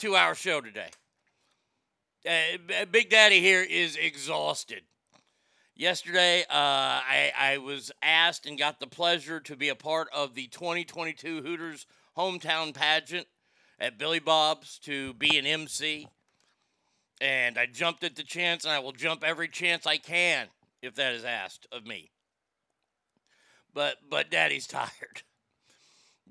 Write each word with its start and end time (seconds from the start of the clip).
two 0.00 0.16
hour 0.16 0.34
show 0.34 0.62
today. 0.62 0.88
Uh, 2.26 2.84
Big 2.90 3.10
Daddy 3.10 3.40
here 3.40 3.62
is 3.62 3.96
exhausted. 3.96 4.82
Yesterday, 5.76 6.40
uh, 6.42 6.46
I, 6.50 7.32
I 7.38 7.58
was 7.58 7.92
asked 8.02 8.46
and 8.46 8.58
got 8.58 8.80
the 8.80 8.86
pleasure 8.86 9.40
to 9.40 9.56
be 9.56 9.68
a 9.68 9.74
part 9.74 10.08
of 10.14 10.34
the 10.34 10.46
2022 10.48 11.42
Hooters 11.42 11.86
hometown 12.16 12.74
pageant 12.74 13.26
at 13.78 13.98
Billy 13.98 14.20
Bob's 14.20 14.78
to 14.80 15.12
be 15.14 15.36
an 15.36 15.46
MC. 15.46 16.08
And 17.20 17.58
I 17.58 17.66
jumped 17.66 18.02
at 18.02 18.16
the 18.16 18.22
chance, 18.22 18.64
and 18.64 18.72
I 18.72 18.78
will 18.78 18.92
jump 18.92 19.22
every 19.22 19.48
chance 19.48 19.86
I 19.86 19.98
can 19.98 20.46
if 20.80 20.94
that 20.94 21.14
is 21.14 21.24
asked 21.24 21.66
of 21.70 21.86
me. 21.86 22.10
But 23.74 23.96
but 24.08 24.30
Daddy's 24.30 24.66
tired. 24.66 25.22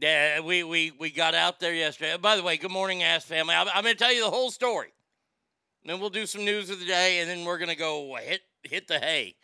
Yeah, 0.01 0.39
we, 0.39 0.63
we, 0.63 0.93
we 0.97 1.09
got 1.09 1.35
out 1.35 1.59
there 1.59 1.73
yesterday. 1.73 2.15
By 2.15 2.37
the 2.37 2.43
way, 2.43 2.55
good 2.55 2.71
morning, 2.71 3.03
Ass 3.03 3.25
Family. 3.25 3.53
I'm, 3.53 3.67
I'm 3.73 3.83
going 3.83 3.95
to 3.95 3.99
tell 3.99 4.13
you 4.13 4.23
the 4.23 4.29
whole 4.29 4.49
story. 4.49 4.93
Then 5.83 5.99
we'll 5.99 6.09
do 6.09 6.25
some 6.25 6.45
news 6.45 6.69
of 6.69 6.79
the 6.79 6.85
day, 6.85 7.19
and 7.19 7.29
then 7.29 7.43
we're 7.43 7.57
going 7.57 7.69
to 7.69 7.75
go 7.75 8.15
hit 8.15 8.41
hit 8.63 8.87
the 8.87 8.99
hay, 8.99 9.35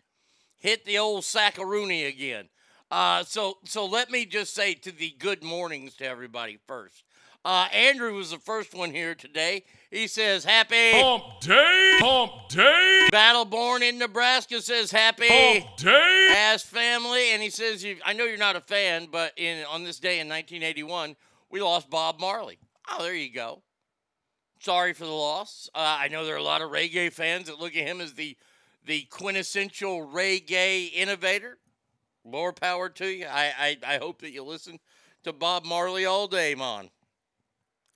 hit 0.58 0.84
the 0.86 0.98
old 0.98 1.24
sackaroonie 1.24 2.08
again. 2.08 2.48
Uh, 2.90 3.24
so 3.24 3.58
so 3.64 3.84
let 3.84 4.10
me 4.10 4.24
just 4.24 4.54
say 4.54 4.72
to 4.74 4.92
the 4.92 5.14
good 5.18 5.42
mornings 5.42 5.94
to 5.96 6.06
everybody 6.06 6.58
first. 6.66 7.04
Uh, 7.46 7.68
Andrew 7.72 8.12
was 8.12 8.32
the 8.32 8.40
first 8.40 8.74
one 8.74 8.90
here 8.90 9.14
today. 9.14 9.62
He 9.92 10.08
says 10.08 10.44
happy. 10.44 10.90
Hump 10.94 11.22
day. 11.40 11.96
Hump 12.00 12.48
day. 12.48 13.08
Battleborn 13.12 13.82
in 13.88 13.98
Nebraska 13.98 14.60
says 14.60 14.90
happy. 14.90 15.28
Hump 15.28 15.76
day. 15.76 16.34
Ass 16.36 16.64
family, 16.64 17.30
and 17.30 17.40
he 17.40 17.50
says, 17.50 17.84
you, 17.84 17.98
"I 18.04 18.14
know 18.14 18.24
you're 18.24 18.36
not 18.36 18.56
a 18.56 18.60
fan, 18.60 19.06
but 19.12 19.32
in 19.36 19.64
on 19.66 19.84
this 19.84 20.00
day 20.00 20.18
in 20.18 20.28
1981, 20.28 21.14
we 21.48 21.62
lost 21.62 21.88
Bob 21.88 22.18
Marley." 22.18 22.58
Oh, 22.90 23.00
there 23.00 23.14
you 23.14 23.32
go. 23.32 23.62
Sorry 24.58 24.92
for 24.92 25.04
the 25.04 25.12
loss. 25.12 25.70
Uh, 25.72 25.98
I 26.00 26.08
know 26.08 26.24
there 26.24 26.34
are 26.34 26.38
a 26.38 26.42
lot 26.42 26.62
of 26.62 26.72
reggae 26.72 27.12
fans 27.12 27.46
that 27.46 27.60
look 27.60 27.76
at 27.76 27.86
him 27.86 28.00
as 28.00 28.14
the 28.14 28.36
the 28.86 29.02
quintessential 29.02 30.04
reggae 30.04 30.92
innovator. 30.92 31.58
More 32.24 32.52
power 32.52 32.88
to 32.88 33.06
you. 33.06 33.26
I 33.26 33.78
I, 33.86 33.94
I 33.94 33.98
hope 33.98 34.20
that 34.22 34.32
you 34.32 34.42
listen 34.42 34.80
to 35.22 35.32
Bob 35.32 35.64
Marley 35.64 36.04
all 36.04 36.26
day, 36.26 36.56
man. 36.56 36.90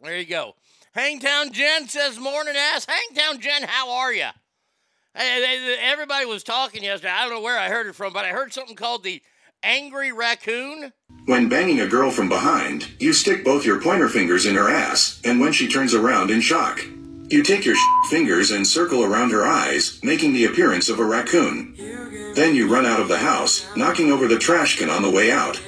There 0.02 0.18
you 0.18 0.24
go. 0.24 0.54
Hangtown 0.92 1.52
Jen 1.52 1.88
says, 1.88 2.18
"Morning, 2.18 2.56
ass." 2.56 2.86
Hangtown 2.86 3.40
Jen, 3.40 3.64
how 3.64 3.90
are 3.90 4.12
you? 4.12 4.28
Hey, 5.14 5.40
they- 5.40 5.58
they- 5.58 5.78
everybody 5.78 6.24
was 6.24 6.42
talking 6.42 6.82
yesterday. 6.82 7.12
I 7.12 7.22
don't 7.22 7.34
know 7.34 7.40
where 7.40 7.58
I 7.58 7.68
heard 7.68 7.86
it 7.86 7.94
from, 7.94 8.12
but 8.12 8.24
I 8.24 8.28
heard 8.28 8.54
something 8.54 8.76
called 8.76 9.04
the 9.04 9.22
angry 9.62 10.10
raccoon. 10.10 10.92
When 11.26 11.48
banging 11.48 11.80
a 11.80 11.86
girl 11.86 12.10
from 12.10 12.28
behind, 12.28 12.88
you 12.98 13.12
stick 13.12 13.44
both 13.44 13.66
your 13.66 13.80
pointer 13.80 14.08
fingers 14.08 14.46
in 14.46 14.54
her 14.54 14.70
ass, 14.70 15.20
and 15.22 15.38
when 15.38 15.52
she 15.52 15.68
turns 15.68 15.94
around 15.94 16.30
in 16.30 16.40
shock, 16.40 16.82
you 17.28 17.42
take 17.42 17.64
your 17.66 17.76
fingers 18.08 18.50
and 18.50 18.66
circle 18.66 19.04
around 19.04 19.30
her 19.30 19.46
eyes, 19.46 20.00
making 20.02 20.32
the 20.32 20.46
appearance 20.46 20.88
of 20.88 20.98
a 20.98 21.04
raccoon. 21.04 21.74
Then 22.34 22.54
you 22.54 22.68
run 22.68 22.86
out 22.86 23.00
of 23.00 23.08
the 23.08 23.18
house, 23.18 23.66
knocking 23.76 24.10
over 24.10 24.26
the 24.26 24.38
trash 24.38 24.78
can 24.78 24.88
on 24.88 25.02
the 25.02 25.10
way 25.10 25.30
out. 25.30 25.60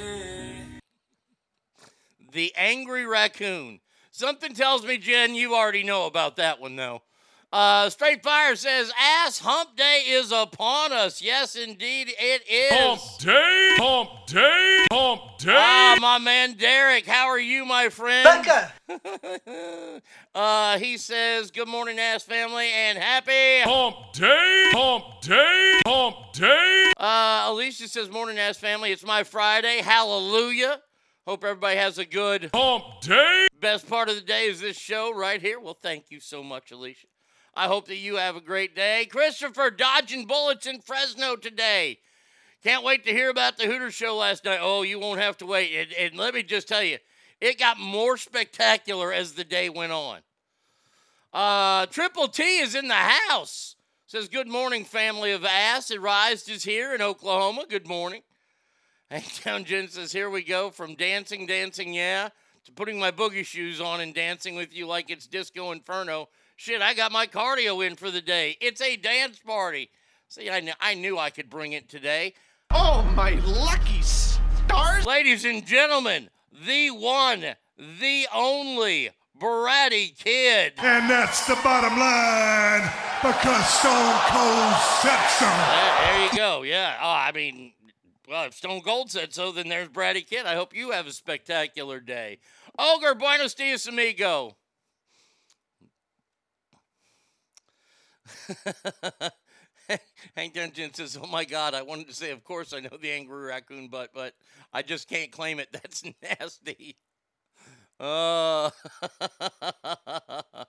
The 2.32 2.54
angry 2.56 3.04
raccoon. 3.04 3.81
Something 4.14 4.52
tells 4.52 4.84
me, 4.84 4.98
Jen, 4.98 5.34
you 5.34 5.54
already 5.54 5.82
know 5.82 6.06
about 6.06 6.36
that 6.36 6.60
one, 6.60 6.76
though. 6.76 7.00
Uh, 7.50 7.88
Straight 7.88 8.22
Fire 8.22 8.54
says, 8.56 8.92
Ass 8.98 9.38
Hump 9.38 9.74
Day 9.74 10.04
is 10.06 10.32
upon 10.32 10.92
us. 10.92 11.22
Yes, 11.22 11.56
indeed, 11.56 12.12
it 12.18 12.42
is. 12.46 12.72
Hump 12.72 13.00
day. 13.18 13.76
Hump 13.78 14.26
day. 14.26 14.86
Hump 14.92 15.38
day. 15.38 15.54
Ah, 15.54 15.96
my 15.98 16.18
man 16.18 16.54
Derek, 16.54 17.06
how 17.06 17.28
are 17.28 17.40
you, 17.40 17.64
my 17.64 17.88
friend? 17.88 18.24
Becca! 18.24 20.02
uh, 20.34 20.78
he 20.78 20.98
says, 20.98 21.50
Good 21.50 21.68
morning, 21.68 21.98
ass 21.98 22.22
family, 22.22 22.68
and 22.70 22.98
happy. 22.98 23.60
Hump 23.68 23.96
day. 24.12 24.70
Hump 24.72 25.22
day. 25.22 25.80
Hump 25.86 26.32
day. 26.34 26.92
Uh, 26.98 27.44
Alicia 27.46 27.88
says, 27.88 28.10
Morning, 28.10 28.38
ass 28.38 28.58
family. 28.58 28.92
It's 28.92 29.04
my 29.04 29.24
Friday. 29.24 29.80
Hallelujah. 29.82 30.80
Hope 31.26 31.44
everybody 31.44 31.76
has 31.76 31.98
a 31.98 32.04
good 32.04 32.50
Hump 32.54 32.84
day. 33.00 33.46
Best 33.62 33.88
part 33.88 34.08
of 34.08 34.16
the 34.16 34.20
day 34.20 34.46
is 34.46 34.60
this 34.60 34.76
show 34.76 35.14
right 35.14 35.40
here. 35.40 35.60
Well, 35.60 35.78
thank 35.80 36.10
you 36.10 36.18
so 36.18 36.42
much, 36.42 36.72
Alicia. 36.72 37.06
I 37.54 37.68
hope 37.68 37.86
that 37.86 37.96
you 37.96 38.16
have 38.16 38.34
a 38.34 38.40
great 38.40 38.74
day. 38.74 39.06
Christopher 39.08 39.70
dodging 39.70 40.26
bullets 40.26 40.66
in 40.66 40.80
Fresno 40.80 41.36
today. 41.36 42.00
Can't 42.64 42.84
wait 42.84 43.04
to 43.04 43.12
hear 43.12 43.30
about 43.30 43.56
the 43.56 43.66
Hooters 43.66 43.94
show 43.94 44.16
last 44.16 44.44
night. 44.44 44.58
Oh, 44.60 44.82
you 44.82 44.98
won't 44.98 45.20
have 45.20 45.36
to 45.38 45.46
wait. 45.46 45.72
And, 45.74 45.92
and 45.92 46.18
let 46.18 46.34
me 46.34 46.42
just 46.42 46.66
tell 46.66 46.82
you, 46.82 46.98
it 47.40 47.58
got 47.58 47.78
more 47.78 48.16
spectacular 48.16 49.12
as 49.12 49.32
the 49.32 49.44
day 49.44 49.68
went 49.68 49.92
on. 49.92 50.20
Uh, 51.32 51.86
Triple 51.86 52.28
T 52.28 52.58
is 52.58 52.74
in 52.74 52.88
the 52.88 52.94
house. 52.94 53.76
Says, 54.06 54.28
Good 54.28 54.48
morning, 54.48 54.84
family 54.84 55.30
of 55.30 55.44
ass. 55.44 55.96
Rise 55.96 56.48
is 56.48 56.64
here 56.64 56.94
in 56.94 57.00
Oklahoma. 57.00 57.64
Good 57.68 57.86
morning. 57.86 58.22
Hangtown 59.10 59.64
Jen 59.64 59.88
says, 59.88 60.12
Here 60.12 60.28
we 60.28 60.42
go 60.42 60.70
from 60.70 60.96
dancing, 60.96 61.46
dancing, 61.46 61.94
yeah, 61.94 62.30
to 62.64 62.72
putting 62.72 62.98
my 62.98 63.10
boogie 63.10 63.44
shoes 63.44 63.80
on 63.80 64.00
and 64.00 64.14
dancing 64.14 64.54
with 64.54 64.74
you 64.74 64.86
like 64.86 65.10
it's 65.10 65.26
Disco 65.26 65.72
Inferno. 65.72 66.28
Shit, 66.56 66.82
I 66.82 66.94
got 66.94 67.12
my 67.12 67.26
cardio 67.26 67.84
in 67.86 67.96
for 67.96 68.10
the 68.10 68.20
day. 68.20 68.56
It's 68.60 68.80
a 68.80 68.96
dance 68.96 69.38
party. 69.38 69.90
See, 70.28 70.48
I, 70.48 70.60
kn- 70.60 70.76
I 70.80 70.94
knew 70.94 71.18
I 71.18 71.30
could 71.30 71.50
bring 71.50 71.72
it 71.72 71.88
today. 71.88 72.34
Oh, 72.70 73.02
my 73.14 73.32
lucky 73.44 74.00
stars! 74.00 75.04
Ladies 75.04 75.44
and 75.44 75.66
gentlemen, 75.66 76.30
the 76.66 76.90
one, 76.90 77.44
the 77.76 78.26
only 78.32 79.10
Bratty 79.38 80.16
Kid. 80.16 80.74
And 80.78 81.10
that's 81.10 81.46
the 81.46 81.58
bottom 81.64 81.98
line 81.98 82.88
because 83.20 83.66
Stone 83.66 84.14
Cold 84.30 84.74
said 85.02 85.26
so. 85.38 85.46
There, 85.46 85.94
there 85.98 86.24
you 86.24 86.36
go. 86.36 86.62
Yeah. 86.62 86.96
Oh, 87.02 87.10
I 87.10 87.32
mean, 87.32 87.72
well, 88.28 88.44
if 88.44 88.54
Stone 88.54 88.82
Cold 88.82 89.10
said 89.10 89.32
so, 89.34 89.52
then 89.52 89.68
there's 89.68 89.88
Bratty 89.88 90.26
Kid. 90.26 90.46
I 90.46 90.54
hope 90.54 90.74
you 90.74 90.90
have 90.90 91.06
a 91.06 91.12
spectacular 91.12 92.00
day. 92.00 92.38
Ogre, 92.78 93.14
buenos 93.14 93.54
dias, 93.54 93.86
amigo. 93.86 94.56
Hank 100.36 100.54
Dungeon 100.54 100.94
says, 100.94 101.18
"Oh 101.20 101.26
my 101.26 101.44
God, 101.44 101.74
I 101.74 101.82
wanted 101.82 102.08
to 102.08 102.14
say, 102.14 102.30
of 102.30 102.44
course, 102.44 102.72
I 102.72 102.80
know 102.80 102.96
the 103.00 103.10
angry 103.10 103.44
raccoon, 103.44 103.88
but 103.88 104.12
but 104.14 104.34
I 104.72 104.82
just 104.82 105.08
can't 105.08 105.30
claim 105.30 105.58
it. 105.58 105.68
That's 105.72 106.04
nasty." 106.22 106.96
Uh, 108.00 108.66
uh, 110.06 110.62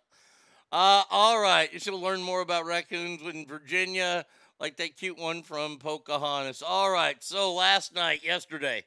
all 0.72 1.40
right. 1.42 1.72
You 1.72 1.80
should 1.80 1.94
learn 1.94 2.22
more 2.22 2.42
about 2.42 2.66
raccoons 2.66 3.22
in 3.22 3.48
Virginia, 3.48 4.26
like 4.64 4.78
that 4.78 4.96
cute 4.96 5.20
one 5.20 5.44
from 5.44 5.78
Pocahontas. 5.78 6.64
All 6.66 6.90
right. 6.90 7.22
So 7.22 7.54
last 7.54 7.94
night, 7.94 8.24
yesterday, 8.24 8.86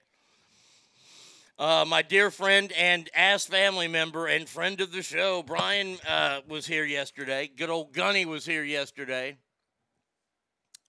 uh, 1.59 1.85
my 1.87 2.01
dear 2.01 2.31
friend 2.31 2.73
and 2.73 3.11
ass 3.15 3.45
family 3.45 3.87
member 3.87 4.27
and 4.27 4.49
friend 4.49 4.81
of 4.81 4.91
the 4.91 5.03
show, 5.03 5.43
Brian, 5.43 5.99
uh, 6.09 6.41
was 6.49 6.67
here 6.67 6.87
yesterday. 6.87 7.51
Good 7.55 7.69
old 7.69 7.93
Gunny 7.93 8.25
was 8.25 8.47
here 8.47 8.65
yesterday. 8.65 9.37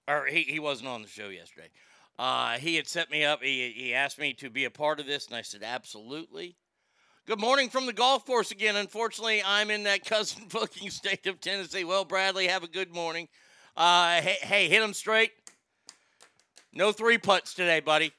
Or 0.07 0.25
he, 0.25 0.43
he 0.43 0.57
wasn't 0.57 0.87
on 0.87 1.01
the 1.01 1.09
show 1.09 1.27
yesterday. 1.27 1.67
Uh, 2.17 2.53
he 2.53 2.77
had 2.77 2.87
set 2.87 3.11
me 3.11 3.25
up. 3.25 3.43
He, 3.43 3.73
he 3.75 3.93
asked 3.93 4.17
me 4.17 4.31
to 4.35 4.49
be 4.49 4.63
a 4.63 4.71
part 4.71 5.01
of 5.01 5.05
this, 5.05 5.27
and 5.27 5.35
I 5.35 5.41
said, 5.41 5.63
absolutely. 5.63 6.55
Good 7.25 7.41
morning 7.41 7.67
from 7.67 7.87
the 7.87 7.93
golf 7.93 8.25
course 8.25 8.51
again. 8.51 8.77
Unfortunately, 8.77 9.43
I'm 9.45 9.69
in 9.69 9.83
that 9.83 10.05
cousin 10.05 10.43
booking 10.49 10.91
state 10.91 11.27
of 11.27 11.41
Tennessee. 11.41 11.83
Well, 11.83 12.05
Bradley, 12.05 12.47
have 12.47 12.63
a 12.63 12.69
good 12.69 12.95
morning. 12.95 13.27
Uh, 13.77 14.21
hey, 14.21 14.37
hey, 14.41 14.67
hit 14.67 14.81
him 14.81 14.91
straight. 14.91 15.31
No 16.73 16.91
three 16.91 17.19
putts 17.19 17.53
today, 17.53 17.79
buddy. 17.79 18.11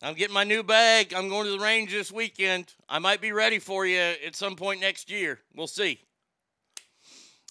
I'm 0.00 0.14
getting 0.14 0.32
my 0.32 0.44
new 0.44 0.62
bag. 0.62 1.12
I'm 1.12 1.28
going 1.28 1.44
to 1.44 1.50
the 1.50 1.58
range 1.58 1.90
this 1.90 2.10
weekend. 2.10 2.72
I 2.88 3.00
might 3.00 3.20
be 3.20 3.32
ready 3.32 3.58
for 3.58 3.84
you 3.84 3.98
at 3.98 4.34
some 4.34 4.56
point 4.56 4.80
next 4.80 5.10
year. 5.10 5.40
We'll 5.54 5.66
see. 5.66 6.00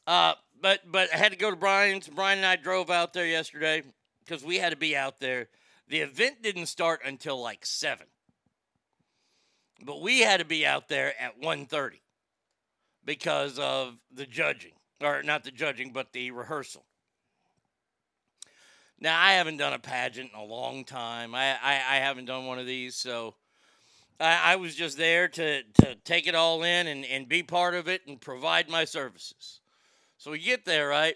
Uh, 0.08 0.34
but 0.60 0.80
but 0.92 1.14
I 1.14 1.18
had 1.18 1.32
to 1.32 1.38
go 1.38 1.52
to 1.52 1.56
Brian's. 1.56 2.08
Brian 2.08 2.40
and 2.40 2.48
I 2.48 2.56
drove 2.56 2.90
out 2.90 3.14
there 3.14 3.28
yesterday 3.28 3.84
because 4.26 4.44
we 4.44 4.58
had 4.58 4.72
to 4.72 4.78
be 4.78 4.96
out 4.98 5.20
there. 5.20 5.50
The 5.90 6.00
event 6.00 6.42
didn't 6.42 6.66
start 6.66 7.02
until 7.06 7.40
like 7.40 7.68
seven, 7.68 8.08
but 9.86 10.02
we 10.02 10.22
had 10.22 10.40
to 10.40 10.46
be 10.46 10.66
out 10.66 10.90
there 10.90 11.14
at 11.22 11.40
1.30 11.40 12.00
because 13.06 13.60
of 13.60 13.98
the 14.12 14.26
judging, 14.26 14.74
or 15.02 15.24
not 15.24 15.44
the 15.44 15.52
judging, 15.52 15.92
but 15.92 16.14
the 16.14 16.32
rehearsal. 16.32 16.86
Now 19.00 19.20
I 19.20 19.34
haven't 19.34 19.58
done 19.58 19.74
a 19.74 19.80
pageant 19.80 20.32
in 20.34 20.40
a 20.40 20.44
long 20.44 20.84
time. 20.84 21.36
I 21.36 21.56
I, 21.62 21.74
I 21.74 21.96
haven't 21.98 22.26
done 22.26 22.46
one 22.46 22.60
of 22.60 22.66
these, 22.66 22.96
so. 22.96 23.36
I, 24.20 24.54
I 24.54 24.56
was 24.56 24.74
just 24.74 24.98
there 24.98 25.28
to, 25.28 25.62
to 25.62 25.96
take 26.04 26.26
it 26.26 26.34
all 26.34 26.64
in 26.64 26.88
and, 26.88 27.06
and 27.06 27.30
be 27.30 27.44
part 27.44 27.76
of 27.76 27.88
it 27.88 28.02
and 28.08 28.20
provide 28.20 28.68
my 28.68 28.84
services. 28.84 29.62
So 30.18 30.32
we 30.32 30.40
get 30.40 30.66
there, 30.66 30.88
right? 30.88 31.14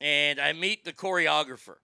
And 0.00 0.40
I 0.40 0.54
meet 0.54 0.82
the 0.82 0.94
choreographer. 0.94 1.76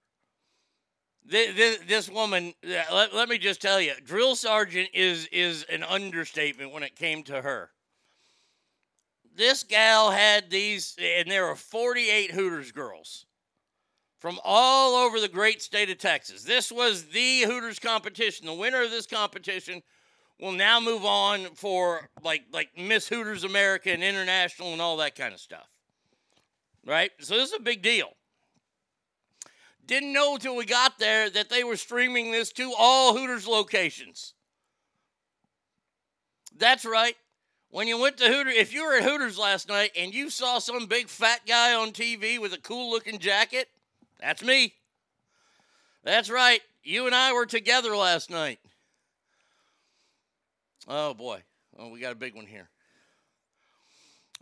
This, 1.22 1.54
this, 1.54 1.78
this 1.86 2.08
woman, 2.08 2.54
uh, 2.66 2.94
let, 2.94 3.14
let 3.14 3.28
me 3.28 3.36
just 3.36 3.60
tell 3.60 3.78
you, 3.78 3.92
drill 4.04 4.36
sergeant 4.36 4.88
is 4.94 5.26
is 5.26 5.64
an 5.64 5.82
understatement 5.82 6.72
when 6.72 6.82
it 6.82 6.96
came 6.96 7.22
to 7.24 7.42
her. 7.42 7.70
This 9.36 9.64
gal 9.64 10.10
had 10.10 10.50
these, 10.50 10.96
and 11.00 11.30
there 11.30 11.46
are 11.46 11.56
48 11.56 12.30
Hooters 12.30 12.70
girls 12.70 13.26
from 14.20 14.38
all 14.44 14.94
over 14.94 15.20
the 15.20 15.28
great 15.28 15.60
state 15.60 15.90
of 15.90 15.98
Texas. 15.98 16.44
This 16.44 16.70
was 16.70 17.04
the 17.06 17.42
Hooters 17.42 17.78
competition. 17.78 18.46
The 18.46 18.54
winner 18.54 18.82
of 18.82 18.90
this 18.90 19.06
competition 19.06 19.82
will 20.40 20.52
now 20.52 20.80
move 20.80 21.04
on 21.04 21.46
for 21.54 22.08
like 22.22 22.44
like 22.52 22.70
Miss 22.76 23.08
Hooters 23.08 23.44
America 23.44 23.90
and 23.90 24.02
International 24.02 24.72
and 24.72 24.80
all 24.80 24.96
that 24.98 25.14
kind 25.16 25.34
of 25.34 25.40
stuff. 25.40 25.68
Right? 26.86 27.10
So 27.20 27.36
this 27.36 27.50
is 27.50 27.56
a 27.58 27.62
big 27.62 27.82
deal. 27.82 28.10
Didn't 29.86 30.12
know 30.12 30.34
until 30.34 30.56
we 30.56 30.64
got 30.64 30.98
there 30.98 31.28
that 31.28 31.50
they 31.50 31.64
were 31.64 31.76
streaming 31.76 32.32
this 32.32 32.52
to 32.52 32.72
all 32.78 33.16
Hooters 33.16 33.46
locations. 33.46 34.34
That's 36.56 36.84
right. 36.84 37.16
When 37.74 37.88
you 37.88 37.98
went 37.98 38.18
to 38.18 38.28
Hooters, 38.28 38.54
if 38.56 38.72
you 38.72 38.86
were 38.86 38.94
at 38.94 39.02
Hooters 39.02 39.36
last 39.36 39.68
night 39.68 39.90
and 39.98 40.14
you 40.14 40.30
saw 40.30 40.60
some 40.60 40.86
big 40.86 41.08
fat 41.08 41.40
guy 41.44 41.74
on 41.74 41.90
TV 41.90 42.38
with 42.38 42.52
a 42.52 42.58
cool 42.58 42.88
looking 42.88 43.18
jacket, 43.18 43.68
that's 44.20 44.44
me. 44.44 44.74
That's 46.04 46.30
right. 46.30 46.60
You 46.84 47.06
and 47.06 47.16
I 47.16 47.32
were 47.32 47.46
together 47.46 47.96
last 47.96 48.30
night. 48.30 48.60
Oh 50.86 51.14
boy. 51.14 51.42
Oh, 51.76 51.88
we 51.88 51.98
got 51.98 52.12
a 52.12 52.14
big 52.14 52.36
one 52.36 52.46
here. 52.46 52.68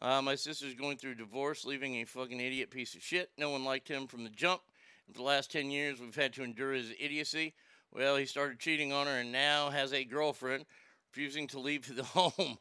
Uh, 0.03 0.21
my 0.21 0.35
sister's 0.35 0.75
going 0.75 0.99
through 0.99 1.15
divorce, 1.15 1.65
leaving 1.65 2.03
a 2.03 2.05
fucking 2.05 2.39
idiot 2.39 2.71
piece 2.71 2.95
of 2.95 3.01
shit. 3.01 3.31
No 3.39 3.49
one 3.49 3.65
liked 3.65 3.89
him 3.89 4.09
from 4.09 4.25
the 4.25 4.31
jump. 4.31 4.61
For 5.07 5.15
the 5.15 5.23
last 5.23 5.51
10 5.51 5.71
years, 5.71 5.99
we've 5.99 6.15
had 6.15 6.35
to 6.35 6.45
endure 6.45 6.75
his 6.75 6.93
idiocy. 7.01 7.55
Well, 7.95 8.17
he 8.17 8.27
started 8.27 8.59
cheating 8.59 8.93
on 8.93 9.07
her 9.07 9.21
and 9.21 9.33
now 9.33 9.71
has 9.71 9.95
a 9.95 10.05
girlfriend, 10.05 10.67
refusing 11.11 11.47
to 11.47 11.61
leave 11.61 11.97
the 11.97 12.05
home, 12.05 12.59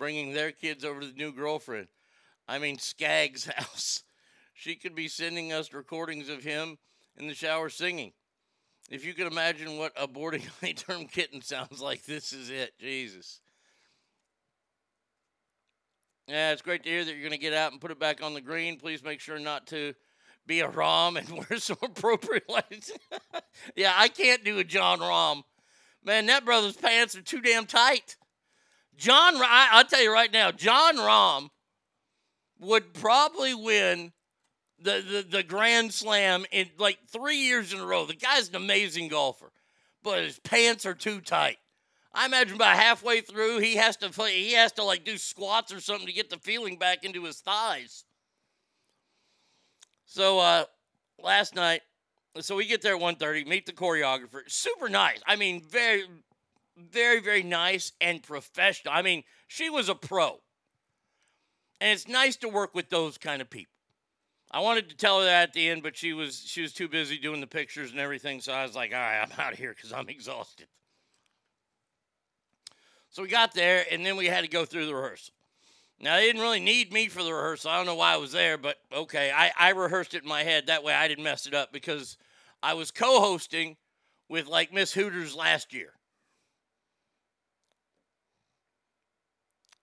bringing 0.00 0.32
their 0.32 0.50
kids 0.50 0.82
over 0.82 1.00
to 1.00 1.06
the 1.06 1.12
new 1.12 1.30
girlfriend. 1.30 1.86
I 2.48 2.58
mean, 2.58 2.78
Skaggs' 2.78 3.44
house. 3.56 4.02
She 4.54 4.74
could 4.74 4.94
be 4.94 5.08
sending 5.08 5.52
us 5.52 5.72
recordings 5.72 6.28
of 6.28 6.42
him 6.42 6.78
in 7.16 7.28
the 7.28 7.34
shower 7.34 7.68
singing. 7.68 8.12
If 8.90 9.04
you 9.04 9.12
could 9.12 9.30
imagine 9.30 9.76
what 9.76 9.92
a 9.96 10.08
boardingly 10.08 10.72
term 10.74 11.04
kitten 11.04 11.42
sounds 11.42 11.80
like, 11.80 12.04
this 12.06 12.32
is 12.32 12.50
it. 12.50 12.72
Jesus. 12.80 13.40
Yeah, 16.26 16.52
it's 16.52 16.62
great 16.62 16.82
to 16.84 16.88
hear 16.88 17.04
that 17.04 17.12
you're 17.12 17.20
going 17.20 17.32
to 17.32 17.38
get 17.38 17.52
out 17.52 17.72
and 17.72 17.80
put 17.80 17.90
it 17.90 18.00
back 18.00 18.22
on 18.22 18.32
the 18.34 18.40
green. 18.40 18.78
Please 18.78 19.04
make 19.04 19.20
sure 19.20 19.38
not 19.38 19.66
to 19.68 19.94
be 20.46 20.60
a 20.60 20.68
Rahm 20.68 21.18
and 21.18 21.28
wear 21.50 21.58
some 21.58 21.76
appropriate 21.82 22.48
lights. 22.48 22.90
yeah, 23.76 23.92
I 23.94 24.08
can't 24.08 24.44
do 24.44 24.58
a 24.58 24.64
Jon 24.64 25.00
Rahm. 25.00 25.42
Man, 26.02 26.26
that 26.26 26.46
brother's 26.46 26.76
pants 26.76 27.14
are 27.16 27.22
too 27.22 27.42
damn 27.42 27.66
tight. 27.66 28.16
John, 28.96 29.36
I, 29.36 29.68
I'll 29.72 29.84
tell 29.84 30.02
you 30.02 30.12
right 30.12 30.32
now, 30.32 30.50
Jon 30.50 30.96
Rahm 30.96 31.48
would 32.58 32.92
probably 32.92 33.54
win 33.54 34.12
the, 34.78 35.02
the, 35.06 35.38
the 35.38 35.42
Grand 35.42 35.92
Slam 35.92 36.44
in 36.52 36.68
like 36.78 36.98
three 37.08 37.36
years 37.36 37.72
in 37.72 37.80
a 37.80 37.86
row. 37.86 38.04
The 38.04 38.14
guy's 38.14 38.48
an 38.48 38.56
amazing 38.56 39.08
golfer, 39.08 39.52
but 40.02 40.22
his 40.22 40.38
pants 40.40 40.86
are 40.86 40.94
too 40.94 41.20
tight. 41.20 41.58
I 42.12 42.26
imagine 42.26 42.56
about 42.56 42.76
halfway 42.76 43.20
through, 43.20 43.58
he 43.58 43.76
has 43.76 43.96
to 43.98 44.10
play, 44.10 44.42
he 44.42 44.54
has 44.54 44.72
to 44.72 44.82
like 44.82 45.04
do 45.04 45.16
squats 45.16 45.72
or 45.72 45.80
something 45.80 46.06
to 46.06 46.12
get 46.12 46.28
the 46.28 46.38
feeling 46.38 46.76
back 46.76 47.04
into 47.04 47.24
his 47.24 47.40
thighs. 47.40 48.04
So 50.06 50.40
uh, 50.40 50.64
last 51.22 51.54
night, 51.54 51.82
so 52.40 52.56
we 52.56 52.66
get 52.66 52.82
there 52.82 52.96
at 52.96 53.00
1.30, 53.00 53.46
meet 53.46 53.66
the 53.66 53.72
choreographer. 53.72 54.40
Super 54.48 54.88
nice. 54.88 55.20
I 55.26 55.36
mean, 55.36 55.62
very, 55.62 56.04
very, 56.76 57.20
very 57.20 57.42
nice 57.42 57.92
and 58.00 58.22
professional. 58.22 58.94
I 58.94 59.02
mean, 59.02 59.24
she 59.46 59.70
was 59.70 59.88
a 59.88 59.94
pro. 59.94 60.40
And 61.80 61.90
it's 61.92 62.08
nice 62.08 62.36
to 62.36 62.48
work 62.48 62.74
with 62.74 62.90
those 62.90 63.18
kind 63.18 63.40
of 63.40 63.48
people. 63.48 63.72
I 64.50 64.60
wanted 64.60 64.88
to 64.90 64.96
tell 64.96 65.20
her 65.20 65.24
that 65.26 65.50
at 65.50 65.52
the 65.52 65.68
end, 65.68 65.82
but 65.82 65.96
she 65.96 66.12
was 66.12 66.42
she 66.44 66.60
was 66.60 66.72
too 66.72 66.88
busy 66.88 67.18
doing 67.18 67.40
the 67.40 67.46
pictures 67.46 67.92
and 67.92 68.00
everything. 68.00 68.40
So 68.40 68.52
I 68.52 68.64
was 68.64 68.74
like, 68.74 68.92
all 68.92 68.98
right, 68.98 69.20
I'm 69.20 69.30
out 69.38 69.52
of 69.52 69.58
here 69.58 69.72
because 69.74 69.92
I'm 69.92 70.08
exhausted. 70.08 70.66
So 73.10 73.22
we 73.22 73.28
got 73.28 73.54
there, 73.54 73.84
and 73.90 74.04
then 74.04 74.16
we 74.16 74.26
had 74.26 74.42
to 74.42 74.50
go 74.50 74.64
through 74.64 74.86
the 74.86 74.94
rehearsal. 74.94 75.34
Now 76.00 76.16
they 76.16 76.26
didn't 76.26 76.42
really 76.42 76.60
need 76.60 76.92
me 76.92 77.08
for 77.08 77.22
the 77.22 77.32
rehearsal. 77.32 77.70
I 77.70 77.76
don't 77.76 77.86
know 77.86 77.94
why 77.94 78.14
I 78.14 78.16
was 78.16 78.32
there, 78.32 78.56
but 78.56 78.78
okay, 78.92 79.30
I, 79.30 79.52
I 79.58 79.70
rehearsed 79.70 80.14
it 80.14 80.22
in 80.22 80.28
my 80.28 80.42
head 80.42 80.66
that 80.66 80.82
way 80.82 80.94
I 80.94 81.08
didn't 81.08 81.24
mess 81.24 81.46
it 81.46 81.54
up 81.54 81.72
because 81.72 82.16
I 82.62 82.74
was 82.74 82.90
co-hosting 82.90 83.76
with 84.28 84.46
like 84.46 84.72
Miss 84.72 84.92
Hooters 84.92 85.34
last 85.34 85.74
year. 85.74 85.92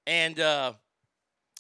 And 0.08 0.40
uh 0.40 0.74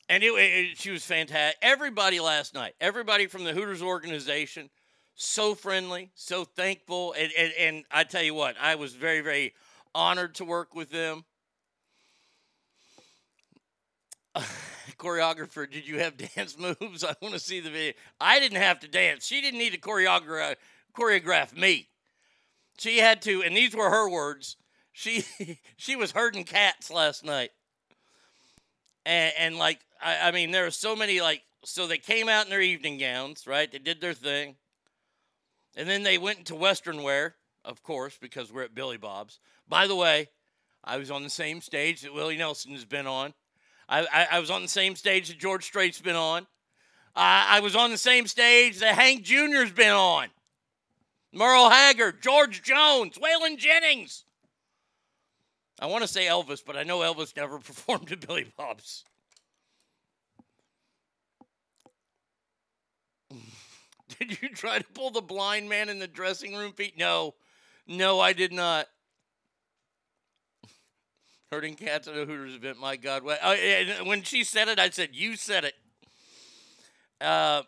and 0.09 0.23
it, 0.23 0.27
it, 0.27 0.77
she 0.77 0.89
was 0.89 1.03
fantastic. 1.03 1.57
Everybody 1.61 2.21
last 2.21 2.53
night, 2.53 2.75
everybody 2.79 3.27
from 3.27 3.43
the 3.43 3.51
Hooters 3.51 3.81
organization, 3.81 4.69
so 5.15 5.53
friendly, 5.53 6.11
so 6.15 6.45
thankful. 6.45 7.13
And, 7.19 7.29
and, 7.37 7.51
and 7.59 7.83
I 7.91 8.05
tell 8.05 8.23
you 8.23 8.33
what, 8.33 8.55
I 8.59 8.75
was 8.75 8.93
very, 8.93 9.19
very 9.19 9.53
honored 9.93 10.35
to 10.35 10.45
work 10.45 10.73
with 10.73 10.89
them. 10.91 11.25
Choreographer, 14.97 15.69
did 15.69 15.85
you 15.85 15.99
have 15.99 16.15
dance 16.35 16.57
moves? 16.57 17.03
I 17.03 17.15
want 17.21 17.33
to 17.33 17.39
see 17.39 17.59
the 17.59 17.69
video. 17.69 17.93
I 18.21 18.39
didn't 18.39 18.61
have 18.61 18.79
to 18.79 18.87
dance. 18.87 19.25
She 19.25 19.41
didn't 19.41 19.59
need 19.59 19.73
to 19.73 19.79
choreograph, 19.79 20.55
choreograph 20.97 21.53
me. 21.55 21.89
She 22.77 22.99
had 22.99 23.21
to, 23.23 23.43
and 23.43 23.57
these 23.57 23.75
were 23.75 23.89
her 23.89 24.09
words. 24.09 24.55
She 24.93 25.25
she 25.77 25.97
was 25.97 26.11
herding 26.11 26.45
cats 26.45 26.89
last 26.89 27.25
night 27.25 27.49
and, 29.07 29.33
and 29.39 29.57
like 29.57 29.79
I, 30.01 30.27
I 30.27 30.31
mean 30.31 30.51
there 30.51 30.67
are 30.67 30.71
so 30.71 30.95
many 30.95 31.21
like 31.21 31.41
so 31.63 31.87
they 31.87 31.97
came 31.97 32.29
out 32.29 32.45
in 32.45 32.51
their 32.51 32.61
evening 32.61 32.99
gowns 32.99 33.47
right? 33.47 33.71
They 33.71 33.79
did 33.79 34.01
their 34.01 34.13
thing. 34.13 34.55
And 35.75 35.87
then 35.87 36.03
they 36.03 36.17
went 36.17 36.39
into 36.39 36.55
western 36.55 37.01
wear 37.01 37.35
of 37.65 37.81
course 37.81 38.17
because 38.21 38.51
we're 38.51 38.63
at 38.63 38.75
billy 38.75 38.97
bob's. 38.97 39.39
By 39.67 39.87
the 39.87 39.95
way 39.95 40.29
i 40.83 40.97
was 40.97 41.09
on 41.09 41.23
the 41.23 41.29
same 41.29 41.61
stage 41.61 42.01
that 42.01 42.13
willie 42.13 42.37
nelson 42.37 42.73
has 42.73 42.85
been 42.85 43.07
on. 43.07 43.33
I, 43.89 44.01
I, 44.13 44.27
I 44.33 44.39
was 44.39 44.51
on 44.51 44.61
the 44.61 44.67
same 44.67 44.95
stage 44.95 45.29
that 45.29 45.39
george 45.39 45.63
strait's 45.63 46.01
been 46.01 46.15
on. 46.15 46.45
I, 47.15 47.57
I 47.57 47.59
was 47.61 47.75
on 47.75 47.89
the 47.89 47.97
same 47.97 48.27
stage 48.27 48.79
that 48.79 48.93
hank 48.95 49.25
jr's 49.25 49.71
been 49.71 49.93
on. 49.93 50.27
Merle 51.31 51.69
haggard 51.69 52.21
george 52.21 52.61
jones 52.61 53.17
waylon 53.17 53.57
jennings 53.57 54.25
I 55.79 55.85
want 55.85 56.03
to 56.03 56.07
say 56.07 56.25
Elvis, 56.25 56.63
but 56.65 56.75
I 56.75 56.83
know 56.83 56.99
Elvis 56.99 57.35
never 57.35 57.59
performed 57.59 58.11
at 58.11 58.25
Billy 58.25 58.51
Bob's. 58.57 59.03
Did 64.19 64.41
you 64.41 64.49
try 64.49 64.79
to 64.79 64.85
pull 64.93 65.11
the 65.11 65.21
blind 65.21 65.69
man 65.69 65.89
in 65.89 65.99
the 65.99 66.07
dressing 66.07 66.55
room, 66.55 66.71
Pete? 66.71 66.97
No. 66.97 67.35
No, 67.85 68.19
I 68.19 68.33
did 68.33 68.51
not. 68.51 68.87
Hurting 71.51 71.75
cats 71.75 72.07
at 72.07 72.17
a 72.17 72.25
Hooters 72.25 72.55
event. 72.55 72.79
My 72.79 72.95
God. 72.97 73.23
When 73.23 74.23
she 74.23 74.43
said 74.43 74.67
it, 74.67 74.79
I 74.79 74.89
said, 74.89 75.09
You 75.13 75.35
said 75.35 75.63
it. 75.63 75.75
Uh, 77.21 77.63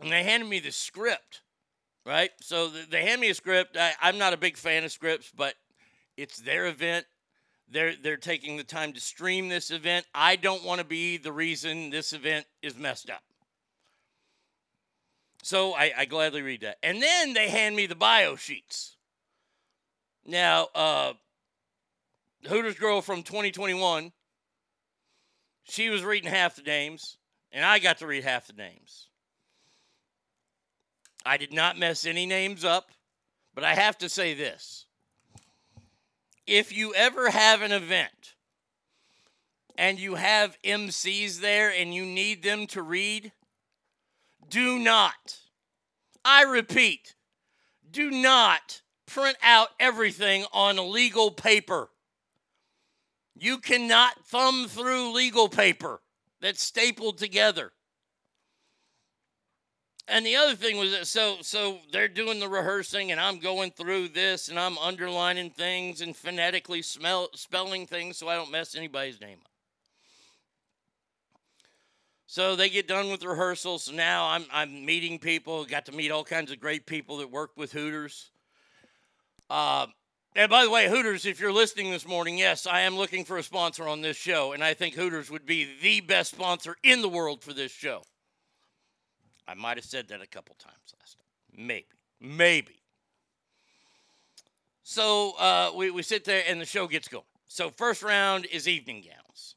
and 0.00 0.10
they 0.10 0.22
handed 0.22 0.48
me 0.48 0.60
the 0.60 0.72
script, 0.72 1.42
right? 2.06 2.30
So 2.40 2.68
they 2.68 3.02
hand 3.02 3.20
me 3.20 3.28
a 3.28 3.34
script. 3.34 3.76
I, 3.76 3.92
I'm 4.00 4.18
not 4.18 4.32
a 4.32 4.36
big 4.36 4.56
fan 4.56 4.82
of 4.82 4.90
scripts, 4.90 5.30
but 5.36 5.54
it's 6.20 6.38
their 6.38 6.66
event. 6.66 7.06
They're 7.68 7.94
they're 7.96 8.16
taking 8.16 8.56
the 8.56 8.64
time 8.64 8.92
to 8.92 9.00
stream 9.00 9.48
this 9.48 9.70
event. 9.70 10.06
I 10.14 10.36
don't 10.36 10.64
want 10.64 10.80
to 10.80 10.86
be 10.86 11.16
the 11.16 11.32
reason 11.32 11.90
this 11.90 12.12
event 12.12 12.46
is 12.62 12.76
messed 12.76 13.10
up. 13.10 13.22
So 15.42 15.72
I, 15.72 15.92
I 15.96 16.04
gladly 16.04 16.42
read 16.42 16.60
that. 16.62 16.76
And 16.82 17.00
then 17.00 17.32
they 17.32 17.48
hand 17.48 17.74
me 17.74 17.86
the 17.86 17.94
bio 17.94 18.36
sheets. 18.36 18.96
Now, 20.26 20.68
uh, 20.74 21.14
Hooters 22.46 22.78
girl 22.78 23.00
from 23.00 23.22
2021, 23.22 24.12
she 25.64 25.88
was 25.88 26.04
reading 26.04 26.30
half 26.30 26.56
the 26.56 26.62
names. 26.62 27.16
and 27.52 27.64
I 27.64 27.78
got 27.78 27.98
to 27.98 28.06
read 28.06 28.24
half 28.24 28.46
the 28.46 28.52
names. 28.52 29.08
I 31.24 31.36
did 31.36 31.52
not 31.52 31.78
mess 31.78 32.04
any 32.04 32.26
names 32.26 32.64
up, 32.64 32.90
but 33.54 33.64
I 33.64 33.74
have 33.74 33.96
to 33.98 34.08
say 34.08 34.34
this. 34.34 34.86
If 36.50 36.76
you 36.76 36.92
ever 36.94 37.30
have 37.30 37.62
an 37.62 37.70
event 37.70 38.34
and 39.78 40.00
you 40.00 40.16
have 40.16 40.60
MCs 40.64 41.38
there 41.38 41.70
and 41.70 41.94
you 41.94 42.04
need 42.04 42.42
them 42.42 42.66
to 42.66 42.82
read, 42.82 43.30
do 44.48 44.76
not, 44.80 45.38
I 46.24 46.42
repeat, 46.42 47.14
do 47.88 48.10
not 48.10 48.82
print 49.06 49.36
out 49.44 49.68
everything 49.78 50.44
on 50.52 50.90
legal 50.90 51.30
paper. 51.30 51.90
You 53.38 53.58
cannot 53.58 54.26
thumb 54.26 54.66
through 54.66 55.12
legal 55.12 55.48
paper 55.48 56.00
that's 56.40 56.64
stapled 56.64 57.18
together. 57.18 57.70
And 60.10 60.26
the 60.26 60.34
other 60.34 60.56
thing 60.56 60.76
was 60.76 60.90
that 60.90 61.06
so 61.06 61.36
so 61.40 61.78
they're 61.92 62.08
doing 62.08 62.40
the 62.40 62.48
rehearsing 62.48 63.12
and 63.12 63.20
I'm 63.20 63.38
going 63.38 63.70
through 63.70 64.08
this 64.08 64.48
and 64.48 64.58
I'm 64.58 64.76
underlining 64.78 65.50
things 65.50 66.00
and 66.00 66.16
phonetically 66.16 66.82
smell, 66.82 67.28
spelling 67.34 67.86
things 67.86 68.18
so 68.18 68.26
I 68.26 68.34
don't 68.34 68.50
mess 68.50 68.74
anybody's 68.74 69.20
name 69.20 69.38
up. 69.40 69.52
So 72.26 72.56
they 72.56 72.68
get 72.68 72.88
done 72.88 73.08
with 73.08 73.24
rehearsal. 73.24 73.78
So 73.78 73.92
now 73.92 74.26
I'm 74.26 74.46
I'm 74.52 74.84
meeting 74.84 75.20
people. 75.20 75.64
Got 75.64 75.86
to 75.86 75.92
meet 75.92 76.10
all 76.10 76.24
kinds 76.24 76.50
of 76.50 76.58
great 76.58 76.86
people 76.86 77.18
that 77.18 77.30
work 77.30 77.52
with 77.56 77.70
Hooters. 77.70 78.30
Uh, 79.48 79.86
and 80.34 80.50
by 80.50 80.64
the 80.64 80.70
way, 80.70 80.88
Hooters, 80.88 81.24
if 81.24 81.38
you're 81.38 81.52
listening 81.52 81.92
this 81.92 82.06
morning, 82.06 82.36
yes, 82.36 82.66
I 82.66 82.80
am 82.80 82.96
looking 82.96 83.24
for 83.24 83.38
a 83.38 83.42
sponsor 83.44 83.86
on 83.86 84.00
this 84.00 84.16
show, 84.16 84.52
and 84.52 84.62
I 84.62 84.74
think 84.74 84.94
Hooters 84.94 85.30
would 85.30 85.46
be 85.46 85.68
the 85.80 86.00
best 86.00 86.32
sponsor 86.32 86.76
in 86.82 87.00
the 87.00 87.08
world 87.08 87.42
for 87.44 87.52
this 87.52 87.72
show. 87.72 88.02
I 89.50 89.54
might 89.54 89.76
have 89.76 89.84
said 89.84 90.06
that 90.08 90.22
a 90.22 90.26
couple 90.28 90.54
times 90.60 90.94
last 91.00 91.18
time. 91.18 91.66
Maybe. 91.66 91.86
Maybe. 92.20 92.80
So 94.84 95.32
uh, 95.38 95.72
we, 95.74 95.90
we 95.90 96.02
sit 96.02 96.24
there 96.24 96.44
and 96.48 96.60
the 96.60 96.64
show 96.64 96.86
gets 96.86 97.08
going. 97.08 97.24
So, 97.48 97.68
first 97.68 98.04
round 98.04 98.46
is 98.46 98.68
evening 98.68 99.02
gowns. 99.02 99.56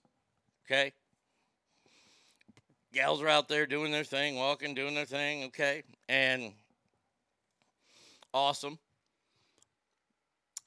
Okay? 0.65 0.93
Gals 2.91 3.21
are 3.21 3.27
out 3.27 3.47
there 3.47 3.67
doing 3.67 3.91
their 3.91 4.03
thing, 4.03 4.35
walking, 4.35 4.73
doing 4.73 4.95
their 4.95 5.05
thing. 5.05 5.43
Okay? 5.45 5.83
And 6.09 6.53
awesome. 8.33 8.79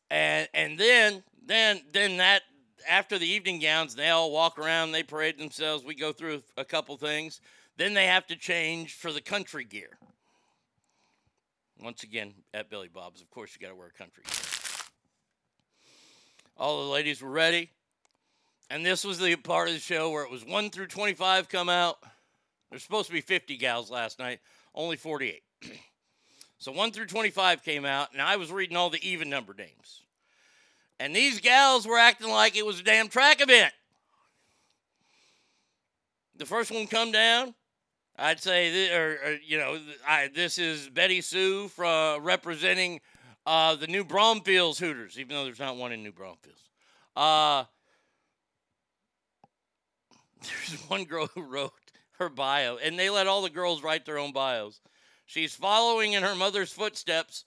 And 0.09 0.49
and 0.55 0.79
then 0.79 1.25
then 1.45 1.81
then 1.93 2.19
that 2.19 2.43
after 2.89 3.19
the 3.19 3.27
evening 3.27 3.59
gowns, 3.59 3.97
they 3.97 4.11
all 4.11 4.31
walk 4.31 4.57
around, 4.57 4.93
they 4.93 5.03
parade 5.03 5.37
themselves. 5.37 5.85
We 5.85 5.97
go 5.97 6.13
through 6.13 6.45
a 6.57 6.65
couple 6.65 6.97
things. 6.97 7.41
Then 7.77 7.95
they 7.95 8.07
have 8.07 8.27
to 8.29 8.37
change 8.37 8.95
for 8.95 9.13
the 9.13 9.21
country 9.21 9.65
gear. 9.65 9.99
Once 11.83 12.03
again, 12.03 12.33
at 12.55 12.71
Billy 12.71 12.89
Bob's, 12.89 13.21
of 13.21 13.31
course, 13.31 13.55
you 13.55 13.65
got 13.65 13.73
to 13.73 13.79
wear 13.79 13.91
country 13.91 14.23
gear. 14.27 14.35
All 16.57 16.85
the 16.85 16.91
ladies 16.91 17.21
were 17.21 17.31
ready. 17.31 17.71
And 18.71 18.85
this 18.85 19.05
was 19.05 19.19
the 19.19 19.37
part 19.37 19.69
of 19.69 19.75
the 19.75 19.81
show 19.81 20.11
where 20.11 20.25
it 20.25 20.31
was 20.31 20.45
1 20.45 20.71
through 20.71 20.89
25 20.89 21.49
come 21.49 21.69
out. 21.69 21.99
There's 22.71 22.83
supposed 22.83 23.09
to 23.09 23.13
be 23.13 23.21
50 23.21 23.57
gals 23.59 23.91
last 23.91 24.19
night, 24.19 24.41
only 24.75 24.97
48. 24.97 25.43
so 26.59 26.73
1 26.73 26.91
through 26.93 27.07
25 27.07 27.63
came 27.63 27.85
out, 27.85 28.13
and 28.13 28.21
I 28.21 28.37
was 28.37 28.51
reading 28.51 28.77
all 28.77 28.91
the 28.91 29.09
even 29.09 29.31
number 29.31 29.55
names. 29.55 30.03
And 30.99 31.15
these 31.15 31.41
gals 31.41 31.87
were 31.87 31.99
acting 31.99 32.31
like 32.31 32.57
it 32.57 32.67
was 32.67 32.81
a 32.81 32.83
damn 32.83 33.09
track 33.09 33.41
event. 33.41 33.73
The 36.37 36.47
first 36.47 36.71
one 36.71 36.87
come 36.87 37.13
down, 37.13 37.55
I'd 38.19 38.41
say, 38.41 38.71
th- 38.71 38.93
or, 38.93 39.19
or 39.25 39.39
you 39.45 39.59
know, 39.59 39.79
I, 40.07 40.31
this 40.35 40.59
is 40.59 40.89
Betty 40.89 41.21
Sue 41.21 41.69
from 41.69 42.23
representing 42.23 43.01
uh, 43.45 43.77
the 43.77 43.87
New 43.87 44.05
Braunfels 44.05 44.79
Hooters, 44.79 45.19
even 45.19 45.37
though 45.37 45.45
there's 45.45 45.59
not 45.59 45.77
one 45.77 45.93
in 45.93 46.03
New 46.03 46.13
Braunfels. 46.13 46.71
Uh, 47.15 47.65
there's 50.43 50.81
one 50.89 51.05
girl 51.05 51.29
who 51.35 51.43
wrote 51.43 51.73
her 52.19 52.29
bio, 52.29 52.79
and 52.79 52.99
they 52.99 53.11
let 53.11 53.27
all 53.27 53.43
the 53.43 53.51
girls 53.51 53.83
write 53.83 54.07
their 54.07 54.19
own 54.19 54.33
bios. 54.33 54.81
She's 55.27 55.55
following 55.55 56.13
in 56.13 56.23
her 56.23 56.35
mother's 56.35 56.73
footsteps. 56.73 57.45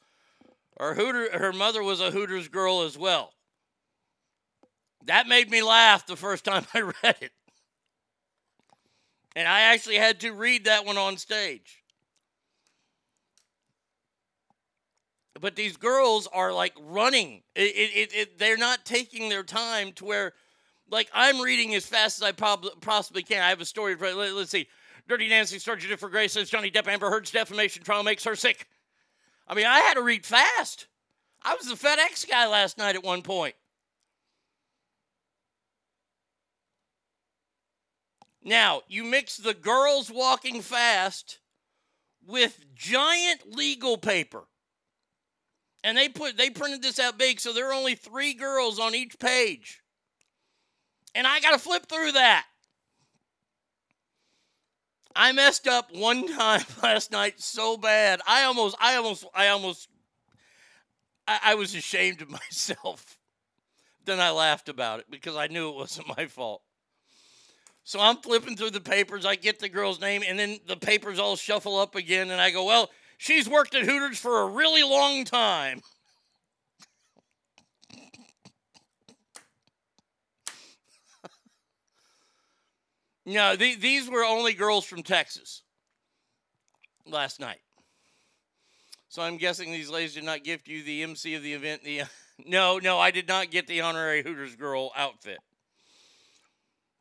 Her 0.79 0.93
Hooter, 0.93 1.37
her 1.37 1.53
mother 1.53 1.81
was 1.81 1.99
a 1.99 2.11
Hooters 2.11 2.47
girl 2.47 2.81
as 2.81 2.97
well. 2.97 3.33
That 5.05 5.27
made 5.27 5.49
me 5.49 5.61
laugh 5.61 6.05
the 6.05 6.15
first 6.15 6.45
time 6.45 6.65
I 6.73 6.81
read 6.81 7.15
it. 7.21 7.31
And 9.39 9.47
I 9.47 9.61
actually 9.61 9.95
had 9.95 10.19
to 10.19 10.33
read 10.33 10.65
that 10.65 10.85
one 10.85 10.97
on 10.97 11.15
stage. 11.15 11.81
But 15.39 15.55
these 15.55 15.77
girls 15.77 16.27
are 16.33 16.51
like 16.51 16.73
running. 16.77 17.43
It, 17.55 17.61
it, 17.61 18.13
it, 18.13 18.37
they're 18.37 18.57
not 18.57 18.83
taking 18.83 19.29
their 19.29 19.43
time 19.43 19.93
to 19.93 20.03
where, 20.03 20.33
like, 20.91 21.09
I'm 21.13 21.39
reading 21.39 21.73
as 21.73 21.85
fast 21.85 22.17
as 22.17 22.23
I 22.23 22.33
prob- 22.33 22.81
possibly 22.81 23.23
can. 23.23 23.41
I 23.41 23.47
have 23.47 23.61
a 23.61 23.65
story. 23.65 23.95
For, 23.95 24.11
let, 24.11 24.33
us 24.33 24.49
see. 24.49 24.67
Dirty 25.07 25.29
Dancing, 25.29 25.59
Star 25.59 25.77
Jennifer 25.77 26.09
Grey 26.09 26.27
says 26.27 26.49
Johnny 26.49 26.69
Depp 26.69 26.89
Amber 26.89 27.09
Heard's 27.09 27.31
defamation 27.31 27.81
trial 27.81 28.03
makes 28.03 28.25
her 28.25 28.35
sick. 28.35 28.67
I 29.47 29.55
mean, 29.55 29.67
I 29.67 29.79
had 29.79 29.93
to 29.93 30.01
read 30.01 30.25
fast. 30.25 30.87
I 31.43 31.55
was 31.55 31.69
the 31.69 31.75
FedEx 31.75 32.29
guy 32.29 32.45
last 32.45 32.77
night 32.77 32.95
at 32.95 33.05
one 33.05 33.21
point. 33.21 33.55
Now, 38.43 38.81
you 38.87 39.03
mix 39.03 39.37
the 39.37 39.53
girls 39.53 40.09
walking 40.09 40.61
fast 40.61 41.39
with 42.25 42.65
giant 42.75 43.55
legal 43.55 43.97
paper. 43.97 44.43
And 45.83 45.97
they 45.97 46.09
put 46.09 46.37
they 46.37 46.49
printed 46.49 46.81
this 46.81 46.99
out 46.99 47.17
big 47.17 47.39
so 47.39 47.53
there 47.53 47.69
are 47.69 47.73
only 47.73 47.95
3 47.95 48.33
girls 48.33 48.79
on 48.79 48.95
each 48.95 49.17
page. 49.19 49.81
And 51.15 51.25
I 51.25 51.39
got 51.39 51.51
to 51.51 51.59
flip 51.59 51.87
through 51.87 52.13
that. 52.13 52.45
I 55.15 55.31
messed 55.31 55.67
up 55.67 55.93
one 55.93 56.27
time 56.37 56.63
last 56.83 57.11
night 57.11 57.39
so 57.41 57.77
bad. 57.77 58.21
I 58.27 58.43
almost 58.43 58.75
I 58.79 58.95
almost 58.95 59.25
I 59.33 59.47
almost 59.47 59.89
I, 61.27 61.39
I 61.43 61.55
was 61.55 61.75
ashamed 61.75 62.21
of 62.21 62.29
myself. 62.41 63.17
Then 64.05 64.19
I 64.19 64.31
laughed 64.31 64.69
about 64.69 64.99
it 65.01 65.05
because 65.09 65.35
I 65.35 65.47
knew 65.47 65.69
it 65.69 65.75
wasn't 65.75 66.17
my 66.17 66.25
fault. 66.25 66.61
So 67.83 67.99
I'm 67.99 68.17
flipping 68.17 68.55
through 68.55 68.69
the 68.71 68.81
papers. 68.81 69.25
I 69.25 69.35
get 69.35 69.59
the 69.59 69.69
girl's 69.69 69.99
name, 69.99 70.23
and 70.27 70.37
then 70.37 70.59
the 70.67 70.77
papers 70.77 71.19
all 71.19 71.35
shuffle 71.35 71.79
up 71.79 71.95
again. 71.95 72.29
And 72.29 72.39
I 72.39 72.51
go, 72.51 72.65
Well, 72.65 72.91
she's 73.17 73.49
worked 73.49 73.73
at 73.75 73.85
Hooters 73.85 74.19
for 74.19 74.41
a 74.41 74.47
really 74.47 74.83
long 74.83 75.25
time. 75.25 75.81
no, 83.25 83.55
the, 83.55 83.75
these 83.75 84.09
were 84.09 84.23
only 84.23 84.53
girls 84.53 84.85
from 84.85 85.03
Texas 85.03 85.63
last 87.07 87.39
night. 87.39 87.59
So 89.09 89.23
I'm 89.23 89.37
guessing 89.37 89.71
these 89.71 89.89
ladies 89.89 90.13
did 90.13 90.23
not 90.23 90.43
gift 90.43 90.67
you 90.67 90.83
the 90.83 91.01
MC 91.01 91.33
of 91.33 91.41
the 91.41 91.53
event. 91.53 91.83
The 91.83 92.03
no, 92.45 92.77
no, 92.77 92.99
I 92.99 93.09
did 93.09 93.27
not 93.27 93.49
get 93.49 93.65
the 93.65 93.81
honorary 93.81 94.21
Hooters 94.21 94.55
girl 94.55 94.91
outfit. 94.95 95.39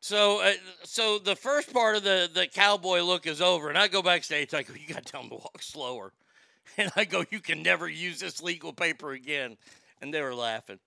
So, 0.01 0.41
uh, 0.41 0.53
so 0.83 1.19
the 1.19 1.35
first 1.35 1.73
part 1.73 1.97
of 1.97 2.03
the 2.03 2.29
the 2.33 2.47
cowboy 2.47 3.01
look 3.01 3.27
is 3.27 3.41
over, 3.41 3.67
and 3.69 3.77
I 3.77 3.87
go 3.87 4.01
backstage. 4.01 4.53
I 4.53 4.63
go, 4.63 4.73
you 4.73 4.93
got 4.93 5.05
to 5.05 5.11
tell 5.11 5.21
them 5.21 5.29
to 5.31 5.35
walk 5.35 5.61
slower, 5.61 6.13
and 6.77 6.89
I 6.95 7.03
go, 7.03 7.25
you 7.29 7.39
can 7.41 7.61
never 7.61 7.89
use 7.89 8.19
this 8.19 8.41
legal 8.41 8.71
paper 8.71 9.11
again, 9.11 9.57
and 10.01 10.13
they 10.13 10.21
were 10.21 10.35
laughing. 10.35 10.79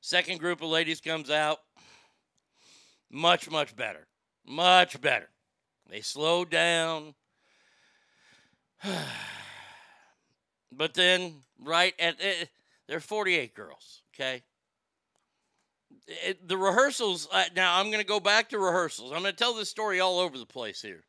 Second 0.00 0.40
group 0.40 0.62
of 0.62 0.68
ladies 0.68 1.00
comes 1.00 1.30
out, 1.30 1.58
much 3.10 3.48
much 3.50 3.76
better, 3.76 4.08
much 4.44 5.00
better. 5.00 5.28
They 5.88 6.00
slowed 6.00 6.50
down, 6.50 7.14
but 10.72 10.94
then 10.94 11.34
right 11.62 11.94
at 12.00 12.14
uh, 12.14 12.46
they're 12.88 13.00
48 13.00 13.54
girls, 13.54 14.02
okay 14.14 14.42
it, 16.08 16.48
the 16.48 16.56
rehearsals 16.56 17.28
uh, 17.32 17.44
now 17.54 17.78
i'm 17.78 17.86
going 17.86 18.02
to 18.02 18.06
go 18.06 18.20
back 18.20 18.48
to 18.48 18.58
rehearsals. 18.58 19.12
I'm 19.12 19.20
going 19.20 19.32
to 19.32 19.38
tell 19.38 19.54
this 19.54 19.68
story 19.68 20.00
all 20.00 20.18
over 20.18 20.38
the 20.38 20.46
place 20.46 20.80
here. 20.80 21.04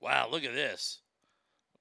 Wow 0.00 0.28
look 0.30 0.44
at 0.44 0.54
this. 0.54 1.00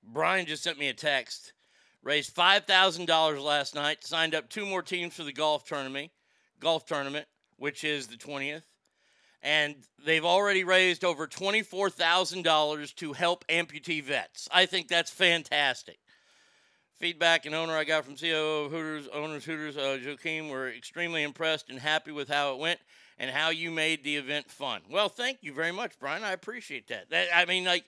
Brian 0.04 0.46
just 0.46 0.64
sent 0.64 0.80
me 0.80 0.90
a 0.90 0.94
text. 0.94 1.54
Raised 2.02 2.36
$5000 2.36 3.44
last 3.44 3.76
night 3.76 4.04
signed 4.04 4.34
up 4.34 4.50
two 4.50 4.66
more 4.66 4.82
teams 4.82 5.14
for 5.14 5.24
the 5.24 5.34
golf 5.34 5.66
tournament 5.66 6.12
golf 6.60 6.86
tournament 6.86 7.28
which 7.58 7.84
is 7.84 8.08
the 8.08 8.18
20th 8.18 8.64
and 9.42 9.76
they've 10.06 10.26
already 10.26 10.64
raised 10.64 11.04
over 11.04 11.28
$24,000 11.28 12.96
to 12.96 13.14
help 13.14 13.46
amputee 13.48 14.04
vets. 14.04 14.48
I 14.52 14.66
think 14.66 14.88
that's 14.88 15.12
fantastic. 15.12 15.98
Feedback 16.98 17.46
and 17.46 17.56
owner 17.56 17.74
I 17.74 17.86
got 17.86 18.04
from 18.04 18.18
COO 18.18 18.66
of 18.66 18.72
Hooters, 18.72 19.08
owners 19.14 19.46
Hooters, 19.46 19.78
uh, 19.78 19.98
Joaquin, 20.06 20.50
were 20.50 20.70
extremely 20.70 21.24
impressed 21.24 21.70
and 21.70 21.80
happy 21.80 22.12
with 22.12 22.28
how 22.28 22.54
it 22.54 22.60
went 22.60 22.80
and 23.18 23.32
how 23.32 23.50
you 23.50 23.72
made 23.72 24.04
the 24.04 24.18
event 24.18 24.50
fun. 24.50 24.82
Well, 24.90 25.08
thank 25.08 25.38
you 25.42 25.54
very 25.54 25.72
much, 25.72 25.98
Brian. 26.00 26.24
I 26.24 26.34
appreciate 26.34 26.88
that. 26.90 27.10
that 27.10 27.28
I 27.34 27.46
mean, 27.46 27.64
like, 27.64 27.86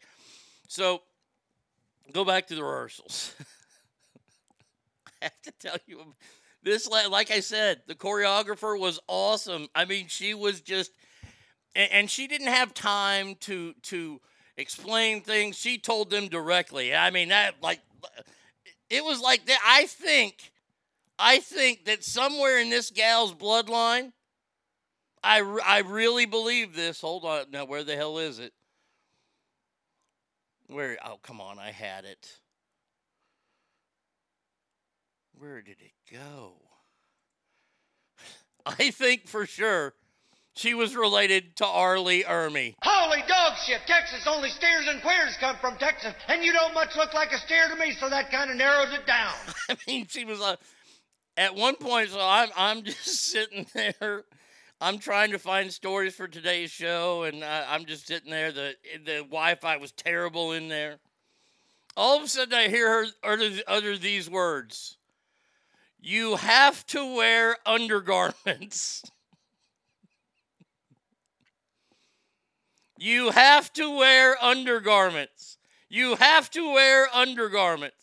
so 0.69 1.01
go 2.13 2.23
back 2.23 2.47
to 2.47 2.55
the 2.55 2.63
rehearsals. 2.63 3.35
I 5.21 5.25
have 5.25 5.41
to 5.43 5.51
tell 5.59 5.77
you, 5.87 6.15
this, 6.63 6.87
like 6.87 7.31
I 7.31 7.39
said, 7.39 7.81
the 7.87 7.95
choreographer 7.95 8.79
was 8.79 8.99
awesome. 9.07 9.67
I 9.75 9.85
mean, 9.85 10.07
she 10.07 10.33
was 10.33 10.61
just, 10.61 10.91
and, 11.75 11.91
and 11.91 12.09
she 12.09 12.27
didn't 12.27 12.47
have 12.47 12.73
time 12.73 13.35
to 13.41 13.73
to 13.83 14.19
explain 14.57 15.21
things. 15.21 15.57
She 15.57 15.77
told 15.77 16.09
them 16.09 16.27
directly. 16.27 16.95
I 16.95 17.11
mean, 17.11 17.29
that 17.29 17.55
like, 17.61 17.79
it 18.89 19.03
was 19.03 19.21
like 19.21 19.45
that. 19.45 19.59
I 19.65 19.85
think, 19.85 20.51
I 21.17 21.39
think 21.39 21.85
that 21.85 22.03
somewhere 22.03 22.59
in 22.59 22.69
this 22.69 22.91
gal's 22.91 23.33
bloodline, 23.33 24.11
I 25.23 25.39
I 25.65 25.79
really 25.79 26.25
believe 26.25 26.75
this. 26.75 27.01
Hold 27.01 27.25
on, 27.25 27.45
now 27.51 27.65
where 27.65 27.83
the 27.83 27.95
hell 27.95 28.17
is 28.17 28.39
it? 28.39 28.53
Where? 30.67 30.97
Oh, 31.05 31.19
come 31.21 31.41
on, 31.41 31.59
I 31.59 31.71
had 31.71 32.05
it. 32.05 32.39
Where 35.37 35.61
did 35.61 35.77
it 35.79 36.13
go? 36.13 36.53
I 38.65 38.91
think 38.91 39.27
for 39.27 39.45
sure 39.45 39.95
she 40.61 40.75
was 40.75 40.95
related 40.95 41.55
to 41.55 41.65
R. 41.65 41.97
Lee 41.99 42.23
Ermey. 42.23 42.75
Holy 42.83 43.23
dog 43.27 43.53
shit! 43.65 43.81
Texas 43.87 44.27
only 44.27 44.49
steers 44.49 44.87
and 44.87 45.01
queers 45.01 45.35
come 45.39 45.55
from 45.59 45.75
Texas, 45.77 46.13
and 46.27 46.43
you 46.43 46.53
don't 46.53 46.75
much 46.75 46.95
look 46.95 47.15
like 47.15 47.31
a 47.31 47.39
steer 47.39 47.67
to 47.67 47.75
me, 47.75 47.91
so 47.99 48.09
that 48.09 48.29
kind 48.29 48.51
of 48.51 48.57
narrows 48.57 48.93
it 48.93 49.07
down. 49.07 49.33
I 49.69 49.77
mean, 49.87 50.05
she 50.07 50.23
was 50.23 50.39
uh, 50.39 50.57
at 51.35 51.55
one 51.55 51.75
point. 51.75 52.09
So 52.09 52.19
I'm 52.21 52.49
I'm 52.55 52.83
just 52.83 53.05
sitting 53.05 53.65
there. 53.73 54.23
I'm 54.79 54.99
trying 54.99 55.31
to 55.31 55.39
find 55.39 55.71
stories 55.73 56.15
for 56.15 56.27
today's 56.27 56.69
show, 56.69 57.23
and 57.23 57.43
I, 57.43 57.65
I'm 57.73 57.85
just 57.85 58.05
sitting 58.05 58.29
there. 58.29 58.51
The 58.51 58.75
the 59.03 59.17
Wi-Fi 59.17 59.77
was 59.77 59.91
terrible 59.91 60.51
in 60.51 60.69
there. 60.69 60.99
All 61.97 62.17
of 62.17 62.23
a 62.23 62.27
sudden, 62.27 62.53
I 62.53 62.67
hear 62.67 62.87
her 62.87 63.05
utter, 63.23 63.49
utter 63.67 63.97
these 63.97 64.29
words: 64.29 64.97
"You 65.99 66.35
have 66.35 66.85
to 66.87 67.15
wear 67.15 67.57
undergarments." 67.65 69.03
You 73.03 73.31
have 73.31 73.73
to 73.73 73.97
wear 73.97 74.37
undergarments. 74.43 75.57
You 75.89 76.17
have 76.17 76.51
to 76.51 76.71
wear 76.71 77.07
undergarments. 77.11 77.97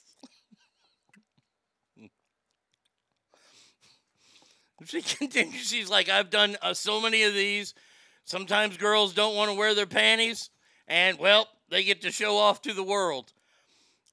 she 4.85 5.01
continues. 5.01 5.69
She's 5.69 5.89
like, 5.89 6.09
I've 6.09 6.31
done 6.31 6.57
uh, 6.61 6.75
so 6.75 7.01
many 7.01 7.23
of 7.23 7.33
these. 7.33 7.75
Sometimes 8.25 8.77
girls 8.77 9.15
don't 9.15 9.37
want 9.37 9.53
to 9.53 9.57
wear 9.57 9.73
their 9.73 9.87
panties, 9.87 10.51
and 10.89 11.17
well, 11.17 11.47
they 11.69 11.85
get 11.85 12.03
to 12.03 12.11
show 12.11 12.37
off 12.37 12.61
to 12.63 12.75
the 12.75 12.83
world. 12.83 13.33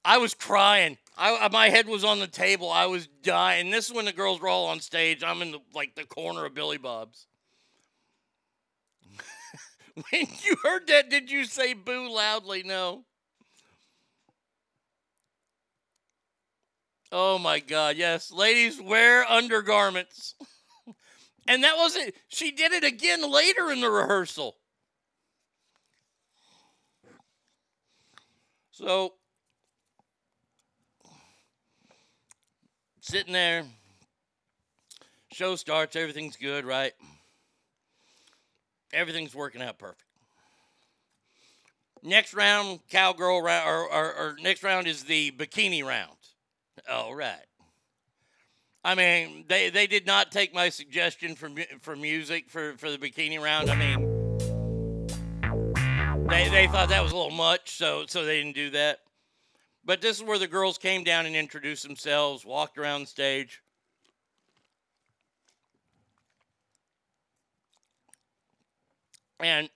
I 0.06 0.20
was 0.20 0.36
crying. 0.36 1.00
I, 1.18 1.50
my 1.52 1.70
head 1.70 1.88
was 1.88 2.04
on 2.04 2.20
the 2.20 2.28
table. 2.28 2.70
I 2.70 2.86
was 2.86 3.08
dying. 3.24 3.72
This 3.72 3.88
is 3.88 3.94
when 3.96 4.06
the 4.06 4.14
girls 4.14 4.40
were 4.40 4.50
all 4.50 4.68
on 4.68 4.80
stage. 4.82 5.24
I'm 5.24 5.42
in 5.42 5.50
the, 5.50 5.62
like 5.74 5.96
the 5.96 6.04
corner 6.04 6.46
of 6.46 6.54
Billy 6.54 6.78
Bob's. 6.78 7.26
when 10.12 10.28
you 10.44 10.58
heard 10.64 10.88
that, 10.88 11.10
did 11.10 11.32
you 11.32 11.46
say 11.46 11.74
boo 11.74 12.10
loudly? 12.10 12.64
No. 12.64 13.06
Oh 17.12 17.38
my 17.38 17.60
God, 17.60 17.96
yes. 17.96 18.32
Ladies, 18.32 18.82
wear 18.82 19.24
undergarments. 19.30 20.36
and 21.48 21.64
that 21.64 21.78
wasn't, 21.78 22.14
she 22.28 22.52
did 22.52 22.74
it 22.74 22.84
again 22.84 23.30
later 23.30 23.72
in 23.72 23.80
the 23.80 23.90
rehearsal. 23.90 24.56
So, 28.72 29.14
sitting 33.00 33.32
there, 33.32 33.64
show 35.32 35.56
starts, 35.56 35.96
everything's 35.96 36.36
good, 36.36 36.66
right? 36.66 36.92
Everything's 38.94 39.36
working 39.36 39.62
out 39.62 39.78
perfect. 39.78 40.04
Next 42.04 42.34
round, 42.34 42.82
cowgirl 42.90 43.42
round, 43.42 43.68
or, 43.68 43.92
or, 43.92 44.14
or 44.14 44.36
next 44.42 44.64
round 44.64 44.88
is 44.88 45.06
the 45.06 45.32
bikini 45.32 45.84
round. 45.84 46.18
All 46.90 47.16
right. 47.16 47.46
I 48.84 48.94
mean, 48.94 49.46
they, 49.48 49.72
they 49.72 49.88
did 49.88 50.06
not 50.06 50.32
take 50.32 50.54
my 50.54 50.70
suggestion 50.70 51.34
for 51.34 51.50
for 51.82 51.96
music 51.96 52.52
for, 52.52 52.78
for 52.78 52.92
the 52.92 53.00
bikini 53.00 53.42
round. 53.42 53.72
I 53.72 53.76
mean, 53.76 54.28
they, 56.28 56.50
they 56.50 56.68
thought 56.68 56.90
that 56.90 57.02
was 57.02 57.12
a 57.12 57.16
little 57.16 57.32
much, 57.32 57.72
so 57.72 58.06
so 58.08 58.24
they 58.24 58.38
didn't 58.38 58.56
do 58.56 58.70
that. 58.72 59.00
But 59.84 60.02
this 60.02 60.18
is 60.18 60.24
where 60.24 60.38
the 60.38 60.48
girls 60.48 60.78
came 60.78 61.04
down 61.04 61.26
and 61.26 61.36
introduced 61.36 61.82
themselves, 61.82 62.46
walked 62.46 62.78
around 62.78 63.02
the 63.02 63.08
stage. 63.08 63.62
And 69.40 69.70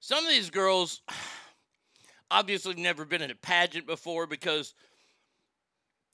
some 0.00 0.24
of 0.24 0.30
these 0.30 0.50
girls 0.50 1.02
obviously 2.30 2.74
never 2.74 3.04
been 3.04 3.22
in 3.22 3.30
a 3.30 3.34
pageant 3.34 3.86
before 3.86 4.26
because 4.26 4.74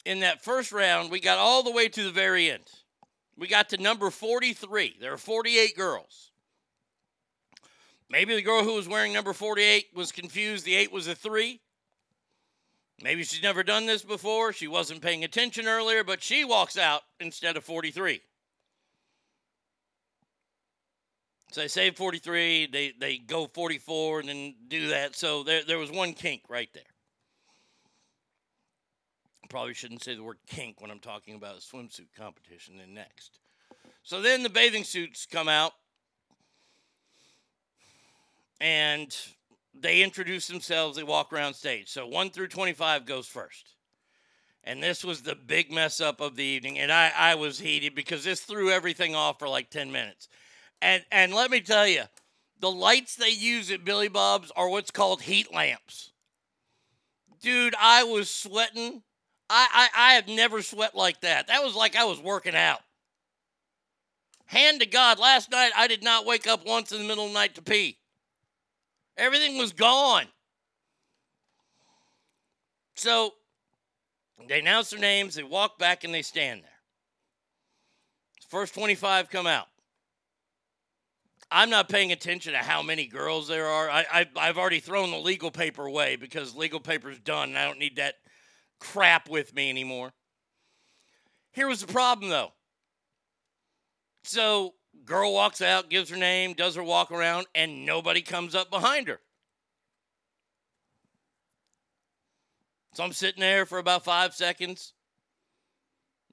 in 0.05 0.21
that 0.21 0.45
first 0.45 0.73
round, 0.73 1.11
we 1.11 1.21
got 1.21 1.38
all 1.38 1.62
the 1.62 1.71
way 1.71 1.88
to 1.88 2.03
the 2.03 2.11
very 2.11 2.51
end. 2.51 2.64
We 3.37 3.49
got 3.49 3.71
to 3.71 3.83
number 3.83 4.11
43. 4.11 4.97
There 5.01 5.12
are 5.12 5.19
48 5.19 5.77
girls. 5.77 6.31
Maybe 8.11 8.35
the 8.35 8.43
girl 8.43 8.62
who 8.62 8.75
was 8.75 8.87
wearing 8.87 9.12
number 9.12 9.33
48 9.33 9.87
was 9.95 10.12
confused. 10.12 10.64
The 10.64 10.77
8 10.77 10.93
was 10.93 11.09
a 11.09 11.14
3. 11.14 11.61
Maybe 13.03 13.25
she's 13.25 13.43
never 13.43 13.62
done 13.62 13.87
this 13.87 14.05
before. 14.05 14.53
She 14.53 14.69
wasn't 14.69 15.03
paying 15.03 15.25
attention 15.25 15.67
earlier, 15.67 16.05
but 16.05 16.23
she 16.23 16.45
walks 16.45 16.79
out 16.79 17.03
instead 17.19 17.57
of 17.57 17.64
43. 17.64 18.21
So 21.55 21.61
they 21.61 21.69
save 21.69 21.95
43, 21.95 22.67
they, 22.67 22.95
they 22.99 23.17
go 23.17 23.47
44 23.47 24.19
and 24.19 24.29
then 24.29 24.55
do 24.67 24.88
that. 24.88 25.14
So 25.14 25.45
there, 25.45 25.62
there 25.62 25.79
was 25.79 25.88
one 25.88 26.12
kink 26.12 26.43
right 26.49 26.69
there. 26.75 26.83
Probably 29.49 29.73
shouldn't 29.73 30.03
say 30.03 30.17
the 30.17 30.25
word 30.25 30.38
kink 30.49 30.81
when 30.81 30.90
I'm 30.90 30.99
talking 30.99 31.37
about 31.37 31.55
a 31.55 31.61
swimsuit 31.61 32.09
competition. 32.19 32.79
Then 32.79 32.93
next. 32.93 33.38
So 34.03 34.21
then 34.21 34.43
the 34.43 34.49
bathing 34.49 34.83
suits 34.83 35.27
come 35.27 35.49
out 35.49 35.75
and 38.61 39.17
they 39.81 40.03
introduce 40.03 40.49
themselves. 40.49 40.97
They 40.97 41.05
walk 41.05 41.33
around 41.33 41.55
stage. 41.55 41.88
So 41.88 42.05
1 42.05 42.31
through 42.31 42.49
25 42.49 43.07
goes 43.07 43.29
first. 43.29 43.77
And 44.64 44.83
this 44.83 45.05
was 45.05 45.23
the 45.23 45.37
big 45.37 45.71
mess 45.71 46.01
up 46.01 46.21
of 46.21 46.35
the 46.35 46.43
evening. 46.43 46.81
And 46.81 46.90
I, 46.90 47.12
I 47.17 47.35
was 47.37 47.61
heated 47.61 47.95
because 47.95 48.25
this 48.25 48.40
threw 48.40 48.73
everything 48.73 49.14
off 49.14 49.38
for 49.38 49.49
like 49.49 49.71
10 49.71 49.93
minutes. 49.93 50.29
And 50.85 51.03
and 51.11 51.33
let 51.33 51.51
me 51.51 51.61
tell 51.61 51.88
you, 51.88 52.03
the 52.61 52.70
lights 52.70 53.16
they 53.16 53.31
use 53.31 53.70
at 53.70 53.87
Billy 53.87 54.09
Bob's 54.09 54.53
are 54.55 54.68
what's 54.68 54.90
called 54.90 55.23
heat 55.23 55.53
lamps. 55.53 56.12
Dude, 57.40 57.75
I 57.81 58.05
was 58.05 58.29
sweating. 58.29 59.03
I, 59.49 59.88
I, 59.94 60.11
I 60.11 60.14
have 60.14 60.29
never 60.29 60.61
sweat 60.61 60.94
like 60.94 61.23
that. 61.23 61.47
That 61.47 61.64
was 61.64 61.75
like 61.75 61.97
I 61.97 62.05
was 62.05 62.20
working 62.20 62.55
out. 62.55 62.81
Hand 64.44 64.81
to 64.81 64.87
God, 64.87 65.18
last 65.18 65.51
night 65.51 65.73
I 65.75 65.87
did 65.87 66.03
not 66.03 66.27
wake 66.27 66.47
up 66.47 66.66
once 66.66 66.92
in 66.92 66.99
the 66.99 67.09
middle 67.09 67.25
of 67.25 67.31
the 67.31 67.35
night 67.35 67.55
to 67.55 67.62
pee. 67.62 67.97
Everything 69.16 69.57
was 69.57 69.73
gone. 69.73 70.27
So 72.94 73.33
they 74.49 74.61
announce 74.61 74.90
their 74.90 75.01
names, 75.01 75.35
they 75.35 75.44
walk 75.44 75.79
back, 75.79 76.05
and 76.05 76.12
they 76.12 76.23
stand 76.23 76.62
there. 76.62 76.70
First 78.51 78.75
25 78.75 79.31
come 79.31 79.47
out. 79.47 79.68
I'm 81.57 81.71
not 81.71 81.88
paying 81.88 82.11
attention 82.11 82.53
to 82.55 82.59
how 82.59 82.83
many 82.83 83.07
girls 83.07 83.47
there 83.47 83.69
are. 83.69 83.88
I, 83.88 84.05
I, 84.12 84.27
I've 84.37 84.59
already 84.59 84.81
thrown 84.81 85.12
the 85.12 85.19
legal 85.19 85.53
paper 85.53 85.87
away 85.87 86.17
because 86.17 86.57
legal 86.57 86.81
paper's 86.81 87.21
done 87.21 87.51
and 87.51 87.59
I 87.59 87.64
don't 87.64 87.79
need 87.79 87.95
that 87.97 88.17
crap 88.81 89.31
with 89.31 89.55
me 89.55 89.71
anymore. 89.71 90.12
Here 91.53 91.69
was 91.69 91.81
the 91.81 91.93
problem 91.93 92.29
though. 92.29 92.51
So, 94.25 94.75
girl 95.05 95.33
walks 95.33 95.62
out, 95.62 95.90
gives 95.90 96.11
her 96.11 96.17
name, 96.17 96.55
does 96.55 96.75
her 96.75 96.83
walk 96.83 97.12
around, 97.12 97.47
and 97.55 97.87
nobody 97.87 98.21
comes 98.21 98.57
up 98.57 98.69
behind 98.69 99.07
her. 99.07 99.21
So 102.95 103.05
I'm 103.05 103.12
sitting 103.12 103.40
there 103.40 103.64
for 103.64 103.79
about 103.79 104.05
five 104.05 104.35
seconds. 104.35 104.93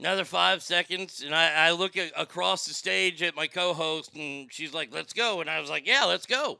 Another 0.01 0.25
five 0.25 0.63
seconds, 0.63 1.21
and 1.23 1.35
I, 1.35 1.67
I 1.67 1.71
look 1.73 1.95
at, 1.95 2.11
across 2.17 2.65
the 2.65 2.73
stage 2.73 3.21
at 3.21 3.35
my 3.35 3.45
co 3.45 3.71
host, 3.71 4.15
and 4.15 4.51
she's 4.51 4.73
like, 4.73 4.91
let's 4.91 5.13
go. 5.13 5.41
And 5.41 5.49
I 5.49 5.59
was 5.59 5.69
like, 5.69 5.85
yeah, 5.85 6.05
let's 6.05 6.25
go. 6.25 6.57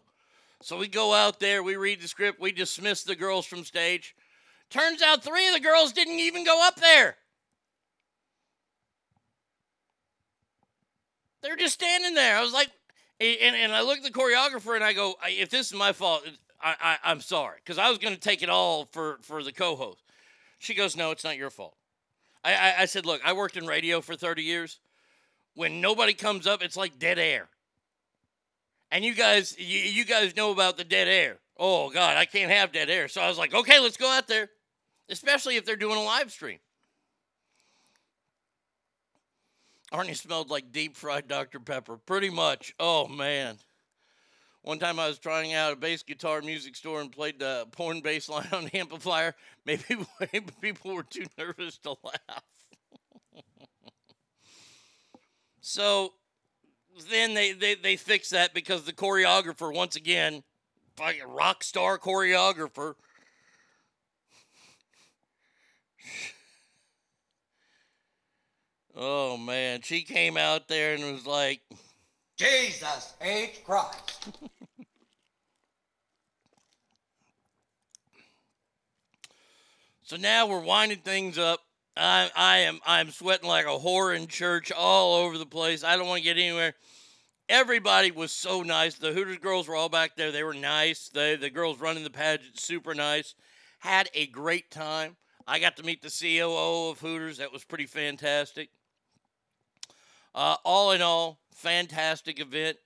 So 0.62 0.78
we 0.78 0.88
go 0.88 1.12
out 1.12 1.40
there, 1.40 1.64
we 1.64 1.76
read 1.76 2.02
the 2.02 2.08
script, 2.08 2.40
we 2.40 2.52
dismiss 2.52 3.02
the 3.02 3.16
girls 3.16 3.48
from 3.48 3.64
stage. 3.64 4.16
Turns 4.70 5.02
out 5.02 5.24
three 5.24 5.48
of 5.48 5.56
the 5.56 5.60
girls 5.60 5.92
didn't 5.92 6.20
even 6.20 6.46
go 6.46 6.66
up 6.68 6.76
there. 6.76 7.16
They're 11.42 11.56
just 11.56 11.74
standing 11.74 12.14
there. 12.14 12.38
I 12.38 12.44
was 12.44 12.54
like, 12.54 12.70
and, 13.20 13.56
and 13.56 13.72
I 13.72 13.82
look 13.82 13.98
at 13.98 14.04
the 14.04 14.12
choreographer 14.12 14.76
and 14.76 14.84
I 14.84 14.94
go, 14.94 15.16
"I- 15.20 15.32
if 15.32 15.50
this 15.50 15.72
is 15.72 15.74
my 15.74 15.94
fault, 15.94 16.28
I, 16.62 16.76
I, 16.80 16.98
I'm 17.04 17.22
sorry. 17.22 17.58
Because 17.66 17.80
I 17.80 17.90
was 17.90 17.98
going 17.98 18.14
to 18.14 18.20
take 18.22 18.44
it 18.44 18.50
all 18.50 18.86
for, 18.86 19.18
for 19.24 19.42
the 19.42 19.52
co 19.52 19.76
host. 19.76 20.04
She 20.60 20.76
goes, 20.76 20.96
no, 20.96 21.10
it's 21.10 21.24
not 21.24 21.38
your 21.38 21.50
fault. 21.50 21.76
I, 22.44 22.54
I, 22.54 22.74
I 22.80 22.86
said, 22.86 23.06
look, 23.06 23.22
I 23.24 23.34
worked 23.34 23.58
in 23.58 23.66
radio 23.66 24.02
for 24.02 24.16
30 24.16 24.42
years. 24.42 24.80
When 25.56 25.82
nobody 25.82 26.14
comes 26.14 26.48
up, 26.48 26.64
it's 26.64 26.78
like 26.78 26.98
dead 26.98 27.20
air. 27.20 27.50
And 28.92 29.06
you 29.06 29.14
guys, 29.14 29.56
you, 29.58 29.80
you 29.80 30.06
guys 30.06 30.36
know 30.36 30.52
about 30.52 30.78
the 30.78 30.84
dead 30.84 31.08
air. 31.08 31.40
Oh 31.58 31.90
God, 31.90 32.18
I 32.18 32.26
can't 32.26 32.52
have 32.52 32.72
dead 32.72 32.90
air. 32.90 33.08
So 33.08 33.22
I 33.22 33.28
was 33.28 33.38
like, 33.38 33.54
okay, 33.54 33.80
let's 33.80 33.98
go 33.98 34.10
out 34.10 34.28
there, 34.28 34.50
especially 35.10 35.56
if 35.58 35.66
they're 35.66 35.76
doing 35.76 35.98
a 35.98 36.04
live 36.04 36.32
stream. 36.32 36.60
Arnie 39.94 40.16
smelled 40.16 40.50
like 40.50 40.72
deep 40.72 40.96
fried 40.96 41.28
Dr. 41.28 41.60
Pepper, 41.60 41.98
pretty 41.98 42.30
much. 42.30 42.74
Oh 42.80 43.08
man. 43.08 43.58
One 44.64 44.78
time 44.78 45.00
I 45.00 45.08
was 45.08 45.18
trying 45.18 45.54
out 45.54 45.74
a 45.74 45.76
bass 45.76 46.04
guitar 46.04 46.42
music 46.42 46.76
store 46.76 47.02
and 47.02 47.12
played 47.12 47.40
the 47.40 47.66
porn 47.72 48.02
bass 48.02 48.30
line 48.30 48.48
on 48.52 48.66
the 48.66 48.78
amplifier. 48.78 49.34
Maybe 49.66 49.86
people 50.62 50.94
were 50.94 51.02
too 51.04 51.26
nervous 51.38 51.80
to 51.80 51.96
laugh. 52.04 52.44
so 55.62 56.14
then 57.10 57.34
they, 57.34 57.54
they, 57.54 57.74
they 57.74 57.96
fixed 57.96 58.32
that 58.32 58.54
because 58.54 58.84
the 58.84 58.94
choreographer, 58.94 59.74
once 59.74 59.96
again, 59.96 60.44
fucking 60.96 61.28
rock 61.28 61.64
star 61.64 61.98
choreographer, 61.98 62.94
oh 68.96 69.38
man, 69.38 69.82
she 69.82 70.04
came 70.04 70.38
out 70.38 70.68
there 70.68 70.94
and 70.94 71.12
was 71.12 71.26
like, 71.26 71.62
Jesus 72.42 73.14
H. 73.22 73.64
Christ. 73.64 74.30
So 80.04 80.18
now 80.18 80.46
we're 80.46 80.60
winding 80.60 80.98
things 80.98 81.38
up. 81.38 81.62
I, 81.96 82.30
I 82.36 82.58
am 82.58 82.82
I'm 82.86 83.12
sweating 83.12 83.48
like 83.48 83.64
a 83.66 83.70
whore 83.70 84.14
in 84.14 84.28
church 84.28 84.70
all 84.70 85.16
over 85.16 85.38
the 85.38 85.46
place. 85.46 85.86
I 85.86 85.96
don't 85.96 86.06
want 86.06 86.18
to 86.18 86.24
get 86.26 86.36
anywhere. 86.36 86.74
Everybody 87.48 88.12
was 88.12 88.34
so 88.34 88.62
nice. 88.62 88.96
The 88.96 89.14
Hooters 89.14 89.38
girls 89.38 89.70
were 89.70 89.76
all 89.78 89.88
back 89.88 90.18
there. 90.18 90.34
They 90.34 90.44
were 90.44 90.54
nice. 90.54 91.08
The 91.08 91.38
the 91.40 91.50
girls 91.50 91.80
running 91.80 92.04
the 92.04 92.10
pageant 92.10 92.60
super 92.60 92.94
nice. 92.94 93.36
Had 93.80 94.10
a 94.14 94.28
great 94.28 94.70
time. 94.70 95.16
I 95.48 95.60
got 95.60 95.78
to 95.78 95.84
meet 95.84 96.02
the 96.02 96.10
COO 96.10 96.90
of 96.90 97.00
Hooters. 97.00 97.38
That 97.38 97.54
was 97.54 97.64
pretty 97.64 97.86
fantastic. 97.86 98.68
Uh, 100.36 100.58
all 100.66 100.92
in 100.92 101.02
all, 101.02 101.41
fantastic 101.52 102.40
event. 102.40 102.78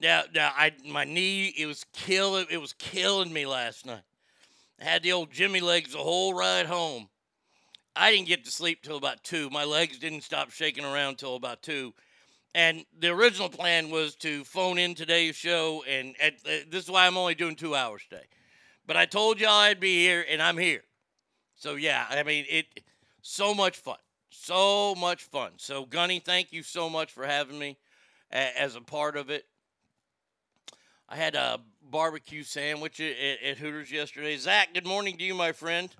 Now, 0.00 0.22
now, 0.34 0.52
I 0.56 0.72
my 0.86 1.04
knee 1.04 1.54
it 1.56 1.66
was 1.66 1.84
killing 1.92 2.46
it 2.50 2.60
was 2.60 2.72
killing 2.74 3.32
me 3.32 3.46
last 3.46 3.86
night. 3.86 4.02
I 4.80 4.84
had 4.84 5.02
the 5.02 5.12
old 5.12 5.30
Jimmy 5.30 5.60
legs 5.60 5.92
the 5.92 5.98
whole 5.98 6.34
ride 6.34 6.66
home. 6.66 7.08
I 7.96 8.10
didn't 8.10 8.26
get 8.26 8.44
to 8.44 8.50
sleep 8.50 8.82
till 8.82 8.96
about 8.96 9.22
two. 9.22 9.50
My 9.50 9.64
legs 9.64 9.98
didn't 9.98 10.22
stop 10.22 10.50
shaking 10.50 10.84
around 10.84 11.18
till 11.18 11.36
about 11.36 11.62
two. 11.62 11.94
And 12.54 12.84
the 12.98 13.08
original 13.08 13.48
plan 13.48 13.90
was 13.90 14.14
to 14.16 14.44
phone 14.44 14.78
in 14.78 14.94
today's 14.94 15.34
show, 15.34 15.84
and 15.88 16.14
at, 16.20 16.34
uh, 16.46 16.64
this 16.70 16.84
is 16.84 16.90
why 16.90 17.06
I'm 17.06 17.16
only 17.16 17.34
doing 17.34 17.56
two 17.56 17.74
hours 17.74 18.02
today. 18.08 18.26
But 18.86 18.96
I 18.96 19.06
told 19.06 19.40
y'all 19.40 19.50
I'd 19.50 19.80
be 19.80 19.98
here, 19.98 20.24
and 20.28 20.40
I'm 20.40 20.58
here. 20.58 20.82
So 21.56 21.74
yeah, 21.74 22.06
I 22.10 22.22
mean 22.22 22.44
it. 22.48 22.66
So 23.22 23.54
much 23.54 23.76
fun, 23.76 23.96
so 24.34 24.94
much 24.94 25.22
fun. 25.22 25.52
So 25.56 25.84
Gunny, 25.84 26.18
thank 26.18 26.52
you 26.52 26.62
so 26.62 26.90
much 26.90 27.12
for 27.12 27.24
having 27.24 27.58
me 27.58 27.78
as 28.30 28.76
a 28.76 28.80
part 28.80 29.16
of 29.16 29.30
it. 29.30 29.46
I 31.08 31.16
had 31.16 31.34
a 31.34 31.60
barbecue 31.82 32.42
sandwich 32.42 33.00
at, 33.00 33.14
at, 33.42 33.58
Hooters 33.58 33.92
yesterday. 33.92 34.36
Zach, 34.36 34.74
good 34.74 34.86
morning 34.86 35.16
to 35.18 35.24
you, 35.24 35.34
my 35.34 35.52
friend. 35.52 35.90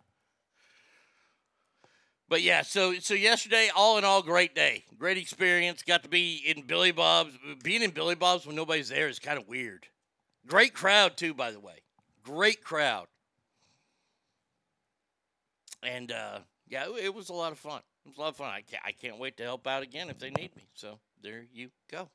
But 2.29 2.43
yeah, 2.43 2.63
so 2.63 2.95
so 2.95 3.15
yesterday, 3.15 3.71
all 3.77 3.99
in 3.99 4.05
all, 4.05 4.23
great 4.23 4.55
day, 4.55 4.85
great 4.99 5.19
experience. 5.19 5.83
Got 5.83 6.03
to 6.05 6.09
be 6.09 6.43
in 6.47 6.63
Billy 6.63 6.91
Bob's. 6.91 7.39
Being 7.63 7.83
in 7.83 7.91
Billy 7.91 8.15
Bob's 8.15 8.47
when 8.47 8.57
nobody's 8.57 8.89
there 8.89 9.09
is 9.09 9.19
kind 9.19 9.39
of 9.39 9.47
weird. 9.47 9.87
Great 10.47 10.75
crowd 10.75 11.17
too, 11.17 11.35
by 11.35 11.51
the 11.51 11.61
way. 11.61 11.83
Great 12.25 12.65
crowd. 12.65 13.07
And 15.83 16.11
uh, 16.11 16.39
yeah, 16.67 16.87
it 16.99 17.15
was 17.15 17.29
a 17.29 17.35
lot 17.35 17.53
of 17.53 17.59
fun. 17.59 17.83
It 18.05 18.09
was 18.09 18.19
a 18.19 18.21
lot 18.21 18.29
of 18.29 18.37
fun. 18.37 18.49
I 18.49 18.61
can't, 18.61 18.83
I 18.85 18.93
can't 18.93 19.19
wait 19.19 19.37
to 19.39 19.43
help 19.45 19.67
out 19.67 19.83
again 19.83 20.11
if 20.11 20.19
they 20.19 20.31
need 20.31 20.55
me. 20.57 20.67
So 20.75 20.99
there 21.23 21.45
you 21.53 21.71
go. 21.91 22.09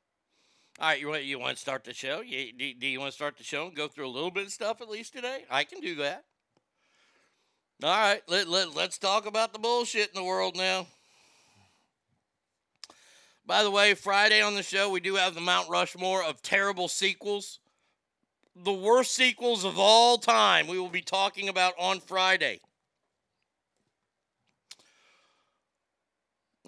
All 0.78 0.88
right, 0.88 1.00
you 1.00 1.08
want 1.08 1.24
you 1.24 1.38
want 1.38 1.56
to 1.56 1.60
start 1.60 1.84
the 1.84 1.92
show? 1.92 2.20
You, 2.20 2.52
do, 2.52 2.72
do 2.74 2.86
you 2.86 3.00
want 3.00 3.10
to 3.10 3.16
start 3.16 3.36
the 3.36 3.44
show 3.44 3.66
and 3.66 3.74
go 3.74 3.88
through 3.88 4.06
a 4.06 4.08
little 4.08 4.30
bit 4.30 4.46
of 4.46 4.52
stuff 4.52 4.80
at 4.80 4.88
least 4.88 5.12
today? 5.12 5.44
I 5.50 5.64
can 5.64 5.80
do 5.80 5.96
that. 5.96 6.24
All 7.82 7.90
right, 7.90 8.22
let, 8.28 8.46
let, 8.46 8.74
let's 8.74 8.98
talk 8.98 9.26
about 9.26 9.52
the 9.52 9.58
bullshit 9.58 10.08
in 10.08 10.14
the 10.14 10.24
world 10.24 10.54
now. 10.54 10.86
By 13.46 13.62
the 13.62 13.70
way, 13.70 13.94
Friday 13.94 14.42
on 14.42 14.54
the 14.54 14.62
show, 14.62 14.90
we 14.90 15.00
do 15.00 15.16
have 15.16 15.34
the 15.34 15.40
Mount 15.40 15.68
Rushmore 15.68 16.22
of 16.22 16.40
terrible 16.40 16.88
sequels. 16.88 17.58
The 18.54 18.72
worst 18.72 19.12
sequels 19.12 19.64
of 19.64 19.78
all 19.78 20.18
time 20.18 20.66
we 20.66 20.78
will 20.78 20.90
be 20.90 21.02
talking 21.02 21.48
about 21.48 21.72
on 21.78 22.00
Friday. 22.00 22.60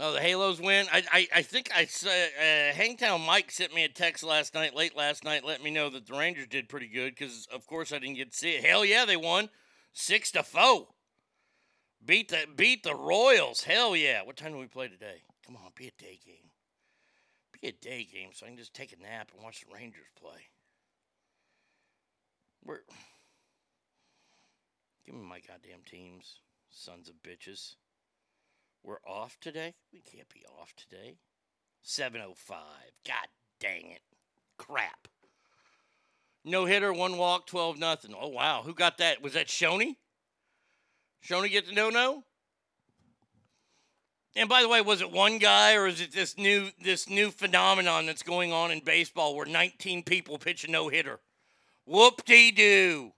Oh, 0.04 0.12
the 0.12 0.20
Halos 0.20 0.60
win. 0.60 0.86
I 0.92 1.04
I, 1.12 1.28
I 1.36 1.42
think 1.42 1.70
I 1.72 1.84
uh, 1.84 2.74
Hangtown 2.74 3.24
Mike 3.24 3.52
sent 3.52 3.72
me 3.72 3.84
a 3.84 3.88
text 3.88 4.24
last 4.24 4.52
night, 4.52 4.74
late 4.74 4.96
last 4.96 5.22
night, 5.22 5.44
let 5.44 5.62
me 5.62 5.70
know 5.70 5.90
that 5.90 6.08
the 6.08 6.14
Rangers 6.14 6.48
did 6.48 6.68
pretty 6.68 6.88
good 6.88 7.14
because 7.14 7.46
of 7.52 7.68
course 7.68 7.92
I 7.92 8.00
didn't 8.00 8.16
get 8.16 8.32
to 8.32 8.36
see 8.36 8.56
it. 8.56 8.64
Hell 8.64 8.84
yeah, 8.84 9.04
they 9.04 9.16
won 9.16 9.48
six 9.92 10.32
to 10.32 10.42
four. 10.42 10.88
Beat 12.04 12.30
the 12.30 12.46
beat 12.56 12.82
the 12.82 12.96
Royals. 12.96 13.62
Hell 13.62 13.94
yeah. 13.94 14.22
What 14.24 14.36
time 14.36 14.50
do 14.50 14.58
we 14.58 14.66
play 14.66 14.88
today? 14.88 15.22
Come 15.46 15.54
on, 15.54 15.70
be 15.76 15.86
a 15.86 16.02
day 16.02 16.18
game. 16.26 16.50
Be 17.60 17.68
a 17.68 17.72
day 17.72 18.04
game 18.12 18.30
so 18.32 18.44
I 18.44 18.48
can 18.48 18.58
just 18.58 18.74
take 18.74 18.92
a 18.92 19.00
nap 19.00 19.30
and 19.32 19.44
watch 19.44 19.60
the 19.60 19.72
Rangers 19.72 20.10
play. 20.20 20.48
We're 22.64 22.80
give 25.06 25.14
me 25.14 25.22
my 25.22 25.38
goddamn 25.38 25.82
teams, 25.88 26.40
sons 26.70 27.08
of 27.08 27.14
bitches. 27.22 27.76
We're 28.84 28.96
off 29.06 29.38
today? 29.40 29.74
We 29.92 30.00
can't 30.00 30.28
be 30.28 30.44
off 30.60 30.74
today. 30.74 31.16
705. 31.82 32.58
God 33.06 33.28
dang 33.60 33.90
it. 33.90 34.02
Crap. 34.58 35.08
No 36.44 36.64
hitter, 36.64 36.92
one 36.92 37.16
walk, 37.18 37.46
12 37.46 37.78
nothing. 37.78 38.14
Oh 38.18 38.28
wow, 38.28 38.62
who 38.64 38.74
got 38.74 38.98
that? 38.98 39.22
Was 39.22 39.34
that 39.34 39.46
Shoney? 39.46 39.96
Shoney 41.24 41.50
get 41.50 41.66
the 41.66 41.72
no 41.72 41.90
no? 41.90 42.24
And 44.34 44.48
by 44.48 44.62
the 44.62 44.68
way, 44.68 44.80
was 44.80 45.02
it 45.02 45.12
one 45.12 45.38
guy 45.38 45.74
or 45.74 45.86
is 45.86 46.00
it 46.00 46.12
this 46.12 46.36
new 46.36 46.70
this 46.82 47.08
new 47.08 47.30
phenomenon 47.30 48.06
that's 48.06 48.22
going 48.22 48.52
on 48.52 48.72
in 48.72 48.80
baseball 48.80 49.36
where 49.36 49.46
19 49.46 50.02
people 50.02 50.38
pitch 50.38 50.64
a 50.64 50.70
no 50.70 50.88
hitter? 50.88 51.20
Whoop 51.86 52.24
de 52.24 52.50
doo. 52.50 53.12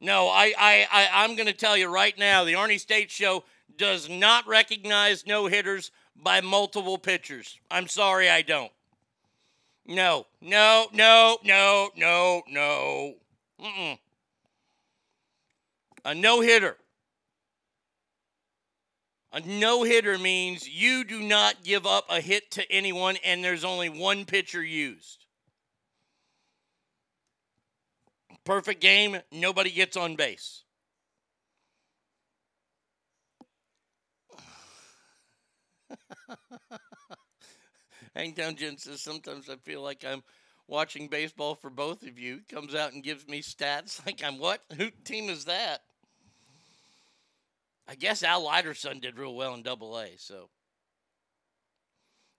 No, 0.00 0.28
I, 0.28 0.52
I, 0.58 0.86
I 0.90 1.08
I'm 1.24 1.36
gonna 1.36 1.52
tell 1.52 1.76
you 1.76 1.88
right 1.88 2.16
now, 2.18 2.42
the 2.42 2.54
Arnie 2.54 2.80
State 2.80 3.10
Show 3.10 3.44
does 3.78 4.08
not 4.08 4.46
recognize 4.46 5.26
no 5.26 5.46
hitters 5.46 5.90
by 6.16 6.40
multiple 6.40 6.98
pitchers. 6.98 7.58
I'm 7.70 7.88
sorry, 7.88 8.28
I 8.28 8.42
don't. 8.42 8.72
No, 9.86 10.26
no, 10.40 10.86
no, 10.92 11.38
no, 11.44 11.90
no, 11.96 12.42
no. 12.48 13.14
Mm-mm. 13.60 13.98
A 16.04 16.14
no 16.14 16.40
hitter. 16.40 16.76
A 19.32 19.40
no 19.40 19.82
hitter 19.82 20.18
means 20.18 20.68
you 20.68 21.04
do 21.04 21.20
not 21.20 21.64
give 21.64 21.86
up 21.86 22.04
a 22.10 22.20
hit 22.20 22.50
to 22.52 22.70
anyone 22.70 23.16
and 23.24 23.42
there's 23.42 23.64
only 23.64 23.88
one 23.88 24.24
pitcher 24.24 24.62
used. 24.62 25.24
Perfect 28.44 28.80
game, 28.80 29.18
nobody 29.30 29.70
gets 29.70 29.96
on 29.96 30.16
base. 30.16 30.61
Hangtown 38.14 38.56
Jen 38.56 38.78
says 38.78 39.00
sometimes 39.00 39.48
I 39.48 39.56
feel 39.56 39.82
like 39.82 40.04
I'm 40.04 40.22
watching 40.68 41.08
baseball 41.08 41.54
for 41.54 41.70
both 41.70 42.02
of 42.02 42.18
you. 42.18 42.40
Comes 42.48 42.74
out 42.74 42.92
and 42.92 43.02
gives 43.02 43.26
me 43.26 43.42
stats 43.42 44.04
like 44.06 44.22
I'm 44.24 44.38
what? 44.38 44.60
Who 44.76 44.90
team 45.04 45.28
is 45.28 45.44
that? 45.46 45.82
I 47.88 47.94
guess 47.94 48.22
Al 48.22 48.44
Leiterson 48.44 49.00
did 49.00 49.18
real 49.18 49.34
well 49.34 49.54
in 49.54 49.62
Double 49.62 49.98
A. 49.98 50.10
So 50.16 50.48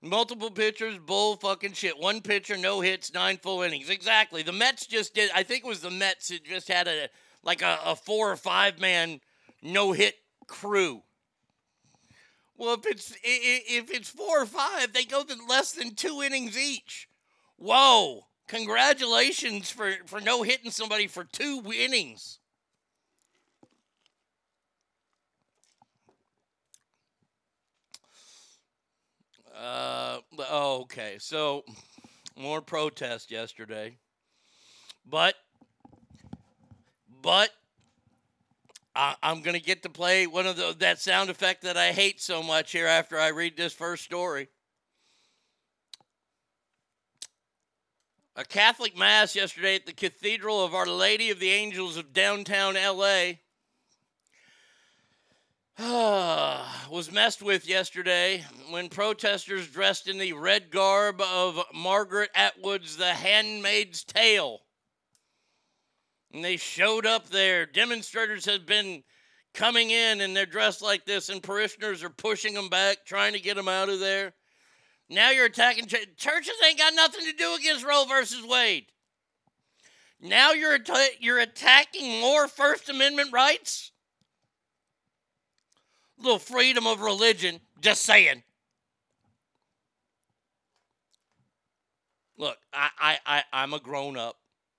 multiple 0.02 0.52
pitchers, 0.52 0.98
bull 1.00 1.36
fucking 1.36 1.74
shit. 1.74 1.98
One 1.98 2.22
pitcher, 2.22 2.58
no 2.58 2.82
hits, 2.82 3.14
nine 3.14 3.38
full 3.38 3.62
innings. 3.62 3.90
Exactly. 3.90 4.44
The 4.44 4.52
Mets 4.52 4.86
just 4.86 5.14
did. 5.14 5.32
I 5.34 5.44
think 5.44 5.64
it 5.64 5.68
was 5.68 5.82
the 5.82 5.92
Mets 5.92 6.30
that 6.30 6.44
just 6.44 6.68
had 6.68 6.88
a 6.88 7.10
like 7.44 7.62
a, 7.62 7.80
a 7.86 7.96
four 7.96 8.32
or 8.32 8.38
five 8.38 8.80
man 8.80 9.20
no 9.62 9.92
hit 9.92 10.16
crew. 10.48 11.02
Well, 12.58 12.76
if 12.76 12.86
it's 12.86 13.16
if 13.24 13.92
it's 13.92 14.10
four 14.10 14.44
or 14.44 14.46
five, 14.46 14.94
they 14.94 15.06
go 15.06 15.24
to 15.24 15.36
less 15.48 15.72
than 15.72 15.96
two 15.96 16.22
innings 16.22 16.58
each. 16.58 17.10
Whoa! 17.58 18.28
Congratulations 18.48 19.70
for 19.70 19.94
for 20.06 20.22
no 20.22 20.44
hitting 20.44 20.72
somebody 20.72 21.08
for 21.08 21.24
two 21.24 21.64
innings. 21.76 22.40
Uh, 29.56 30.20
oh, 30.50 30.82
okay. 30.82 31.16
So 31.20 31.64
more 32.36 32.62
protest 32.62 33.32
yesterday, 33.32 33.98
but 35.06 35.36
but 37.22 37.50
I, 38.96 39.16
I'm 39.24 39.42
gonna 39.42 39.60
get 39.60 39.84
to 39.84 39.90
play 39.90 40.28
one 40.28 40.46
of 40.46 40.56
the 40.56 40.76
that 40.80 41.00
sound 41.00 41.30
effect 41.30 41.64
that 41.64 41.78
I 41.78 41.92
hate 41.92 42.22
so 42.22 42.44
much 42.44 42.72
here 42.72 42.88
after 42.88 43.20
I 43.20 43.30
read 43.30 43.58
this 43.58 43.74
first 43.74 44.04
story. 44.04 44.48
A 48.36 48.44
Catholic 48.44 48.98
Mass 48.98 49.36
yesterday 49.36 49.76
at 49.76 49.86
the 49.86 49.94
Cathedral 49.94 50.64
of 50.64 50.74
Our 50.74 50.88
Lady 50.88 51.30
of 51.30 51.40
the 51.40 51.52
Angels 51.52 51.98
of 51.98 52.14
downtown 52.14 52.74
LA 52.74 53.34
was 56.90 57.12
messed 57.12 57.44
with 57.44 57.68
yesterday 57.68 58.44
when 58.72 58.90
protesters 58.90 59.68
dressed 59.68 60.08
in 60.08 60.18
the 60.18 60.34
red 60.34 60.72
garb 60.72 61.22
of 61.22 61.60
Margaret 61.76 62.32
Atwood's 62.34 62.98
The 62.98 63.14
Handmaid's 63.14 64.04
Tale. 64.04 64.63
And 66.34 66.44
they 66.44 66.58
showed 66.58 67.06
up 67.06 67.30
there. 67.30 67.66
Demonstrators 67.66 68.46
had 68.46 68.66
been 68.66 69.04
coming 69.54 69.92
in 69.92 70.22
and 70.22 70.36
they're 70.36 70.46
dressed 70.48 70.82
like 70.82 71.06
this, 71.06 71.30
and 71.30 71.44
parishioners 71.44 72.04
are 72.04 72.10
pushing 72.10 72.56
them 72.56 72.70
back, 72.70 73.06
trying 73.06 73.34
to 73.34 73.40
get 73.40 73.56
them 73.56 73.68
out 73.68 73.90
of 73.90 74.00
there. 74.00 74.34
Now 75.10 75.30
you're 75.30 75.46
attacking 75.46 75.86
ch- 75.86 76.16
churches. 76.18 76.54
Ain't 76.66 76.80
got 76.80 76.96
nothing 76.96 77.26
to 77.26 77.34
do 77.34 77.54
against 77.56 77.86
Roe 77.86 78.06
versus 78.06 78.44
Wade. 78.44 78.88
Now 80.20 80.54
you're 80.54 80.76
atta- 80.76 81.18
you're 81.20 81.40
attacking 81.40 82.20
more 82.20 82.48
First 82.48 82.90
Amendment 82.90 83.32
rights. 83.32 83.92
Little 86.18 86.40
freedom 86.40 86.88
of 86.88 87.02
religion. 87.02 87.60
Just 87.82 88.04
saying. 88.04 88.44
Look, 92.38 92.58
I, 92.74 92.90
I, 92.98 93.20
I 93.26 93.44
I'm 93.54 93.74
a 93.74 93.80
grown 93.80 94.18
up. 94.18 94.38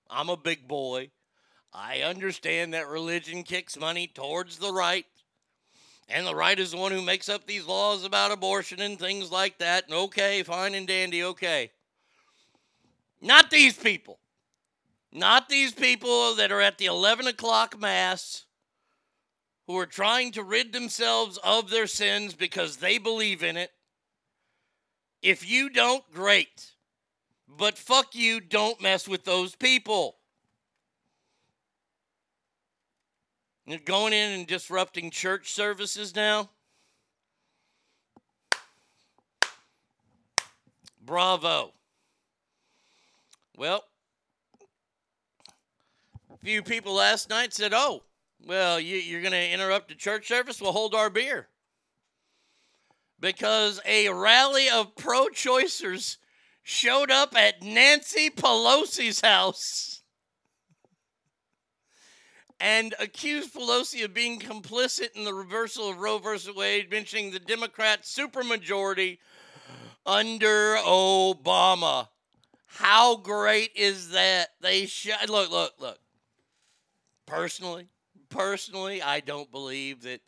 I'm 0.09 0.29
a 0.29 0.37
big 0.37 0.67
boy. 0.67 1.11
I 1.77 2.03
understand 2.03 2.73
that 2.73 2.87
religion 2.87 3.43
kicks 3.43 3.77
money 3.77 4.07
towards 4.07 4.57
the 4.57 4.71
right. 4.71 5.05
And 6.07 6.25
the 6.25 6.35
right 6.35 6.57
is 6.57 6.71
the 6.71 6.77
one 6.77 6.93
who 6.93 7.01
makes 7.01 7.27
up 7.27 7.45
these 7.45 7.65
laws 7.65 8.05
about 8.05 8.31
abortion 8.31 8.79
and 8.79 8.97
things 8.97 9.29
like 9.29 9.57
that. 9.57 9.85
And 9.85 9.93
okay, 9.93 10.41
fine 10.43 10.73
and 10.73 10.87
dandy, 10.87 11.23
okay. 11.23 11.71
Not 13.21 13.51
these 13.51 13.75
people. 13.75 14.19
Not 15.11 15.49
these 15.49 15.73
people 15.73 16.35
that 16.35 16.51
are 16.51 16.61
at 16.61 16.77
the 16.77 16.85
11 16.85 17.27
o'clock 17.27 17.77
Mass 17.79 18.45
who 19.67 19.77
are 19.77 19.85
trying 19.85 20.31
to 20.33 20.43
rid 20.43 20.71
themselves 20.71 21.37
of 21.43 21.69
their 21.69 21.87
sins 21.87 22.35
because 22.35 22.77
they 22.77 22.97
believe 22.99 23.43
in 23.43 23.57
it. 23.57 23.71
If 25.21 25.49
you 25.49 25.69
don't, 25.69 26.03
great. 26.13 26.71
But 27.47 27.77
fuck 27.77 28.15
you, 28.15 28.39
don't 28.39 28.81
mess 28.81 29.07
with 29.07 29.25
those 29.25 29.55
people. 29.55 30.17
You're 33.67 33.79
going 33.79 34.13
in 34.13 34.31
and 34.31 34.47
disrupting 34.47 35.09
church 35.09 35.51
services 35.51 36.15
now? 36.15 36.49
Bravo. 41.03 41.73
Well, 43.57 43.83
a 46.31 46.37
few 46.43 46.61
people 46.61 46.93
last 46.93 47.29
night 47.29 47.53
said, 47.53 47.73
oh, 47.73 48.03
well, 48.45 48.79
you, 48.79 48.97
you're 48.97 49.21
going 49.21 49.31
to 49.31 49.51
interrupt 49.51 49.87
the 49.87 49.95
church 49.95 50.27
service? 50.27 50.61
We'll 50.61 50.71
hold 50.71 50.93
our 50.93 51.09
beer. 51.09 51.47
Because 53.19 53.79
a 53.85 54.09
rally 54.09 54.69
of 54.69 54.95
pro 54.95 55.27
choicers 55.27 56.17
showed 56.61 57.09
up 57.09 57.35
at 57.35 57.63
Nancy 57.63 58.29
Pelosi's 58.29 59.21
house 59.21 60.03
and 62.65 62.95
accused 62.99 63.53
Pelosi 63.53 64.03
of 64.03 64.15
being 64.15 64.39
complicit 64.39 65.15
in 65.15 65.23
the 65.23 65.35
reversal 65.35 65.87
of 65.87 65.99
Roe 65.99 66.17
v. 66.17 66.51
Wade, 66.51 66.89
mentioning 66.89 67.29
the 67.29 67.37
Democrat 67.37 68.01
supermajority 68.01 69.19
under 70.03 70.75
Obama. 70.77 72.07
How 72.65 73.17
great 73.17 73.69
is 73.75 74.09
that? 74.09 74.47
They 74.61 74.87
sh- 74.87 75.11
look, 75.29 75.51
look, 75.51 75.73
look. 75.79 75.99
Personally, 77.27 77.85
personally, 78.29 78.99
I 78.99 79.19
don't 79.19 79.51
believe 79.51 80.01
that 80.01 80.21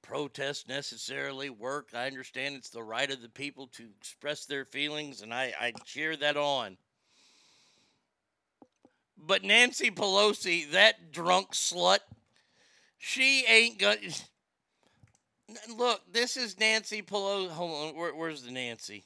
protests 0.00 0.66
necessarily 0.66 1.50
work. 1.50 1.90
I 1.92 2.06
understand 2.06 2.56
it's 2.56 2.70
the 2.70 2.82
right 2.82 3.10
of 3.10 3.20
the 3.20 3.28
people 3.28 3.66
to 3.66 3.84
express 3.98 4.46
their 4.46 4.64
feelings, 4.64 5.20
and 5.20 5.34
I, 5.34 5.52
I 5.60 5.72
cheer 5.84 6.16
that 6.16 6.38
on. 6.38 6.78
But 9.24 9.44
Nancy 9.44 9.90
Pelosi, 9.90 10.70
that 10.72 11.12
drunk 11.12 11.52
slut, 11.52 12.00
she 12.98 13.44
ain't 13.46 13.78
gonna. 13.78 13.96
Look, 15.76 16.00
this 16.12 16.36
is 16.36 16.58
Nancy 16.58 17.02
Pelosi. 17.02 17.50
Hold 17.50 17.88
on, 17.90 17.96
where, 17.96 18.14
where's 18.14 18.42
the 18.42 18.50
Nancy? 18.50 19.04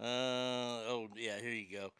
Uh 0.00 0.04
oh, 0.04 1.08
yeah, 1.16 1.38
here 1.40 1.50
you 1.52 1.66
go. 1.76 1.90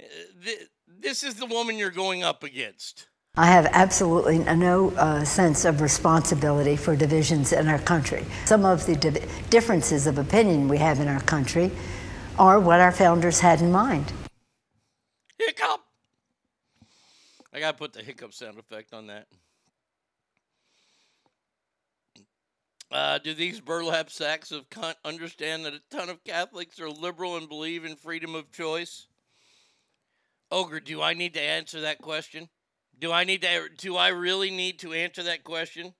Uh, 0.00 0.50
This 0.86 1.22
is 1.22 1.34
the 1.34 1.46
woman 1.46 1.76
you're 1.76 1.90
going 1.90 2.22
up 2.22 2.42
against. 2.42 3.08
I 3.38 3.46
have 3.46 3.66
absolutely 3.72 4.38
no 4.38 4.90
uh, 4.92 5.22
sense 5.24 5.66
of 5.66 5.82
responsibility 5.82 6.74
for 6.76 6.96
divisions 6.96 7.52
in 7.52 7.68
our 7.68 7.78
country. 7.78 8.24
Some 8.46 8.64
of 8.64 8.86
the 8.86 8.96
div- 8.96 9.30
differences 9.50 10.06
of 10.06 10.16
opinion 10.16 10.68
we 10.68 10.78
have 10.78 11.00
in 11.00 11.08
our 11.08 11.20
country 11.20 11.70
are 12.38 12.60
what 12.60 12.80
our 12.80 12.92
founders 12.92 13.40
had 13.40 13.60
in 13.60 13.72
mind. 13.72 14.12
Hiccup. 15.38 15.80
I 17.52 17.60
gotta 17.60 17.76
put 17.76 17.92
the 17.92 18.02
hiccup 18.02 18.34
sound 18.34 18.58
effect 18.58 18.92
on 18.92 19.06
that. 19.06 19.26
Uh, 22.90 23.18
do 23.18 23.34
these 23.34 23.60
burlap 23.60 24.10
sacks 24.10 24.52
of 24.52 24.70
cunt 24.70 24.94
understand 25.04 25.64
that 25.64 25.74
a 25.74 25.80
ton 25.90 26.08
of 26.08 26.22
Catholics 26.22 26.78
are 26.80 26.88
liberal 26.88 27.36
and 27.36 27.48
believe 27.48 27.84
in 27.84 27.96
freedom 27.96 28.34
of 28.34 28.52
choice? 28.52 29.08
Ogre, 30.52 30.80
do 30.80 31.02
I 31.02 31.12
need 31.12 31.34
to 31.34 31.42
answer 31.42 31.80
that 31.80 32.00
question? 32.00 32.48
Do 32.98 33.10
I 33.10 33.24
need 33.24 33.42
to? 33.42 33.68
Do 33.76 33.96
I 33.96 34.08
really 34.08 34.50
need 34.50 34.78
to 34.80 34.92
answer 34.92 35.22
that 35.24 35.42
question? 35.42 35.94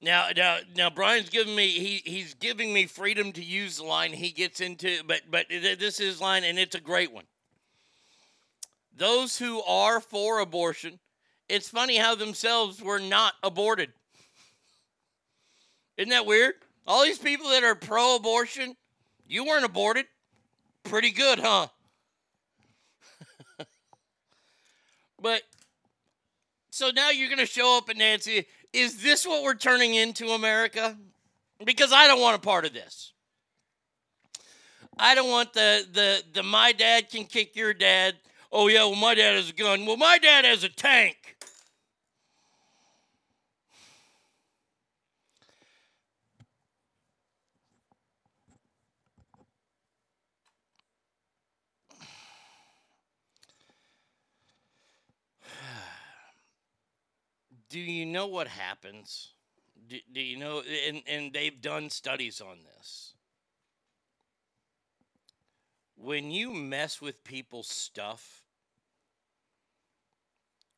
Now, 0.00 0.28
now, 0.36 0.58
now, 0.76 0.90
Brian's 0.90 1.28
giving 1.28 1.56
me 1.56 1.68
he 1.70 2.02
he's 2.04 2.34
giving 2.34 2.72
me 2.72 2.86
freedom 2.86 3.32
to 3.32 3.42
use 3.42 3.78
the 3.78 3.84
line 3.84 4.12
he 4.12 4.30
gets 4.30 4.60
into, 4.60 5.02
but 5.04 5.22
but 5.28 5.46
this 5.48 5.98
is 5.98 6.20
line, 6.20 6.44
and 6.44 6.56
it's 6.56 6.76
a 6.76 6.80
great 6.80 7.12
one. 7.12 7.24
Those 8.96 9.38
who 9.38 9.60
are 9.62 10.00
for 10.00 10.38
abortion, 10.38 11.00
it's 11.48 11.68
funny 11.68 11.96
how 11.96 12.14
themselves 12.14 12.80
were 12.80 13.00
not 13.00 13.34
aborted. 13.42 13.92
Isn't 15.96 16.10
that 16.10 16.26
weird? 16.26 16.54
All 16.86 17.02
these 17.04 17.18
people 17.18 17.50
that 17.50 17.64
are 17.64 17.74
pro-abortion, 17.74 18.76
you 19.26 19.44
weren't 19.44 19.64
aborted. 19.64 20.06
Pretty 20.84 21.10
good, 21.10 21.40
huh? 21.40 21.66
but 25.20 25.42
so 26.70 26.90
now 26.90 27.10
you're 27.10 27.28
going 27.28 27.40
to 27.40 27.46
show 27.46 27.76
up 27.76 27.90
at 27.90 27.96
Nancy. 27.96 28.46
Is 28.72 29.02
this 29.02 29.26
what 29.26 29.42
we're 29.42 29.54
turning 29.54 29.94
into, 29.94 30.28
America? 30.28 30.96
Because 31.64 31.92
I 31.92 32.06
don't 32.06 32.20
want 32.20 32.36
a 32.36 32.40
part 32.40 32.64
of 32.64 32.72
this. 32.72 33.12
I 34.98 35.14
don't 35.14 35.30
want 35.30 35.52
the 35.52 35.86
the 35.92 36.22
the 36.32 36.42
my 36.42 36.72
dad 36.72 37.08
can 37.08 37.24
kick 37.24 37.54
your 37.56 37.72
dad. 37.72 38.16
Oh 38.50 38.68
yeah, 38.68 38.84
well 38.84 38.96
my 38.96 39.14
dad 39.14 39.36
has 39.36 39.50
a 39.50 39.52
gun. 39.52 39.86
Well 39.86 39.96
my 39.96 40.18
dad 40.18 40.44
has 40.44 40.64
a 40.64 40.68
tank. 40.68 41.16
Do 57.70 57.78
know 58.08 58.26
what 58.26 58.48
happens? 58.48 59.28
Do, 59.88 59.98
do 60.12 60.20
you 60.20 60.38
know? 60.38 60.62
And, 60.86 61.02
and 61.06 61.32
they've 61.32 61.60
done 61.60 61.90
studies 61.90 62.40
on 62.40 62.58
this. 62.76 63.14
When 65.96 66.30
you 66.30 66.52
mess 66.52 67.00
with 67.00 67.24
people's 67.24 67.68
stuff, 67.68 68.42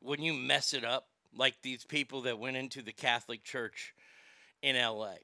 when 0.00 0.22
you 0.22 0.32
mess 0.32 0.72
it 0.72 0.84
up, 0.84 1.08
like 1.36 1.62
these 1.62 1.84
people 1.84 2.22
that 2.22 2.38
went 2.38 2.56
into 2.56 2.82
the 2.82 2.92
Catholic 2.92 3.44
Church 3.44 3.94
in 4.62 4.76
LA, 4.76 5.14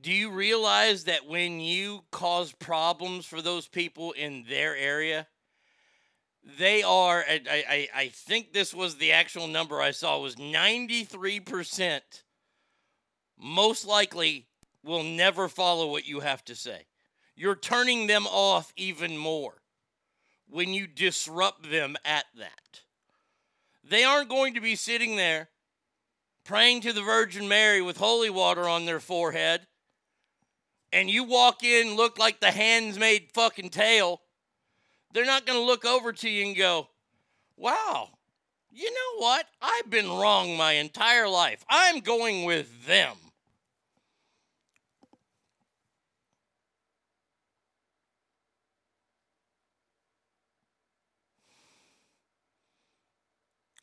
do 0.00 0.12
you 0.12 0.30
realize 0.30 1.04
that 1.04 1.26
when 1.26 1.60
you 1.60 2.04
cause 2.10 2.52
problems 2.52 3.26
for 3.26 3.40
those 3.40 3.66
people 3.66 4.12
in 4.12 4.44
their 4.48 4.76
area, 4.76 5.26
they 6.58 6.82
are, 6.82 7.24
I, 7.28 7.40
I, 7.50 7.88
I 7.94 8.08
think 8.08 8.52
this 8.52 8.74
was 8.74 8.96
the 8.96 9.12
actual 9.12 9.46
number 9.46 9.80
I 9.80 9.92
saw, 9.92 10.18
was 10.18 10.36
93% 10.36 12.00
most 13.38 13.86
likely 13.86 14.46
will 14.82 15.02
never 15.02 15.48
follow 15.48 15.90
what 15.90 16.06
you 16.06 16.20
have 16.20 16.44
to 16.44 16.54
say. 16.54 16.86
You're 17.36 17.56
turning 17.56 18.06
them 18.06 18.26
off 18.26 18.72
even 18.76 19.16
more 19.16 19.62
when 20.48 20.72
you 20.72 20.86
disrupt 20.86 21.70
them 21.70 21.96
at 22.04 22.26
that. 22.38 22.82
They 23.82 24.04
aren't 24.04 24.28
going 24.28 24.54
to 24.54 24.60
be 24.60 24.76
sitting 24.76 25.16
there 25.16 25.48
praying 26.44 26.82
to 26.82 26.92
the 26.92 27.02
Virgin 27.02 27.48
Mary 27.48 27.82
with 27.82 27.96
holy 27.96 28.30
water 28.30 28.68
on 28.68 28.84
their 28.84 29.00
forehead, 29.00 29.66
and 30.92 31.10
you 31.10 31.24
walk 31.24 31.64
in, 31.64 31.96
look 31.96 32.18
like 32.18 32.40
the 32.40 32.50
Handmaid's 32.50 33.32
fucking 33.32 33.70
tale. 33.70 34.20
They're 35.14 35.24
not 35.24 35.46
going 35.46 35.58
to 35.60 35.64
look 35.64 35.84
over 35.84 36.12
to 36.12 36.28
you 36.28 36.44
and 36.44 36.56
go, 36.56 36.88
wow, 37.56 38.08
you 38.72 38.90
know 38.90 39.24
what? 39.24 39.46
I've 39.62 39.88
been 39.88 40.10
wrong 40.10 40.56
my 40.56 40.72
entire 40.72 41.28
life. 41.28 41.64
I'm 41.70 42.00
going 42.00 42.44
with 42.44 42.84
them. 42.86 43.14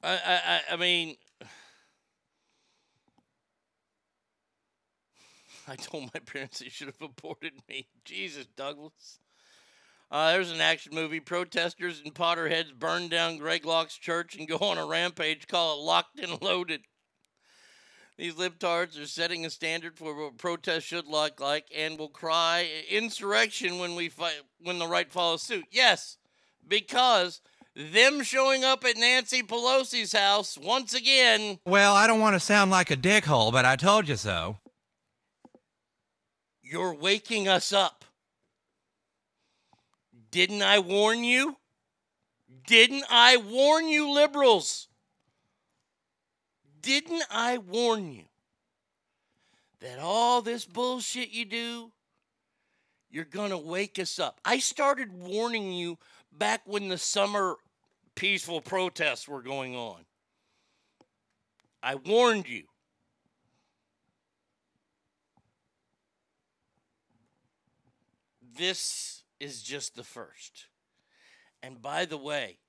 I, 0.04 0.20
I, 0.26 0.62
I 0.74 0.76
mean, 0.76 1.16
I 5.68 5.78
told 5.78 6.14
my 6.14 6.20
parents 6.26 6.60
they 6.60 6.68
should 6.68 6.88
have 6.88 7.02
aborted 7.02 7.54
me. 7.70 7.88
Jesus, 8.04 8.48
Douglas. 8.48 9.21
Uh, 10.12 10.34
there's 10.34 10.52
an 10.52 10.60
action 10.60 10.94
movie. 10.94 11.22
Protesters 11.22 12.02
and 12.04 12.14
Potterheads 12.14 12.78
burn 12.78 13.08
down 13.08 13.38
Greg 13.38 13.66
Locke's 13.66 13.98
church 13.98 14.36
and 14.36 14.48
go 14.48 14.58
on 14.58 14.78
a 14.78 14.86
rampage. 14.86 15.48
Call 15.48 15.80
it 15.80 15.86
Locked 15.86 16.20
and 16.20 16.42
Loaded. 16.42 16.82
These 18.18 18.36
libtards 18.36 19.02
are 19.02 19.08
setting 19.08 19.46
a 19.46 19.50
standard 19.50 19.98
for 19.98 20.14
what 20.14 20.38
protest 20.38 20.86
should 20.86 21.08
look 21.08 21.40
like, 21.40 21.66
and 21.76 21.98
will 21.98 22.10
cry 22.10 22.68
insurrection 22.90 23.80
when 23.80 23.96
we 23.96 24.10
fight 24.10 24.42
when 24.60 24.80
the 24.80 24.88
right 24.88 25.12
follows 25.12 25.42
suit. 25.42 25.64
Yes, 25.72 26.18
because 26.68 27.42
them 27.76 28.22
showing 28.22 28.64
up 28.66 28.84
at 28.84 28.98
Nancy 28.98 29.42
Pelosi's 29.42 30.12
house 30.12 30.58
once 30.58 30.94
again. 30.94 31.60
Well, 31.66 31.96
I 31.96 32.06
don't 32.06 32.20
want 32.20 32.36
to 32.36 32.40
sound 32.40 32.70
like 32.70 32.92
a 32.92 32.98
dickhole, 32.98 33.52
but 33.52 33.66
I 33.66 33.78
told 33.78 34.10
you 34.10 34.18
so. 34.18 34.58
You're 36.62 36.94
waking 36.94 37.48
us 37.48 37.72
up. 37.74 38.06
Didn't 40.32 40.62
I 40.62 40.80
warn 40.80 41.24
you? 41.24 41.58
Didn't 42.66 43.04
I 43.10 43.38
warn 43.38 43.88
you, 43.88 44.14
liberals? 44.14 44.88
Didn't 46.82 47.24
I 47.30 47.58
warn 47.58 48.12
you 48.12 48.24
that 49.82 50.00
all 50.00 50.42
this 50.42 50.66
bullshit 50.66 51.32
you 51.32 51.46
do, 51.46 51.92
you're 53.10 53.26
going 53.26 53.52
to 53.52 53.58
wake 53.58 54.00
us 54.00 54.20
up? 54.20 54.40
I 54.46 54.60
started 54.60 55.12
warning 55.12 55.74
you 55.74 55.98
back 56.32 56.62
when 56.66 56.88
the 56.88 56.98
summer 56.98 57.58
peaceful 58.16 58.62
protests 58.62 59.28
were 59.28 59.42
going 59.42 59.76
on. 59.76 60.06
I 61.84 61.96
warned 61.96 62.48
you. 62.48 62.64
This 68.58 69.21
is 69.42 69.64
just 69.64 69.96
the 69.96 70.04
first. 70.04 70.68
And 71.64 71.82
by 71.82 72.06
the 72.06 72.18
way, 72.18 72.60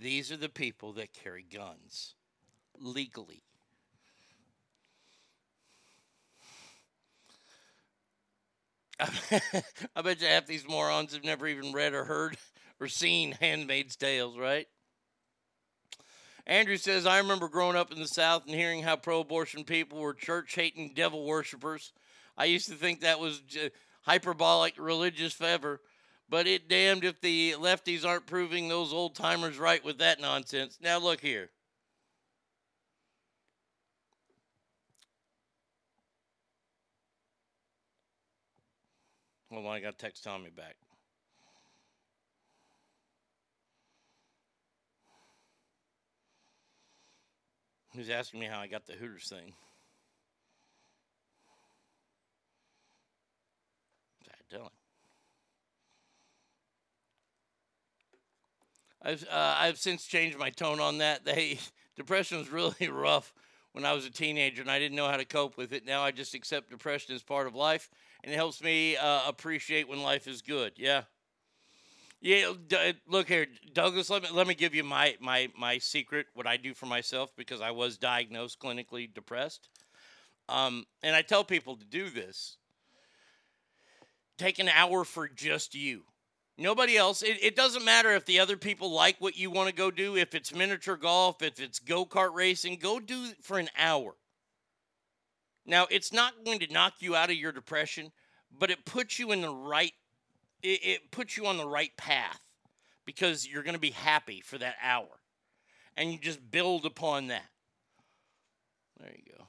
these 0.00 0.32
are 0.32 0.36
the 0.36 0.48
people 0.48 0.94
that 0.94 1.12
carry 1.12 1.42
guns 1.42 2.14
legally. 2.78 3.42
I 9.00 10.02
bet 10.02 10.20
you 10.20 10.26
half 10.26 10.46
these 10.46 10.66
morons 10.66 11.12
have 11.12 11.24
never 11.24 11.46
even 11.46 11.72
read 11.72 11.92
or 11.92 12.04
heard 12.04 12.38
or 12.80 12.88
seen 12.88 13.36
Handmaid's 13.40 13.96
Tales, 13.96 14.38
right? 14.38 14.66
Andrew 16.46 16.78
says, 16.78 17.06
I 17.06 17.18
remember 17.18 17.48
growing 17.48 17.76
up 17.76 17.92
in 17.92 18.00
the 18.00 18.06
South 18.06 18.46
and 18.46 18.54
hearing 18.54 18.82
how 18.82 18.96
pro 18.96 19.20
abortion 19.20 19.64
people 19.64 19.98
were 19.98 20.14
church 20.14 20.54
hating 20.54 20.92
devil 20.94 21.26
worshippers. 21.26 21.92
I 22.38 22.46
used 22.46 22.68
to 22.68 22.74
think 22.74 23.00
that 23.00 23.20
was 23.20 23.42
hyperbolic 24.02 24.74
religious 24.78 25.32
fervor, 25.32 25.80
but 26.28 26.46
it 26.46 26.68
damned 26.68 27.04
if 27.04 27.20
the 27.20 27.52
lefties 27.58 28.04
aren't 28.04 28.26
proving 28.26 28.68
those 28.68 28.92
old 28.92 29.14
timers 29.14 29.58
right 29.58 29.84
with 29.84 29.98
that 29.98 30.20
nonsense. 30.20 30.78
Now, 30.80 30.98
look 30.98 31.20
here. 31.20 31.50
Hold 39.52 39.66
on, 39.66 39.72
I 39.72 39.80
got 39.80 39.98
text 39.98 40.22
Tommy 40.22 40.50
back. 40.50 40.76
He's 47.92 48.08
asking 48.08 48.38
me 48.38 48.46
how 48.46 48.60
I 48.60 48.68
got 48.68 48.86
the 48.86 48.92
Hooters 48.92 49.28
thing. 49.28 49.52
I 54.50 54.56
tell 54.56 54.64
him. 54.64 54.70
I've 59.02 59.24
uh, 59.30 59.54
I've 59.58 59.78
since 59.78 60.04
changed 60.06 60.38
my 60.38 60.50
tone 60.50 60.80
on 60.80 60.98
that. 60.98 61.24
They 61.24 61.58
depression 61.96 62.38
was 62.38 62.50
really 62.50 62.88
rough 62.90 63.32
when 63.72 63.84
I 63.84 63.92
was 63.92 64.04
a 64.06 64.10
teenager, 64.10 64.62
and 64.62 64.70
I 64.70 64.78
didn't 64.78 64.96
know 64.96 65.08
how 65.08 65.16
to 65.16 65.24
cope 65.24 65.56
with 65.56 65.72
it. 65.72 65.84
Now 65.86 66.02
I 66.02 66.10
just 66.10 66.34
accept 66.34 66.70
depression 66.70 67.14
as 67.14 67.22
part 67.22 67.46
of 67.46 67.54
life, 67.54 67.88
and 68.22 68.32
it 68.32 68.36
helps 68.36 68.62
me 68.62 68.96
uh, 68.96 69.22
appreciate 69.26 69.88
when 69.88 70.02
life 70.02 70.26
is 70.26 70.42
good. 70.42 70.72
Yeah. 70.76 71.02
Yeah, 72.20 72.52
d- 72.66 72.94
look 73.06 73.28
here, 73.28 73.46
Douglas. 73.72 74.10
Let 74.10 74.22
me 74.22 74.28
let 74.30 74.46
me 74.46 74.54
give 74.54 74.74
you 74.74 74.84
my 74.84 75.16
my 75.20 75.48
my 75.56 75.78
secret. 75.78 76.26
What 76.34 76.46
I 76.46 76.56
do 76.58 76.74
for 76.74 76.86
myself 76.86 77.30
because 77.36 77.60
I 77.62 77.70
was 77.70 77.96
diagnosed 77.96 78.58
clinically 78.60 79.12
depressed, 79.12 79.68
um, 80.48 80.86
and 81.02 81.16
I 81.16 81.22
tell 81.22 81.44
people 81.44 81.76
to 81.76 81.86
do 81.86 82.10
this. 82.10 82.58
Take 84.40 84.58
an 84.58 84.70
hour 84.70 85.04
for 85.04 85.28
just 85.28 85.74
you. 85.74 86.00
Nobody 86.56 86.96
else. 86.96 87.20
It, 87.20 87.44
it 87.44 87.54
doesn't 87.54 87.84
matter 87.84 88.12
if 88.12 88.24
the 88.24 88.40
other 88.40 88.56
people 88.56 88.90
like 88.90 89.16
what 89.18 89.36
you 89.36 89.50
want 89.50 89.68
to 89.68 89.74
go 89.74 89.90
do. 89.90 90.16
If 90.16 90.34
it's 90.34 90.54
miniature 90.54 90.96
golf, 90.96 91.42
if 91.42 91.60
it's 91.60 91.78
go 91.78 92.06
kart 92.06 92.32
racing, 92.32 92.78
go 92.78 92.98
do 92.98 93.26
it 93.26 93.44
for 93.44 93.58
an 93.58 93.68
hour. 93.76 94.14
Now, 95.66 95.86
it's 95.90 96.10
not 96.10 96.42
going 96.42 96.60
to 96.60 96.72
knock 96.72 96.94
you 97.00 97.14
out 97.14 97.28
of 97.28 97.36
your 97.36 97.52
depression, 97.52 98.12
but 98.50 98.70
it 98.70 98.86
puts 98.86 99.18
you 99.18 99.30
in 99.32 99.42
the 99.42 99.54
right 99.54 99.92
it, 100.62 100.80
it 100.84 101.10
puts 101.10 101.36
you 101.36 101.44
on 101.44 101.58
the 101.58 101.68
right 101.68 101.94
path 101.98 102.40
because 103.04 103.46
you're 103.46 103.62
going 103.62 103.74
to 103.74 103.78
be 103.78 103.90
happy 103.90 104.40
for 104.40 104.56
that 104.56 104.76
hour. 104.82 105.20
And 105.98 106.10
you 106.10 106.18
just 106.18 106.50
build 106.50 106.86
upon 106.86 107.26
that. 107.26 107.44
There 108.98 109.12
you 109.14 109.34
go. 109.36 109.44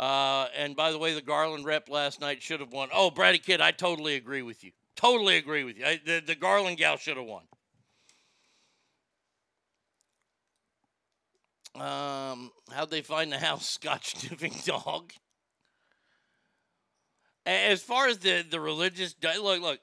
Uh, 0.00 0.48
and 0.56 0.74
by 0.74 0.90
the 0.90 0.98
way, 0.98 1.12
the 1.12 1.20
Garland 1.20 1.66
rep 1.66 1.90
last 1.90 2.22
night 2.22 2.42
should 2.42 2.60
have 2.60 2.72
won. 2.72 2.88
Oh, 2.90 3.10
Brady 3.10 3.36
Kid, 3.36 3.60
I 3.60 3.70
totally 3.70 4.14
agree 4.14 4.40
with 4.40 4.64
you. 4.64 4.70
Totally 4.96 5.36
agree 5.36 5.62
with 5.62 5.76
you. 5.76 5.84
I, 5.84 6.00
the, 6.02 6.22
the 6.26 6.34
Garland 6.34 6.78
gal 6.78 6.96
should 6.96 7.18
have 7.18 7.26
won. 7.26 7.42
Um, 11.74 12.50
how'd 12.72 12.90
they 12.90 13.02
find 13.02 13.30
the 13.30 13.38
house 13.38 13.68
scotch 13.68 14.16
sniffing 14.16 14.54
dog? 14.64 15.12
As 17.44 17.82
far 17.82 18.08
as 18.08 18.18
the 18.18 18.42
the 18.48 18.60
religious 18.60 19.14
look, 19.22 19.60
look. 19.60 19.80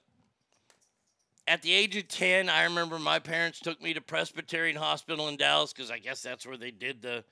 At 1.48 1.62
the 1.62 1.74
age 1.74 1.96
of 1.96 2.08
ten, 2.08 2.50
I 2.50 2.64
remember 2.64 3.00
my 3.00 3.20
parents 3.20 3.60
took 3.60 3.82
me 3.82 3.94
to 3.94 4.02
Presbyterian 4.02 4.78
Hospital 4.78 5.28
in 5.28 5.38
Dallas 5.38 5.74
because 5.74 5.92
I 5.92 6.00
guess 6.00 6.22
that's 6.22 6.46
where 6.46 6.58
they 6.58 6.72
did 6.72 7.02
the 7.02 7.24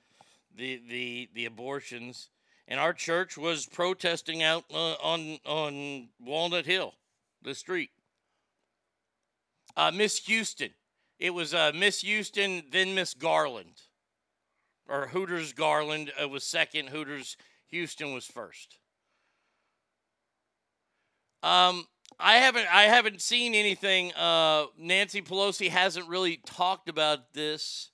the 0.54 0.80
the 0.88 1.28
the 1.34 1.44
abortions. 1.46 2.30
And 2.68 2.80
our 2.80 2.92
church 2.92 3.36
was 3.38 3.66
protesting 3.66 4.42
out 4.42 4.64
uh, 4.72 4.94
on 4.94 5.38
on 5.46 6.08
Walnut 6.20 6.66
Hill, 6.66 6.94
the 7.42 7.54
street. 7.54 7.90
Uh, 9.76 9.92
Miss 9.94 10.18
Houston, 10.26 10.70
it 11.18 11.30
was 11.30 11.54
uh, 11.54 11.72
Miss 11.74 12.00
Houston, 12.00 12.64
then 12.72 12.94
Miss 12.94 13.14
Garland. 13.14 13.82
or 14.88 15.08
Hooters 15.08 15.52
Garland 15.52 16.12
uh, 16.22 16.28
was 16.28 16.44
second. 16.44 16.88
Hooters 16.88 17.36
Houston 17.68 18.14
was 18.14 18.26
first. 18.26 18.78
Um, 21.42 21.86
I 22.18 22.36
haven't 22.36 22.66
I 22.72 22.84
haven't 22.84 23.20
seen 23.20 23.54
anything. 23.54 24.12
Uh, 24.14 24.66
Nancy 24.78 25.22
Pelosi 25.22 25.68
hasn't 25.68 26.08
really 26.08 26.38
talked 26.46 26.88
about 26.88 27.32
this. 27.34 27.90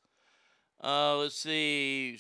Uh, 0.83 1.17
let's 1.17 1.37
see. 1.37 2.19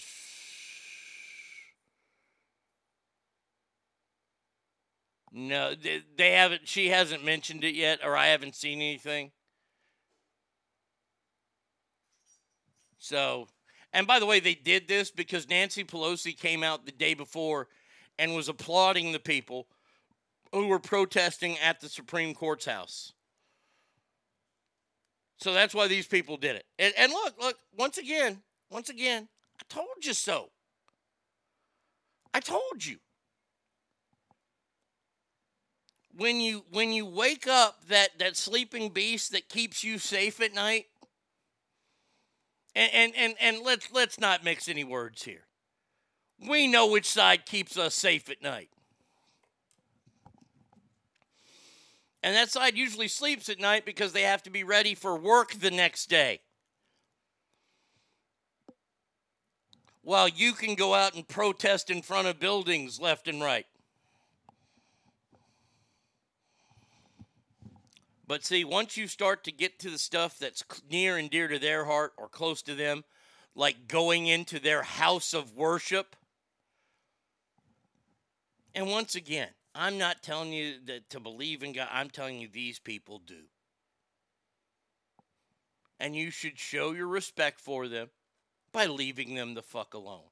No, 5.32 5.74
they, 5.74 6.02
they 6.16 6.32
haven't. 6.32 6.68
She 6.68 6.90
hasn't 6.90 7.24
mentioned 7.24 7.64
it 7.64 7.74
yet, 7.74 8.00
or 8.04 8.16
I 8.16 8.26
haven't 8.26 8.54
seen 8.54 8.78
anything. 8.78 9.32
So, 12.98 13.48
and 13.92 14.06
by 14.06 14.20
the 14.20 14.26
way, 14.26 14.40
they 14.40 14.54
did 14.54 14.86
this 14.86 15.10
because 15.10 15.48
Nancy 15.48 15.84
Pelosi 15.84 16.36
came 16.38 16.62
out 16.62 16.84
the 16.84 16.92
day 16.92 17.14
before 17.14 17.68
and 18.18 18.34
was 18.34 18.48
applauding 18.48 19.12
the 19.12 19.18
people 19.18 19.66
who 20.52 20.66
were 20.66 20.78
protesting 20.78 21.58
at 21.58 21.80
the 21.80 21.88
Supreme 21.88 22.34
Court's 22.34 22.66
house. 22.66 23.12
So 25.38 25.52
that's 25.52 25.74
why 25.74 25.88
these 25.88 26.06
people 26.06 26.36
did 26.36 26.56
it. 26.56 26.66
And, 26.78 26.94
and 26.96 27.10
look, 27.10 27.34
look, 27.40 27.56
once 27.76 27.98
again, 27.98 28.42
once 28.70 28.90
again, 28.90 29.28
I 29.58 29.64
told 29.68 29.88
you 30.02 30.12
so. 30.12 30.50
I 32.34 32.40
told 32.40 32.84
you. 32.84 32.98
When 36.14 36.40
you 36.40 36.64
when 36.70 36.92
you 36.92 37.06
wake 37.06 37.46
up 37.46 37.86
that 37.88 38.18
that 38.18 38.36
sleeping 38.36 38.90
beast 38.90 39.32
that 39.32 39.48
keeps 39.48 39.82
you 39.82 39.98
safe 39.98 40.40
at 40.40 40.54
night, 40.54 40.86
and 42.74 42.90
and 42.92 43.12
and, 43.16 43.34
and 43.40 43.58
let's 43.60 43.90
let's 43.92 44.20
not 44.20 44.44
mix 44.44 44.68
any 44.68 44.84
words 44.84 45.22
here. 45.22 45.46
We 46.46 46.66
know 46.66 46.88
which 46.88 47.08
side 47.08 47.46
keeps 47.46 47.78
us 47.78 47.94
safe 47.94 48.28
at 48.28 48.42
night. 48.42 48.68
And 52.22 52.36
that 52.36 52.50
side 52.50 52.76
usually 52.76 53.08
sleeps 53.08 53.48
at 53.48 53.58
night 53.58 53.84
because 53.84 54.12
they 54.12 54.22
have 54.22 54.42
to 54.44 54.50
be 54.50 54.62
ready 54.62 54.94
for 54.94 55.16
work 55.16 55.54
the 55.54 55.70
next 55.70 56.08
day. 56.08 56.40
While 60.02 60.28
you 60.28 60.52
can 60.52 60.74
go 60.74 60.94
out 60.94 61.14
and 61.14 61.26
protest 61.26 61.90
in 61.90 62.02
front 62.02 62.28
of 62.28 62.38
buildings 62.38 63.00
left 63.00 63.28
and 63.28 63.40
right. 63.40 63.66
But 68.26 68.44
see, 68.44 68.64
once 68.64 68.96
you 68.96 69.06
start 69.08 69.44
to 69.44 69.52
get 69.52 69.78
to 69.80 69.90
the 69.90 69.98
stuff 69.98 70.38
that's 70.38 70.62
near 70.90 71.16
and 71.16 71.28
dear 71.28 71.48
to 71.48 71.58
their 71.58 71.84
heart 71.84 72.12
or 72.16 72.28
close 72.28 72.62
to 72.62 72.74
them, 72.74 73.04
like 73.54 73.88
going 73.88 74.26
into 74.26 74.58
their 74.58 74.82
house 74.82 75.34
of 75.34 75.56
worship, 75.56 76.16
and 78.74 78.88
once 78.88 79.14
again, 79.14 79.48
I'm 79.74 79.98
not 79.98 80.22
telling 80.22 80.52
you 80.52 80.74
that 80.86 81.10
to 81.10 81.20
believe 81.20 81.62
in 81.62 81.72
God. 81.72 81.88
I'm 81.90 82.10
telling 82.10 82.38
you 82.38 82.48
these 82.48 82.78
people 82.78 83.20
do. 83.24 83.42
And 85.98 86.16
you 86.16 86.30
should 86.30 86.58
show 86.58 86.92
your 86.92 87.06
respect 87.06 87.60
for 87.60 87.88
them 87.88 88.10
by 88.72 88.86
leaving 88.86 89.34
them 89.34 89.54
the 89.54 89.62
fuck 89.62 89.94
alone. 89.94 90.30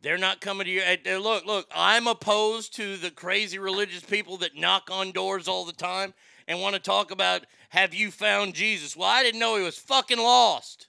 They're 0.00 0.18
not 0.18 0.40
coming 0.40 0.66
to 0.66 0.70
you. 0.70 1.18
Look, 1.18 1.46
look, 1.46 1.66
I'm 1.74 2.06
opposed 2.06 2.74
to 2.76 2.96
the 2.96 3.10
crazy 3.10 3.58
religious 3.58 4.02
people 4.02 4.36
that 4.38 4.56
knock 4.56 4.90
on 4.90 5.12
doors 5.12 5.48
all 5.48 5.64
the 5.64 5.72
time 5.72 6.14
and 6.48 6.60
want 6.60 6.74
to 6.74 6.80
talk 6.80 7.12
about, 7.12 7.46
have 7.68 7.94
you 7.94 8.10
found 8.10 8.54
Jesus? 8.54 8.96
Well, 8.96 9.08
I 9.08 9.22
didn't 9.22 9.38
know 9.38 9.56
he 9.56 9.62
was 9.62 9.78
fucking 9.78 10.18
lost. 10.18 10.88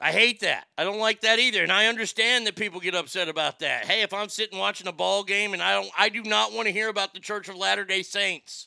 I 0.00 0.10
hate 0.10 0.40
that. 0.40 0.66
I 0.76 0.82
don't 0.82 0.98
like 0.98 1.20
that 1.20 1.38
either. 1.38 1.62
And 1.62 1.70
I 1.70 1.86
understand 1.86 2.44
that 2.48 2.56
people 2.56 2.80
get 2.80 2.96
upset 2.96 3.28
about 3.28 3.60
that. 3.60 3.84
Hey, 3.84 4.02
if 4.02 4.12
I'm 4.12 4.28
sitting 4.28 4.58
watching 4.58 4.88
a 4.88 4.92
ball 4.92 5.22
game 5.22 5.52
and 5.52 5.62
I 5.62 5.74
don't 5.74 5.92
I 5.96 6.08
do 6.08 6.24
not 6.24 6.52
want 6.52 6.66
to 6.66 6.72
hear 6.72 6.88
about 6.88 7.14
the 7.14 7.20
Church 7.20 7.48
of 7.48 7.54
Latter-day 7.54 8.02
Saints. 8.02 8.66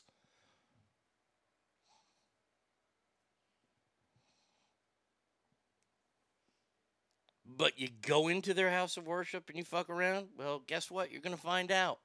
But 7.44 7.78
you 7.78 7.88
go 8.00 8.28
into 8.28 8.54
their 8.54 8.70
house 8.70 8.96
of 8.96 9.06
worship 9.06 9.50
and 9.50 9.58
you 9.58 9.64
fuck 9.64 9.90
around, 9.90 10.28
well, 10.38 10.62
guess 10.66 10.90
what? 10.90 11.10
You're 11.10 11.20
going 11.20 11.36
to 11.36 11.42
find 11.42 11.70
out. 11.70 11.98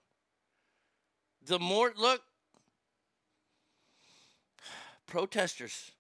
The 1.46 1.60
more 1.60 1.94
look 1.98 2.22
protesters 5.08 5.92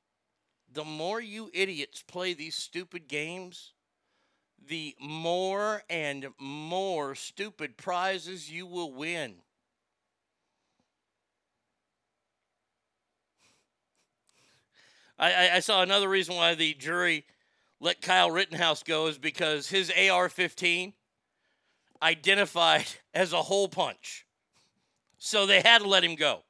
the 0.74 0.86
more 0.86 1.20
you 1.20 1.50
idiots 1.54 2.02
play 2.02 2.34
these 2.34 2.56
stupid 2.56 3.08
games, 3.08 3.74
the 4.68 4.96
more 5.00 5.84
and 5.89 6.28
more 6.39 7.16
stupid 7.16 7.78
prizes 7.78 8.50
you 8.50 8.66
will 8.66 8.94
win. 8.94 9.36
I, 15.20 15.50
I, 15.56 15.60
saw 15.60 15.84
another 15.84 16.10
reason 16.10 16.36
why 16.36 16.56
the 16.56 16.74
jury 16.74 17.26
let 17.80 18.02
Kyle 18.02 18.32
Rittenhouse 18.32 18.82
go 18.82 19.06
is 19.06 19.20
because 19.20 19.70
his 19.70 19.92
AR 19.92 20.30
15 20.30 20.94
identified 22.02 22.88
as 23.14 23.32
a 23.32 23.44
hole 23.44 23.68
punch. 23.68 24.26
So 25.24 25.46
they 25.46 25.62
had 25.62 25.84
to 25.84 25.88
let 25.88 26.04
him 26.04 26.16
go. 26.16 26.42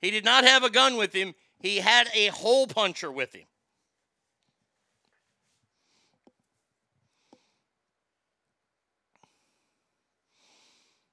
He 0.00 0.10
did 0.10 0.24
not 0.24 0.44
have 0.44 0.64
a 0.64 0.70
gun 0.70 0.96
with 0.96 1.12
him, 1.12 1.34
he 1.60 1.76
had 1.76 2.08
a 2.14 2.28
hole 2.28 2.66
puncher 2.66 3.12
with 3.12 3.34
him. 3.34 3.44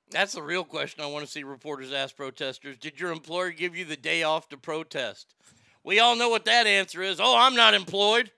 That's 0.09 0.33
the 0.33 0.41
real 0.41 0.63
question 0.63 1.03
I 1.03 1.07
want 1.07 1.25
to 1.25 1.31
see 1.31 1.43
reporters 1.43 1.91
ask 1.91 2.15
protesters. 2.15 2.77
Did 2.77 2.97
your 2.97 3.11
employer 3.11 3.51
give 3.51 3.75
you 3.75 3.83
the 3.83 3.97
day 3.97 4.23
off 4.23 4.47
to 4.49 4.57
protest? 4.57 5.35
We 5.83 5.99
all 5.99 6.15
know 6.15 6.29
what 6.29 6.45
that 6.45 6.65
answer 6.65 7.01
is. 7.01 7.19
Oh, 7.19 7.37
I'm 7.37 7.55
not 7.55 7.73
employed. 7.73 8.31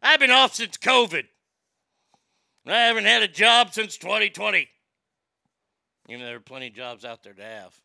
I've 0.00 0.20
been 0.20 0.30
off 0.30 0.54
since 0.54 0.76
COVID. 0.76 1.24
I 2.66 2.72
haven't 2.72 3.04
had 3.04 3.22
a 3.22 3.28
job 3.28 3.72
since 3.72 3.96
2020. 3.96 4.68
Even 6.08 6.20
though 6.20 6.26
there 6.26 6.36
are 6.36 6.40
plenty 6.40 6.68
of 6.68 6.74
jobs 6.74 7.04
out 7.04 7.24
there 7.24 7.34
to 7.34 7.42
have. 7.42 7.81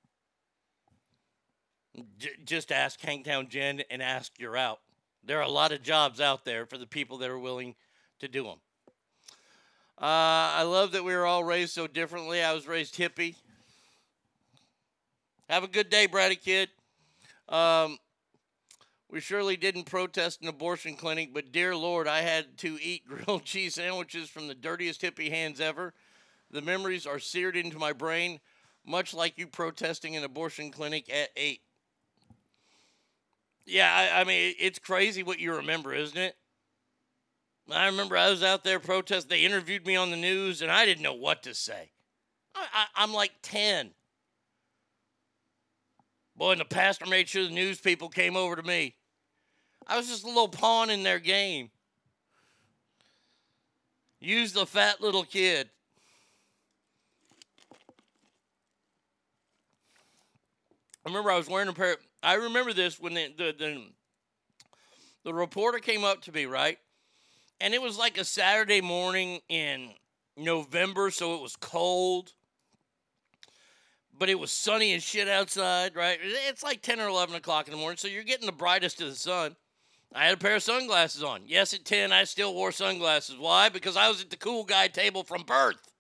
J- 2.17 2.29
just 2.45 2.71
ask 2.71 2.99
Hangtown 2.99 3.49
Jen 3.49 3.81
and 3.89 4.01
ask 4.01 4.31
you're 4.39 4.57
out. 4.57 4.79
There 5.23 5.39
are 5.39 5.43
a 5.43 5.49
lot 5.49 5.71
of 5.71 5.81
jobs 5.83 6.21
out 6.21 6.45
there 6.45 6.65
for 6.65 6.77
the 6.77 6.87
people 6.87 7.17
that 7.19 7.29
are 7.29 7.39
willing 7.39 7.75
to 8.19 8.27
do 8.27 8.43
them. 8.43 8.59
Uh, 9.99 10.53
I 10.55 10.63
love 10.63 10.91
that 10.91 11.03
we 11.03 11.15
were 11.15 11.25
all 11.25 11.43
raised 11.43 11.73
so 11.73 11.87
differently. 11.87 12.43
I 12.43 12.53
was 12.53 12.67
raised 12.67 12.95
hippie. 12.95 13.35
Have 15.49 15.63
a 15.63 15.67
good 15.67 15.89
day, 15.89 16.05
Brady 16.05 16.35
kid. 16.35 16.69
Um, 17.49 17.97
we 19.09 19.21
surely 19.21 19.55
didn't 19.55 19.85
protest 19.85 20.41
an 20.41 20.49
abortion 20.49 20.95
clinic, 20.95 21.33
but 21.33 21.51
dear 21.51 21.75
Lord, 21.75 22.07
I 22.07 22.21
had 22.21 22.57
to 22.59 22.77
eat 22.81 23.07
grilled 23.07 23.45
cheese 23.45 23.75
sandwiches 23.75 24.29
from 24.29 24.47
the 24.47 24.55
dirtiest 24.55 25.01
hippie 25.01 25.31
hands 25.31 25.59
ever. 25.59 25.93
The 26.51 26.61
memories 26.61 27.05
are 27.07 27.19
seared 27.19 27.55
into 27.55 27.79
my 27.79 27.93
brain, 27.93 28.39
much 28.85 29.13
like 29.13 29.37
you 29.37 29.47
protesting 29.47 30.15
an 30.15 30.23
abortion 30.23 30.71
clinic 30.71 31.09
at 31.09 31.29
eight. 31.35 31.61
Yeah, 33.67 33.93
I, 33.93 34.21
I 34.21 34.23
mean, 34.23 34.55
it's 34.57 34.79
crazy 34.79 35.23
what 35.23 35.39
you 35.39 35.53
remember, 35.55 35.93
isn't 35.93 36.17
it? 36.17 36.35
I 37.69 37.87
remember 37.87 38.15
I 38.15 38.29
was 38.29 38.41
out 38.41 38.63
there 38.63 38.79
protesting. 38.79 39.29
They 39.29 39.43
interviewed 39.43 39.85
me 39.85 39.97
on 39.97 40.09
the 40.09 40.15
news, 40.15 40.61
and 40.61 40.71
I 40.71 40.85
didn't 40.85 41.03
know 41.03 41.13
what 41.13 41.43
to 41.43 41.53
say. 41.53 41.91
I, 42.55 42.85
am 42.95 43.13
like 43.13 43.33
10. 43.41 43.91
Boy, 46.37 46.53
and 46.53 46.61
the 46.61 46.65
pastor 46.65 47.05
made 47.07 47.27
sure 47.27 47.43
the 47.43 47.49
news 47.49 47.81
people 47.81 48.07
came 48.07 48.37
over 48.37 48.55
to 48.55 48.63
me. 48.63 48.95
I 49.85 49.97
was 49.97 50.07
just 50.07 50.23
a 50.23 50.27
little 50.27 50.47
pawn 50.47 50.89
in 50.89 51.03
their 51.03 51.19
game. 51.19 51.69
Use 54.21 54.53
the 54.53 54.65
fat 54.65 55.01
little 55.01 55.23
kid. 55.23 55.69
I 61.05 61.09
remember 61.09 61.31
I 61.31 61.37
was 61.37 61.49
wearing 61.49 61.69
a 61.69 61.73
pair. 61.73 61.97
I 62.23 62.33
remember 62.33 62.73
this 62.73 62.99
when 62.99 63.13
the, 63.13 63.33
the, 63.37 63.55
the, 63.57 63.83
the 65.23 65.33
reporter 65.33 65.79
came 65.79 66.03
up 66.03 66.21
to 66.23 66.31
me, 66.31 66.45
right? 66.45 66.77
and 67.59 67.73
it 67.73 67.81
was 67.81 67.97
like 67.97 68.17
a 68.17 68.23
Saturday 68.23 68.81
morning 68.81 69.39
in 69.49 69.91
November, 70.35 71.09
so 71.11 71.35
it 71.35 71.41
was 71.41 71.55
cold. 71.55 72.33
But 74.17 74.29
it 74.29 74.39
was 74.39 74.51
sunny 74.51 74.93
and 74.93 75.01
shit 75.01 75.27
outside, 75.27 75.95
right? 75.95 76.17
It's 76.21 76.63
like 76.63 76.81
10 76.81 76.99
or 76.99 77.07
11 77.07 77.35
o'clock 77.35 77.67
in 77.67 77.71
the 77.71 77.79
morning, 77.79 77.97
so 77.97 78.07
you're 78.07 78.23
getting 78.23 78.47
the 78.47 78.51
brightest 78.51 79.01
of 79.01 79.09
the 79.09 79.15
sun. 79.15 79.55
I 80.13 80.25
had 80.25 80.35
a 80.35 80.37
pair 80.37 80.55
of 80.55 80.63
sunglasses 80.63 81.21
on. 81.21 81.41
Yes, 81.45 81.73
at 81.73 81.85
10, 81.85 82.11
I 82.11 82.23
still 82.23 82.53
wore 82.53 82.71
sunglasses. 82.71 83.37
Why? 83.37 83.69
Because 83.69 83.97
I 83.97 84.07
was 84.07 84.21
at 84.21 84.29
the 84.29 84.37
cool 84.37 84.63
guy 84.63 84.87
table 84.87 85.23
from 85.23 85.43
birth. 85.43 85.91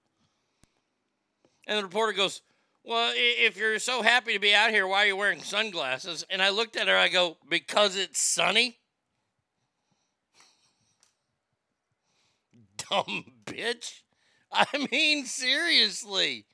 And 1.67 1.77
the 1.77 1.83
reporter 1.83 2.13
goes, 2.13 2.41
Well, 2.87 3.11
if 3.13 3.57
you're 3.57 3.79
so 3.79 4.01
happy 4.01 4.31
to 4.31 4.39
be 4.39 4.55
out 4.55 4.69
here, 4.69 4.87
why 4.87 5.03
are 5.03 5.07
you 5.07 5.17
wearing 5.17 5.41
sunglasses? 5.41 6.25
And 6.29 6.41
I 6.41 6.51
looked 6.51 6.77
at 6.77 6.87
her, 6.87 6.95
I 6.95 7.09
go, 7.09 7.35
Because 7.49 7.97
it's 7.97 8.21
sunny? 8.21 8.77
dumb 12.89 13.25
bitch. 13.45 14.03
I 14.53 14.87
mean, 14.89 15.25
seriously. 15.25 16.45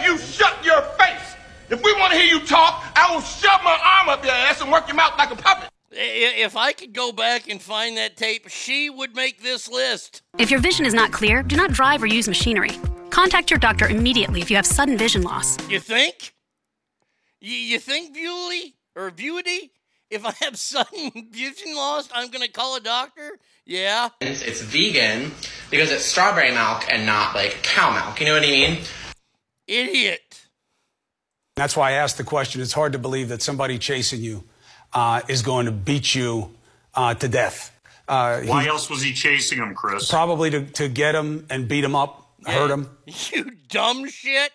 You 0.00 0.16
shut 0.18 0.64
your 0.64 0.80
face. 0.80 1.34
If 1.70 1.82
we 1.82 1.92
want 1.94 2.12
to 2.12 2.18
hear 2.18 2.38
you 2.38 2.46
talk, 2.46 2.84
I 2.94 3.12
will 3.12 3.20
shove 3.20 3.60
my 3.64 3.76
arm 3.98 4.08
up 4.08 4.24
your 4.24 4.32
ass 4.32 4.60
and 4.60 4.70
work 4.70 4.86
your 4.86 4.94
mouth 4.94 5.18
like 5.18 5.32
a 5.32 5.36
puppet. 5.36 5.70
If 5.90 6.56
I 6.56 6.72
could 6.72 6.92
go 6.92 7.10
back 7.10 7.48
and 7.48 7.60
find 7.60 7.96
that 7.96 8.16
tape, 8.16 8.48
she 8.48 8.90
would 8.90 9.16
make 9.16 9.42
this 9.42 9.68
list. 9.68 10.22
If 10.38 10.52
your 10.52 10.60
vision 10.60 10.86
is 10.86 10.94
not 10.94 11.10
clear, 11.10 11.42
do 11.42 11.56
not 11.56 11.72
drive 11.72 12.00
or 12.00 12.06
use 12.06 12.28
machinery. 12.28 12.78
Contact 13.10 13.50
your 13.50 13.58
doctor 13.58 13.86
immediately 13.88 14.40
if 14.40 14.50
you 14.50 14.56
have 14.56 14.66
sudden 14.66 14.96
vision 14.96 15.22
loss. 15.22 15.56
You 15.68 15.80
think? 15.80 16.34
You, 17.40 17.54
you 17.54 17.78
think 17.78 18.14
Bewley 18.14 18.74
or 18.96 19.10
Bewity? 19.10 19.70
If 20.10 20.24
I 20.24 20.32
have 20.44 20.56
sudden 20.58 21.28
vision 21.30 21.74
loss, 21.74 22.08
I'm 22.14 22.30
gonna 22.30 22.48
call 22.48 22.76
a 22.76 22.80
doctor? 22.80 23.38
Yeah. 23.64 24.08
It's, 24.20 24.42
it's 24.42 24.62
vegan 24.62 25.32
because 25.70 25.90
it's 25.90 26.04
strawberry 26.04 26.52
milk 26.52 26.84
and 26.90 27.04
not 27.04 27.34
like 27.34 27.62
cow 27.62 27.92
milk. 27.92 28.18
You 28.20 28.26
know 28.26 28.34
what 28.34 28.42
I 28.44 28.46
mean? 28.50 28.78
Idiot. 29.66 30.46
That's 31.56 31.76
why 31.76 31.90
I 31.90 31.92
asked 31.94 32.16
the 32.16 32.24
question. 32.24 32.62
It's 32.62 32.72
hard 32.72 32.92
to 32.92 32.98
believe 32.98 33.28
that 33.28 33.42
somebody 33.42 33.78
chasing 33.78 34.20
you 34.22 34.44
uh, 34.94 35.20
is 35.28 35.42
going 35.42 35.66
to 35.66 35.72
beat 35.72 36.14
you 36.14 36.54
uh, 36.94 37.14
to 37.14 37.28
death. 37.28 37.74
Uh, 38.06 38.40
Why 38.42 38.62
he- 38.62 38.68
else 38.68 38.88
was 38.88 39.02
he 39.02 39.12
chasing 39.12 39.58
him, 39.58 39.74
Chris? 39.74 40.08
Probably 40.08 40.48
to, 40.50 40.62
to 40.64 40.88
get 40.88 41.14
him 41.14 41.46
and 41.50 41.68
beat 41.68 41.84
him 41.84 41.94
up, 41.94 42.27
hurt 42.52 42.70
him. 42.70 42.88
You 43.32 43.50
dumb 43.68 44.08
shit. 44.08 44.52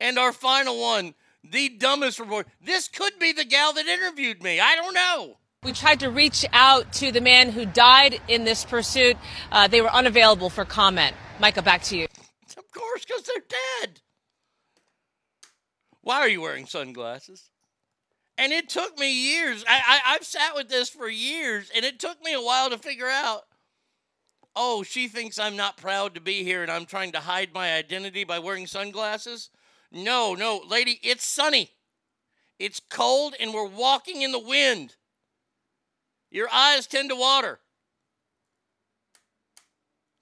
And 0.00 0.18
our 0.18 0.32
final 0.32 0.80
one, 0.80 1.14
the 1.42 1.68
dumbest 1.70 2.18
report. 2.20 2.46
This 2.60 2.88
could 2.88 3.18
be 3.18 3.32
the 3.32 3.44
gal 3.44 3.72
that 3.72 3.86
interviewed 3.86 4.42
me. 4.42 4.60
I 4.60 4.76
don't 4.76 4.94
know. 4.94 5.38
We 5.62 5.72
tried 5.72 6.00
to 6.00 6.10
reach 6.10 6.44
out 6.52 6.92
to 6.94 7.10
the 7.10 7.20
man 7.20 7.50
who 7.50 7.66
died 7.66 8.20
in 8.28 8.44
this 8.44 8.64
pursuit. 8.64 9.16
Uh, 9.50 9.66
they 9.66 9.80
were 9.80 9.92
unavailable 9.92 10.50
for 10.50 10.64
comment. 10.64 11.14
Micah, 11.40 11.62
back 11.62 11.82
to 11.84 11.96
you. 11.96 12.06
Of 12.58 12.70
course, 12.72 13.04
because 13.04 13.22
they're 13.22 13.42
dead. 13.82 14.00
Why 16.00 16.20
are 16.20 16.28
you 16.28 16.40
wearing 16.40 16.66
sunglasses? 16.66 17.50
And 18.38 18.52
it 18.52 18.68
took 18.68 18.98
me 18.98 19.12
years. 19.12 19.64
I, 19.68 19.80
I, 19.86 20.14
I've 20.14 20.24
sat 20.24 20.54
with 20.54 20.68
this 20.68 20.88
for 20.88 21.08
years, 21.08 21.70
and 21.74 21.84
it 21.84 21.98
took 21.98 22.22
me 22.22 22.32
a 22.32 22.40
while 22.40 22.70
to 22.70 22.78
figure 22.78 23.08
out. 23.08 23.42
Oh, 24.58 24.82
she 24.82 25.06
thinks 25.06 25.38
I'm 25.38 25.54
not 25.54 25.76
proud 25.76 26.14
to 26.14 26.20
be 26.20 26.42
here 26.42 26.62
and 26.62 26.70
I'm 26.72 26.86
trying 26.86 27.12
to 27.12 27.20
hide 27.20 27.52
my 27.52 27.74
identity 27.74 28.24
by 28.24 28.38
wearing 28.38 28.66
sunglasses? 28.66 29.50
No, 29.92 30.34
no, 30.34 30.62
lady, 30.66 30.98
it's 31.02 31.26
sunny. 31.26 31.70
It's 32.58 32.80
cold 32.88 33.34
and 33.38 33.52
we're 33.52 33.66
walking 33.68 34.22
in 34.22 34.32
the 34.32 34.38
wind. 34.38 34.96
Your 36.30 36.48
eyes 36.50 36.86
tend 36.86 37.10
to 37.10 37.16
water. 37.16 37.60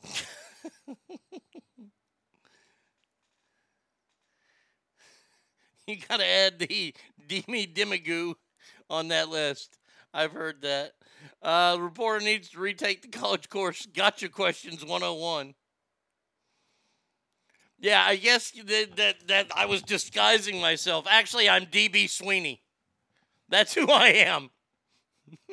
you 5.86 5.96
got 6.08 6.18
to 6.18 6.26
add 6.26 6.58
the 6.58 6.92
Demi 7.28 7.68
Demigoo 7.68 8.34
on 8.90 9.08
that 9.08 9.28
list. 9.28 9.78
I've 10.12 10.32
heard 10.32 10.62
that. 10.62 10.94
Uh, 11.42 11.76
reporter 11.80 12.24
needs 12.24 12.48
to 12.50 12.58
retake 12.58 13.02
the 13.02 13.08
college 13.08 13.48
course 13.48 13.86
Gotcha 13.86 14.28
Questions 14.28 14.84
101. 14.84 15.54
Yeah, 17.78 18.02
I 18.02 18.16
guess 18.16 18.50
that, 18.52 18.96
that, 18.96 19.28
that 19.28 19.50
I 19.54 19.66
was 19.66 19.82
disguising 19.82 20.60
myself. 20.60 21.06
Actually, 21.08 21.48
I'm 21.50 21.66
DB 21.66 22.08
Sweeney. 22.08 22.62
That's 23.48 23.74
who 23.74 23.90
I 23.90 24.08
am. 24.08 24.48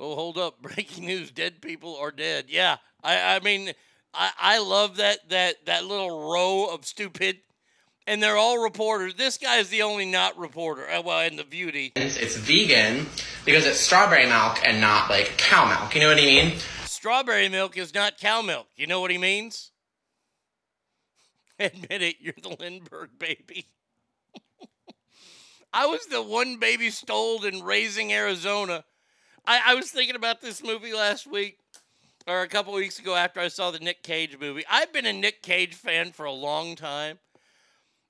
oh, 0.00 0.14
hold 0.14 0.38
up. 0.38 0.62
Breaking 0.62 1.04
news. 1.06 1.30
Dead 1.30 1.60
people 1.60 1.96
are 1.96 2.10
dead. 2.10 2.46
Yeah. 2.48 2.76
I, 3.04 3.36
I 3.36 3.40
mean, 3.40 3.72
I, 4.14 4.30
I 4.38 4.58
love 4.60 4.96
that, 4.96 5.28
that, 5.28 5.66
that 5.66 5.84
little 5.84 6.30
row 6.32 6.68
of 6.72 6.86
stupid, 6.86 7.40
and 8.08 8.22
they're 8.22 8.38
all 8.38 8.58
reporters. 8.58 9.14
This 9.14 9.36
guy 9.36 9.58
is 9.58 9.68
the 9.68 9.82
only 9.82 10.06
not 10.06 10.36
reporter. 10.38 10.88
Uh, 10.88 11.02
Well, 11.02 11.20
and 11.20 11.38
the 11.38 11.44
beauty. 11.44 11.92
It's, 11.94 12.16
it's 12.16 12.36
vegan 12.36 13.06
because 13.44 13.66
it's 13.66 13.78
strawberry 13.78 14.26
milk 14.26 14.58
and 14.64 14.80
not 14.80 15.10
like 15.10 15.36
cow 15.36 15.68
milk. 15.68 15.94
You 15.94 16.00
know 16.00 16.08
what 16.08 16.18
I 16.18 16.24
mean? 16.24 16.54
Strawberry 16.84 17.50
milk 17.50 17.76
is 17.76 17.94
not 17.94 18.18
cow 18.18 18.40
milk. 18.40 18.66
You 18.76 18.86
know 18.86 19.00
what 19.00 19.10
he 19.10 19.18
means? 19.18 19.70
Admit 21.60 22.02
it, 22.02 22.16
you're 22.18 22.34
the 22.42 22.56
Lindbergh 22.58 23.10
baby. 23.18 23.66
I 25.72 25.86
was 25.86 26.06
the 26.06 26.22
one 26.22 26.56
baby 26.56 26.88
stole 26.88 27.44
in 27.44 27.62
Raising 27.62 28.10
Arizona. 28.10 28.84
I, 29.46 29.60
I 29.66 29.74
was 29.74 29.90
thinking 29.90 30.16
about 30.16 30.40
this 30.40 30.62
movie 30.64 30.94
last 30.94 31.26
week 31.26 31.58
or 32.26 32.40
a 32.40 32.48
couple 32.48 32.72
weeks 32.72 32.98
ago 32.98 33.14
after 33.14 33.40
I 33.40 33.48
saw 33.48 33.70
the 33.70 33.78
Nick 33.80 34.02
Cage 34.02 34.38
movie. 34.40 34.64
I've 34.70 34.94
been 34.94 35.06
a 35.06 35.12
Nick 35.12 35.42
Cage 35.42 35.74
fan 35.74 36.12
for 36.12 36.24
a 36.24 36.32
long 36.32 36.74
time. 36.74 37.18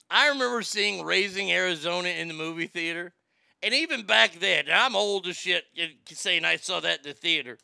I 0.09 0.27
remember 0.29 0.61
seeing 0.61 1.05
Raising 1.05 1.51
Arizona 1.51 2.09
in 2.09 2.27
the 2.27 2.33
movie 2.33 2.67
theater. 2.67 3.13
And 3.61 3.73
even 3.73 4.05
back 4.05 4.39
then, 4.39 4.65
I'm 4.73 4.95
old 4.95 5.27
as 5.27 5.35
shit 5.35 5.65
saying 6.05 6.45
I 6.45 6.55
saw 6.55 6.79
that 6.79 6.99
in 6.99 7.11
the 7.11 7.13
theater. 7.13 7.57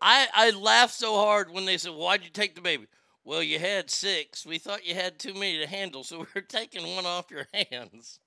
I, 0.00 0.26
I 0.32 0.50
laughed 0.50 0.94
so 0.94 1.16
hard 1.16 1.50
when 1.50 1.64
they 1.64 1.76
said, 1.76 1.92
Why'd 1.92 2.24
you 2.24 2.30
take 2.30 2.54
the 2.54 2.60
baby? 2.60 2.86
Well, 3.24 3.42
you 3.42 3.58
had 3.58 3.90
six. 3.90 4.46
We 4.46 4.58
thought 4.58 4.86
you 4.86 4.94
had 4.94 5.18
too 5.18 5.34
many 5.34 5.58
to 5.58 5.66
handle, 5.66 6.02
so 6.02 6.26
we're 6.34 6.40
taking 6.40 6.94
one 6.94 7.04
off 7.04 7.30
your 7.30 7.46
hands. 7.52 8.20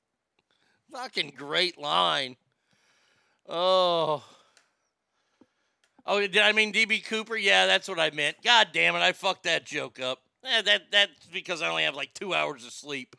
Fucking 0.91 1.33
great 1.35 1.79
line. 1.79 2.35
Oh. 3.47 4.23
Oh, 6.05 6.19
did 6.19 6.37
I 6.37 6.51
mean 6.51 6.73
DB 6.73 7.03
Cooper? 7.03 7.35
Yeah, 7.35 7.65
that's 7.65 7.87
what 7.87 7.99
I 7.99 8.11
meant. 8.11 8.37
God 8.43 8.69
damn 8.73 8.95
it, 8.95 8.99
I 8.99 9.11
fucked 9.11 9.43
that 9.43 9.65
joke 9.65 9.99
up. 9.99 10.19
Eh, 10.43 10.61
that 10.63 10.91
that's 10.91 11.25
because 11.31 11.61
I 11.61 11.69
only 11.69 11.83
have 11.83 11.95
like 11.95 12.13
two 12.13 12.33
hours 12.33 12.65
of 12.65 12.71
sleep. 12.73 13.15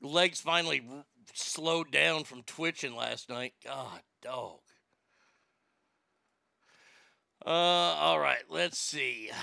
Legs 0.00 0.40
finally 0.40 0.82
r- 0.90 1.04
slowed 1.34 1.90
down 1.90 2.24
from 2.24 2.42
twitching 2.42 2.96
last 2.96 3.28
night. 3.28 3.54
God, 3.62 4.00
dog. 4.22 4.60
Uh, 7.44 7.48
all 7.50 8.18
right, 8.18 8.42
let's 8.48 8.78
see. 8.78 9.30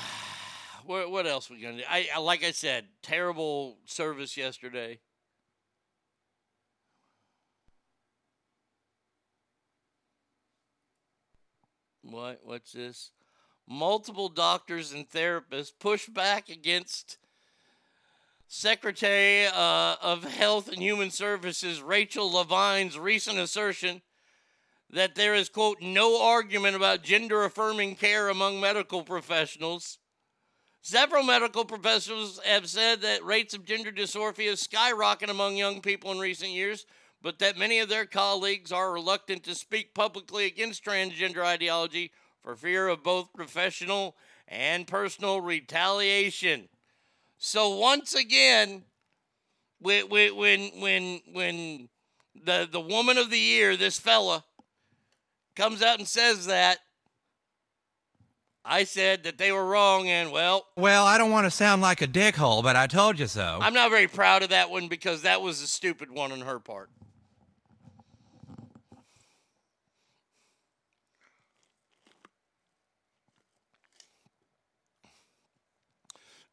What 0.85 1.11
what 1.11 1.25
else 1.25 1.49
we 1.49 1.61
gonna 1.61 1.77
do? 1.77 1.83
I, 1.89 2.09
I 2.13 2.19
like 2.19 2.43
I 2.43 2.51
said, 2.51 2.87
terrible 3.01 3.77
service 3.85 4.35
yesterday. 4.35 4.99
What? 12.03 12.41
What's 12.43 12.71
this? 12.73 13.11
Multiple 13.67 14.29
doctors 14.29 14.91
and 14.91 15.09
therapists 15.09 15.71
push 15.79 16.07
back 16.07 16.49
against 16.49 17.17
Secretary 18.47 19.47
uh, 19.47 19.95
of 20.01 20.23
Health 20.25 20.67
and 20.67 20.77
Human 20.77 21.09
Services 21.09 21.81
Rachel 21.81 22.31
Levine's 22.31 22.99
recent 22.99 23.39
assertion 23.39 24.01
that 24.91 25.15
there 25.15 25.33
is, 25.33 25.49
quote, 25.49 25.81
no 25.81 26.21
argument 26.21 26.75
about 26.75 27.03
gender 27.03 27.43
affirming 27.45 27.95
care 27.95 28.29
among 28.29 28.59
medical 28.59 29.01
professionals. 29.01 29.97
Several 30.81 31.23
medical 31.23 31.65
professionals 31.65 32.39
have 32.45 32.67
said 32.69 33.01
that 33.01 33.23
rates 33.23 33.53
of 33.53 33.65
gender 33.65 33.91
dysphoria 33.91 34.57
skyrocket 34.57 35.29
among 35.29 35.55
young 35.55 35.81
people 35.81 36.11
in 36.11 36.19
recent 36.19 36.51
years, 36.51 36.85
but 37.21 37.39
that 37.39 37.57
many 37.57 37.79
of 37.79 37.89
their 37.89 38.05
colleagues 38.05 38.71
are 38.71 38.91
reluctant 38.91 39.43
to 39.43 39.55
speak 39.55 39.95
publicly 39.95 40.45
against 40.45 40.85
transgender 40.85 41.43
ideology 41.43 42.11
for 42.43 42.55
fear 42.55 42.87
of 42.87 43.03
both 43.03 43.33
professional 43.33 44.15
and 44.47 44.85
personal 44.85 45.41
retaliation. 45.41 46.67
So 47.37 47.75
once 47.77 48.13
again, 48.13 48.83
when 49.79 50.09
when 50.09 50.71
when 50.79 51.21
when 51.31 51.89
the 52.35 52.67
the 52.69 52.81
woman 52.81 53.17
of 53.17 53.29
the 53.29 53.39
year, 53.39 53.75
this 53.75 53.97
fella, 53.97 54.43
comes 55.55 55.81
out 55.81 55.99
and 55.99 56.07
says 56.07 56.45
that, 56.47 56.79
I 58.65 58.85
said 58.85 59.23
that 59.23 59.37
they 59.37 59.51
were 59.51 59.65
wrong, 59.65 60.07
and 60.07 60.31
well, 60.31 60.65
Well, 60.77 61.05
I 61.05 61.17
don't 61.17 61.31
want 61.31 61.45
to 61.45 61.51
sound 61.51 61.81
like 61.81 62.01
a 62.01 62.07
dickhole, 62.07 62.63
but 62.63 62.75
I 62.75 62.87
told 62.87 63.19
you 63.19 63.27
so. 63.27 63.59
I'm 63.61 63.73
not 63.73 63.89
very 63.89 64.07
proud 64.07 64.43
of 64.43 64.49
that 64.49 64.69
one 64.69 64.87
because 64.87 65.23
that 65.23 65.41
was 65.41 65.61
a 65.61 65.67
stupid 65.67 66.11
one 66.11 66.31
on 66.31 66.41
her 66.41 66.59
part. 66.59 66.89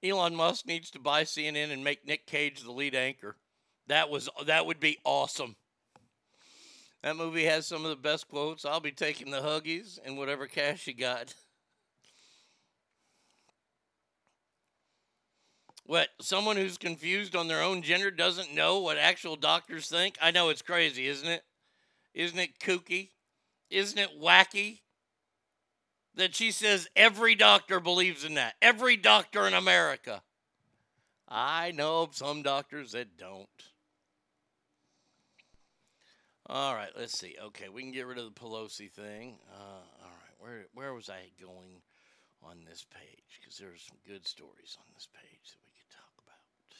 Elon 0.02 0.34
Musk 0.34 0.66
needs 0.66 0.90
to 0.90 0.98
buy 0.98 1.24
CNN 1.24 1.72
and 1.72 1.84
make 1.84 2.06
Nick 2.06 2.26
Cage 2.26 2.62
the 2.62 2.72
lead 2.72 2.94
anchor. 2.94 3.36
That 3.86 4.08
was 4.08 4.28
that 4.46 4.66
would 4.66 4.80
be 4.80 4.98
awesome. 5.04 5.56
That 7.02 7.16
movie 7.16 7.44
has 7.44 7.66
some 7.66 7.84
of 7.84 7.90
the 7.90 7.96
best 7.96 8.28
quotes. 8.28 8.64
I'll 8.64 8.80
be 8.80 8.92
taking 8.92 9.30
the 9.30 9.40
huggies 9.40 9.98
and 10.04 10.18
whatever 10.18 10.46
cash 10.46 10.86
you 10.86 10.94
got. 10.94 11.34
What? 15.86 16.08
Someone 16.20 16.56
who's 16.56 16.78
confused 16.78 17.34
on 17.34 17.48
their 17.48 17.62
own 17.62 17.82
gender 17.82 18.10
doesn't 18.10 18.54
know 18.54 18.78
what 18.78 18.96
actual 18.96 19.34
doctors 19.34 19.88
think? 19.88 20.16
I 20.22 20.30
know 20.30 20.50
it's 20.50 20.62
crazy, 20.62 21.08
isn't 21.08 21.28
it? 21.28 21.42
Isn't 22.14 22.38
it 22.38 22.60
kooky? 22.60 23.08
Isn't 23.70 23.98
it 23.98 24.20
wacky 24.20 24.80
that 26.14 26.34
she 26.34 26.50
says 26.50 26.88
every 26.96 27.34
doctor 27.34 27.80
believes 27.80 28.24
in 28.24 28.34
that? 28.34 28.54
Every 28.60 28.96
doctor 28.96 29.46
in 29.46 29.54
America. 29.54 30.22
I 31.28 31.70
know 31.70 32.02
of 32.02 32.16
some 32.16 32.42
doctors 32.42 32.92
that 32.92 33.16
don't. 33.16 33.48
All 36.46 36.74
right, 36.74 36.90
let's 36.98 37.16
see. 37.16 37.36
Okay, 37.40 37.68
we 37.68 37.82
can 37.82 37.92
get 37.92 38.06
rid 38.06 38.18
of 38.18 38.24
the 38.24 38.40
Pelosi 38.40 38.90
thing. 38.90 39.38
Uh, 39.54 39.84
all 40.02 40.10
right, 40.10 40.36
where 40.40 40.66
where 40.74 40.94
was 40.94 41.08
I 41.08 41.30
going 41.40 41.80
on 42.42 42.64
this 42.68 42.84
page? 42.90 43.38
Because 43.40 43.56
there 43.58 43.68
are 43.68 43.78
some 43.78 43.98
good 44.04 44.26
stories 44.26 44.76
on 44.76 44.84
this 44.94 45.06
page 45.14 45.52
that 45.52 45.62
we 45.62 45.70
could 45.78 45.94
talk 45.94 46.10
about. 46.18 46.74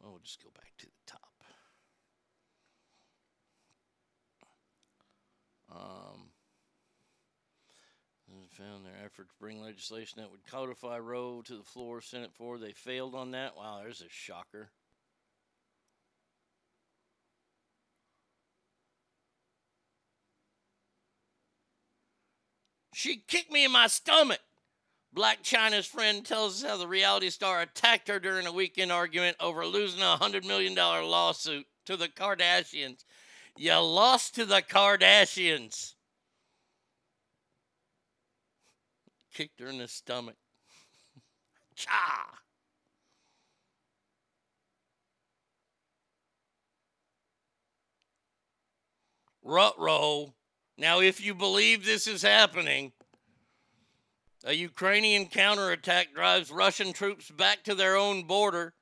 Well, 0.00 0.12
we'll 0.12 0.20
just 0.20 0.42
go 0.42 0.50
back 0.54 0.72
to 0.78 0.86
the 0.86 0.92
top. 1.06 1.32
Um, 5.74 6.31
found 8.50 8.84
their 8.84 9.04
effort 9.04 9.28
to 9.28 9.34
bring 9.40 9.60
legislation 9.60 10.20
that 10.20 10.30
would 10.30 10.46
codify 10.46 10.98
Roe 10.98 11.42
to 11.42 11.56
the 11.56 11.62
floor 11.62 11.98
of 11.98 12.04
Senate 12.04 12.32
floor. 12.32 12.58
They 12.58 12.72
failed 12.72 13.14
on 13.14 13.30
that. 13.32 13.56
Wow, 13.56 13.80
there's 13.82 14.02
a 14.02 14.08
shocker. 14.08 14.70
She 22.94 23.16
kicked 23.16 23.50
me 23.50 23.64
in 23.64 23.72
my 23.72 23.86
stomach. 23.86 24.40
Blac 25.14 25.42
Chyna's 25.42 25.86
friend 25.86 26.24
tells 26.24 26.62
us 26.62 26.70
how 26.70 26.76
the 26.76 26.86
reality 26.86 27.30
star 27.30 27.60
attacked 27.60 28.08
her 28.08 28.18
during 28.18 28.46
a 28.46 28.52
weekend 28.52 28.92
argument 28.92 29.36
over 29.40 29.66
losing 29.66 30.00
a 30.00 30.16
$100 30.20 30.46
million 30.46 30.74
lawsuit 30.74 31.66
to 31.84 31.96
the 31.96 32.08
Kardashians. 32.08 33.04
You 33.56 33.76
lost 33.78 34.34
to 34.36 34.46
the 34.46 34.62
Kardashians. 34.62 35.94
Kicked 39.32 39.60
her 39.60 39.68
in 39.68 39.78
the 39.78 39.88
stomach. 39.88 40.36
Cha! 41.74 42.42
Rut 49.42 49.74
Now, 50.78 51.00
if 51.00 51.20
you 51.24 51.34
believe 51.34 51.84
this 51.84 52.06
is 52.06 52.22
happening, 52.22 52.92
a 54.44 54.52
Ukrainian 54.52 55.26
counterattack 55.26 56.14
drives 56.14 56.50
Russian 56.50 56.92
troops 56.92 57.30
back 57.30 57.62
to 57.64 57.74
their 57.74 57.96
own 57.96 58.24
border 58.24 58.74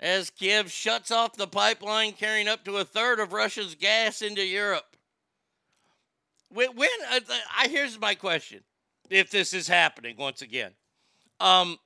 as 0.00 0.30
Kiev 0.30 0.70
shuts 0.70 1.10
off 1.10 1.36
the 1.36 1.46
pipeline 1.46 2.12
carrying 2.12 2.48
up 2.48 2.64
to 2.64 2.76
a 2.76 2.84
third 2.84 3.20
of 3.20 3.32
Russia's 3.32 3.74
gas 3.74 4.20
into 4.20 4.44
Europe. 4.44 4.96
When, 6.50 6.74
when 6.76 6.90
uh, 7.10 7.20
I 7.56 7.68
here's 7.68 7.98
my 7.98 8.14
question: 8.14 8.60
If 9.10 9.30
this 9.30 9.52
is 9.52 9.68
happening 9.68 10.16
once 10.16 10.42
again, 10.42 10.72
um, 11.38 11.78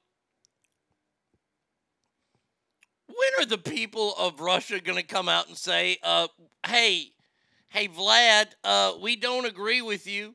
when 3.07 3.43
are 3.45 3.47
the 3.47 3.59
people 3.59 4.15
of 4.17 4.41
Russia 4.41 4.81
going 4.81 4.99
to 4.99 5.05
come 5.05 5.29
out 5.29 5.49
and 5.49 5.57
say, 5.57 5.99
uh, 6.03 6.29
"Hey, 6.67 7.13
hey, 7.71 7.89
Vlad, 7.89 8.47
uh, 8.65 8.95
we 9.01 9.17
don't 9.17 9.47
agree 9.47 9.83
with 9.83 10.07
you, 10.07 10.35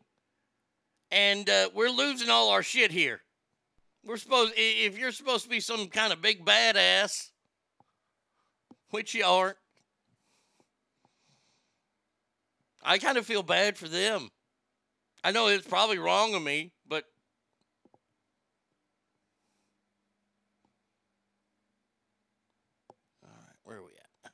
and 1.12 1.50
uh, 1.50 1.70
we're 1.74 1.90
losing 1.90 2.30
all 2.30 2.50
our 2.50 2.64
shit 2.64 2.92
here. 2.92 3.22
We're 4.06 4.18
supposed, 4.18 4.54
if 4.58 4.98
you're 4.98 5.12
supposed 5.14 5.46
to 5.46 5.50
be 5.50 5.62
some 5.62 5.88
kind 5.88 6.12
of 6.12 6.22
big 6.22 6.44
badass, 6.44 7.30
which 8.90 9.14
you 9.14 9.24
aren't, 9.24 9.56
I 12.84 12.98
kind 12.98 13.18
of 13.18 13.26
feel 13.26 13.44
bad 13.44 13.78
for 13.78 13.88
them. 13.88 14.30
I 15.24 15.32
know 15.32 15.48
it's 15.48 15.66
probably 15.66 16.00
wrong 16.00 16.36
of 16.36 16.44
me, 16.44 16.74
but 16.88 17.06
all 23.24 23.30
right, 23.30 23.58
where 23.64 23.78
are 23.78 23.84
we 23.84 23.92
at? 23.92 24.32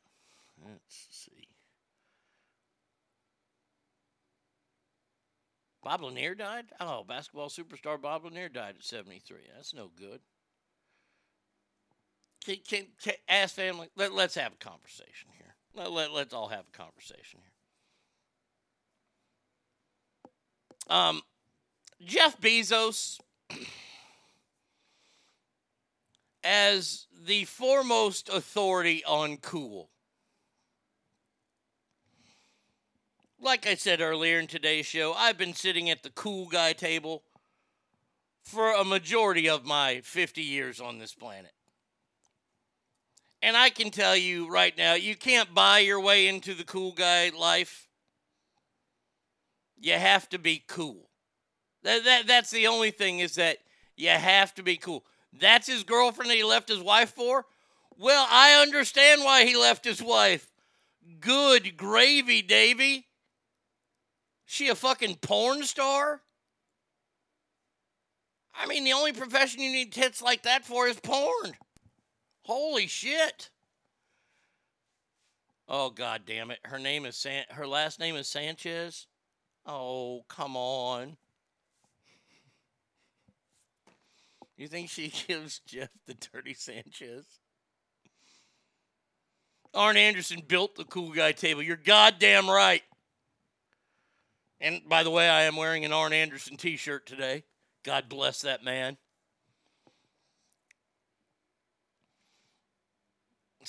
Let's 0.65 1.07
see. 1.11 1.47
Bob 5.83 6.01
Lanier 6.01 6.33
died? 6.35 6.65
Oh, 6.79 7.03
basketball 7.07 7.49
superstar 7.49 8.01
Bob 8.01 8.25
Lanier 8.25 8.49
died 8.49 8.75
at 8.79 8.83
73. 8.83 9.37
That's 9.55 9.73
no 9.73 9.91
good. 9.95 10.21
Can, 12.45 12.57
can, 12.67 12.87
can 13.03 13.13
ask 13.27 13.55
family, 13.55 13.89
let, 13.95 14.13
let's 14.13 14.35
have 14.35 14.53
a 14.53 14.57
conversation 14.57 15.29
here. 15.37 15.55
Let, 15.75 15.91
let, 15.91 16.11
let's 16.11 16.33
all 16.33 16.47
have 16.47 16.65
a 16.73 16.77
conversation 16.77 17.41
here. 17.43 17.58
Um, 20.89 21.21
Jeff 22.03 22.41
Bezos, 22.41 23.19
as 26.43 27.05
the 27.25 27.45
foremost 27.45 28.27
authority 28.29 29.03
on 29.05 29.37
cool, 29.37 29.89
like 33.39 33.67
I 33.67 33.75
said 33.75 34.01
earlier 34.01 34.39
in 34.39 34.47
today's 34.47 34.87
show, 34.87 35.13
I've 35.13 35.37
been 35.37 35.53
sitting 35.53 35.91
at 35.91 36.01
the 36.01 36.09
cool 36.09 36.47
guy 36.47 36.73
table 36.73 37.23
for 38.41 38.73
a 38.73 38.83
majority 38.83 39.47
of 39.47 39.65
my 39.65 40.01
50 40.03 40.41
years 40.41 40.81
on 40.81 40.97
this 40.97 41.13
planet. 41.13 41.53
And 43.43 43.55
I 43.55 43.69
can 43.69 43.91
tell 43.91 44.15
you 44.15 44.49
right 44.49 44.75
now, 44.75 44.95
you 44.95 45.15
can't 45.15 45.53
buy 45.53 45.79
your 45.79 45.99
way 45.99 46.27
into 46.27 46.55
the 46.55 46.65
cool 46.65 46.91
guy 46.91 47.29
life. 47.37 47.88
You 49.79 49.93
have 49.93 50.27
to 50.29 50.39
be 50.39 50.63
cool. 50.67 51.09
That, 51.83 52.03
that, 52.03 52.27
that's 52.27 52.51
the 52.51 52.67
only 52.67 52.91
thing 52.91 53.19
is 53.19 53.35
that 53.35 53.59
you 53.95 54.09
have 54.09 54.53
to 54.55 54.63
be 54.63 54.77
cool. 54.77 55.05
That's 55.39 55.67
his 55.67 55.83
girlfriend 55.83 56.29
that 56.29 56.37
he 56.37 56.43
left 56.43 56.69
his 56.69 56.81
wife 56.81 57.13
for? 57.13 57.45
Well, 57.97 58.27
I 58.29 58.61
understand 58.61 59.23
why 59.23 59.45
he 59.45 59.55
left 59.55 59.85
his 59.85 60.01
wife. 60.01 60.51
Good 61.19 61.77
gravy, 61.77 62.41
Davy. 62.41 63.07
She 64.45 64.67
a 64.69 64.75
fucking 64.75 65.17
porn 65.17 65.63
star? 65.63 66.21
I 68.53 68.65
mean, 68.67 68.83
the 68.83 68.93
only 68.93 69.13
profession 69.13 69.61
you 69.61 69.71
need 69.71 69.93
tits 69.93 70.21
like 70.21 70.43
that 70.43 70.65
for 70.65 70.87
is 70.87 70.99
porn. 70.99 71.53
Holy 72.41 72.87
shit. 72.87 73.49
Oh 75.67 75.91
god 75.91 76.23
damn 76.25 76.49
it. 76.49 76.59
Her 76.63 76.79
name 76.79 77.05
is 77.05 77.15
San 77.15 77.43
her 77.51 77.67
last 77.67 77.99
name 77.99 78.15
is 78.15 78.27
Sanchez. 78.27 79.05
Oh, 79.71 80.25
come 80.27 80.57
on. 80.57 81.15
You 84.57 84.67
think 84.67 84.89
she 84.89 85.13
gives 85.27 85.59
Jeff 85.59 85.89
the 86.07 86.15
dirty 86.15 86.55
Sanchez? 86.55 87.25
Arn 89.75 89.95
Anderson 89.95 90.41
built 90.47 90.75
the 90.75 90.85
cool 90.85 91.11
guy 91.11 91.33
table. 91.33 91.61
You're 91.61 91.75
goddamn 91.75 92.49
right. 92.49 92.81
And 94.59 94.81
by 94.89 95.03
the 95.03 95.11
way, 95.11 95.29
I 95.29 95.43
am 95.43 95.55
wearing 95.55 95.85
an 95.85 95.93
Arn 95.93 96.13
Anderson 96.13 96.57
t 96.57 96.75
shirt 96.75 97.05
today. 97.05 97.43
God 97.83 98.09
bless 98.09 98.41
that 98.41 98.63
man. 98.63 98.97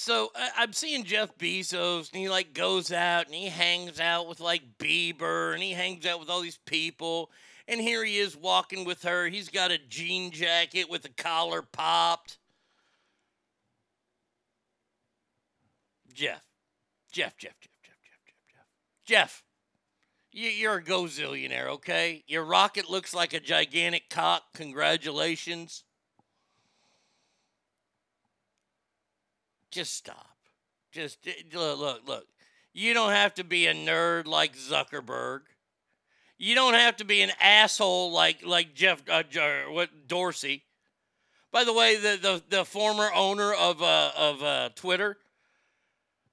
So 0.03 0.33
I'm 0.57 0.73
seeing 0.73 1.05
Jeff 1.05 1.37
Bezos, 1.37 2.11
and 2.11 2.23
he 2.23 2.31
like 2.31 2.55
goes 2.55 2.91
out 2.91 3.27
and 3.27 3.35
he 3.35 3.51
hangs 3.51 4.01
out 4.01 4.27
with 4.27 4.41
like 4.41 4.79
Bieber, 4.79 5.53
and 5.53 5.63
he 5.63 5.73
hangs 5.73 6.07
out 6.07 6.19
with 6.19 6.31
all 6.31 6.41
these 6.41 6.59
people. 6.65 7.31
And 7.69 7.83
here 7.83 8.03
he 8.03 8.17
is 8.17 8.35
walking 8.35 8.87
with 8.87 9.03
her. 9.03 9.27
He's 9.27 9.51
got 9.51 9.71
a 9.71 9.77
jean 9.77 10.31
jacket 10.31 10.89
with 10.89 11.03
the 11.03 11.11
collar 11.11 11.61
popped. 11.61 12.39
Jeff, 16.15 16.47
Jeff, 17.13 17.37
Jeff, 17.37 17.61
Jeff, 17.61 17.71
Jeff, 17.83 17.95
Jeff, 18.03 18.25
Jeff, 18.25 18.37
Jeff, 18.49 18.65
Jeff. 19.05 19.43
You're 20.33 20.77
a 20.77 20.83
gozillionaire, 20.83 21.67
okay? 21.67 22.25
Your 22.27 22.45
rocket 22.45 22.89
looks 22.89 23.13
like 23.13 23.35
a 23.35 23.41
gigantic 23.41 24.09
cock. 24.09 24.45
Congratulations. 24.55 25.85
Just 29.71 29.95
stop. 29.95 30.37
Just 30.93 31.19
look, 31.55 31.79
look, 31.79 32.09
look. 32.09 32.27
You 32.73 32.95
don't 32.95 33.13
have 33.13 33.35
to 33.35 33.45
be 33.45 33.67
a 33.67 33.75
nerd 33.75 34.27
like 34.27 34.57
Zuckerberg. 34.57 35.41
You 36.39 36.55
don't 36.55 36.75
have 36.75 36.97
to 36.97 37.05
be 37.05 37.21
an 37.21 37.31
asshole 37.41 38.13
like 38.13 38.45
like 38.45 38.75
Jeff 38.75 39.03
uh, 39.09 39.23
what 39.69 40.09
Dorsey. 40.09 40.65
By 41.53 41.65
the 41.65 41.73
way, 41.73 41.97
the 41.97 42.19
the, 42.21 42.43
the 42.59 42.65
former 42.65 43.11
owner 43.15 43.53
of 43.53 43.83
uh, 43.83 44.11
of 44.17 44.43
uh, 44.43 44.69
Twitter 44.75 45.19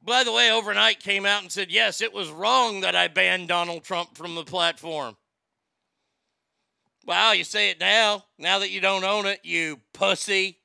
by 0.08 0.24
the 0.24 0.32
way, 0.32 0.50
overnight 0.50 1.02
came 1.02 1.26
out 1.26 1.42
and 1.42 1.52
said, 1.52 1.70
yes, 1.70 2.00
it 2.00 2.14
was 2.14 2.30
wrong 2.30 2.80
that 2.80 2.96
I 2.96 3.10
banned 3.10 3.50
Donald 3.50 3.84
Trump 3.84 4.16
from 4.16 4.36
the 4.36 4.46
platform. 4.46 5.18
Wow, 7.06 7.34
you 7.34 7.44
say 7.44 7.72
it 7.72 7.80
now, 7.80 8.24
now 8.38 8.60
that 8.60 8.72
you 8.72 8.80
don't 8.80 9.04
own 9.04 9.26
it, 9.26 9.42
you 9.44 9.82
pussy. 9.92 10.60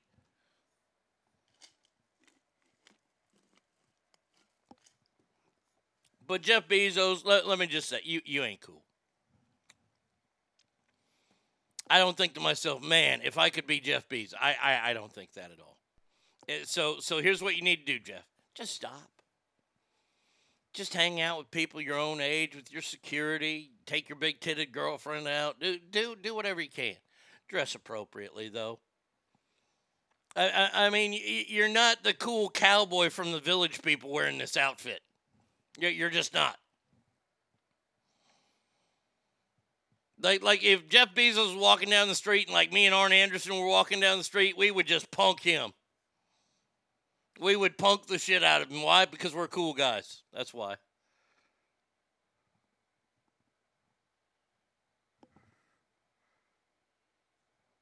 But 6.33 6.41
Jeff 6.41 6.67
Bezos, 6.67 7.27
let, 7.27 7.47
let 7.47 7.59
me 7.59 7.67
just 7.67 7.91
say, 7.91 8.01
you 8.05 8.23
you 8.25 8.43
ain't 8.43 8.63
cool. 8.63 8.83
I 11.91 11.99
don't 11.99 12.17
think 12.17 12.33
to 12.35 12.41
myself, 12.41 12.83
man, 12.83 13.21
if 13.23 13.37
I 13.37 13.51
could 13.51 13.67
be 13.67 13.81
Jeff 13.81 14.09
Bezos, 14.09 14.33
I 14.41 14.57
I, 14.63 14.91
I 14.91 14.93
don't 14.95 15.13
think 15.13 15.35
that 15.35 15.51
at 15.51 15.61
all. 15.61 15.77
Uh, 16.49 16.65
So 16.65 17.01
so 17.01 17.21
here's 17.21 17.43
what 17.43 17.55
you 17.55 17.61
need 17.61 17.85
to 17.87 17.93
do, 17.93 17.99
Jeff. 17.99 18.25
Just 18.55 18.75
stop. 18.75 19.11
Just 20.73 20.95
hang 20.95 21.21
out 21.21 21.37
with 21.37 21.51
people 21.51 21.83
your 21.83 21.99
own 21.99 22.23
age, 22.23 22.57
with 22.57 22.73
your 22.73 22.81
security. 22.81 23.73
Take 23.85 24.09
your 24.09 24.17
big 24.17 24.41
titted 24.41 24.73
girlfriend 24.73 25.29
out. 25.29 25.61
Do 25.61 25.79
do 25.79 26.17
do 26.17 26.35
whatever 26.35 26.63
you 26.63 26.71
can. 26.71 26.97
Dress 27.47 27.75
appropriately, 27.75 28.49
though. 28.49 28.79
I, 30.35 30.49
I, 30.49 30.87
I 30.87 30.89
mean, 30.89 31.13
you're 31.49 31.69
not 31.69 32.03
the 32.03 32.15
cool 32.15 32.49
cowboy 32.49 33.11
from 33.11 33.33
the 33.33 33.41
village 33.41 33.83
people 33.83 34.11
wearing 34.11 34.39
this 34.39 34.57
outfit. 34.57 35.03
You're, 35.79 36.11
just 36.11 36.35
not. 36.35 36.57
Like, 40.21 40.43
like 40.43 40.63
if 40.63 40.89
Jeff 40.89 41.15
Bezos 41.15 41.49
was 41.49 41.57
walking 41.57 41.91
down 41.91 42.09
the 42.09 42.15
street 42.15 42.47
and 42.47 42.55
like 42.55 42.73
me 42.73 42.87
and 42.87 42.95
Arn 42.95 43.13
Anderson 43.13 43.59
were 43.59 43.67
walking 43.67 44.01
down 44.01 44.19
the 44.19 44.25
street, 44.25 44.57
we 44.57 44.71
would 44.71 44.87
just 44.87 45.11
punk 45.11 45.41
him. 45.41 45.73
We 47.41 47.57
would 47.57 47.79
punk 47.79 48.07
the 48.07 48.19
shit 48.19 48.45
out 48.45 48.63
of 48.63 48.71
him. 48.71 48.83
Why? 48.83 49.05
Because 49.07 49.35
we're 49.35 49.49
cool 49.49 49.73
guys. 49.73 50.23
That's 50.33 50.55
why. 50.55 50.77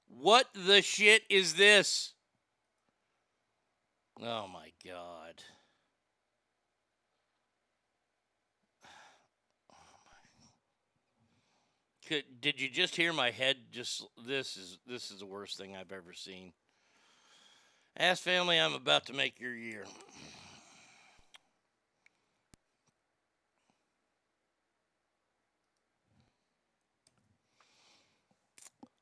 What 0.09 0.47
the 0.55 0.83
shit 0.83 1.23
is 1.29 1.55
this? 1.55 2.13
Oh 4.23 4.47
my 4.49 4.71
god. 4.85 5.20
Could, 12.11 12.41
did 12.41 12.61
you 12.61 12.69
just 12.69 12.97
hear 12.97 13.13
my 13.13 13.31
head 13.31 13.57
just 13.71 14.05
this 14.27 14.57
is 14.57 14.79
this 14.85 15.13
is 15.13 15.21
the 15.21 15.27
worst 15.27 15.57
thing 15.57 15.77
I've 15.77 15.93
ever 15.93 16.13
seen. 16.13 16.53
Ask 17.97 18.25
family 18.25 18.59
I'm 18.59 18.75
about 18.75 19.07
to 19.07 19.13
make 19.13 19.39
your 19.39 19.55
year. 19.55 19.85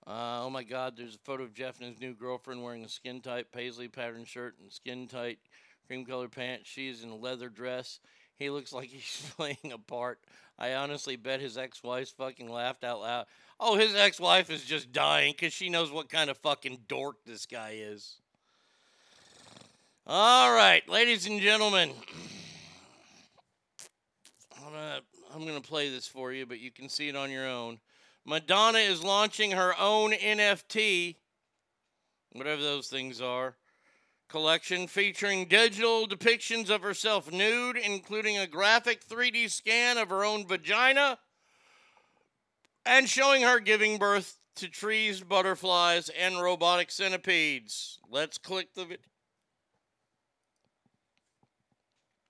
Uh, 0.07 0.43
oh 0.43 0.51
my 0.51 0.63
God, 0.63 0.95
there's 0.95 1.15
a 1.15 1.25
photo 1.25 1.45
of 1.45 1.55
Jeff 1.55 1.81
and 1.81 1.89
his 1.89 2.01
new 2.03 2.13
girlfriend 2.13 2.63
wearing 2.63 2.85
a 2.85 2.91
skin 2.91 3.23
tight 3.23 3.51
paisley 3.53 3.89
pattern 3.89 4.27
shirt 4.27 4.57
and 4.61 4.71
skin 4.71 5.09
tight 5.09 5.39
cream 5.87 6.05
colored 6.05 6.33
pants. 6.33 6.69
She's 6.69 7.03
in 7.03 7.09
a 7.09 7.17
leather 7.17 7.49
dress. 7.49 8.01
He 8.37 8.51
looks 8.51 8.75
like 8.75 8.89
he's 8.91 9.33
playing 9.35 9.73
a 9.73 9.79
part. 9.79 10.21
I 10.59 10.75
honestly 10.75 11.17
bet 11.17 11.41
his 11.41 11.57
ex 11.57 11.83
wife's 11.83 12.11
fucking 12.11 12.51
laughed 12.51 12.83
out 12.83 13.01
loud. 13.01 13.27
Oh, 13.61 13.77
his 13.77 13.95
ex 13.95 14.19
wife 14.19 14.51
is 14.51 14.65
just 14.65 14.93
dying 14.93 15.33
because 15.33 15.53
she 15.53 15.69
knows 15.69 15.93
what 15.93 16.09
kind 16.09 16.31
of 16.31 16.39
fucking 16.39 16.81
dork 16.89 17.17
this 17.25 17.47
guy 17.47 17.77
is. 17.79 18.17
All 20.07 20.53
right, 20.53 20.87
ladies 20.89 21.27
and 21.27 21.41
gentlemen. 21.41 21.93
I'm 24.57 24.73
gonna, 24.73 25.01
I'm 25.35 25.47
gonna 25.47 25.61
play 25.61 25.91
this 25.91 26.09
for 26.09 26.33
you, 26.33 26.47
but 26.47 26.61
you 26.61 26.71
can 26.71 26.89
see 26.89 27.09
it 27.09 27.17
on 27.17 27.31
your 27.31 27.47
own. 27.47 27.79
Madonna 28.25 28.79
is 28.79 29.03
launching 29.05 29.53
her 29.53 29.79
own 29.79 30.13
NFT, 30.13 31.17
whatever 32.33 32.61
those 32.61 32.89
things 32.89 33.21
are, 33.21 33.55
collection 34.29 34.87
featuring 34.87 35.47
digital 35.47 36.07
depictions 36.07 36.71
of 36.71 36.83
herself 36.83 37.33
nude, 37.33 37.77
including 37.77 38.39
a 38.39 38.47
graphic 38.47 39.07
3D 39.07 39.51
scan 39.51 39.99
of 39.99 40.11
her 40.11 40.25
own 40.25 40.47
vagina, 40.47 41.19
and 42.85 43.09
showing 43.09 43.43
her 43.43 43.59
giving 43.59 43.99
birth 43.99 44.39
to 44.57 44.69
trees, 44.69 45.21
butterflies, 45.21 46.11
and 46.11 46.41
robotic 46.41 46.91
centipedes. 46.91 47.99
Let's 48.11 48.39
click 48.39 48.75
the 48.75 48.85
video. 48.85 48.99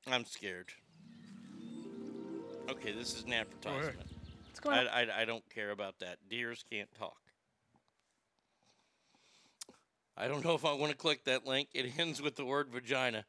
I'm 0.06 0.24
scared. 0.24 0.72
Okay, 2.70 2.92
this 2.92 3.14
is 3.14 3.24
an 3.24 3.32
advertisement. 3.32 4.08
What's 4.46 4.60
going 4.60 4.78
on? 4.78 4.88
I, 4.88 5.02
I, 5.02 5.22
I 5.22 5.24
don't 5.24 5.44
care 5.54 5.70
about 5.70 5.98
that. 6.00 6.18
Deers 6.28 6.64
can't 6.70 6.88
talk. 6.98 7.16
I 10.20 10.26
don't 10.26 10.44
know 10.44 10.54
if 10.54 10.64
I 10.64 10.72
want 10.72 10.90
to 10.90 10.98
click 10.98 11.24
that 11.24 11.46
link. 11.46 11.68
It 11.72 11.96
ends 11.96 12.20
with 12.20 12.34
the 12.34 12.44
word 12.44 12.70
vagina. 12.70 13.24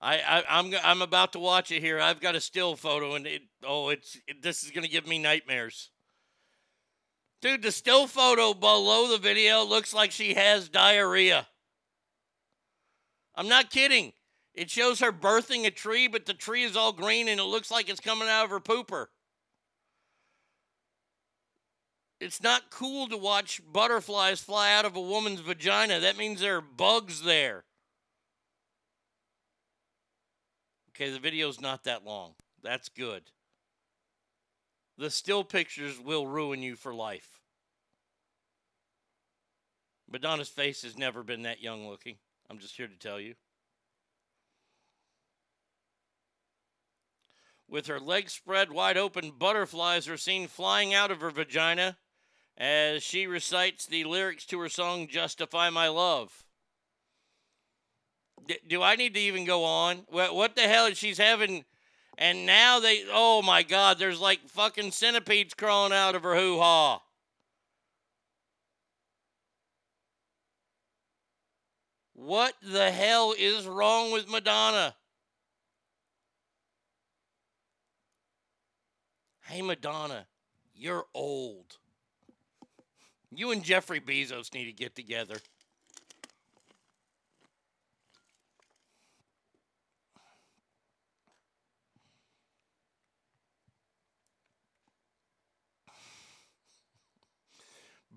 I, 0.00 0.18
I 0.18 0.44
I'm 0.48 0.72
I'm 0.84 1.02
about 1.02 1.32
to 1.32 1.40
watch 1.40 1.72
it 1.72 1.82
here. 1.82 2.00
I've 2.00 2.20
got 2.20 2.36
a 2.36 2.40
still 2.40 2.76
photo, 2.76 3.16
and 3.16 3.26
it 3.26 3.42
oh 3.64 3.88
it's 3.88 4.16
it, 4.28 4.40
this 4.40 4.62
is 4.62 4.70
gonna 4.70 4.88
give 4.88 5.08
me 5.08 5.18
nightmares. 5.18 5.90
Dude, 7.42 7.62
the 7.62 7.72
still 7.72 8.06
photo 8.06 8.54
below 8.54 9.08
the 9.10 9.18
video 9.18 9.64
looks 9.64 9.92
like 9.92 10.12
she 10.12 10.34
has 10.34 10.68
diarrhea. 10.68 11.48
I'm 13.34 13.48
not 13.48 13.70
kidding. 13.70 14.12
It 14.54 14.70
shows 14.70 15.00
her 15.00 15.12
birthing 15.12 15.66
a 15.66 15.70
tree, 15.70 16.06
but 16.06 16.26
the 16.26 16.34
tree 16.34 16.64
is 16.64 16.76
all 16.76 16.92
green 16.92 17.28
and 17.28 17.40
it 17.40 17.44
looks 17.44 17.70
like 17.70 17.88
it's 17.88 18.00
coming 18.00 18.28
out 18.28 18.44
of 18.44 18.50
her 18.50 18.60
pooper. 18.60 19.06
It's 22.20 22.42
not 22.42 22.70
cool 22.70 23.08
to 23.08 23.16
watch 23.16 23.62
butterflies 23.72 24.40
fly 24.40 24.74
out 24.74 24.84
of 24.84 24.94
a 24.94 25.00
woman's 25.00 25.40
vagina. 25.40 26.00
That 26.00 26.18
means 26.18 26.40
there 26.40 26.58
are 26.58 26.60
bugs 26.60 27.22
there. 27.22 27.64
Okay, 30.90 31.10
the 31.10 31.18
video's 31.18 31.62
not 31.62 31.84
that 31.84 32.04
long. 32.04 32.34
That's 32.62 32.90
good. 32.90 33.22
The 34.98 35.08
still 35.08 35.44
pictures 35.44 35.98
will 35.98 36.26
ruin 36.26 36.60
you 36.60 36.76
for 36.76 36.94
life. 36.94 37.40
Madonna's 40.10 40.48
face 40.50 40.82
has 40.82 40.98
never 40.98 41.22
been 41.22 41.42
that 41.42 41.62
young 41.62 41.88
looking. 41.88 42.16
I'm 42.50 42.58
just 42.58 42.76
here 42.76 42.88
to 42.88 42.98
tell 42.98 43.18
you. 43.18 43.34
With 47.66 47.86
her 47.86 48.00
legs 48.00 48.34
spread 48.34 48.72
wide 48.72 48.98
open, 48.98 49.32
butterflies 49.38 50.06
are 50.06 50.18
seen 50.18 50.48
flying 50.48 50.92
out 50.92 51.10
of 51.10 51.22
her 51.22 51.30
vagina 51.30 51.96
as 52.60 53.02
she 53.02 53.26
recites 53.26 53.86
the 53.86 54.04
lyrics 54.04 54.44
to 54.44 54.60
her 54.60 54.68
song 54.68 55.08
Justify 55.08 55.70
My 55.70 55.88
Love. 55.88 56.44
D- 58.46 58.58
do 58.68 58.82
I 58.82 58.96
need 58.96 59.14
to 59.14 59.20
even 59.20 59.46
go 59.46 59.64
on? 59.64 60.02
What, 60.08 60.34
what 60.34 60.56
the 60.56 60.68
hell 60.68 60.84
is 60.84 60.98
she's 60.98 61.16
having? 61.16 61.64
And 62.18 62.44
now 62.44 62.78
they, 62.78 63.04
oh 63.10 63.40
my 63.40 63.62
God, 63.62 63.98
there's 63.98 64.20
like 64.20 64.46
fucking 64.46 64.90
centipedes 64.90 65.54
crawling 65.54 65.94
out 65.94 66.14
of 66.14 66.22
her 66.22 66.36
hoo 66.36 66.58
ha. 66.58 67.00
What 72.12 72.52
the 72.62 72.90
hell 72.90 73.34
is 73.38 73.66
wrong 73.66 74.12
with 74.12 74.28
Madonna? 74.28 74.94
Hey, 79.46 79.62
Madonna, 79.62 80.26
you're 80.74 81.06
old. 81.14 81.79
You 83.32 83.52
and 83.52 83.62
Jeffrey 83.62 84.00
Bezos 84.00 84.52
need 84.52 84.64
to 84.64 84.72
get 84.72 84.96
together. 84.96 85.36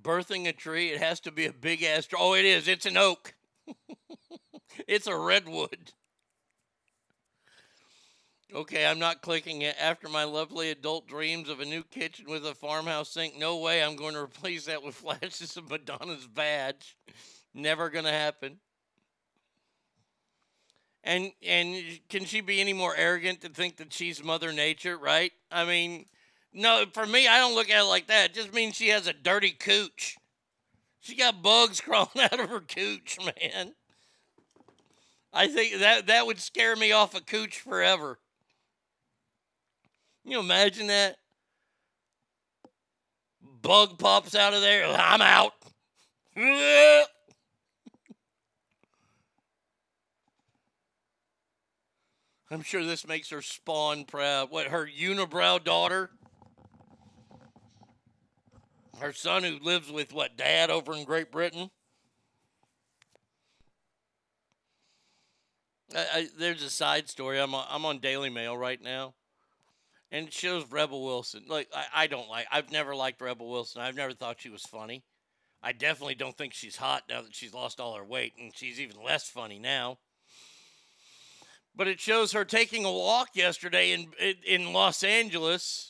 Birthing 0.01 0.47
a 0.47 0.51
tree, 0.51 0.89
it 0.91 0.99
has 0.99 1.19
to 1.21 1.31
be 1.31 1.45
a 1.45 1.53
big 1.53 1.81
ass. 1.81 2.07
Oh, 2.17 2.33
it 2.33 2.43
is. 2.43 2.67
It's 2.67 2.85
an 2.85 2.97
oak. 2.97 3.35
it's 4.87 5.07
a 5.07 5.15
redwood. 5.15 5.93
Okay, 8.55 8.85
I'm 8.85 8.99
not 8.99 9.23
clicking 9.23 9.63
it. 9.63 9.75
After 9.79 10.07
my 10.07 10.25
lovely 10.25 10.69
adult 10.69 11.07
dreams 11.07 11.49
of 11.49 11.59
a 11.59 11.65
new 11.65 11.81
kitchen 11.83 12.25
with 12.29 12.45
a 12.45 12.53
farmhouse 12.53 13.09
sink, 13.09 13.35
no 13.35 13.57
way 13.57 13.83
I'm 13.83 13.95
going 13.95 14.13
to 14.13 14.21
replace 14.21 14.65
that 14.65 14.83
with 14.83 14.93
flashes 14.95 15.57
of 15.57 15.71
Madonna's 15.71 16.27
badge. 16.27 16.95
Never 17.55 17.89
going 17.89 18.05
to 18.05 18.11
happen. 18.11 18.57
And 21.03 21.31
and 21.45 21.99
can 22.09 22.25
she 22.25 22.41
be 22.41 22.61
any 22.61 22.73
more 22.73 22.95
arrogant 22.95 23.41
to 23.41 23.49
think 23.49 23.77
that 23.77 23.91
she's 23.91 24.23
Mother 24.23 24.53
Nature, 24.53 24.97
right? 24.97 25.33
I 25.51 25.65
mean, 25.65 26.05
no, 26.53 26.85
for 26.93 27.05
me, 27.05 27.27
I 27.27 27.39
don't 27.39 27.55
look 27.55 27.71
at 27.71 27.81
it 27.81 27.89
like 27.89 28.07
that. 28.07 28.29
It 28.29 28.33
just 28.35 28.53
means 28.53 28.75
she 28.75 28.89
has 28.89 29.07
a 29.07 29.13
dirty 29.13 29.51
cooch. 29.51 30.15
She 31.01 31.15
got 31.15 31.41
bugs 31.41 31.81
crawling 31.81 32.21
out 32.21 32.39
of 32.39 32.49
her 32.49 32.61
cooch, 32.61 33.17
man. 33.19 33.73
I 35.33 35.47
think 35.47 35.79
that 35.79 36.05
that 36.05 36.27
would 36.27 36.39
scare 36.39 36.75
me 36.75 36.91
off 36.91 37.15
a 37.15 37.21
cooch 37.21 37.59
forever. 37.59 38.19
Can 40.23 40.31
you 40.31 40.39
imagine 40.39 40.87
that? 40.87 41.17
Bug 43.61 43.99
pops 43.99 44.35
out 44.35 44.53
of 44.53 44.61
there. 44.61 44.85
I'm 44.87 45.21
out. 45.21 45.53
I'm 52.51 52.61
sure 52.61 52.83
this 52.83 53.07
makes 53.07 53.29
her 53.31 53.41
spawn 53.41 54.05
proud. 54.05 54.51
What, 54.51 54.67
her 54.67 54.87
unibrow 54.87 55.63
daughter? 55.63 56.11
Her 58.99 59.11
son 59.11 59.43
who 59.43 59.57
lives 59.59 59.91
with 59.91 60.13
what, 60.13 60.37
dad 60.37 60.69
over 60.69 60.93
in 60.93 61.03
Great 61.03 61.31
Britain? 61.31 61.71
I, 65.95 66.05
I, 66.13 66.27
there's 66.37 66.63
a 66.63 66.69
side 66.69 67.09
story. 67.09 67.39
I'm 67.39 67.53
I'm 67.55 67.85
on 67.85 67.99
Daily 67.99 68.29
Mail 68.29 68.57
right 68.57 68.81
now, 68.81 69.13
and 70.13 70.27
it 70.27 70.33
shows 70.33 70.63
Rebel 70.69 71.03
Wilson. 71.03 71.43
Like 71.49 71.67
I, 71.75 72.03
I 72.03 72.07
don't 72.07 72.29
like. 72.29 72.45
I've 72.51 72.71
never 72.71 72.95
liked 72.95 73.19
Rebel 73.19 73.49
Wilson. 73.49 73.81
I've 73.81 73.97
never 73.97 74.13
thought 74.13 74.39
she 74.39 74.49
was 74.49 74.61
funny. 74.61 75.03
I 75.61 75.73
definitely 75.73 76.15
don't 76.15 76.37
think 76.37 76.53
she's 76.53 76.77
hot 76.77 77.03
now 77.09 77.21
that 77.21 77.35
she's 77.35 77.53
lost 77.53 77.79
all 77.79 77.95
her 77.95 78.05
weight, 78.05 78.33
and 78.39 78.51
she's 78.55 78.79
even 78.79 79.03
less 79.03 79.27
funny 79.27 79.59
now. 79.59 79.97
But 81.75 81.87
it 81.87 81.99
shows 81.99 82.33
her 82.33 82.45
taking 82.45 82.85
a 82.85 82.91
walk 82.91 83.29
yesterday 83.33 83.91
in 83.91 84.07
in, 84.45 84.71
Los 84.71 85.03
Angeles. 85.03 85.89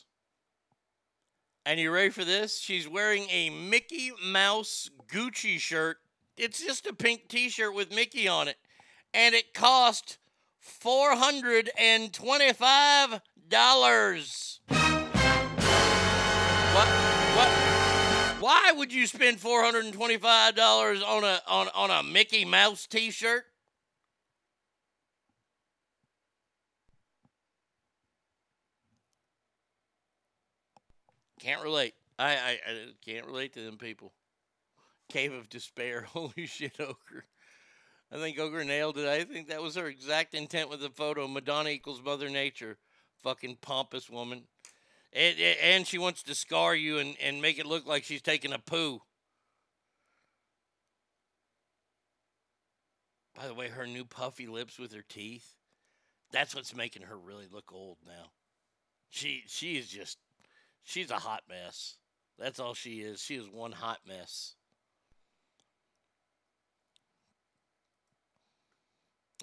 And 1.66 1.78
you 1.80 1.90
ready 1.90 2.10
for 2.10 2.24
this? 2.24 2.58
She's 2.58 2.88
wearing 2.88 3.26
a 3.30 3.48
Mickey 3.48 4.12
Mouse 4.26 4.90
Gucci 5.08 5.58
shirt. 5.58 5.96
It's 6.36 6.62
just 6.62 6.86
a 6.86 6.92
pink 6.92 7.28
T-shirt 7.28 7.74
with 7.74 7.94
Mickey 7.94 8.28
on 8.28 8.48
it 8.48 8.56
and 9.14 9.34
it 9.34 9.54
cost 9.54 10.18
four 10.64 11.14
hundred 11.14 11.70
and 11.78 12.12
twenty-five 12.12 13.20
dollars. 13.48 14.60
What? 16.72 16.88
What? 17.36 17.48
Why 18.40 18.72
would 18.74 18.92
you 18.92 19.06
spend 19.06 19.38
four 19.40 19.62
hundred 19.62 19.84
and 19.84 19.94
twenty-five 19.94 20.56
dollars 20.56 21.02
on 21.02 21.22
a 21.22 21.40
on 21.46 21.68
on 21.74 21.90
a 21.90 22.02
Mickey 22.02 22.44
Mouse 22.44 22.86
T-shirt? 22.86 23.44
Can't 31.40 31.62
relate. 31.62 31.94
I, 32.18 32.32
I 32.32 32.58
I 32.66 32.86
can't 33.04 33.26
relate 33.26 33.52
to 33.52 33.60
them 33.60 33.76
people. 33.76 34.14
Cave 35.10 35.34
of 35.34 35.50
Despair. 35.50 36.02
Holy 36.08 36.46
shit, 36.46 36.80
Ogre. 36.80 37.26
I 38.14 38.18
think 38.18 38.38
Ogre 38.38 38.64
nailed 38.64 38.96
it. 38.96 39.08
I 39.08 39.24
think 39.24 39.48
that 39.48 39.60
was 39.60 39.74
her 39.74 39.88
exact 39.88 40.34
intent 40.34 40.70
with 40.70 40.80
the 40.80 40.88
photo. 40.88 41.26
Madonna 41.26 41.70
equals 41.70 42.00
Mother 42.00 42.30
Nature. 42.30 42.78
Fucking 43.24 43.58
pompous 43.60 44.08
woman. 44.08 44.42
And, 45.12 45.36
and 45.40 45.86
she 45.86 45.98
wants 45.98 46.22
to 46.24 46.34
scar 46.34 46.76
you 46.76 46.98
and, 46.98 47.16
and 47.20 47.42
make 47.42 47.58
it 47.58 47.66
look 47.66 47.86
like 47.86 48.04
she's 48.04 48.22
taking 48.22 48.52
a 48.52 48.58
poo. 48.58 49.02
By 53.36 53.48
the 53.48 53.54
way, 53.54 53.68
her 53.68 53.86
new 53.86 54.04
puffy 54.04 54.46
lips 54.46 54.78
with 54.78 54.92
her 54.92 55.04
teeth. 55.08 55.54
That's 56.30 56.54
what's 56.54 56.74
making 56.74 57.02
her 57.02 57.18
really 57.18 57.46
look 57.50 57.72
old 57.72 57.98
now. 58.06 58.30
She 59.10 59.42
she 59.46 59.76
is 59.76 59.88
just 59.88 60.18
she's 60.84 61.10
a 61.10 61.16
hot 61.16 61.42
mess. 61.48 61.96
That's 62.38 62.60
all 62.60 62.74
she 62.74 63.00
is. 63.00 63.20
She 63.20 63.34
is 63.34 63.48
one 63.48 63.72
hot 63.72 64.00
mess. 64.06 64.54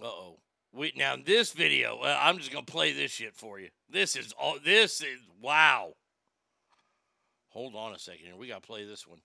Uh 0.02 0.06
oh. 0.06 0.40
We 0.74 0.94
now 0.96 1.16
this 1.24 1.52
video. 1.52 2.00
Uh, 2.00 2.18
I'm 2.20 2.38
just 2.38 2.52
gonna 2.52 2.66
play 2.66 2.94
this 2.94 3.12
shit 3.12 3.36
for 3.36 3.60
you. 3.60 3.70
This 3.90 4.16
is 4.16 4.34
all. 4.40 4.58
This 4.64 5.02
is 5.02 5.20
wow. 5.42 5.94
Hold 7.50 7.76
on 7.76 7.94
a 7.94 8.00
second 8.00 8.26
here. 8.26 8.36
We 8.38 8.48
gotta 8.48 8.62
play 8.62 8.86
this 8.86 9.06
one. 9.06 9.20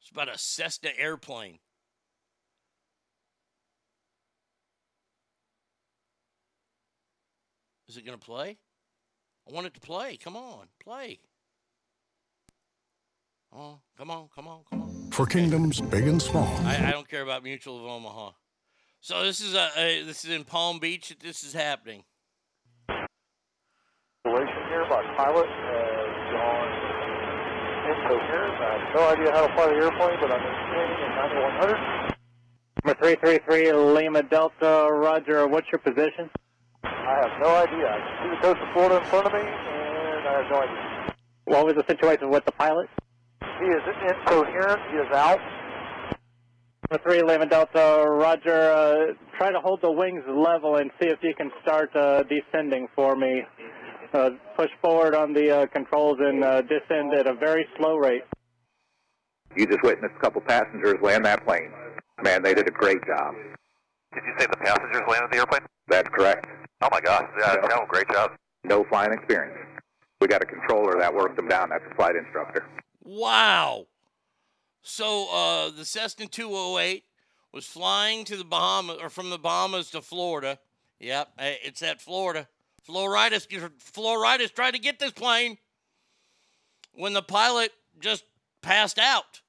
It's 0.00 0.10
about 0.10 0.28
a 0.28 0.38
Cessna 0.38 0.90
airplane. 0.96 1.58
Is 7.88 7.96
it 7.96 8.06
gonna 8.06 8.16
play? 8.16 8.58
I 9.48 9.52
want 9.52 9.66
it 9.66 9.74
to 9.74 9.80
play. 9.80 10.16
Come 10.16 10.36
on, 10.36 10.68
play. 10.82 11.18
Oh, 13.56 13.78
come 13.96 14.10
on, 14.10 14.28
come 14.34 14.48
on, 14.48 14.62
come 14.68 14.82
on. 14.82 15.10
For 15.12 15.26
kingdoms 15.26 15.80
big 15.80 16.08
and 16.08 16.20
small. 16.20 16.48
I, 16.64 16.88
I 16.88 16.90
don't 16.90 17.08
care 17.08 17.22
about 17.22 17.44
Mutual 17.44 17.78
of 17.78 17.84
Omaha. 17.86 18.32
So 19.00 19.22
this 19.22 19.38
is 19.38 19.54
a, 19.54 19.70
a 19.76 20.02
this 20.02 20.24
is 20.24 20.30
in 20.30 20.42
Palm 20.42 20.80
Beach. 20.80 21.10
that 21.10 21.20
This 21.20 21.44
is 21.44 21.52
happening. 21.52 22.02
Relation 24.24 24.62
here 24.68 24.84
by 24.90 25.04
pilot 25.16 25.46
uh, 25.46 25.74
John 26.32 26.66
incoherent. 27.94 28.54
I 28.58 28.72
have 28.74 28.94
no 28.96 29.08
idea 29.08 29.30
how 29.30 29.46
to 29.46 29.54
fly 29.54 29.66
the 29.68 29.74
airplane, 29.74 30.18
but 30.20 30.32
I'm 30.32 30.42
maintaining 30.42 30.98
in 30.98 31.10
9100. 31.14 32.14
Number 32.84 33.00
333 33.00 33.72
Lima 33.72 34.22
Delta, 34.24 34.88
Roger. 34.90 35.46
What's 35.46 35.68
your 35.70 35.78
position? 35.78 36.28
I 36.82 37.20
have 37.22 37.40
no 37.40 37.54
idea. 37.54 37.86
I 37.86 37.98
can 38.00 38.18
see 38.18 38.30
the 38.34 38.42
coast 38.42 38.60
of 38.60 38.72
Florida 38.74 38.96
in 38.98 39.04
front 39.04 39.26
of 39.26 39.32
me, 39.32 39.38
and 39.38 40.26
I 40.26 40.42
have 40.42 40.50
no 40.50 40.58
idea. 40.58 41.14
What 41.44 41.66
was 41.66 41.74
the 41.76 41.84
situation 41.86 42.30
with 42.30 42.44
the 42.46 42.52
pilot? 42.52 42.88
He 43.60 43.66
is 43.66 43.82
incoherent. 44.08 44.80
He 44.90 44.96
is 44.98 45.12
out. 45.12 45.40
Number 46.90 47.02
3 47.02 47.22
Lima 47.22 47.46
Delta, 47.46 48.04
Roger. 48.08 48.72
Uh, 48.72 49.14
try 49.38 49.50
to 49.50 49.60
hold 49.60 49.80
the 49.82 49.90
wings 49.90 50.22
level 50.28 50.76
and 50.76 50.90
see 51.00 51.08
if 51.08 51.18
you 51.22 51.34
can 51.34 51.50
start 51.62 51.94
uh, 51.96 52.22
descending 52.24 52.88
for 52.94 53.16
me. 53.16 53.42
Uh, 54.12 54.30
push 54.56 54.70
forward 54.80 55.14
on 55.14 55.32
the 55.32 55.50
uh, 55.50 55.66
controls 55.66 56.18
and 56.20 56.44
uh, 56.44 56.62
descend 56.62 57.12
at 57.14 57.26
a 57.26 57.34
very 57.34 57.66
slow 57.76 57.96
rate. 57.96 58.22
You 59.56 59.66
just 59.66 59.82
witnessed 59.82 60.14
a 60.16 60.20
couple 60.20 60.40
passengers 60.42 60.96
land 61.02 61.24
that 61.24 61.44
plane. 61.44 61.70
Man, 62.22 62.42
they 62.42 62.54
did 62.54 62.68
a 62.68 62.70
great 62.70 63.04
job. 63.06 63.34
Did 64.12 64.22
you 64.24 64.34
say 64.38 64.46
the 64.46 64.56
passengers 64.58 65.02
landed 65.08 65.32
the 65.32 65.38
airplane? 65.38 65.62
That's 65.88 66.08
correct. 66.10 66.46
Oh 66.82 66.88
my 66.92 67.00
gosh, 67.00 67.28
yeah, 67.40 67.56
no, 67.68 67.86
great 67.88 68.08
job. 68.12 68.32
No 68.62 68.84
flying 68.84 69.12
experience. 69.12 69.58
We 70.20 70.28
got 70.28 70.42
a 70.42 70.46
controller 70.46 70.98
that 70.98 71.12
worked 71.12 71.36
them 71.36 71.48
down. 71.48 71.70
That's 71.70 71.84
a 71.90 71.94
flight 71.94 72.14
instructor. 72.16 72.66
Wow. 73.04 73.86
So 74.82 75.28
uh, 75.32 75.70
the 75.70 75.84
Cessna 75.84 76.26
208 76.26 77.04
was 77.52 77.66
flying 77.66 78.24
to 78.24 78.36
the 78.36 78.44
Bahamas 78.44 78.98
or 79.00 79.10
from 79.10 79.30
the 79.30 79.38
Bahamas 79.38 79.90
to 79.90 80.00
Florida. 80.02 80.58
Yep, 80.98 81.28
eh, 81.38 81.54
it's 81.62 81.82
at 81.82 82.00
Florida. 82.00 82.48
Floridas, 82.82 83.46
Floridas 83.78 84.50
tried 84.50 84.72
to 84.72 84.78
get 84.78 84.98
this 84.98 85.12
plane 85.12 85.58
when 86.92 87.12
the 87.12 87.22
pilot 87.22 87.72
just 88.00 88.24
passed 88.60 88.98
out. 88.98 89.40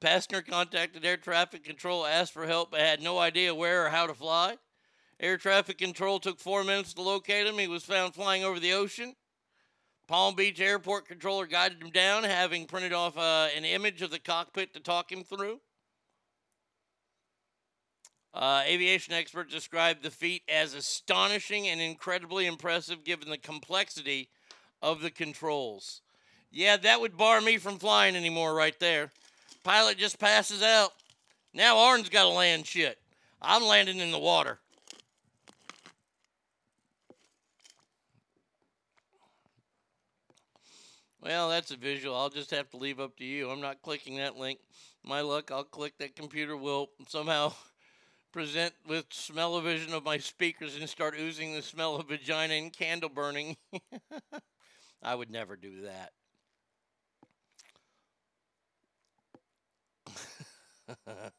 Passenger 0.00 0.42
contacted 0.42 1.04
air 1.04 1.16
traffic 1.16 1.64
control, 1.64 2.04
asked 2.04 2.32
for 2.32 2.46
help, 2.46 2.72
but 2.72 2.80
had 2.80 3.00
no 3.02 3.18
idea 3.18 3.54
where 3.54 3.86
or 3.86 3.88
how 3.90 4.06
to 4.06 4.14
fly. 4.14 4.56
Air 5.18 5.38
traffic 5.38 5.78
control 5.78 6.20
took 6.20 6.38
four 6.38 6.64
minutes 6.64 6.92
to 6.94 7.02
locate 7.02 7.46
him. 7.46 7.58
He 7.58 7.68
was 7.68 7.84
found 7.84 8.14
flying 8.14 8.44
over 8.44 8.60
the 8.60 8.72
ocean. 8.72 9.14
Palm 10.06 10.36
Beach 10.36 10.60
airport 10.60 11.08
controller 11.08 11.46
guided 11.46 11.82
him 11.82 11.90
down, 11.90 12.22
having 12.24 12.66
printed 12.66 12.92
off 12.92 13.18
uh, 13.18 13.48
an 13.56 13.64
image 13.64 14.02
of 14.02 14.10
the 14.10 14.18
cockpit 14.18 14.72
to 14.74 14.80
talk 14.80 15.10
him 15.10 15.24
through. 15.24 15.60
Uh, 18.32 18.62
aviation 18.66 19.14
experts 19.14 19.52
described 19.52 20.02
the 20.02 20.10
feat 20.10 20.42
as 20.48 20.74
astonishing 20.74 21.66
and 21.68 21.80
incredibly 21.80 22.46
impressive 22.46 23.02
given 23.02 23.30
the 23.30 23.38
complexity 23.38 24.28
of 24.82 25.00
the 25.00 25.10
controls. 25.10 26.02
Yeah, 26.52 26.76
that 26.76 27.00
would 27.00 27.16
bar 27.16 27.40
me 27.40 27.56
from 27.56 27.78
flying 27.78 28.14
anymore 28.14 28.54
right 28.54 28.78
there. 28.78 29.10
Pilot 29.64 29.98
just 29.98 30.20
passes 30.20 30.62
out. 30.62 30.92
Now 31.54 31.78
Arden's 31.78 32.10
got 32.10 32.24
to 32.24 32.28
land 32.28 32.66
shit. 32.66 32.98
I'm 33.40 33.64
landing 33.64 33.98
in 33.98 34.12
the 34.12 34.18
water. 34.18 34.58
Well, 41.26 41.48
that's 41.48 41.72
a 41.72 41.76
visual. 41.76 42.14
I'll 42.14 42.28
just 42.28 42.52
have 42.52 42.70
to 42.70 42.76
leave 42.76 43.00
up 43.00 43.16
to 43.16 43.24
you. 43.24 43.50
I'm 43.50 43.60
not 43.60 43.82
clicking 43.82 44.18
that 44.18 44.36
link. 44.36 44.60
My 45.02 45.22
luck, 45.22 45.50
I'll 45.50 45.64
click 45.64 45.98
that 45.98 46.14
computer 46.14 46.56
will 46.56 46.90
somehow 47.08 47.52
present 48.32 48.72
with 48.86 49.06
smell-o-vision 49.10 49.92
of 49.92 50.04
my 50.04 50.18
speakers 50.18 50.76
and 50.76 50.88
start 50.88 51.16
oozing 51.18 51.52
the 51.52 51.62
smell 51.62 51.96
of 51.96 52.06
vagina 52.06 52.54
and 52.54 52.72
candle 52.72 53.08
burning. 53.08 53.56
I 55.02 55.16
would 55.16 55.28
never 55.28 55.56
do 55.56 55.80
that. 55.82 56.12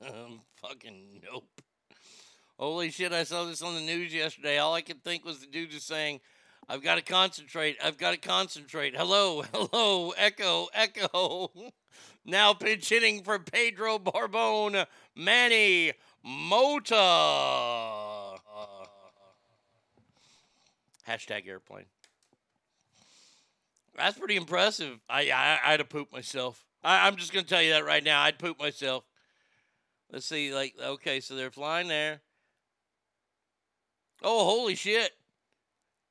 Fucking 0.61 1.22
nope. 1.31 1.61
Holy 2.59 2.91
shit, 2.91 3.14
I 3.14 3.23
saw 3.23 3.45
this 3.45 3.61
on 3.61 3.76
the 3.76 3.80
news 3.80 4.14
yesterday. 4.14 4.57
All 4.57 4.73
I 4.73 4.81
could 4.81 5.01
think 5.05 5.23
was 5.23 5.39
the 5.39 5.47
dude 5.47 5.72
just 5.72 5.88
saying, 5.88 6.19
I've 6.69 6.84
got 6.84 6.95
to 6.95 7.02
concentrate. 7.02 7.77
I've 7.84 7.98
got 7.98 8.11
to 8.11 8.18
concentrate. 8.18 8.95
Hello, 8.95 9.44
hello, 9.53 10.11
echo, 10.18 10.68
echo. 10.73 11.52
now 12.26 12.53
pinch 12.53 12.89
hitting 12.89 13.23
for 13.23 13.39
Pedro 13.39 13.99
Borbon, 13.99 14.85
Manny 15.15 15.94
Mota. 16.23 16.98
Hashtag 21.07 21.48
airplane. 21.48 21.85
That's 23.95 24.18
pretty 24.19 24.35
impressive. 24.35 24.99
I, 25.10 25.31
I 25.31 25.60
I'd 25.65 25.80
have 25.80 25.89
pooped 25.89 26.11
myself. 26.11 26.65
I, 26.84 27.07
I'm 27.07 27.15
just 27.15 27.31
gonna 27.34 27.45
tell 27.45 27.61
you 27.61 27.72
that 27.72 27.85
right 27.85 28.03
now. 28.03 28.22
I'd 28.22 28.38
poop 28.38 28.60
myself. 28.60 29.06
Let's 30.11 30.26
see, 30.26 30.53
like, 30.53 30.76
okay, 30.81 31.19
so 31.19 31.35
they're 31.35 31.52
flying 31.52 31.88
there. 31.88 32.22
Oh, 34.22 34.45
holy 34.45 34.76
shit. 34.76 35.11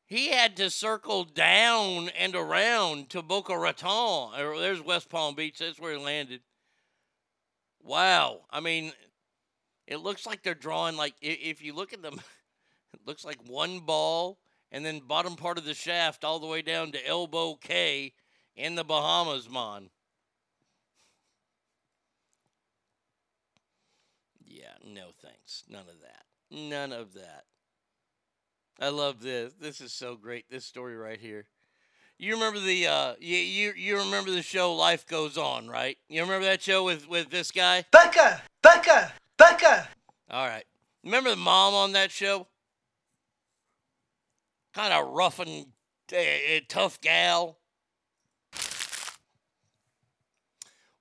He 0.07 0.28
had 0.28 0.57
to 0.59 0.70
circle 0.70 1.24
down 1.24 2.11
and 2.11 2.37
around 2.37 3.11
to 3.11 3.23
Boca 3.23 3.59
Raton. 3.59 4.31
There's 4.37 4.81
West 4.81 5.09
Palm 5.09 5.35
Beach. 5.35 5.59
That's 5.59 5.81
where 5.81 5.93
he 5.93 5.99
landed. 5.99 6.43
Wow. 7.83 8.43
I 8.49 8.61
mean, 8.61 8.93
it 9.89 9.97
looks 9.97 10.24
like 10.24 10.43
they're 10.43 10.55
drawing 10.55 10.97
like 10.97 11.15
if 11.20 11.61
you 11.61 11.74
look 11.74 11.93
at 11.93 12.03
them, 12.03 12.15
it 12.95 13.01
looks 13.05 13.24
like 13.24 13.39
one 13.49 13.81
ball 13.81 14.39
and 14.70 14.85
then 14.85 15.01
bottom 15.01 15.35
part 15.35 15.59
of 15.59 15.65
the 15.65 15.74
shaft 15.74 16.24
all 16.24 16.39
the 16.39 16.47
way 16.47 16.62
down 16.62 16.93
to 16.93 17.07
Elbow 17.07 17.57
Cay 17.57 18.12
in 18.55 18.77
the 18.77 18.85
Bahamas, 18.85 19.51
mon. 19.51 19.91
Yeah, 24.45 24.74
no 24.85 25.09
thanks. 25.20 25.65
None 25.69 25.81
of 25.81 26.01
that. 26.03 26.27
None 26.51 26.93
of 26.93 27.15
that. 27.15 27.45
I 28.81 28.89
love 28.89 29.23
this. 29.23 29.55
This 29.61 29.81
is 29.81 29.93
so 29.93 30.16
great. 30.16 30.51
This 30.51 30.65
story 30.65 30.97
right 30.97 31.19
here. 31.19 31.47
You 32.19 32.35
remember 32.35 32.61
the 32.61 32.86
uh 32.86 33.15
you 33.20 33.36
you, 33.36 33.73
you 33.77 33.98
remember 33.98 34.31
the 34.31 34.43
show 34.43 34.74
Life 34.74 35.07
Goes 35.07 35.36
On, 35.36 35.69
right? 35.69 35.98
You 36.09 36.23
remember 36.23 36.47
that 36.47 36.62
show 36.62 36.85
with 36.85 37.09
with 37.09 37.31
this 37.31 37.51
guy? 37.51 37.85
Becca! 37.90 38.43
Becca! 38.62 39.12
Becca! 39.36 39.89
All 40.31 40.47
right. 40.47 40.65
Remember 41.05 41.31
the 41.31 41.36
mom 41.36 41.74
on 41.74 41.93
that 41.93 42.11
show? 42.11 42.47
Kind 44.74 44.93
of 44.93 45.12
rough 45.12 45.39
and 45.39 45.66
uh, 46.12 46.61
tough 46.69 47.01
gal. 47.01 47.59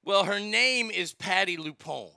Well, 0.04 0.26
her 0.26 0.40
name 0.40 0.92
is 0.92 1.14
Patti 1.14 1.58
LuPone. 1.58 2.12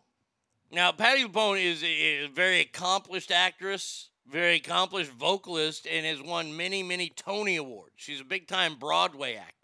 Now, 0.70 0.92
Patti 0.92 1.24
LuPone 1.24 1.64
is 1.64 1.82
a, 1.82 2.24
a 2.24 2.28
very 2.28 2.60
accomplished 2.60 3.30
actress, 3.30 4.10
very 4.30 4.56
accomplished 4.56 5.10
vocalist, 5.10 5.86
and 5.86 6.04
has 6.04 6.20
won 6.22 6.56
many, 6.56 6.82
many 6.82 7.08
Tony 7.08 7.56
Awards. 7.56 7.94
She's 7.96 8.20
a 8.20 8.24
big 8.24 8.46
time 8.46 8.76
Broadway 8.76 9.36
actress. 9.36 9.54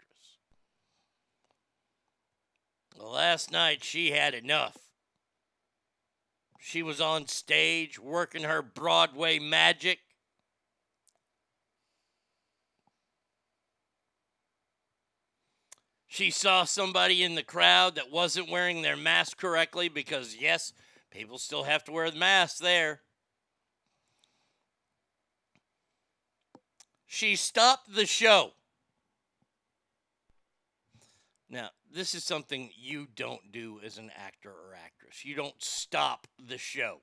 Well, 2.97 3.11
last 3.11 3.51
night 3.51 3.83
she 3.83 4.11
had 4.11 4.33
enough. 4.33 4.77
She 6.59 6.81
was 6.81 6.99
on 6.99 7.27
stage 7.27 7.99
working 7.99 8.43
her 8.43 8.63
Broadway 8.63 9.37
magic. 9.37 9.99
She 16.07 16.31
saw 16.31 16.63
somebody 16.63 17.21
in 17.21 17.35
the 17.35 17.43
crowd 17.43 17.95
that 17.95 18.09
wasn't 18.09 18.49
wearing 18.49 18.81
their 18.81 18.95
mask 18.95 19.37
correctly 19.37 19.89
because, 19.89 20.37
yes, 20.39 20.71
people 21.11 21.37
still 21.37 21.63
have 21.63 21.83
to 21.83 21.91
wear 21.91 22.09
the 22.09 22.17
mask 22.17 22.59
there. 22.59 23.01
She 27.07 27.35
stopped 27.35 27.93
the 27.93 28.05
show. 28.05 28.51
Now, 31.49 31.69
this 31.93 32.13
is 32.15 32.23
something 32.23 32.71
you 32.75 33.07
don't 33.15 33.51
do 33.51 33.79
as 33.83 33.97
an 33.97 34.11
actor 34.15 34.49
or 34.49 34.75
actress. 34.75 35.23
You 35.23 35.35
don't 35.35 35.61
stop 35.61 36.27
the 36.37 36.57
show, 36.57 37.01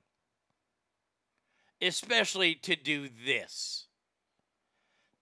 especially 1.81 2.53
to 2.55 2.75
do 2.75 3.09
this. 3.25 3.87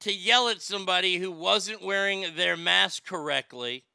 To 0.01 0.11
yell 0.11 0.49
at 0.49 0.61
somebody 0.61 1.17
who 1.17 1.31
wasn't 1.31 1.83
wearing 1.83 2.35
their 2.35 2.57
mask 2.57 3.05
correctly, 3.05 3.85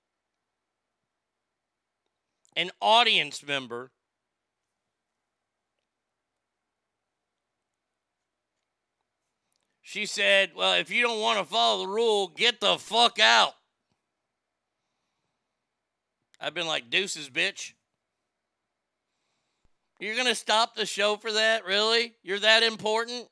an 2.57 2.71
audience 2.81 3.45
member. 3.45 3.91
She 9.97 10.05
said, 10.05 10.51
Well, 10.55 10.75
if 10.75 10.91
you 10.91 11.01
don't 11.01 11.23
want 11.23 11.39
to 11.39 11.45
follow 11.47 11.81
the 11.81 11.89
rule, 11.91 12.29
get 12.29 12.61
the 12.61 12.77
fuck 12.77 13.19
out. 13.19 13.55
I've 16.39 16.53
been 16.53 16.67
like, 16.67 16.91
deuces, 16.91 17.31
bitch. 17.31 17.73
You're 19.99 20.15
going 20.15 20.27
to 20.27 20.35
stop 20.35 20.75
the 20.75 20.85
show 20.85 21.17
for 21.17 21.33
that? 21.33 21.65
Really? 21.65 22.15
You're 22.23 22.41
that 22.41 22.63
important? 22.63 23.27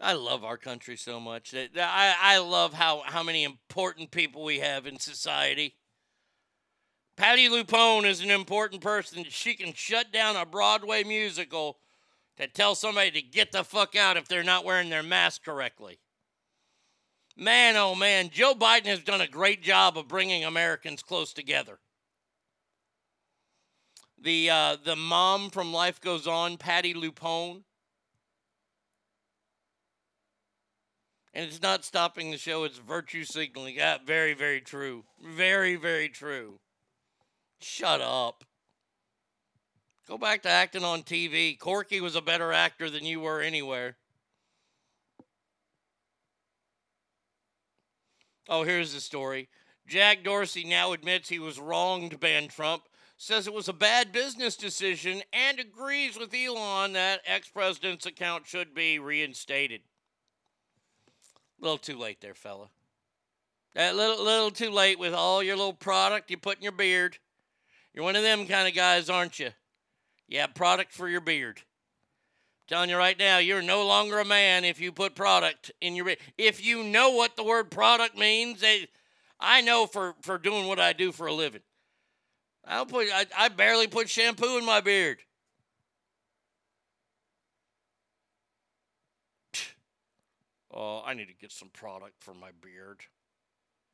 I 0.00 0.14
love 0.14 0.42
our 0.42 0.56
country 0.56 0.96
so 0.96 1.20
much. 1.20 1.54
I, 1.54 2.14
I 2.18 2.38
love 2.38 2.72
how, 2.72 3.02
how 3.04 3.22
many 3.22 3.44
important 3.44 4.10
people 4.10 4.42
we 4.42 4.60
have 4.60 4.86
in 4.86 4.98
society. 4.98 5.74
Patti 7.18 7.50
LuPone 7.50 8.06
is 8.06 8.22
an 8.22 8.30
important 8.30 8.80
person. 8.80 9.26
She 9.28 9.52
can 9.52 9.74
shut 9.74 10.12
down 10.12 10.34
a 10.34 10.46
Broadway 10.46 11.04
musical 11.04 11.76
to 12.38 12.46
tell 12.46 12.74
somebody 12.74 13.10
to 13.10 13.22
get 13.22 13.52
the 13.52 13.64
fuck 13.64 13.96
out 13.96 14.16
if 14.16 14.28
they're 14.28 14.42
not 14.42 14.64
wearing 14.64 14.90
their 14.90 15.02
mask 15.02 15.44
correctly. 15.44 15.98
Man, 17.36 17.76
oh 17.76 17.94
man, 17.94 18.30
Joe 18.30 18.54
Biden 18.54 18.86
has 18.86 19.00
done 19.00 19.20
a 19.20 19.28
great 19.28 19.62
job 19.62 19.96
of 19.96 20.08
bringing 20.08 20.44
Americans 20.44 21.02
close 21.02 21.32
together. 21.32 21.78
The 24.20 24.50
uh, 24.50 24.76
the 24.84 24.96
mom 24.96 25.50
from 25.50 25.72
Life 25.72 26.00
Goes 26.00 26.26
On, 26.26 26.56
Patti 26.56 26.94
LuPone, 26.94 27.62
and 31.32 31.46
it's 31.46 31.62
not 31.62 31.84
stopping 31.84 32.32
the 32.32 32.38
show; 32.38 32.64
it's 32.64 32.78
virtue 32.78 33.22
signaling. 33.22 33.76
Yeah, 33.76 33.98
very, 34.04 34.34
very 34.34 34.60
true. 34.60 35.04
Very, 35.24 35.76
very 35.76 36.08
true. 36.08 36.58
Shut 37.60 38.00
up. 38.00 38.44
Go 40.08 40.16
back 40.16 40.42
to 40.42 40.48
acting 40.48 40.84
on 40.84 41.02
TV. 41.02 41.58
Corky 41.58 42.00
was 42.00 42.16
a 42.16 42.22
better 42.22 42.50
actor 42.50 42.88
than 42.88 43.04
you 43.04 43.20
were 43.20 43.42
anywhere. 43.42 43.96
Oh, 48.48 48.62
here's 48.62 48.94
the 48.94 49.02
story. 49.02 49.50
Jack 49.86 50.24
Dorsey 50.24 50.64
now 50.64 50.92
admits 50.92 51.28
he 51.28 51.38
was 51.38 51.60
wrong 51.60 52.08
to 52.08 52.16
ban 52.16 52.48
Trump, 52.48 52.84
says 53.18 53.46
it 53.46 53.52
was 53.52 53.68
a 53.68 53.74
bad 53.74 54.10
business 54.10 54.56
decision, 54.56 55.20
and 55.30 55.60
agrees 55.60 56.18
with 56.18 56.34
Elon 56.34 56.94
that 56.94 57.20
ex 57.26 57.50
president's 57.50 58.06
account 58.06 58.46
should 58.46 58.74
be 58.74 58.98
reinstated. 58.98 59.82
A 61.60 61.64
little 61.64 61.76
too 61.76 61.98
late 61.98 62.22
there, 62.22 62.34
fella. 62.34 62.70
A 63.76 63.92
little, 63.92 64.24
little 64.24 64.50
too 64.50 64.70
late 64.70 64.98
with 64.98 65.12
all 65.12 65.42
your 65.42 65.56
little 65.56 65.74
product 65.74 66.30
you 66.30 66.38
put 66.38 66.56
in 66.56 66.62
your 66.62 66.72
beard. 66.72 67.18
You're 67.92 68.04
one 68.04 68.16
of 68.16 68.22
them 68.22 68.46
kind 68.46 68.66
of 68.66 68.74
guys, 68.74 69.10
aren't 69.10 69.38
you? 69.38 69.50
You 70.28 70.40
have 70.40 70.54
product 70.54 70.92
for 70.92 71.08
your 71.08 71.22
beard. 71.22 71.62
telling 72.68 72.90
you 72.90 72.96
right 72.96 73.18
now, 73.18 73.38
you're 73.38 73.62
no 73.62 73.86
longer 73.86 74.18
a 74.20 74.24
man 74.24 74.64
if 74.64 74.78
you 74.78 74.92
put 74.92 75.14
product 75.14 75.72
in 75.80 75.96
your 75.96 76.04
beard. 76.04 76.18
If 76.36 76.64
you 76.64 76.84
know 76.84 77.10
what 77.10 77.34
the 77.34 77.42
word 77.42 77.70
product 77.70 78.16
means, 78.16 78.60
they, 78.60 78.88
I 79.40 79.62
know 79.62 79.86
for, 79.86 80.14
for 80.20 80.36
doing 80.36 80.68
what 80.68 80.78
I 80.78 80.92
do 80.92 81.10
for 81.10 81.26
a 81.26 81.32
living. 81.32 81.62
I 82.68 82.84
put 82.84 83.06
I, 83.10 83.24
I 83.36 83.48
barely 83.48 83.86
put 83.86 84.10
shampoo 84.10 84.58
in 84.58 84.64
my 84.64 84.80
beard. 84.80 85.18
Oh, 90.70 91.02
I 91.04 91.14
need 91.14 91.26
to 91.28 91.34
get 91.34 91.50
some 91.50 91.70
product 91.70 92.12
for 92.20 92.34
my 92.34 92.50
beard. 92.62 93.00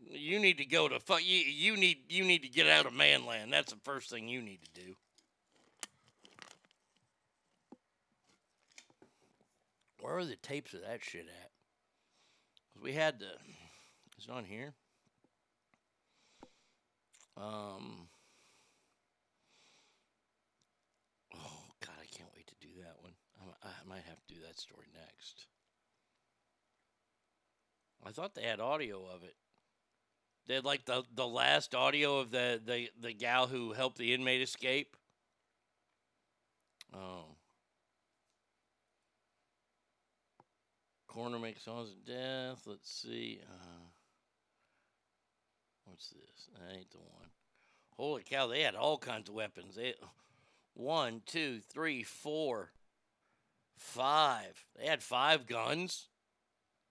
You 0.01 0.39
need 0.39 0.59
to 0.59 0.67
go 0.67 0.87
to 0.89 0.99
fuck 1.01 1.25
you, 1.25 1.39
you 1.39 1.77
need 1.77 1.99
you 2.11 2.25
need 2.25 2.43
to 2.43 2.49
get 2.49 2.67
out 2.67 2.85
of 2.85 2.93
manland. 2.93 3.53
That's 3.53 3.73
the 3.73 3.79
first 3.85 4.11
thing 4.11 4.29
you 4.29 4.43
need 4.43 4.59
to 4.65 4.81
do. 4.83 4.97
Where 10.05 10.19
are 10.19 10.27
the 10.27 10.37
tapes 10.37 10.75
of 10.75 10.83
that 10.83 11.03
shit 11.03 11.27
at? 11.29 11.51
'Cause 12.75 12.83
we 12.83 12.93
had 12.93 13.19
the 13.19 13.41
is 14.19 14.27
it 14.27 14.31
on 14.31 14.45
here? 14.45 14.75
Um 17.39 18.11
Oh 21.35 21.75
god, 21.81 21.97
I 21.99 22.05
can't 22.05 22.31
wait 22.35 22.47
to 22.49 22.55
do 22.57 22.83
that 22.83 23.01
one. 23.01 23.15
I, 23.63 23.69
I 23.69 23.85
might 23.87 24.05
have 24.05 24.21
to 24.27 24.35
do 24.35 24.43
that 24.43 24.59
story 24.59 24.89
next. 24.93 25.47
I 28.05 28.13
thought 28.13 28.35
they 28.35 28.43
had 28.43 28.61
audio 28.61 29.07
of 29.07 29.25
it. 29.25 29.39
They 30.45 30.57
had 30.57 30.67
like 30.67 30.85
the, 30.85 31.05
the 31.15 31.27
last 31.27 31.75
audio 31.75 32.19
of 32.19 32.31
the, 32.31 32.61
the, 32.63 32.91
the 33.01 33.15
gal 33.15 33.47
who 33.47 33.73
helped 33.73 33.97
the 33.97 34.13
inmate 34.13 34.43
escape. 34.43 34.99
Oh. 36.93 37.39
Coroner 41.15 41.39
makes 41.39 41.65
cause 41.65 41.91
of 41.91 42.05
death. 42.05 42.63
Let's 42.67 42.91
see. 42.91 43.39
Uh, 43.49 43.85
what's 45.85 46.09
this? 46.09 46.49
That 46.53 46.77
ain't 46.77 46.91
the 46.91 46.99
one. 46.99 47.29
Holy 47.97 48.25
cow, 48.25 48.49
they 48.49 48.63
had 48.63 48.75
all 48.75 48.99
kinds 48.99 49.29
of 49.29 49.35
weapons. 49.37 49.77
They 49.77 49.95
one, 50.75 51.23
two, 51.25 51.61
three, 51.61 52.03
four, 52.03 52.73
five. 53.79 54.65
They 54.77 54.87
had 54.87 55.05
five 55.05 55.47
guns. 55.47 56.09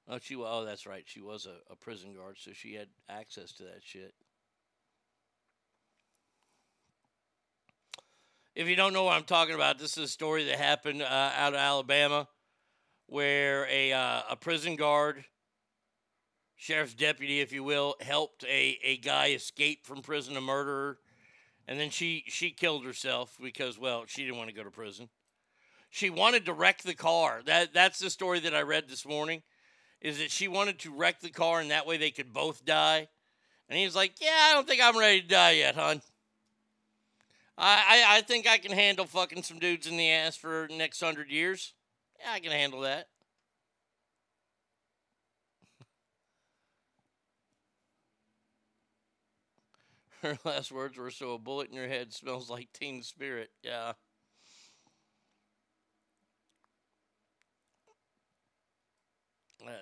Oh, 0.07 0.19
she. 0.21 0.37
Oh, 0.37 0.63
that's 0.63 0.87
right. 0.87 1.03
She 1.05 1.19
was 1.19 1.45
a, 1.45 1.71
a 1.71 1.75
prison 1.75 2.13
guard, 2.13 2.37
so 2.39 2.51
she 2.53 2.75
had 2.75 2.87
access 3.09 3.51
to 3.53 3.63
that 3.63 3.81
shit. 3.81 4.13
If 8.55 8.69
you 8.69 8.77
don't 8.77 8.93
know 8.93 9.03
what 9.03 9.17
I'm 9.17 9.23
talking 9.23 9.55
about, 9.55 9.79
this 9.79 9.97
is 9.97 10.03
a 10.05 10.07
story 10.07 10.45
that 10.45 10.59
happened 10.59 11.01
uh, 11.01 11.31
out 11.35 11.53
of 11.53 11.59
Alabama 11.59 12.27
where 13.07 13.67
a, 13.69 13.93
uh, 13.93 14.21
a 14.29 14.35
prison 14.35 14.75
guard, 14.75 15.25
sheriff's 16.55 16.93
deputy, 16.93 17.41
if 17.41 17.51
you 17.51 17.63
will, 17.63 17.95
helped 18.01 18.43
a, 18.45 18.79
a 18.83 18.97
guy 18.97 19.31
escape 19.31 19.85
from 19.85 20.01
prison, 20.01 20.37
a 20.37 20.41
murderer. 20.41 20.97
And 21.67 21.79
then 21.79 21.89
she, 21.89 22.23
she 22.27 22.51
killed 22.51 22.85
herself 22.85 23.37
because, 23.41 23.79
well, 23.79 24.03
she 24.07 24.23
didn't 24.23 24.37
want 24.37 24.49
to 24.49 24.55
go 24.55 24.63
to 24.63 24.71
prison. 24.71 25.09
She 25.89 26.09
wanted 26.09 26.45
to 26.45 26.53
wreck 26.53 26.81
the 26.81 26.95
car. 26.95 27.41
That, 27.45 27.73
that's 27.73 27.99
the 27.99 28.09
story 28.09 28.39
that 28.41 28.55
I 28.55 28.61
read 28.61 28.89
this 28.89 29.05
morning, 29.05 29.43
is 30.01 30.19
that 30.19 30.31
she 30.31 30.47
wanted 30.47 30.79
to 30.79 30.93
wreck 30.93 31.21
the 31.21 31.29
car 31.29 31.59
and 31.61 31.71
that 31.71 31.85
way 31.85 31.97
they 31.97 32.11
could 32.11 32.33
both 32.33 32.65
die. 32.65 33.07
And 33.69 33.77
he's 33.77 33.95
like, 33.95 34.15
Yeah, 34.19 34.35
I 34.49 34.53
don't 34.53 34.67
think 34.67 34.81
I'm 34.83 34.97
ready 34.97 35.21
to 35.21 35.27
die 35.27 35.51
yet, 35.51 35.75
hon. 35.75 36.01
I, 37.57 38.05
I, 38.07 38.17
I 38.17 38.21
think 38.21 38.47
I 38.47 38.57
can 38.57 38.71
handle 38.71 39.05
fucking 39.05 39.43
some 39.43 39.59
dudes 39.59 39.87
in 39.87 39.97
the 39.97 40.09
ass 40.09 40.35
for 40.35 40.67
next 40.71 40.99
hundred 40.99 41.29
years. 41.29 41.73
Yeah, 42.23 42.31
I 42.33 42.39
can 42.39 42.51
handle 42.51 42.81
that. 42.81 43.07
Her 50.21 50.37
last 50.45 50.71
words 50.71 50.97
were 50.97 51.11
so 51.11 51.33
a 51.33 51.37
bullet 51.37 51.69
in 51.69 51.75
your 51.75 51.87
head 51.87 52.13
smells 52.13 52.49
like 52.49 52.71
teen 52.73 53.03
spirit. 53.03 53.51
Yeah. 53.61 53.93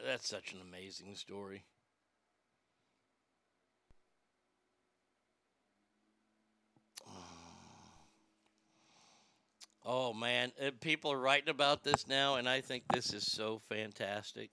That's 0.06 0.30
such 0.30 0.54
an 0.54 0.62
amazing 0.62 1.16
story. 1.16 1.66
Oh 9.84 10.14
man, 10.14 10.52
uh, 10.64 10.70
people 10.80 11.12
are 11.12 11.20
writing 11.20 11.50
about 11.50 11.84
this 11.84 12.08
now, 12.08 12.36
and 12.36 12.48
I 12.48 12.62
think 12.62 12.84
this 12.94 13.14
is 13.14 13.26
so 13.26 13.62
fantastic. 13.68 14.52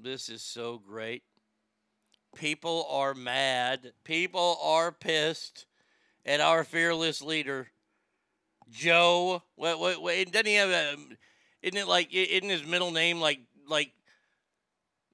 This 0.00 0.28
is 0.28 0.42
so 0.42 0.78
great. 0.78 1.24
People 2.36 2.86
are 2.88 3.14
mad. 3.14 3.92
People 4.04 4.58
are 4.62 4.92
pissed 4.92 5.66
at 6.24 6.40
our 6.40 6.62
fearless 6.62 7.20
leader, 7.20 7.68
Joe. 8.70 9.42
What? 9.56 9.80
What? 9.80 10.00
what 10.00 10.30
doesn't 10.30 10.46
he 10.46 10.54
have 10.54 10.70
a? 10.70 10.96
Isn't 11.62 11.78
it 11.78 11.88
like? 11.88 12.14
Isn't 12.14 12.48
his 12.48 12.64
middle 12.64 12.92
name 12.92 13.20
like 13.20 13.40
like 13.66 13.90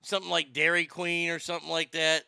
something 0.02 0.30
like 0.30 0.52
Dairy 0.52 0.84
Queen 0.84 1.30
or 1.30 1.38
something 1.38 1.70
like 1.70 1.92
that? 1.92 2.24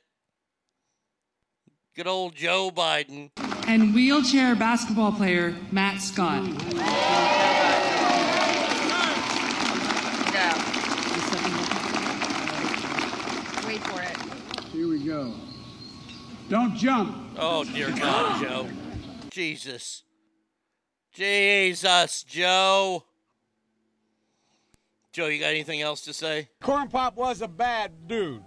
Good 1.95 2.07
old 2.07 2.35
Joe 2.35 2.70
Biden. 2.70 3.31
And 3.66 3.94
wheelchair 3.94 4.55
basketball 4.55 5.12
player 5.12 5.55
Matt 5.70 6.01
Scott. 6.01 6.43
Wait 13.66 13.80
for 13.82 14.01
it. 14.01 14.16
Here 14.72 14.88
we 14.88 15.05
go. 15.05 15.34
Don't 16.48 16.76
jump. 16.76 17.34
Oh 17.38 17.64
dear 17.64 17.90
God, 17.90 18.43
Joe. 18.43 18.68
Jesus. 19.30 20.05
Jesus, 21.12 22.22
Joe. 22.24 23.05
Joe, 25.12 25.26
you 25.28 25.40
got 25.40 25.47
anything 25.47 25.80
else 25.80 26.02
to 26.02 26.12
say? 26.12 26.48
Corn 26.60 26.88
Pop 26.88 27.16
was 27.16 27.40
a 27.40 27.48
bad 27.48 28.06
dude. 28.06 28.43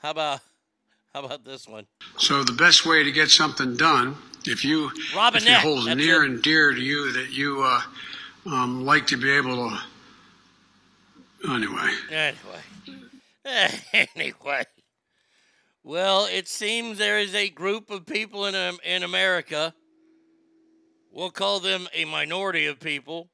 How 0.00 0.10
about 0.12 0.40
how 1.14 1.24
about 1.24 1.44
this 1.44 1.68
one? 1.68 1.86
So 2.18 2.42
the 2.42 2.52
best 2.52 2.84
way 2.84 3.04
to 3.04 3.12
get 3.12 3.30
something 3.30 3.76
done, 3.76 4.16
if 4.46 4.64
you 4.64 4.90
if 5.14 5.36
it 5.36 5.52
holds 5.58 5.86
near 5.86 6.24
it. 6.24 6.30
and 6.30 6.42
dear 6.42 6.72
to 6.72 6.80
you 6.80 7.12
that 7.12 7.30
you 7.30 7.62
uh, 7.62 7.80
um, 8.46 8.84
like 8.84 9.06
to 9.08 9.16
be 9.16 9.30
able 9.30 9.70
to. 9.70 9.78
Anyway, 11.48 11.90
Anyway. 12.10 12.60
anyway. 14.16 14.64
Well, 15.84 16.26
it 16.26 16.48
seems 16.48 16.98
there 16.98 17.18
is 17.20 17.34
a 17.34 17.50
group 17.50 17.90
of 17.90 18.06
people 18.06 18.46
in 18.46 18.54
um, 18.54 18.78
in 18.82 19.04
America. 19.04 19.72
We'll 21.12 21.30
call 21.30 21.60
them 21.60 21.86
a 21.94 22.06
minority 22.06 22.66
of 22.66 22.80
people. 22.80 23.28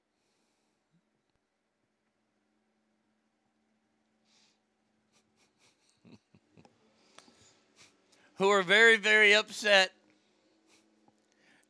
Who 8.40 8.48
are 8.48 8.62
very, 8.62 8.96
very 8.96 9.34
upset 9.34 9.92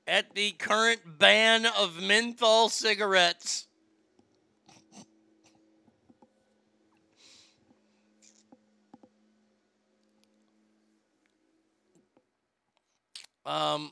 at 0.07 0.37
the 0.37 0.53
current 0.53 1.01
ban 1.19 1.67
of 1.67 2.01
menthol 2.01 2.69
cigarettes. 2.69 3.67
Um, 13.45 13.91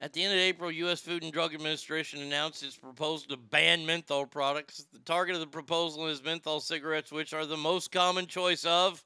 at 0.00 0.14
the 0.14 0.24
end 0.24 0.32
of 0.32 0.38
April, 0.38 0.72
U.S. 0.72 1.02
Food 1.02 1.22
and 1.24 1.30
Drug 1.30 1.52
Administration 1.52 2.22
announced 2.22 2.62
its 2.62 2.74
proposal 2.74 3.28
to 3.28 3.36
ban 3.36 3.84
menthol 3.84 4.24
products. 4.24 4.86
The 4.94 5.00
target 5.00 5.34
of 5.34 5.42
the 5.42 5.46
proposal 5.46 6.06
is 6.06 6.24
menthol 6.24 6.60
cigarettes, 6.60 7.12
which 7.12 7.34
are 7.34 7.44
the 7.44 7.58
most 7.58 7.92
common 7.92 8.26
choice 8.26 8.64
of 8.64 9.04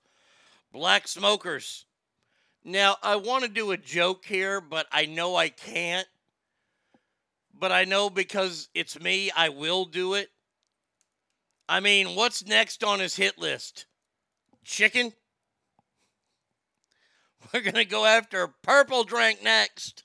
black 0.72 1.08
smokers. 1.08 1.85
Now, 2.68 2.96
I 3.00 3.14
want 3.14 3.44
to 3.44 3.48
do 3.48 3.70
a 3.70 3.76
joke 3.76 4.24
here, 4.24 4.60
but 4.60 4.88
I 4.90 5.06
know 5.06 5.36
I 5.36 5.50
can't. 5.50 6.08
But 7.54 7.70
I 7.70 7.84
know 7.84 8.10
because 8.10 8.68
it's 8.74 8.98
me, 9.00 9.30
I 9.30 9.50
will 9.50 9.84
do 9.84 10.14
it. 10.14 10.30
I 11.68 11.78
mean, 11.78 12.16
what's 12.16 12.44
next 12.44 12.82
on 12.82 12.98
his 12.98 13.14
hit 13.14 13.38
list? 13.38 13.86
Chicken? 14.64 15.12
We're 17.54 17.60
going 17.60 17.74
to 17.74 17.84
go 17.84 18.04
after 18.04 18.48
Purple 18.62 19.04
Drink 19.04 19.44
next. 19.44 20.02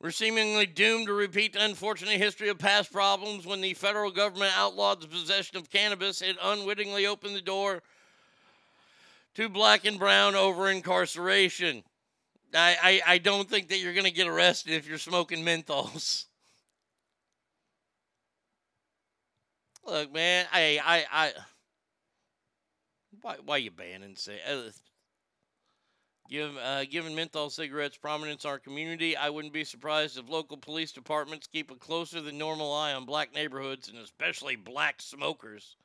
We're 0.00 0.12
seemingly 0.12 0.66
doomed 0.66 1.08
to 1.08 1.12
repeat 1.12 1.54
the 1.54 1.64
unfortunate 1.64 2.18
history 2.18 2.50
of 2.50 2.58
past 2.58 2.92
problems 2.92 3.46
when 3.46 3.60
the 3.60 3.74
federal 3.74 4.12
government 4.12 4.52
outlawed 4.56 5.00
the 5.00 5.08
possession 5.08 5.56
of 5.56 5.70
cannabis. 5.70 6.22
It 6.22 6.36
unwittingly 6.40 7.06
opened 7.06 7.34
the 7.34 7.40
door 7.40 7.82
to 9.34 9.48
black 9.48 9.84
and 9.84 9.98
brown 9.98 10.34
over 10.34 10.70
incarceration. 10.70 11.82
I, 12.54 12.76
I, 12.82 13.14
I 13.14 13.18
don't 13.18 13.48
think 13.48 13.68
that 13.68 13.78
you're 13.78 13.94
going 13.94 14.04
to 14.04 14.10
get 14.10 14.26
arrested 14.26 14.74
if 14.74 14.86
you're 14.86 14.98
smoking 14.98 15.44
menthols. 15.44 16.26
Look, 19.86 20.12
man, 20.12 20.46
I, 20.52 20.78
I, 20.84 21.04
I, 21.10 21.32
why, 23.20 23.36
why 23.44 23.56
you 23.56 23.70
banning 23.70 24.16
say, 24.16 24.38
uh, 24.48 24.70
give, 26.28 26.56
uh, 26.56 26.84
menthol 27.10 27.50
cigarettes 27.50 27.96
prominence 27.96 28.44
in 28.44 28.50
our 28.50 28.58
community? 28.58 29.16
I 29.16 29.30
wouldn't 29.30 29.54
be 29.54 29.64
surprised 29.64 30.18
if 30.18 30.28
local 30.28 30.56
police 30.56 30.92
departments 30.92 31.46
keep 31.46 31.70
a 31.70 31.74
closer 31.74 32.20
than 32.20 32.38
normal 32.38 32.72
eye 32.72 32.92
on 32.92 33.06
black 33.06 33.34
neighborhoods 33.34 33.88
and 33.88 33.98
especially 33.98 34.56
black 34.56 35.00
smokers. 35.00 35.76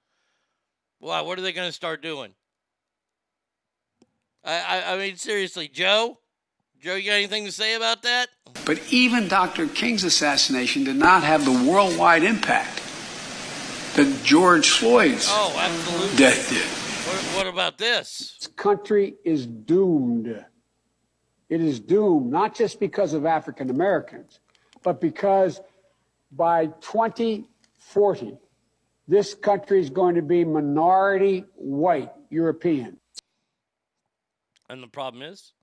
Wow, 0.99 1.23
what 1.23 1.39
are 1.39 1.43
they 1.43 1.53
going 1.53 1.69
to 1.69 1.73
start 1.73 2.01
doing? 2.01 2.33
I, 4.43 4.59
I, 4.83 4.93
I 4.93 4.97
mean, 4.97 5.15
seriously, 5.17 5.67
Joe? 5.67 6.19
Joe, 6.79 6.95
you 6.95 7.05
got 7.09 7.15
anything 7.15 7.45
to 7.45 7.51
say 7.51 7.75
about 7.75 8.03
that? 8.03 8.29
but 8.65 8.81
even 8.91 9.27
Dr. 9.29 9.67
King's 9.67 10.03
assassination 10.03 10.83
did 10.83 10.95
not 10.97 11.23
have 11.23 11.45
the 11.45 11.69
worldwide 11.69 12.23
impact 12.23 12.81
that 13.95 14.21
George 14.23 14.69
Floyd's 14.69 15.25
Oh, 15.29 15.55
absolutely. 15.57 16.17
death 16.17 16.49
did. 16.49 16.65
What, 17.35 17.45
what 17.45 17.53
about 17.53 17.77
this? 17.77 18.35
This 18.39 18.47
country 18.47 19.15
is 19.23 19.45
doomed. 19.45 20.43
It 21.49 21.61
is 21.61 21.79
doomed, 21.79 22.29
not 22.29 22.55
just 22.55 22.79
because 22.79 23.13
of 23.13 23.25
African 23.25 23.69
Americans, 23.69 24.39
but 24.83 24.99
because 24.99 25.61
by 26.33 26.67
2040, 26.81 28.37
this 29.07 29.33
country 29.33 29.79
is 29.79 29.89
going 29.89 30.15
to 30.15 30.21
be 30.21 30.43
minority 30.43 31.45
white 31.55 32.11
European. 32.29 32.97
And 34.69 34.83
the 34.83 34.87
problem 34.87 35.23
is, 35.23 35.53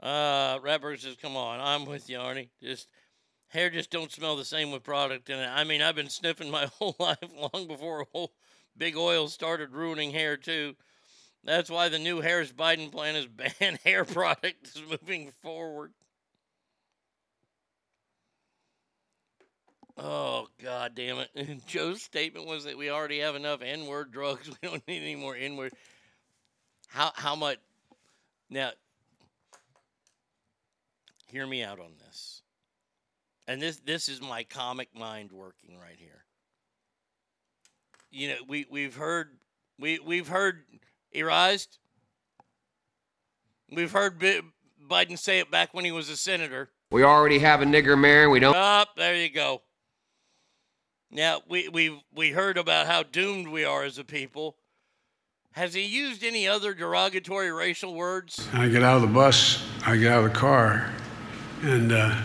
uh, 0.00 0.58
Ratbird 0.60 1.00
says, 1.00 1.16
"Come 1.20 1.36
on, 1.36 1.60
I'm 1.60 1.84
with 1.84 2.08
you, 2.08 2.18
Arnie. 2.18 2.48
Just 2.62 2.88
hair 3.48 3.70
just 3.70 3.90
don't 3.90 4.12
smell 4.12 4.36
the 4.36 4.44
same 4.44 4.70
with 4.70 4.82
product 4.82 5.30
in 5.30 5.38
it. 5.38 5.48
I 5.48 5.64
mean, 5.64 5.82
I've 5.82 5.96
been 5.96 6.10
sniffing 6.10 6.50
my 6.52 6.66
whole 6.78 6.96
life 6.98 7.18
long 7.36 7.66
before 7.66 8.06
whole 8.12 8.32
big 8.76 8.96
oil 8.96 9.28
started 9.28 9.72
ruining 9.72 10.12
hair 10.12 10.36
too. 10.36 10.76
That's 11.44 11.70
why 11.70 11.88
the 11.88 11.98
new 11.98 12.20
Harris 12.20 12.52
Biden 12.52 12.90
plan 12.90 13.16
is 13.16 13.26
ban 13.60 13.78
hair 13.84 14.04
products 14.04 14.80
moving 14.88 15.32
forward. 15.42 15.92
Oh 19.96 20.46
God 20.62 20.94
damn 20.94 21.18
it! 21.18 21.30
And 21.34 21.60
Joe's 21.66 22.02
statement 22.02 22.46
was 22.46 22.64
that 22.64 22.78
we 22.78 22.88
already 22.88 23.18
have 23.18 23.34
enough 23.34 23.62
N-word 23.62 24.12
drugs. 24.12 24.48
We 24.48 24.68
don't 24.68 24.86
need 24.86 25.02
any 25.02 25.16
more 25.16 25.34
N-word. 25.34 25.72
How 26.88 27.12
how 27.16 27.34
much 27.34 27.58
now 28.50 28.70
hear 31.26 31.46
me 31.46 31.62
out 31.62 31.78
on 31.78 31.92
this. 32.06 32.42
And 33.46 33.62
this 33.62 33.76
this 33.80 34.08
is 34.08 34.20
my 34.20 34.44
comic 34.44 34.88
mind 34.94 35.32
working 35.32 35.78
right 35.78 35.98
here. 35.98 36.24
You 38.10 38.28
know, 38.28 38.36
we 38.46 38.66
we've 38.70 38.96
heard 38.96 39.28
we 39.78 39.98
we've 39.98 40.28
heard 40.28 40.64
erased. 41.12 41.78
We've 43.70 43.92
heard 43.92 44.18
Bi- 44.18 44.40
Biden 44.88 45.18
say 45.18 45.40
it 45.40 45.50
back 45.50 45.74
when 45.74 45.84
he 45.84 45.92
was 45.92 46.08
a 46.08 46.16
senator. 46.16 46.70
We 46.90 47.02
already 47.04 47.38
have 47.38 47.60
a 47.60 47.66
nigger 47.66 47.98
mayor. 47.98 48.30
We 48.30 48.40
don't. 48.40 48.56
Up 48.56 48.96
there 48.96 49.14
you 49.14 49.30
go. 49.30 49.62
Now 51.10 51.40
we 51.48 51.68
we 51.68 52.02
we 52.14 52.30
heard 52.30 52.58
about 52.58 52.86
how 52.86 53.02
doomed 53.02 53.48
we 53.48 53.64
are 53.64 53.84
as 53.84 53.98
a 53.98 54.04
people. 54.04 54.56
Has 55.58 55.74
he 55.74 55.82
used 55.82 56.22
any 56.22 56.46
other 56.46 56.72
derogatory 56.72 57.50
racial 57.50 57.92
words? 57.92 58.48
I 58.52 58.68
get 58.68 58.84
out 58.84 58.94
of 58.94 59.02
the 59.02 59.08
bus, 59.08 59.66
I 59.84 59.96
get 59.96 60.12
out 60.12 60.24
of 60.24 60.32
the 60.32 60.38
car, 60.38 60.88
and, 61.62 61.90
uh, 61.90 62.16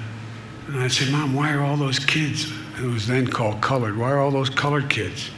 and 0.67 0.79
I 0.79 0.87
said, 0.87 1.11
Mom, 1.11 1.33
why 1.33 1.51
are 1.51 1.61
all 1.61 1.75
those 1.75 1.97
kids? 1.97 2.53
It 2.77 2.83
was 2.85 3.07
then 3.07 3.25
called 3.25 3.59
colored. 3.59 3.97
Why 3.97 4.11
are 4.11 4.19
all 4.19 4.29
those 4.29 4.51
colored 4.51 4.87
kids? 4.87 5.31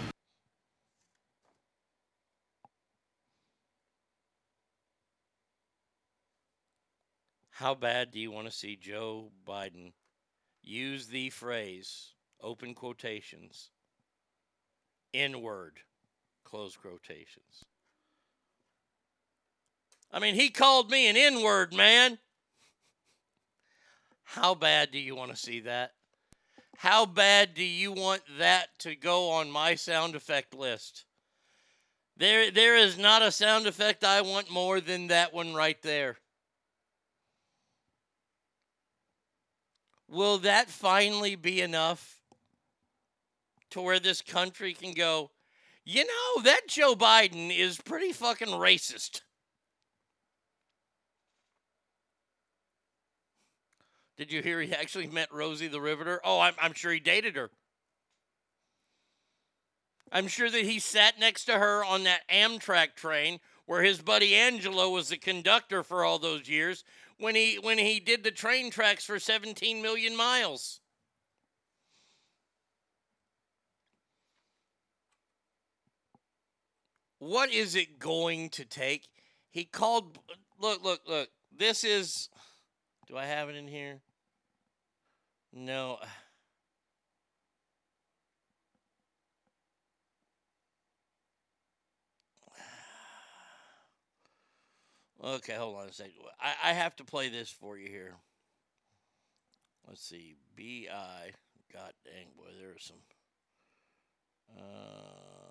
How 7.51 7.75
bad 7.75 8.11
do 8.11 8.19
you 8.19 8.29
want 8.29 8.47
to 8.47 8.53
see 8.53 8.75
Joe 8.75 9.31
Biden 9.47 9.93
use 10.61 11.07
the 11.07 11.29
phrase, 11.29 12.09
open 12.41 12.73
quotations, 12.73 13.69
N 15.13 15.41
word, 15.41 15.79
close 16.43 16.75
quotations? 16.75 17.63
I 20.15 20.19
mean, 20.19 20.35
he 20.35 20.49
called 20.49 20.89
me 20.89 21.09
an 21.09 21.17
N 21.17 21.43
word, 21.43 21.73
man. 21.73 22.17
How 24.23 24.55
bad 24.55 24.91
do 24.91 24.97
you 24.97 25.13
want 25.13 25.31
to 25.31 25.37
see 25.37 25.59
that? 25.59 25.91
How 26.77 27.05
bad 27.05 27.53
do 27.53 27.63
you 27.63 27.91
want 27.91 28.21
that 28.39 28.69
to 28.79 28.95
go 28.95 29.31
on 29.31 29.51
my 29.51 29.75
sound 29.75 30.15
effect 30.15 30.53
list? 30.53 31.03
There, 32.15 32.49
there 32.49 32.77
is 32.77 32.97
not 32.97 33.23
a 33.23 33.31
sound 33.31 33.67
effect 33.67 34.05
I 34.05 34.21
want 34.21 34.49
more 34.49 34.79
than 34.79 35.07
that 35.07 35.33
one 35.33 35.53
right 35.53 35.81
there. 35.81 36.15
Will 40.07 40.37
that 40.39 40.69
finally 40.69 41.35
be 41.35 41.59
enough 41.59 42.21
to 43.71 43.81
where 43.81 43.99
this 43.99 44.21
country 44.21 44.73
can 44.73 44.93
go, 44.93 45.31
you 45.83 46.05
know, 46.05 46.41
that 46.43 46.69
Joe 46.69 46.95
Biden 46.95 47.53
is 47.53 47.81
pretty 47.81 48.13
fucking 48.13 48.47
racist? 48.47 49.21
Did 54.17 54.31
you 54.31 54.41
hear 54.41 54.61
he 54.61 54.73
actually 54.73 55.07
met 55.07 55.33
Rosie 55.33 55.67
the 55.67 55.81
Riveter? 55.81 56.21
Oh, 56.23 56.39
I'm, 56.39 56.53
I'm 56.61 56.73
sure 56.73 56.91
he 56.91 56.99
dated 56.99 57.35
her. 57.35 57.49
I'm 60.11 60.27
sure 60.27 60.49
that 60.49 60.63
he 60.63 60.79
sat 60.79 61.19
next 61.19 61.45
to 61.45 61.53
her 61.53 61.83
on 61.83 62.03
that 62.03 62.21
Amtrak 62.29 62.95
train 62.95 63.39
where 63.65 63.81
his 63.81 64.01
buddy 64.01 64.35
Angelo 64.35 64.89
was 64.89 65.09
the 65.09 65.17
conductor 65.17 65.83
for 65.83 66.05
all 66.05 66.19
those 66.19 66.47
years 66.47 66.83
when 67.17 67.35
he 67.35 67.55
when 67.55 67.77
he 67.77 67.99
did 67.99 68.23
the 68.23 68.31
train 68.31 68.69
tracks 68.69 69.03
for 69.03 69.19
17 69.19 69.81
million 69.81 70.15
miles. 70.15 70.79
What 77.19 77.51
is 77.51 77.75
it 77.75 77.97
going 77.99 78.49
to 78.49 78.65
take? 78.65 79.07
He 79.49 79.65
called 79.65 80.19
look 80.59 80.83
look 80.83 81.01
look. 81.07 81.29
This 81.57 81.83
is 81.83 82.29
do 83.07 83.17
I 83.17 83.25
have 83.25 83.49
it 83.49 83.55
in 83.55 83.67
here? 83.67 84.01
No. 85.53 85.99
Okay, 95.23 95.55
hold 95.55 95.77
on 95.77 95.87
a 95.87 95.91
second. 95.91 96.13
I, 96.39 96.53
I 96.69 96.73
have 96.73 96.95
to 96.97 97.03
play 97.03 97.29
this 97.29 97.49
for 97.49 97.79
you 97.79 97.89
here. 97.89 98.13
Let's 99.87 100.07
see. 100.07 100.35
B 100.55 100.87
I. 100.91 101.31
God 101.73 101.93
dang, 102.05 102.27
boy, 102.37 102.51
there's 102.59 102.85
some. 102.85 102.97
Uh, 104.55 105.44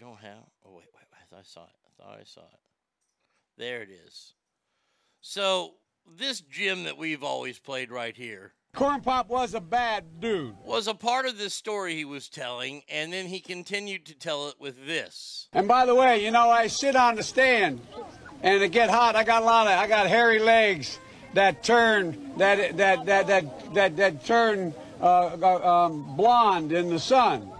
don't 0.00 0.18
have. 0.18 0.44
Oh, 0.66 0.72
wait, 0.72 0.86
wait, 0.94 1.06
I 1.12 1.24
thought 1.28 1.40
I 1.40 1.42
saw 1.42 1.64
it. 1.64 1.76
I 1.86 2.02
thought 2.02 2.18
I 2.20 2.24
saw 2.24 2.40
it. 2.40 2.60
There 3.58 3.82
it 3.82 3.90
is. 3.90 4.34
So, 5.20 5.74
this 6.18 6.40
gym 6.40 6.84
that 6.84 6.96
we've 6.96 7.22
always 7.22 7.58
played 7.58 7.90
right 7.90 8.16
here 8.16 8.54
Corn 8.72 9.00
Pop 9.00 9.28
was 9.28 9.54
a 9.54 9.60
bad 9.60 10.20
dude. 10.20 10.54
was 10.64 10.86
a 10.86 10.94
part 10.94 11.26
of 11.26 11.36
this 11.36 11.54
story 11.54 11.96
he 11.96 12.04
was 12.04 12.28
telling, 12.28 12.82
and 12.88 13.12
then 13.12 13.26
he 13.26 13.40
continued 13.40 14.06
to 14.06 14.14
tell 14.14 14.48
it 14.48 14.54
with 14.60 14.86
this. 14.86 15.48
And 15.52 15.66
by 15.66 15.86
the 15.86 15.94
way, 15.94 16.24
you 16.24 16.30
know, 16.30 16.48
I 16.48 16.68
sit 16.68 16.94
on 16.94 17.16
the 17.16 17.22
stand 17.22 17.80
and 18.42 18.62
it 18.62 18.70
get 18.70 18.88
hot. 18.88 19.16
I 19.16 19.24
got 19.24 19.42
a 19.42 19.44
lot 19.44 19.66
of, 19.66 19.72
I 19.72 19.88
got 19.88 20.06
hairy 20.06 20.38
legs 20.38 20.98
that 21.34 21.64
turn, 21.64 22.32
that, 22.38 22.76
that, 22.76 23.04
that, 23.06 23.26
that, 23.26 23.74
that, 23.74 23.96
that 23.96 24.24
turn 24.24 24.72
uh, 25.00 25.36
uh, 25.42 25.86
um, 25.86 26.16
blonde 26.16 26.72
in 26.72 26.90
the 26.90 27.00
sun. 27.00 27.50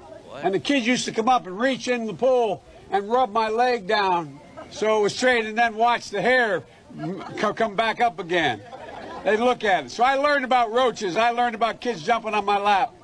And 0.43 0.55
the 0.55 0.61
kids 0.61 0.87
used 0.87 1.05
to 1.05 1.12
come 1.12 1.29
up 1.29 1.47
and 1.47 1.59
reach 1.59 1.89
in 1.89 2.07
the 2.07 2.15
pool 2.15 2.62
and 2.91 3.11
rub 3.11 3.31
my 3.33 3.49
leg 3.49 3.87
down 3.87 4.41
so 4.71 4.99
it 4.99 5.03
was 5.03 5.15
straight 5.15 5.47
and 5.47 5.57
then 5.57 5.75
watch 5.75 6.11
the 6.11 6.23
hair 6.23 6.65
come 7.37 7.77
back 7.77 8.01
up 8.01 8.19
again. 8.19 8.61
They'd 9.25 9.39
look 9.39 9.65
at 9.65 9.87
it. 9.87 9.91
So 9.91 10.03
I 10.03 10.15
learned 10.15 10.45
about 10.45 10.73
roaches. 10.73 11.17
I 11.17 11.31
learned 11.31 11.55
about 11.55 11.81
kids 11.81 12.03
jumping 12.03 12.35
on 12.35 12.45
my 12.45 12.59
lap. 12.59 12.95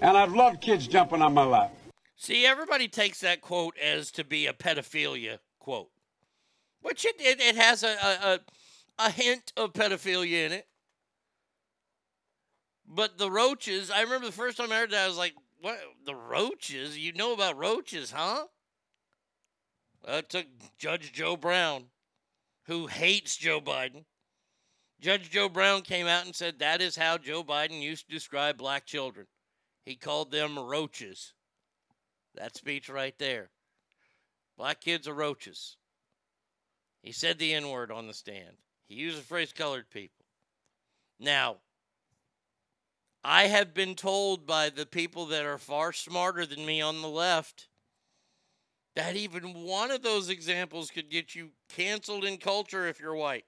And 0.00 0.16
I've 0.16 0.34
loved 0.34 0.60
kids 0.60 0.86
jumping 0.86 1.22
on 1.22 1.34
my 1.34 1.44
lap. 1.44 1.74
See, 2.16 2.46
everybody 2.46 2.88
takes 2.88 3.20
that 3.20 3.40
quote 3.40 3.76
as 3.78 4.10
to 4.12 4.24
be 4.24 4.46
a 4.46 4.52
pedophilia 4.52 5.38
quote, 5.58 5.90
which 6.80 7.04
it, 7.04 7.16
it, 7.18 7.40
it 7.40 7.56
has 7.56 7.82
a, 7.82 7.88
a, 7.88 8.40
a 8.98 9.10
hint 9.10 9.52
of 9.56 9.72
pedophilia 9.72 10.46
in 10.46 10.52
it. 10.52 10.66
But 12.88 13.18
the 13.18 13.30
roaches, 13.30 13.90
I 13.90 14.02
remember 14.02 14.26
the 14.26 14.32
first 14.32 14.58
time 14.58 14.70
I 14.70 14.76
heard 14.76 14.90
that, 14.92 15.04
I 15.04 15.08
was 15.08 15.18
like, 15.18 15.34
what? 15.60 15.78
The 16.04 16.14
roaches? 16.14 16.98
You 16.98 17.12
know 17.12 17.32
about 17.32 17.58
roaches, 17.58 18.10
huh? 18.10 18.46
Well, 20.04 20.18
it 20.18 20.30
took 20.30 20.46
Judge 20.78 21.12
Joe 21.12 21.36
Brown, 21.36 21.84
who 22.66 22.86
hates 22.86 23.36
Joe 23.36 23.60
Biden. 23.60 24.04
Judge 25.00 25.30
Joe 25.30 25.48
Brown 25.48 25.82
came 25.82 26.06
out 26.06 26.24
and 26.24 26.34
said 26.34 26.58
that 26.58 26.80
is 26.80 26.96
how 26.96 27.18
Joe 27.18 27.44
Biden 27.44 27.82
used 27.82 28.06
to 28.06 28.14
describe 28.14 28.56
black 28.56 28.86
children. 28.86 29.26
He 29.84 29.94
called 29.94 30.30
them 30.30 30.58
roaches. 30.58 31.32
That 32.34 32.56
speech 32.56 32.88
right 32.88 33.14
there. 33.18 33.50
Black 34.56 34.80
kids 34.80 35.06
are 35.06 35.14
roaches. 35.14 35.76
He 37.02 37.12
said 37.12 37.38
the 37.38 37.54
N 37.54 37.70
word 37.70 37.90
on 37.90 38.06
the 38.06 38.14
stand. 38.14 38.56
He 38.88 38.94
used 38.94 39.18
the 39.18 39.22
phrase 39.22 39.52
colored 39.52 39.90
people. 39.90 40.24
Now, 41.18 41.56
I 43.28 43.48
have 43.48 43.74
been 43.74 43.96
told 43.96 44.46
by 44.46 44.70
the 44.70 44.86
people 44.86 45.26
that 45.26 45.44
are 45.44 45.58
far 45.58 45.92
smarter 45.92 46.46
than 46.46 46.64
me 46.64 46.80
on 46.80 47.02
the 47.02 47.08
left 47.08 47.66
that 48.94 49.16
even 49.16 49.64
one 49.64 49.90
of 49.90 50.02
those 50.02 50.28
examples 50.28 50.92
could 50.92 51.10
get 51.10 51.34
you 51.34 51.50
canceled 51.68 52.24
in 52.24 52.38
culture 52.38 52.86
if 52.86 53.00
you're 53.00 53.16
white. 53.16 53.44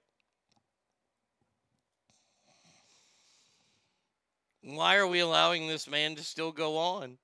Why 4.63 4.97
are 4.97 5.07
we 5.07 5.21
allowing 5.21 5.69
this 5.69 5.87
man 5.87 6.17
to 6.17 6.25
still 6.25 6.51
go 6.51 6.77
on? 6.77 7.17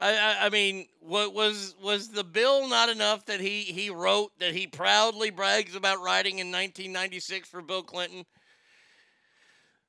I, 0.00 0.16
I, 0.16 0.46
I 0.46 0.50
mean, 0.50 0.88
what 0.98 1.34
was 1.34 1.76
was 1.80 2.08
the 2.08 2.24
bill 2.24 2.66
not 2.68 2.88
enough 2.88 3.26
that 3.26 3.38
he 3.38 3.60
he 3.60 3.90
wrote 3.90 4.32
that 4.40 4.54
he 4.54 4.66
proudly 4.66 5.30
brags 5.30 5.76
about 5.76 6.02
writing 6.02 6.40
in 6.40 6.48
1996 6.48 7.48
for 7.48 7.62
Bill 7.62 7.84
Clinton? 7.84 8.26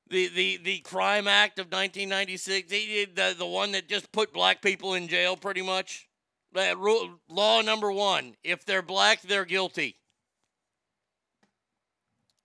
The 0.08 0.28
the 0.28 0.56
the 0.58 0.78
Crime 0.80 1.26
Act 1.26 1.58
of 1.58 1.66
1996, 1.66 2.70
he 2.70 3.04
the 3.06 3.34
the 3.36 3.46
one 3.46 3.72
that 3.72 3.88
just 3.88 4.12
put 4.12 4.32
black 4.32 4.62
people 4.62 4.94
in 4.94 5.08
jail, 5.08 5.36
pretty 5.36 5.62
much. 5.62 6.08
That 6.52 6.78
rule, 6.78 7.18
law 7.28 7.60
number 7.60 7.90
one: 7.90 8.36
if 8.44 8.64
they're 8.64 8.82
black, 8.82 9.22
they're 9.22 9.44
guilty. 9.44 9.96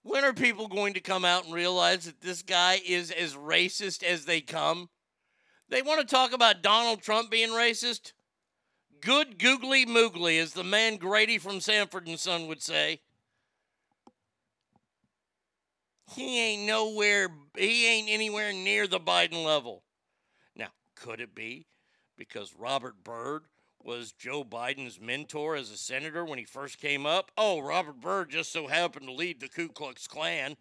When 0.03 0.23
are 0.23 0.33
people 0.33 0.67
going 0.67 0.95
to 0.95 0.99
come 0.99 1.23
out 1.23 1.45
and 1.45 1.53
realize 1.53 2.05
that 2.05 2.21
this 2.21 2.41
guy 2.41 2.81
is 2.83 3.11
as 3.11 3.35
racist 3.35 4.01
as 4.01 4.25
they 4.25 4.41
come? 4.41 4.89
They 5.69 5.83
want 5.83 6.01
to 6.01 6.05
talk 6.07 6.33
about 6.33 6.63
Donald 6.63 7.01
Trump 7.01 7.29
being 7.29 7.49
racist? 7.49 8.13
Good 8.99 9.38
googly 9.38 9.85
moogly, 9.85 10.39
as 10.41 10.53
the 10.53 10.63
man 10.63 10.97
Grady 10.97 11.38
from 11.38 11.61
Sanford 11.61 12.07
and 12.07 12.19
Son 12.19 12.47
would 12.47 12.63
say. 12.63 13.01
He 16.15 16.39
ain't 16.39 16.63
nowhere, 16.63 17.29
he 17.57 17.88
ain't 17.88 18.09
anywhere 18.09 18.51
near 18.51 18.88
the 18.88 18.99
Biden 18.99 19.45
level. 19.45 19.83
Now, 20.55 20.69
could 20.95 21.21
it 21.21 21.33
be 21.33 21.67
because 22.17 22.53
Robert 22.57 23.03
Byrd 23.03 23.43
was 23.81 24.11
Joe 24.11 24.43
Biden's 24.43 24.99
mentor 24.99 25.55
as 25.55 25.71
a 25.71 25.77
senator 25.77 26.25
when 26.25 26.38
he 26.38 26.43
first 26.43 26.79
came 26.79 27.05
up? 27.05 27.31
Oh, 27.38 27.59
Robert 27.59 28.01
Byrd 28.01 28.29
just 28.29 28.51
so 28.51 28.67
happened 28.67 29.07
to 29.07 29.13
lead 29.13 29.39
the 29.39 29.47
Ku 29.47 29.69
Klux 29.69 30.07
Klan. 30.07 30.55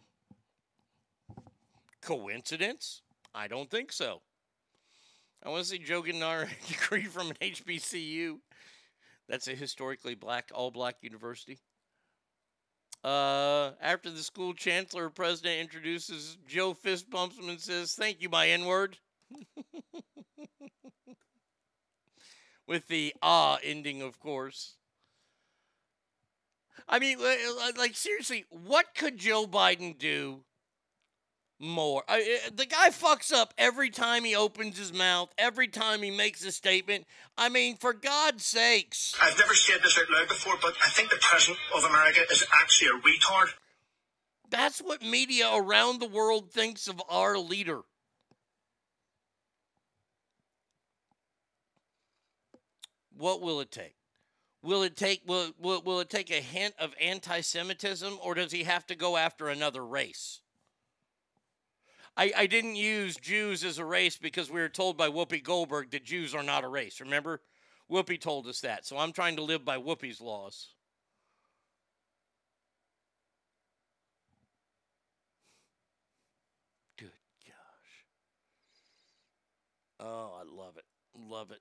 Coincidence? 2.01 3.03
I 3.35 3.49
don't 3.49 3.71
think 3.71 3.93
so. 3.93 4.23
I 5.43 5.49
want 5.49 5.65
to 5.65 5.69
see 5.69 5.79
Joe 5.79 6.03
get 6.03 6.15
an 6.15 6.49
degree 6.69 7.05
from 7.05 7.31
an 7.31 7.37
HBCU. 7.41 8.39
That's 9.29 9.49
a 9.49 9.55
historically 9.55 10.15
black, 10.15 10.51
all 10.55 10.71
black 10.71 10.97
university. 11.03 11.59
Uh, 13.03 13.71
after 13.81 14.11
the 14.11 14.23
school 14.23 14.53
chancellor 14.53 15.07
or 15.07 15.11
president 15.11 15.59
introduces, 15.59 16.37
Joe 16.47 16.75
fist 16.75 17.09
bumps 17.09 17.39
him 17.39 17.49
and 17.49 17.61
says, 17.61 17.95
Thank 17.95 18.21
you, 18.21 18.29
my 18.29 18.49
N 18.49 18.67
word. 18.67 18.99
With 22.67 22.89
the 22.89 23.15
ah 23.23 23.59
ending, 23.63 24.03
of 24.03 24.21
course. 24.21 24.77
I 26.89 26.99
mean, 26.99 27.19
like, 27.77 27.95
seriously, 27.95 28.45
what 28.51 28.95
could 28.95 29.17
Joe 29.17 29.47
Biden 29.47 29.97
do 29.97 30.45
more. 31.61 32.03
I, 32.09 32.21
eh, 32.21 32.51
the 32.55 32.67
guy 32.67 32.89
fucks 32.89 33.33
up 33.33 33.53
every 33.59 33.91
time 33.91 34.25
he 34.25 34.35
opens 34.35 34.79
his 34.79 34.93
mouth, 34.93 35.33
every 35.37 35.69
time 35.69 36.03
he 36.03 36.11
makes 36.11 36.45
a 36.45 36.51
statement. 36.51 37.07
I 37.37 37.49
mean, 37.49 37.77
for 37.77 37.93
God's 37.93 38.45
sakes. 38.45 39.15
I've 39.23 39.39
never 39.39 39.55
said 39.55 39.81
this 39.83 39.99
out 39.99 40.11
loud 40.11 40.29
before, 40.29 40.55
but 40.61 40.75
I 40.85 40.89
think 40.89 41.11
the 41.11 41.19
president 41.21 41.59
of 41.77 41.85
America 41.85 42.21
is 42.31 42.45
actually 42.61 42.89
a 42.89 43.01
retard. 43.01 43.49
That's 44.49 44.81
what 44.81 45.03
media 45.03 45.49
around 45.55 46.01
the 46.01 46.09
world 46.09 46.51
thinks 46.51 46.89
of 46.89 47.01
our 47.09 47.39
leader. 47.39 47.83
What 53.17 53.43
will 53.43 53.61
it 53.61 53.71
take? 53.71 53.95
Will 54.63 54.83
it 54.83 54.97
take 54.97 55.23
will, 55.27 55.53
will, 55.59 55.83
will 55.83 56.01
it 56.01 56.11
take 56.11 56.31
a 56.31 56.41
hint 56.41 56.75
of 56.79 56.95
anti-Semitism 57.01 58.19
or 58.23 58.35
does 58.35 58.51
he 58.51 58.65
have 58.65 58.87
to 58.87 58.95
go 58.95 59.17
after 59.17 59.49
another 59.49 59.85
race? 59.85 60.41
I, 62.21 62.33
I 62.37 62.47
didn't 62.47 62.77
use 62.77 63.17
Jews 63.17 63.65
as 63.65 63.79
a 63.79 63.85
race 63.85 64.19
because 64.19 64.51
we 64.51 64.61
were 64.61 64.69
told 64.69 64.99
by 64.99 65.09
Whoopi 65.09 65.43
Goldberg 65.43 65.91
that 65.93 66.05
Jews 66.05 66.35
are 66.35 66.43
not 66.43 66.65
a 66.65 66.69
race. 66.69 67.01
Remember? 67.01 67.41
Whoopi 67.91 68.21
told 68.21 68.47
us 68.47 68.61
that. 68.61 68.85
So 68.85 68.99
I'm 68.99 69.13
trying 69.13 69.37
to 69.37 69.43
live 69.43 69.65
by 69.65 69.79
Whoopi's 69.79 70.21
laws. 70.21 70.75
Good 76.99 77.09
gosh. 77.47 78.05
Oh, 79.99 80.39
I 80.39 80.43
love 80.45 80.77
it. 80.77 80.85
Love 81.15 81.51
it. 81.53 81.61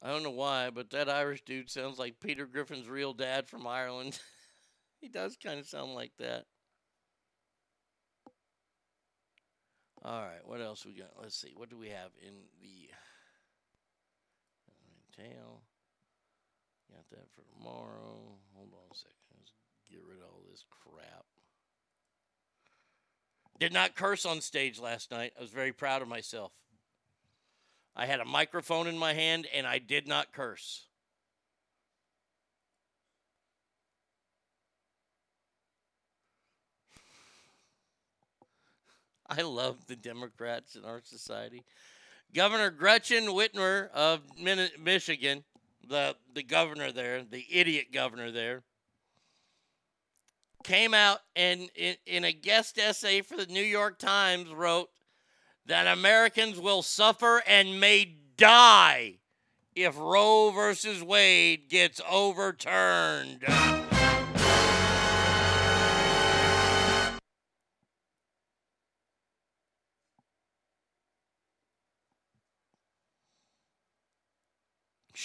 I 0.00 0.08
don't 0.08 0.22
know 0.22 0.30
why, 0.30 0.70
but 0.70 0.88
that 0.90 1.10
Irish 1.10 1.42
dude 1.44 1.68
sounds 1.68 1.98
like 1.98 2.20
Peter 2.20 2.46
Griffin's 2.46 2.88
real 2.88 3.12
dad 3.12 3.50
from 3.50 3.66
Ireland. 3.66 4.18
he 5.02 5.08
does 5.08 5.36
kind 5.36 5.60
of 5.60 5.66
sound 5.66 5.94
like 5.94 6.12
that. 6.18 6.46
All 10.04 10.20
right, 10.20 10.44
what 10.44 10.60
else 10.60 10.84
we 10.84 10.92
got? 10.92 11.10
Let's 11.20 11.36
see. 11.36 11.52
What 11.56 11.70
do 11.70 11.76
we 11.76 11.88
have 11.88 12.10
in 12.20 12.34
the 12.60 12.90
uh, 14.68 15.22
tail? 15.22 15.62
Got 16.92 17.08
that 17.10 17.30
for 17.34 17.42
tomorrow. 17.56 18.38
Hold 18.54 18.72
on 18.72 18.90
a 18.92 18.94
second. 18.94 19.16
Let's 19.38 19.52
get 19.90 20.00
rid 20.08 20.18
of 20.18 20.24
all 20.24 20.42
this 20.48 20.64
crap. 20.70 21.24
Did 23.58 23.72
not 23.72 23.96
curse 23.96 24.26
on 24.26 24.40
stage 24.40 24.78
last 24.78 25.10
night. 25.10 25.32
I 25.36 25.40
was 25.40 25.50
very 25.50 25.72
proud 25.72 26.02
of 26.02 26.08
myself. 26.08 26.52
I 27.96 28.04
had 28.04 28.20
a 28.20 28.26
microphone 28.26 28.86
in 28.86 28.98
my 28.98 29.14
hand 29.14 29.48
and 29.54 29.66
I 29.66 29.78
did 29.78 30.06
not 30.06 30.32
curse. 30.32 30.85
I 39.28 39.42
love 39.42 39.86
the 39.86 39.96
Democrats 39.96 40.76
in 40.76 40.84
our 40.84 41.00
society. 41.02 41.64
Governor 42.34 42.70
Gretchen 42.70 43.24
Whitmer 43.26 43.90
of 43.90 44.20
Michigan, 44.38 45.44
the, 45.88 46.16
the 46.34 46.42
governor 46.42 46.92
there, 46.92 47.22
the 47.22 47.44
idiot 47.50 47.86
governor 47.92 48.30
there, 48.30 48.62
came 50.64 50.94
out 50.94 51.20
and 51.36 51.70
in, 51.76 51.96
in 52.06 52.24
a 52.24 52.32
guest 52.32 52.78
essay 52.78 53.22
for 53.22 53.36
the 53.36 53.46
New 53.46 53.62
York 53.62 53.98
Times 53.98 54.50
wrote 54.50 54.88
that 55.66 55.86
Americans 55.86 56.58
will 56.58 56.82
suffer 56.82 57.42
and 57.46 57.80
may 57.80 58.16
die 58.36 59.18
if 59.74 59.96
Roe 59.96 60.50
versus 60.50 61.02
Wade 61.02 61.68
gets 61.68 62.00
overturned. 62.10 63.44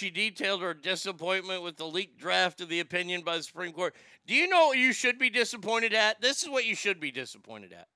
She 0.02 0.10
detailed 0.10 0.62
her 0.62 0.74
disappointment 0.74 1.62
with 1.62 1.76
the 1.76 1.86
leaked 1.86 2.18
draft 2.18 2.60
of 2.60 2.68
the 2.68 2.80
opinion 2.80 3.20
by 3.20 3.36
the 3.36 3.42
Supreme 3.44 3.70
Court. 3.70 3.94
Do 4.26 4.34
you 4.34 4.48
know 4.48 4.66
what 4.66 4.78
you 4.78 4.92
should 4.92 5.16
be 5.16 5.30
disappointed 5.30 5.94
at? 5.94 6.20
This 6.20 6.42
is 6.42 6.48
what 6.48 6.64
you 6.64 6.74
should 6.74 6.98
be 6.98 7.12
disappointed 7.12 7.72
at. 7.72 7.86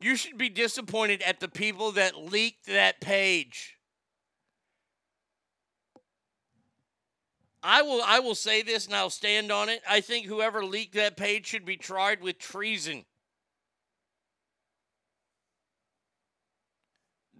You 0.00 0.16
should 0.16 0.36
be 0.36 0.48
disappointed 0.48 1.22
at 1.22 1.38
the 1.38 1.46
people 1.46 1.92
that 1.92 2.18
leaked 2.18 2.66
that 2.66 3.00
page. 3.00 3.76
I 7.62 7.82
will 7.82 8.02
I 8.04 8.18
will 8.18 8.34
say 8.34 8.62
this 8.62 8.86
and 8.86 8.96
I'll 8.96 9.10
stand 9.10 9.52
on 9.52 9.68
it. 9.68 9.80
I 9.88 10.00
think 10.00 10.26
whoever 10.26 10.64
leaked 10.64 10.96
that 10.96 11.16
page 11.16 11.46
should 11.46 11.64
be 11.64 11.76
tried 11.76 12.20
with 12.20 12.40
treason. 12.40 13.04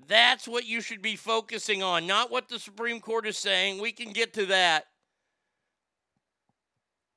That's 0.06 0.46
what 0.46 0.66
you 0.66 0.80
should 0.80 1.02
be 1.02 1.16
focusing 1.16 1.82
on, 1.82 2.06
not 2.06 2.30
what 2.30 2.48
the 2.48 2.58
Supreme 2.58 3.00
Court 3.00 3.26
is 3.26 3.38
saying. 3.38 3.80
We 3.80 3.92
can 3.92 4.12
get 4.12 4.34
to 4.34 4.46
that. 4.46 4.86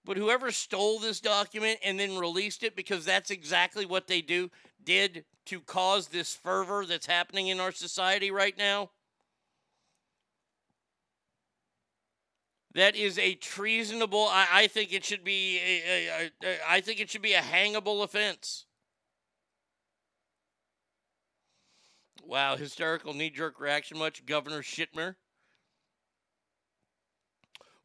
But 0.06 0.16
whoever 0.16 0.52
stole 0.52 1.00
this 1.00 1.20
document 1.20 1.80
and 1.84 2.00
then 2.00 2.18
released 2.18 2.64
it, 2.64 2.78
because 2.78 3.04
that's 3.04 3.30
exactly 3.30 3.86
what 3.86 4.08
they 4.08 4.22
do, 4.22 4.50
did 4.84 5.26
to 5.48 5.60
cause 5.60 6.08
this 6.08 6.34
fervor 6.34 6.86
that's 6.86 7.06
happening 7.06 7.48
in 7.48 7.60
our 7.60 7.74
society 7.74 8.32
right 8.32 8.58
now. 8.58 8.92
That 12.74 12.96
is 12.96 13.18
a 13.18 13.34
treasonable. 13.34 14.28
I, 14.30 14.48
I 14.52 14.68
think 14.68 14.94
it 14.94 15.04
should 15.04 15.24
be. 15.24 15.58
A, 15.58 16.08
a, 16.08 16.32
a, 16.44 16.58
I 16.70 16.80
think 16.80 17.02
it 17.02 17.10
should 17.10 17.24
be 17.24 17.34
a 17.34 17.42
hangable 17.42 18.04
offense. 18.04 18.67
Wow, 22.28 22.58
hysterical 22.58 23.14
knee 23.14 23.30
jerk 23.30 23.58
reaction 23.58 23.98
much, 23.98 24.26
Governor 24.26 24.62
Shitmer. 24.62 25.16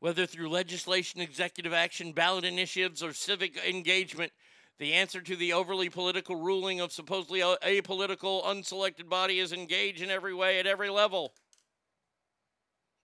Whether 0.01 0.27
through 0.27 0.48
legislation, 0.48 1.20
executive 1.20 1.73
action, 1.73 2.10
ballot 2.10 2.44
initiatives, 2.44 3.05
or 3.05 3.12
civic 3.12 3.56
engagement, 3.64 4.32
the 4.81 4.94
answer 4.94 5.20
to 5.20 5.36
the 5.36 5.52
overly 5.52 5.89
political 5.89 6.35
ruling 6.35 6.81
of 6.81 6.90
supposedly 6.90 7.39
apolitical, 7.39 8.44
unselected 8.44 9.09
body 9.09 9.39
is 9.39 9.52
engage 9.52 10.02
in 10.02 10.10
every 10.10 10.35
way 10.35 10.59
at 10.59 10.66
every 10.66 10.90
level. 10.90 11.35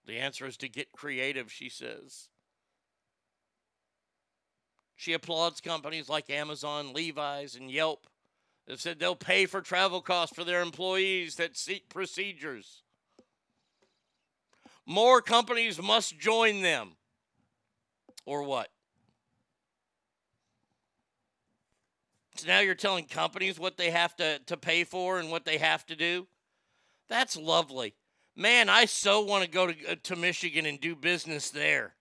The 0.06 0.18
answer 0.18 0.44
is 0.44 0.56
to 0.56 0.68
get 0.68 0.90
creative, 0.90 1.52
she 1.52 1.68
says. 1.68 2.30
She 4.96 5.12
applauds 5.12 5.60
companies 5.60 6.08
like 6.08 6.30
Amazon, 6.30 6.92
Levi's, 6.92 7.54
and 7.54 7.70
Yelp 7.70 8.08
They've 8.68 8.80
said 8.80 8.98
they'll 8.98 9.16
pay 9.16 9.46
for 9.46 9.62
travel 9.62 10.02
costs 10.02 10.36
for 10.36 10.44
their 10.44 10.60
employees 10.60 11.36
that 11.36 11.56
seek 11.56 11.88
procedures. 11.88 12.82
More 14.84 15.22
companies 15.22 15.80
must 15.80 16.18
join 16.18 16.60
them. 16.60 16.92
Or 18.26 18.42
what? 18.42 18.68
So 22.36 22.46
now 22.46 22.60
you're 22.60 22.74
telling 22.74 23.06
companies 23.06 23.58
what 23.58 23.78
they 23.78 23.90
have 23.90 24.14
to, 24.16 24.38
to 24.40 24.56
pay 24.58 24.84
for 24.84 25.18
and 25.18 25.30
what 25.30 25.46
they 25.46 25.56
have 25.56 25.86
to 25.86 25.96
do? 25.96 26.26
That's 27.08 27.38
lovely. 27.38 27.94
Man, 28.36 28.68
I 28.68 28.84
so 28.84 29.22
want 29.22 29.44
to 29.44 29.50
go 29.50 29.68
to, 29.68 29.92
uh, 29.92 29.96
to 30.04 30.14
Michigan 30.14 30.66
and 30.66 30.78
do 30.78 30.94
business 30.94 31.48
there. 31.48 31.94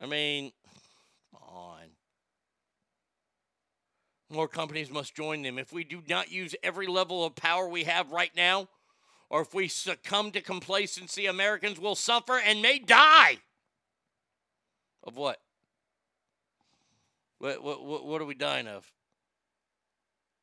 I 0.00 0.06
mean, 0.06 0.52
come 1.32 1.48
on. 1.48 1.82
More 4.30 4.48
companies 4.48 4.90
must 4.90 5.14
join 5.14 5.42
them. 5.42 5.58
If 5.58 5.72
we 5.72 5.84
do 5.84 6.02
not 6.08 6.30
use 6.30 6.54
every 6.62 6.86
level 6.86 7.24
of 7.24 7.34
power 7.34 7.68
we 7.68 7.84
have 7.84 8.12
right 8.12 8.32
now, 8.36 8.68
or 9.30 9.40
if 9.42 9.54
we 9.54 9.68
succumb 9.68 10.30
to 10.32 10.40
complacency, 10.40 11.26
Americans 11.26 11.78
will 11.78 11.94
suffer 11.94 12.38
and 12.38 12.60
may 12.62 12.78
die. 12.78 13.38
Of 15.02 15.16
what? 15.16 15.40
What, 17.38 17.62
what, 17.62 18.06
what, 18.06 18.20
are 18.20 18.24
we 18.24 18.34
dying 18.34 18.66
of? 18.66 18.90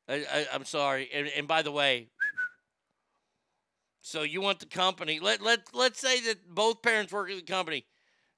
I, 0.08 0.46
I'm 0.52 0.64
sorry. 0.64 1.08
And, 1.12 1.28
and 1.28 1.48
by 1.48 1.62
the 1.62 1.72
way, 1.72 2.08
so 4.00 4.22
you 4.22 4.42
want 4.42 4.60
the 4.60 4.66
company? 4.66 5.18
Let 5.18 5.40
let 5.40 5.60
let's 5.72 5.98
say 5.98 6.20
that 6.20 6.54
both 6.54 6.82
parents 6.82 7.10
work 7.10 7.30
at 7.30 7.36
the 7.36 7.42
company. 7.42 7.86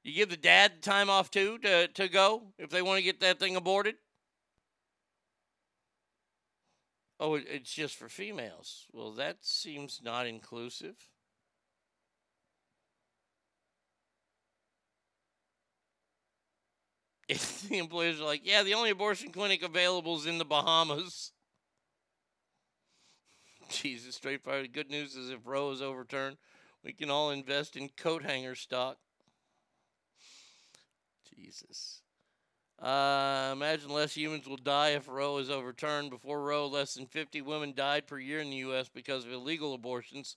You 0.07 0.13
give 0.13 0.31
the 0.31 0.37
dad 0.37 0.83
time 0.83 1.11
off 1.11 1.33
too 1.33 1.59
to 1.59 1.89
to 1.89 2.09
go 2.09 2.45
if 2.59 2.71
they 2.71 2.81
want 2.81 2.99
to 2.99 3.03
get 3.03 3.19
that 3.23 3.41
thing 3.41 3.57
aborted. 3.57 3.97
Oh, 7.19 7.35
it's 7.35 7.75
just 7.75 7.97
for 7.97 8.09
females. 8.09 8.87
Well, 8.93 9.11
that 9.15 9.39
seems 9.41 10.01
not 10.05 10.29
inclusive. 10.29 10.95
If 17.29 17.63
the 17.63 17.79
employers 17.79 18.21
are 18.21 18.25
like, 18.25 18.43
yeah, 18.47 18.63
the 18.63 18.75
only 18.75 18.91
abortion 18.91 19.33
clinic 19.33 19.65
available 19.65 20.17
is 20.17 20.27
in 20.27 20.39
the 20.39 20.45
Bahamas. 20.45 21.33
Jesus, 23.69 24.15
straightforward. 24.15 24.67
The 24.67 24.69
good 24.69 24.89
news 24.89 25.17
is 25.17 25.31
if 25.31 25.41
Roe 25.45 25.73
is 25.73 25.83
overturned, 25.83 26.37
we 26.85 26.93
can 26.93 27.11
all 27.11 27.33
invest 27.33 27.75
in 27.75 27.89
coat 27.89 28.23
hanger 28.23 28.55
stock. 28.55 28.99
Jesus. 31.37 32.01
Uh, 32.81 33.51
imagine 33.53 33.91
less 33.91 34.15
humans 34.15 34.47
will 34.47 34.57
die 34.57 34.91
if 34.91 35.09
Roe 35.09 35.39
is 35.39 35.51
overturned. 35.51 36.11
Before 36.11 36.43
Roe, 36.43 36.67
less 36.67 36.95
than 36.95 37.07
50 37.07 37.41
women 37.43 37.73
died 37.75 38.07
per 38.07 38.19
year 38.19 38.41
in 38.41 38.51
the 38.51 38.57
U.S. 38.57 38.89
because 38.89 39.25
of 39.25 39.33
illegal 39.33 39.75
abortions. 39.75 40.37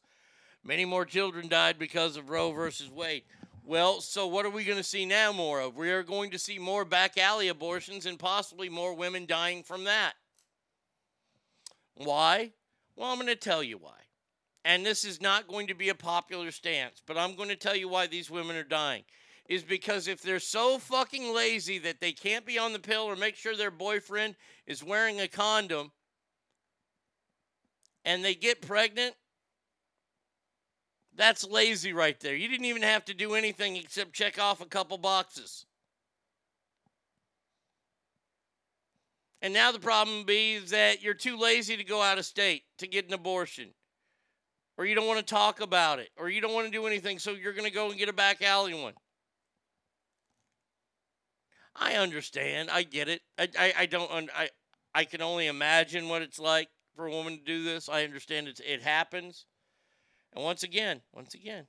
Many 0.64 0.86
more 0.86 1.06
children 1.06 1.48
died 1.48 1.80
because 1.80 2.18
of 2.18 2.30
Roe 2.30 2.52
versus 2.52 2.90
Wade. 2.90 3.24
Well, 3.64 4.02
so 4.02 4.26
what 4.26 4.46
are 4.46 4.50
we 4.50 4.64
going 4.64 4.78
to 4.78 4.84
see 4.84 5.06
now 5.06 5.32
more 5.32 5.60
of? 5.60 5.76
We 5.76 5.92
are 5.92 6.04
going 6.04 6.32
to 6.32 6.40
see 6.40 6.58
more 6.58 6.86
back 6.86 7.18
alley 7.18 7.50
abortions 7.50 8.06
and 8.06 8.18
possibly 8.18 8.68
more 8.68 8.94
women 8.94 9.26
dying 9.26 9.64
from 9.64 9.84
that. 9.84 10.14
Why? 11.96 12.52
Well, 12.96 13.10
I'm 13.10 13.18
going 13.18 13.28
to 13.28 13.36
tell 13.36 13.62
you 13.62 13.78
why. 13.78 13.92
And 14.66 14.86
this 14.86 15.04
is 15.04 15.22
not 15.22 15.48
going 15.48 15.68
to 15.68 15.74
be 15.74 15.90
a 15.90 15.96
popular 15.96 16.52
stance, 16.52 17.02
but 17.06 17.18
I'm 17.18 17.36
going 17.36 17.50
to 17.50 17.56
tell 17.56 17.76
you 17.76 17.88
why 17.88 18.08
these 18.08 18.30
women 18.30 18.56
are 18.56 18.64
dying. 18.64 19.04
Is 19.50 19.64
because 19.64 20.08
if 20.08 20.22
they're 20.22 20.40
so 20.40 20.78
fucking 20.78 21.34
lazy 21.34 21.80
that 21.80 22.00
they 22.00 22.12
can't 22.12 22.46
be 22.46 22.60
on 22.60 22.72
the 22.72 22.80
pill 22.80 23.02
or 23.02 23.16
make 23.16 23.36
sure 23.36 23.58
their 23.58 23.72
boyfriend 23.72 24.36
is 24.68 24.84
wearing 24.84 25.20
a 25.20 25.28
condom 25.28 25.92
and 28.06 28.24
they 28.24 28.36
get 28.36 28.62
pregnant, 28.62 29.16
that's 31.16 31.44
lazy 31.44 31.94
right 31.94 32.20
there. 32.20 32.36
You 32.36 32.48
didn't 32.48 32.68
even 32.68 32.84
have 32.84 33.04
to 33.06 33.16
do 33.16 33.34
anything 33.34 33.76
except 33.76 34.14
check 34.14 34.40
off 34.40 34.62
a 34.62 34.68
couple 34.68 35.00
boxes. 35.00 35.66
And 39.42 39.52
now 39.52 39.72
the 39.72 39.80
problem 39.80 40.26
be 40.26 40.60
that 40.60 41.02
you're 41.02 41.16
too 41.16 41.38
lazy 41.38 41.76
to 41.76 41.84
go 41.84 42.04
out 42.04 42.20
of 42.20 42.26
state 42.26 42.64
to 42.78 42.88
get 42.88 43.08
an 43.08 43.14
abortion. 43.14 43.70
Or 44.78 44.86
you 44.86 44.94
don't 44.94 45.08
want 45.08 45.20
to 45.20 45.26
talk 45.26 45.60
about 45.60 45.98
it. 45.98 46.10
Or 46.18 46.30
you 46.30 46.40
don't 46.40 46.54
want 46.54 46.68
to 46.68 46.72
do 46.72 46.86
anything, 46.86 47.18
so 47.18 47.32
you're 47.32 47.54
going 47.54 47.68
to 47.68 47.74
go 47.74 47.90
and 47.90 47.98
get 47.98 48.10
a 48.10 48.14
back 48.14 48.44
alley 48.44 48.74
one. 48.76 48.94
I 51.80 51.94
understand. 51.94 52.70
I 52.70 52.84
get 52.84 53.08
it. 53.08 53.22
I, 53.38 53.48
I, 53.58 53.74
I 53.80 53.86
don't. 53.86 54.30
I 54.36 54.50
I 54.94 55.06
can 55.06 55.22
only 55.22 55.48
imagine 55.48 56.10
what 56.10 56.22
it's 56.22 56.40
like 56.40 56.68
for 56.96 57.08
a 57.08 57.12
woman 57.12 57.38
to 57.38 57.44
do 57.44 57.64
this. 57.64 57.88
I 57.88 58.04
understand 58.04 58.48
it's, 58.48 58.60
it 58.60 58.82
happens. 58.82 59.46
And 60.36 60.44
once 60.44 60.64
again, 60.64 61.02
once 61.14 61.34
again, 61.34 61.68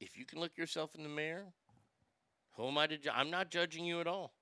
if 0.00 0.16
you 0.16 0.24
can 0.24 0.40
look 0.40 0.56
yourself 0.56 0.94
in 0.94 1.02
the 1.02 1.08
mirror, 1.08 1.52
who 2.56 2.66
am 2.66 2.78
I 2.78 2.86
to? 2.86 2.96
Ju- 2.96 3.10
I'm 3.12 3.30
not 3.30 3.50
judging 3.50 3.84
you 3.84 4.00
at 4.00 4.06
all. 4.06 4.32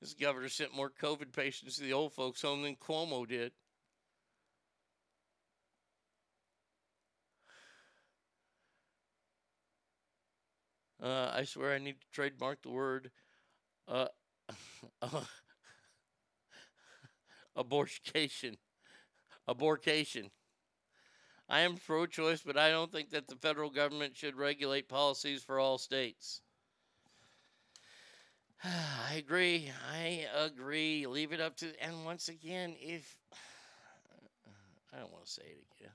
This 0.00 0.14
governor 0.14 0.48
sent 0.48 0.74
more 0.74 0.90
COVID 0.90 1.32
patients 1.32 1.76
to 1.76 1.84
the 1.84 1.92
old 1.92 2.12
folks' 2.12 2.42
home 2.42 2.62
than 2.62 2.76
Cuomo 2.76 3.26
did. 3.26 3.52
Uh, 11.02 11.30
I 11.34 11.44
swear 11.44 11.72
I 11.72 11.78
need 11.78 12.00
to 12.00 12.06
trademark 12.12 12.62
the 12.62 12.70
word 12.70 13.10
uh, 13.88 14.06
abortion. 17.56 18.56
Aborcation. 19.48 20.30
I 21.48 21.60
am 21.60 21.76
pro 21.76 22.06
choice, 22.06 22.40
but 22.40 22.56
I 22.56 22.70
don't 22.70 22.92
think 22.92 23.10
that 23.10 23.26
the 23.26 23.34
federal 23.36 23.68
government 23.68 24.16
should 24.16 24.36
regulate 24.36 24.88
policies 24.88 25.42
for 25.42 25.58
all 25.58 25.76
states. 25.76 26.40
I 28.64 29.14
agree. 29.16 29.70
I 29.92 30.26
agree. 30.34 31.06
Leave 31.06 31.32
it 31.32 31.40
up 31.40 31.56
to. 31.56 31.72
And 31.84 32.04
once 32.04 32.28
again, 32.28 32.76
if. 32.80 33.16
I 34.94 34.98
don't 34.98 35.12
want 35.12 35.24
to 35.24 35.30
say 35.30 35.42
it 35.42 35.64
again. 35.80 35.92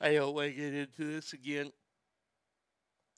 I 0.00 0.14
don't 0.14 0.34
want 0.34 0.48
to 0.48 0.54
get 0.54 0.74
into 0.74 1.04
this 1.04 1.32
again. 1.32 1.72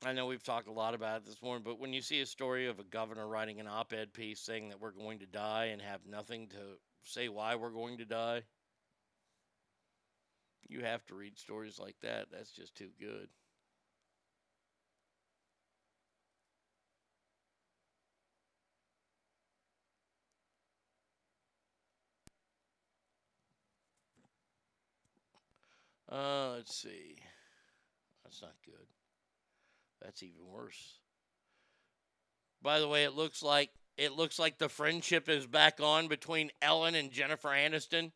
I 0.04 0.12
know 0.14 0.26
we've 0.26 0.42
talked 0.42 0.68
a 0.68 0.72
lot 0.72 0.94
about 0.94 1.18
it 1.18 1.26
this 1.26 1.42
morning, 1.42 1.62
but 1.62 1.78
when 1.78 1.92
you 1.92 2.00
see 2.00 2.20
a 2.20 2.26
story 2.26 2.66
of 2.68 2.78
a 2.78 2.84
governor 2.84 3.28
writing 3.28 3.60
an 3.60 3.66
op 3.66 3.92
ed 3.92 4.14
piece 4.14 4.40
saying 4.40 4.70
that 4.70 4.80
we're 4.80 4.92
going 4.92 5.18
to 5.18 5.26
die 5.26 5.66
and 5.66 5.82
have 5.82 6.06
nothing 6.06 6.48
to 6.48 6.78
say 7.02 7.28
why 7.28 7.54
we're 7.54 7.70
going 7.70 7.98
to 7.98 8.06
die, 8.06 8.42
you 10.68 10.80
have 10.84 11.04
to 11.06 11.14
read 11.14 11.38
stories 11.38 11.78
like 11.78 11.96
that. 12.00 12.28
That's 12.32 12.50
just 12.52 12.74
too 12.74 12.88
good. 12.98 13.28
Uh, 26.10 26.52
let's 26.56 26.74
see. 26.74 27.16
That's 28.24 28.42
not 28.42 28.54
good. 28.64 28.99
That's 30.02 30.22
even 30.22 30.46
worse. 30.46 30.98
By 32.62 32.80
the 32.80 32.88
way, 32.88 33.04
it 33.04 33.14
looks 33.14 33.42
like 33.42 33.70
it 33.96 34.12
looks 34.12 34.38
like 34.38 34.58
the 34.58 34.68
friendship 34.68 35.28
is 35.28 35.46
back 35.46 35.78
on 35.82 36.08
between 36.08 36.50
Ellen 36.62 36.94
and 36.94 37.10
Jennifer 37.10 37.48
Aniston. 37.48 38.12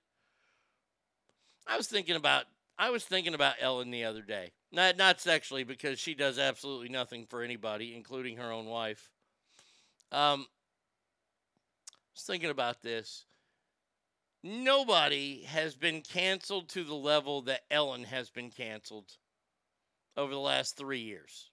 I 1.66 1.76
was 1.76 1.86
thinking 1.86 2.16
about 2.16 2.44
I 2.78 2.90
was 2.90 3.04
thinking 3.04 3.34
about 3.34 3.56
Ellen 3.60 3.90
the 3.90 4.04
other 4.04 4.22
day. 4.22 4.52
Not 4.72 4.96
not 4.96 5.20
sexually 5.20 5.64
because 5.64 5.98
she 5.98 6.14
does 6.14 6.38
absolutely 6.38 6.88
nothing 6.88 7.26
for 7.26 7.42
anybody, 7.42 7.94
including 7.94 8.36
her 8.36 8.52
own 8.52 8.66
wife. 8.66 9.10
Um 10.12 10.46
I 11.92 12.14
was 12.14 12.22
thinking 12.22 12.50
about 12.50 12.82
this. 12.82 13.24
Nobody 14.42 15.42
has 15.44 15.74
been 15.74 16.02
canceled 16.02 16.68
to 16.70 16.84
the 16.84 16.94
level 16.94 17.42
that 17.42 17.62
Ellen 17.70 18.04
has 18.04 18.28
been 18.28 18.50
canceled 18.50 19.16
over 20.16 20.32
the 20.32 20.38
last 20.38 20.76
3 20.76 21.00
years. 21.00 21.50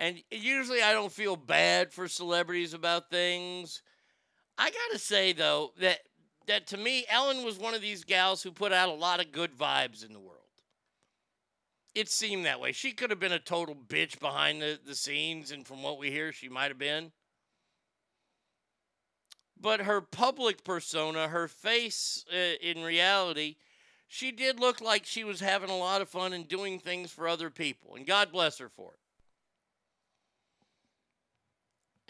And 0.00 0.22
usually 0.30 0.82
I 0.82 0.94
don't 0.94 1.12
feel 1.12 1.36
bad 1.36 1.92
for 1.92 2.08
celebrities 2.08 2.72
about 2.72 3.10
things. 3.10 3.82
I 4.56 4.70
got 4.70 4.92
to 4.92 4.98
say 4.98 5.34
though 5.34 5.72
that 5.78 5.98
that 6.46 6.66
to 6.68 6.78
me 6.78 7.04
Ellen 7.08 7.44
was 7.44 7.58
one 7.58 7.74
of 7.74 7.82
these 7.82 8.02
gals 8.02 8.42
who 8.42 8.50
put 8.50 8.72
out 8.72 8.88
a 8.88 8.92
lot 8.92 9.20
of 9.20 9.30
good 9.30 9.56
vibes 9.56 10.04
in 10.04 10.14
the 10.14 10.18
world. 10.18 10.38
It 11.94 12.08
seemed 12.08 12.46
that 12.46 12.60
way. 12.60 12.72
She 12.72 12.92
could 12.92 13.10
have 13.10 13.20
been 13.20 13.32
a 13.32 13.38
total 13.38 13.74
bitch 13.74 14.18
behind 14.20 14.62
the, 14.62 14.78
the 14.84 14.94
scenes 14.94 15.50
and 15.50 15.66
from 15.66 15.82
what 15.82 15.98
we 15.98 16.10
hear 16.10 16.32
she 16.32 16.48
might 16.48 16.68
have 16.68 16.78
been. 16.78 17.12
But 19.60 19.82
her 19.82 20.00
public 20.00 20.64
persona, 20.64 21.28
her 21.28 21.46
face 21.46 22.24
uh, 22.32 22.54
in 22.62 22.82
reality, 22.82 23.56
she 24.08 24.32
did 24.32 24.60
look 24.60 24.80
like 24.80 25.04
she 25.04 25.24
was 25.24 25.40
having 25.40 25.68
a 25.68 25.76
lot 25.76 26.00
of 26.00 26.08
fun 26.08 26.32
and 26.32 26.48
doing 26.48 26.78
things 26.78 27.10
for 27.10 27.28
other 27.28 27.50
people. 27.50 27.96
And 27.96 28.06
God 28.06 28.32
bless 28.32 28.56
her 28.58 28.70
for 28.70 28.92
it. 28.92 29.00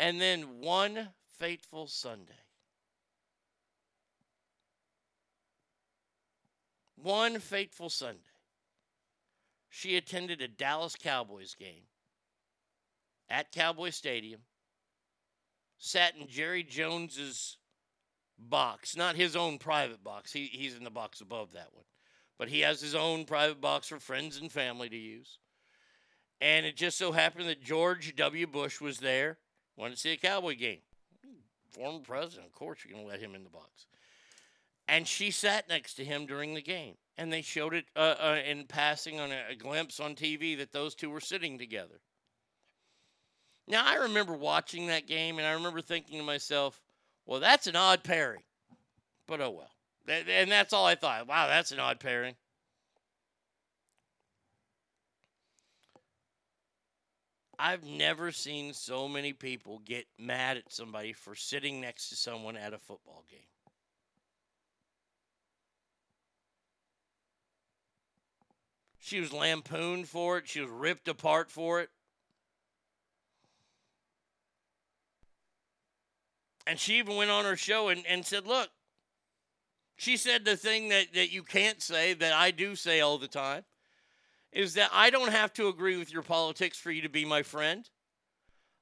And 0.01 0.19
then 0.19 0.63
one 0.63 1.11
fateful 1.39 1.87
Sunday, 1.87 2.33
one 6.97 7.39
fateful 7.39 7.91
Sunday, 7.91 8.19
she 9.69 9.99
attended 9.99 10.41
a 10.41 10.49
Dallas 10.49 10.97
Cowboys 10.97 11.55
game 11.55 11.83
at 13.29 13.53
Cowboy 13.53 13.91
Stadium, 13.91 14.41
sat 15.77 16.17
in 16.17 16.27
Jerry 16.29 16.63
Jones's 16.63 17.59
box, 18.39 18.97
not 18.97 19.17
his 19.17 19.37
own 19.37 19.59
private 19.59 20.03
box. 20.03 20.33
He, 20.33 20.47
he's 20.47 20.79
in 20.79 20.85
the 20.85 20.89
box 20.89 21.21
above 21.21 21.53
that 21.53 21.75
one. 21.75 21.85
But 22.39 22.49
he 22.49 22.61
has 22.61 22.81
his 22.81 22.95
own 22.95 23.27
private 23.27 23.61
box 23.61 23.89
for 23.89 24.01
friends 24.01 24.39
and 24.39 24.51
family 24.51 24.89
to 24.89 24.97
use. 24.97 25.41
And 26.41 26.65
it 26.65 26.75
just 26.75 26.97
so 26.97 27.13
happened 27.13 27.51
that 27.51 27.63
George 27.63 28.17
W. 28.17 28.47
Bush 28.47 28.81
was 28.81 29.01
there 29.01 29.37
wanted 29.81 29.95
to 29.95 30.01
see 30.01 30.13
a 30.13 30.17
Cowboy 30.17 30.57
game. 30.57 30.81
former 31.71 32.01
president. 32.01 32.47
Of 32.47 32.53
course, 32.53 32.81
you're 32.85 32.95
going 32.95 33.07
to 33.07 33.11
let 33.11 33.21
him 33.21 33.35
in 33.35 33.45
the 33.45 33.51
box. 33.51 33.87
And 34.87 35.07
she 35.07 35.31
sat 35.31 35.69
next 35.69 35.95
to 35.95 36.05
him 36.05 36.27
during 36.27 36.55
the 36.55 36.63
game. 36.63 36.95
And 37.17 37.33
they 37.33 37.43
showed 37.43 37.75
it 37.75 37.85
uh, 37.97 38.15
uh, 38.19 38.39
in 38.47 38.65
passing 38.67 39.21
on 39.21 39.31
a, 39.31 39.41
a 39.51 39.55
glimpse 39.55 40.01
on 40.01 40.15
TV 40.15 40.57
that 40.59 40.73
those 40.73 40.95
two 40.95 41.11
were 41.11 41.21
sitting 41.21 41.59
together. 41.59 42.01
Now, 43.69 43.85
I 43.87 43.97
remember 43.97 44.35
watching 44.35 44.87
that 44.89 45.07
game 45.07 45.39
and 45.39 45.47
I 45.47 45.53
remember 45.53 45.81
thinking 45.81 46.19
to 46.19 46.25
myself, 46.25 46.81
well, 47.27 47.41
that's 47.41 47.67
an 47.67 47.77
odd 47.77 48.03
pairing. 48.03 48.43
But 49.27 49.41
oh 49.41 49.51
well. 49.51 49.71
And 50.09 50.51
that's 50.51 50.73
all 50.73 50.87
I 50.87 50.97
thought. 50.97 51.29
Wow, 51.29 51.47
that's 51.47 51.71
an 51.71 51.79
odd 51.79 52.01
pairing. 52.01 52.35
I've 57.61 57.85
never 57.85 58.33
seen 58.33 58.73
so 58.73 59.07
many 59.07 59.35
people 59.35 59.83
get 59.85 60.07
mad 60.19 60.57
at 60.57 60.73
somebody 60.73 61.13
for 61.13 61.35
sitting 61.35 61.79
next 61.79 62.09
to 62.09 62.17
someone 62.17 62.57
at 62.57 62.73
a 62.73 62.79
football 62.79 63.25
game. 63.31 63.41
She 68.99 69.21
was 69.21 69.33
lampooned 69.33 70.09
for 70.09 70.39
it. 70.39 70.49
She 70.49 70.61
was 70.61 70.71
ripped 70.71 71.09
apart 71.09 71.51
for 71.51 71.81
it. 71.81 71.91
And 76.67 76.79
she 76.79 76.99
even 76.99 77.17
went 77.17 77.31
on 77.31 77.45
her 77.45 77.57
show 77.57 77.89
and, 77.89 78.05
and 78.07 78.25
said, 78.25 78.47
Look, 78.47 78.71
she 79.97 80.17
said 80.17 80.47
the 80.47 80.57
thing 80.57 80.89
that, 80.89 81.13
that 81.13 81.31
you 81.31 81.43
can't 81.43 81.83
say, 81.83 82.15
that 82.15 82.33
I 82.33 82.53
do 82.53 82.75
say 82.75 83.01
all 83.01 83.19
the 83.19 83.29
time, 83.29 83.65
is 84.53 84.75
that 84.75 84.91
I 84.93 85.11
don't 85.11 85.33
have 85.33 85.53
to 85.55 85.69
agree 85.69 85.97
with 85.97 86.13
your 86.13 86.23
politics 86.23 86.79
for 86.79 86.91
you 86.91 87.03
to 87.03 87.09
be 87.09 87.25
my 87.25 87.43
friend. 87.43 87.89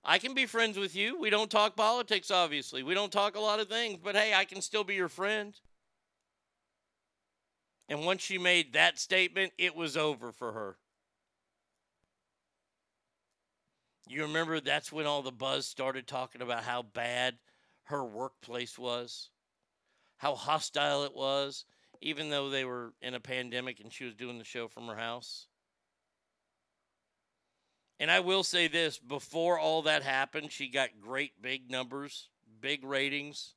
I 0.05 0.19
can 0.19 0.33
be 0.33 0.47
friends 0.47 0.79
with 0.79 0.97
you. 0.97 1.21
We 1.21 1.29
don't 1.29 1.51
talk 1.51 1.77
politics, 1.77 2.31
obviously. 2.31 2.83
We 2.83 2.95
don't 2.95 3.13
talk 3.13 3.37
a 3.37 3.41
lot 3.41 3.61
of 3.61 3.69
things, 3.69 3.99
but 4.03 4.17
hey, 4.17 4.33
I 4.35 4.45
can 4.45 4.63
still 4.63 4.85
be 4.85 4.95
your 4.95 5.09
friend. 5.09 5.55
And 7.89 8.05
once 8.05 8.23
she 8.23 8.39
made 8.39 8.73
that 8.73 8.99
statement, 8.99 9.53
it 9.59 9.75
was 9.75 9.97
over 9.97 10.33
for 10.33 10.53
her. 10.53 10.77
You 14.09 14.23
remember 14.23 14.61
that's 14.61 14.91
when 14.91 15.07
all 15.07 15.23
the 15.23 15.31
buzz 15.31 15.67
started 15.67 16.07
talking 16.07 16.41
about 16.41 16.65
how 16.65 16.83
bad 16.83 17.37
her 17.85 18.05
workplace 18.05 18.79
was, 18.79 19.31
how 20.17 20.35
hostile 20.35 21.05
it 21.05 21.15
was, 21.15 21.67
even 22.01 22.31
though 22.31 22.49
they 22.49 22.65
were 22.65 22.95
in 23.03 23.15
a 23.15 23.21
pandemic 23.21 23.81
and 23.81 23.93
she 23.93 24.05
was 24.05 24.15
doing 24.15 24.39
the 24.39 24.45
show 24.45 24.69
from 24.69 24.87
her 24.87 24.97
house. 24.97 25.47
And 28.01 28.11
I 28.11 28.21
will 28.21 28.45
say 28.45 28.69
this 28.69 28.99
before 28.99 29.59
all 29.59 29.83
that 29.83 30.03
happened, 30.03 30.53
she 30.53 30.69
got 30.69 30.91
great 31.01 31.43
big 31.43 31.71
numbers, 31.71 32.29
big 32.61 32.85
ratings. 32.85 33.55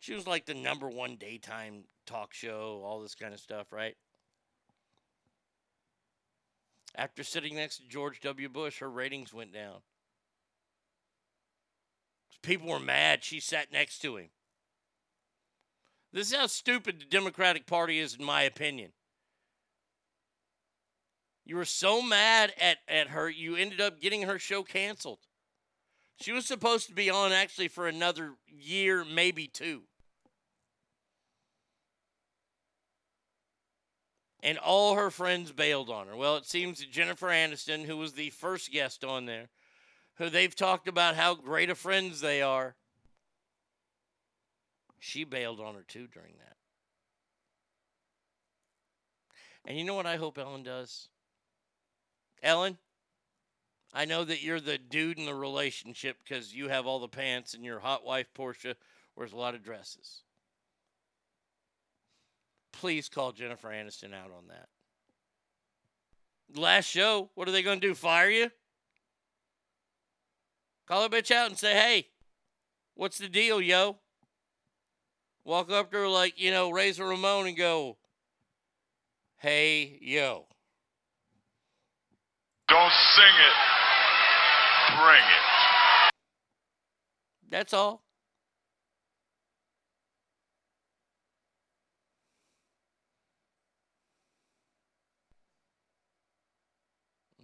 She 0.00 0.14
was 0.14 0.26
like 0.26 0.46
the 0.46 0.54
number 0.54 0.88
one 0.88 1.16
daytime 1.16 1.84
talk 2.06 2.34
show, 2.34 2.82
all 2.84 3.00
this 3.00 3.14
kind 3.14 3.32
of 3.32 3.40
stuff, 3.40 3.72
right? 3.72 3.96
After 6.94 7.22
sitting 7.22 7.54
next 7.54 7.78
to 7.78 7.88
George 7.88 8.20
W. 8.20 8.48
Bush, 8.48 8.80
her 8.80 8.90
ratings 8.90 9.32
went 9.32 9.54
down. 9.54 9.78
People 12.42 12.68
were 12.68 12.80
mad 12.80 13.22
she 13.22 13.40
sat 13.40 13.72
next 13.72 14.00
to 14.00 14.16
him. 14.16 14.28
This 16.12 16.30
is 16.30 16.36
how 16.36 16.46
stupid 16.48 17.00
the 17.00 17.06
Democratic 17.06 17.66
Party 17.66 17.98
is, 17.98 18.16
in 18.16 18.24
my 18.24 18.42
opinion. 18.42 18.92
You 21.44 21.56
were 21.56 21.64
so 21.64 22.02
mad 22.02 22.52
at, 22.60 22.78
at 22.86 23.08
her, 23.08 23.28
you 23.28 23.56
ended 23.56 23.80
up 23.80 24.00
getting 24.00 24.22
her 24.22 24.38
show 24.38 24.62
canceled. 24.62 25.18
She 26.20 26.32
was 26.32 26.46
supposed 26.46 26.86
to 26.86 26.94
be 26.94 27.10
on 27.10 27.32
actually 27.32 27.68
for 27.68 27.88
another 27.88 28.34
year, 28.46 29.04
maybe 29.04 29.48
two. 29.48 29.82
And 34.40 34.58
all 34.58 34.94
her 34.94 35.10
friends 35.10 35.52
bailed 35.52 35.90
on 35.90 36.06
her. 36.08 36.16
Well, 36.16 36.36
it 36.36 36.46
seems 36.46 36.78
that 36.80 36.90
Jennifer 36.90 37.28
Aniston, 37.28 37.84
who 37.84 37.96
was 37.96 38.12
the 38.12 38.30
first 38.30 38.72
guest 38.72 39.04
on 39.04 39.26
there, 39.26 39.48
who 40.16 40.28
they've 40.28 40.54
talked 40.54 40.88
about 40.88 41.16
how 41.16 41.34
great 41.34 41.70
of 41.70 41.78
friends 41.78 42.20
they 42.20 42.42
are, 42.42 42.76
she 44.98 45.24
bailed 45.24 45.60
on 45.60 45.74
her 45.74 45.84
too 45.86 46.06
during 46.06 46.34
that. 46.38 46.56
And 49.64 49.78
you 49.78 49.84
know 49.84 49.94
what 49.94 50.06
I 50.06 50.16
hope 50.16 50.38
Ellen 50.38 50.62
does? 50.62 51.08
Ellen, 52.42 52.78
I 53.94 54.04
know 54.04 54.24
that 54.24 54.42
you're 54.42 54.60
the 54.60 54.78
dude 54.78 55.18
in 55.18 55.26
the 55.26 55.34
relationship 55.34 56.16
because 56.24 56.54
you 56.54 56.68
have 56.68 56.86
all 56.86 56.98
the 56.98 57.08
pants 57.08 57.54
and 57.54 57.64
your 57.64 57.78
hot 57.78 58.04
wife, 58.04 58.32
Portia, 58.34 58.76
wears 59.14 59.32
a 59.32 59.36
lot 59.36 59.54
of 59.54 59.62
dresses. 59.62 60.22
Please 62.72 63.08
call 63.08 63.32
Jennifer 63.32 63.68
Aniston 63.68 64.14
out 64.14 64.30
on 64.36 64.48
that. 64.48 64.68
Last 66.58 66.86
show, 66.86 67.30
what 67.34 67.48
are 67.48 67.52
they 67.52 67.62
going 67.62 67.80
to 67.80 67.86
do? 67.86 67.94
Fire 67.94 68.30
you? 68.30 68.50
Call 70.86 71.04
a 71.04 71.08
bitch 71.08 71.30
out 71.30 71.48
and 71.48 71.58
say, 71.58 71.74
hey, 71.74 72.08
what's 72.94 73.18
the 73.18 73.28
deal, 73.28 73.60
yo? 73.60 73.98
Walk 75.44 75.70
up 75.70 75.90
to 75.90 75.98
her 75.98 76.08
like, 76.08 76.40
you 76.40 76.50
know, 76.50 76.70
Razor 76.70 77.06
Ramon 77.06 77.46
and 77.46 77.56
go, 77.56 77.96
hey, 79.38 79.98
yo. 80.00 80.46
Don't 82.72 82.90
sing 82.90 83.24
it. 83.24 84.96
Bring 84.96 85.20
it. 85.20 86.12
That's 87.50 87.74
all. 87.74 88.02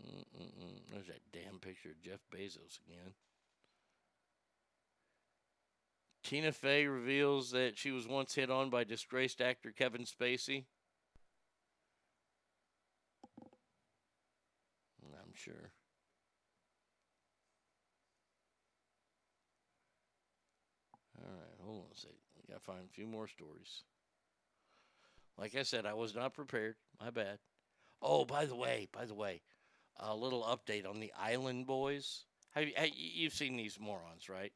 Mm-mm-mm. 0.03 0.81
There's 0.91 1.09
that 1.09 1.21
damn 1.31 1.59
picture 1.59 1.91
of 1.91 2.01
Jeff 2.01 2.21
Bezos 2.35 2.79
again. 2.87 3.13
Tina 6.25 6.53
Fey 6.53 6.87
reveals 6.87 7.51
that 7.51 7.77
she 7.77 7.91
was 7.91 8.09
once 8.09 8.35
hit 8.35 8.51
on 8.51 8.71
by 8.71 8.85
disgraced 8.85 9.43
actor 9.43 9.73
Kevin 9.77 10.07
Spacey. 10.07 10.65
I'm 15.03 15.27
sure. 15.39 15.73
All 21.19 21.25
right, 21.31 21.59
hold 21.61 21.85
on 21.85 21.93
a 21.93 21.97
second. 21.97 22.17
We 22.37 22.43
got 22.53 22.61
to 22.61 22.65
find 22.65 22.85
a 22.85 22.93
few 22.95 23.07
more 23.07 23.29
stories. 23.29 23.83
Like 25.39 25.55
I 25.55 25.63
said, 25.63 25.87
I 25.87 25.95
was 25.95 26.15
not 26.15 26.35
prepared. 26.35 26.77
My 27.01 27.09
bad. 27.11 27.39
Oh, 28.03 28.25
by 28.27 28.47
the 28.47 28.57
way, 28.57 28.89
by 28.93 29.07
the 29.07 29.15
way, 29.15 29.43
a 29.99 30.15
little 30.17 30.45
update 30.45 30.89
on 30.89 31.01
the 31.01 31.13
Island 31.15 31.67
Boys. 31.67 32.25
Have 32.53 32.65
you, 32.69 32.75
you- 32.79 33.23
you've 33.25 33.35
seen 33.35 33.57
these 33.57 33.81
morons, 33.81 34.29
right? 34.29 34.53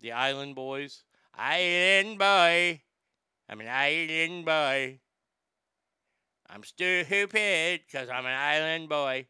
The 0.00 0.12
Island 0.12 0.54
Boys. 0.54 1.02
Island 1.34 2.18
boy. 2.18 2.82
I'm 3.48 3.60
an 3.60 3.68
island 3.68 4.44
boy. 4.46 5.00
I'm 6.48 6.62
stupid 6.62 7.82
because 7.86 8.08
I'm 8.08 8.26
an 8.26 8.32
island 8.38 8.88
boy. 8.88 9.26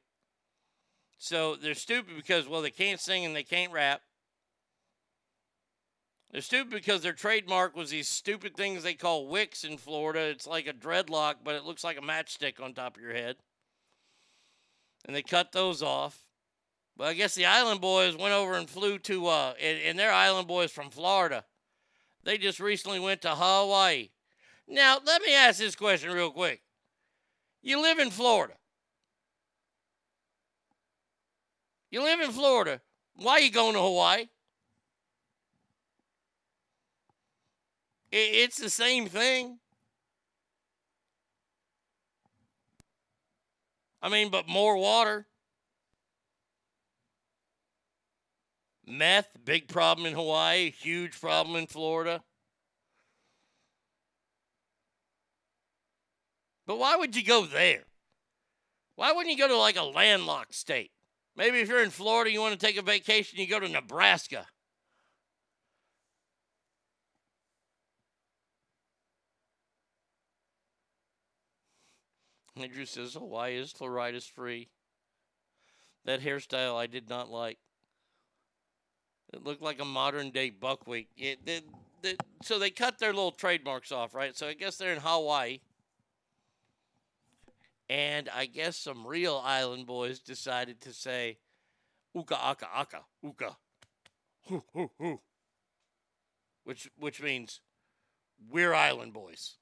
So 1.23 1.55
they're 1.55 1.75
stupid 1.75 2.17
because, 2.17 2.49
well, 2.49 2.63
they 2.63 2.73
can't 2.73 2.99
sing 2.99 3.25
and 3.25 3.35
they 3.35 3.45
can't 3.45 3.73
rap. 3.73 4.01
They're 6.33 6.41
stupid 6.41 6.73
because 6.73 7.01
their 7.01 7.13
trademark 7.13 7.77
was 7.77 7.91
these 7.91 8.09
stupid 8.09 8.57
things 8.57 8.83
they 8.83 8.95
call 8.95 9.29
wicks 9.29 9.63
in 9.63 9.79
Florida. 9.79 10.19
It's 10.19 10.49
like 10.49 10.67
a 10.67 10.73
dreadlock, 10.73 11.37
but 11.45 11.55
it 11.55 11.63
looks 11.63 11.85
like 11.85 11.97
a 11.97 12.01
matchstick 12.01 12.61
on 12.61 12.75
top 12.75 12.97
of 12.97 13.03
your 13.05 13.13
head. 13.13 13.37
And 15.05 15.15
they 15.15 15.23
cut 15.23 15.53
those 15.53 15.81
off. 15.81 16.25
But 16.97 17.07
I 17.07 17.15
guess 17.15 17.37
the 17.37 17.47
Island 17.47 17.81
Boys 17.81 18.17
went 18.17 18.35
over 18.35 18.55
and 18.55 18.69
flew 18.69 18.99
to, 18.99 19.29
uh, 19.29 19.55
and, 19.63 19.79
and 19.79 19.97
they're 19.97 20.13
Island 20.13 20.49
Boys 20.49 20.73
from 20.73 20.91
Florida. 20.91 21.45
They 22.25 22.37
just 22.37 22.59
recently 22.59 22.99
went 22.99 23.23
to 23.23 23.37
Hawaii. 23.37 24.09
Now, 24.67 24.99
let 25.07 25.23
me 25.23 25.37
ask 25.37 25.61
this 25.61 25.77
question 25.77 26.11
real 26.11 26.33
quick. 26.33 26.63
You 27.63 27.81
live 27.81 28.01
in 28.01 28.11
Florida. 28.11 28.55
You 31.93 32.03
live 32.03 32.21
in 32.21 32.33
Florida. 32.33 32.81
Why 33.17 33.33
are 33.33 33.41
you 33.41 33.51
going 33.51 33.75
to 33.75 33.81
Hawaii? 33.81 34.29
It's 38.11 38.57
the 38.57 38.71
same 38.71 39.09
thing. 39.09 39.59
I 44.01 44.09
mean, 44.09 44.31
but 44.31 44.49
more 44.49 44.77
water. 44.79 45.27
Meth, 48.87 49.29
big 49.45 49.69
problem 49.69 50.07
in 50.07 50.15
Hawaii, 50.15 50.71
huge 50.71 51.21
problem 51.21 51.57
in 51.57 51.67
Florida. 51.67 52.23
But 56.67 56.79
why 56.79 56.97
would 56.97 57.15
you 57.15 57.23
go 57.23 57.45
there? 57.45 57.85
Why 58.97 59.13
wouldn't 59.13 59.31
you 59.31 59.39
go 59.39 59.49
to 59.49 59.57
like 59.59 59.77
a 59.77 59.83
landlocked 59.83 60.55
state? 60.55 60.92
Maybe 61.37 61.61
if 61.61 61.69
you're 61.69 61.83
in 61.83 61.91
Florida, 61.91 62.31
you 62.31 62.41
want 62.41 62.59
to 62.59 62.67
take 62.67 62.77
a 62.77 62.83
vacation, 62.83 63.39
you 63.39 63.47
go 63.47 63.61
to 63.61 63.69
Nebraska. 63.69 64.47
Andrew 72.57 72.85
says, 72.85 73.17
Oh, 73.19 73.25
why 73.25 73.51
is 73.51 73.73
chloritis 73.73 74.29
free? 74.29 74.69
That 76.05 76.21
hairstyle 76.21 76.77
I 76.77 76.87
did 76.87 77.09
not 77.09 77.31
like. 77.31 77.59
It 79.33 79.43
looked 79.43 79.63
like 79.63 79.81
a 79.81 79.85
modern 79.85 80.31
day 80.31 80.51
buckwheat. 80.51 81.09
It, 81.17 81.41
it, 81.47 81.65
it, 82.03 82.23
so 82.43 82.59
they 82.59 82.71
cut 82.71 82.99
their 82.99 83.15
little 83.15 83.33
trademarks 83.33 83.91
off, 83.91 84.15
right? 84.15 84.37
So 84.37 84.47
I 84.47 84.55
guess 84.55 84.77
they're 84.77 84.93
in 84.93 85.01
Hawaii. 85.01 85.61
And 87.93 88.31
I 88.35 88.47
guess 88.47 88.79
some 88.79 89.07
real 89.07 89.43
island 89.45 89.85
boys 89.85 90.19
decided 90.19 90.81
to 90.81 90.95
say, 90.95 91.37
Uka 92.15 92.35
aka 92.35 92.67
aka, 92.75 93.01
Uka. 93.23 93.59
Hoo, 94.49 94.65
hoo, 94.73 94.91
hoo. 94.99 95.21
Which, 96.65 96.89
which 96.99 97.21
means 97.21 97.61
we're 98.51 98.73
island 98.73 99.13
boys. 99.13 99.57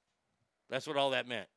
That's 0.69 0.87
what 0.87 0.97
all 0.97 1.11
that 1.11 1.27
meant. 1.27 1.49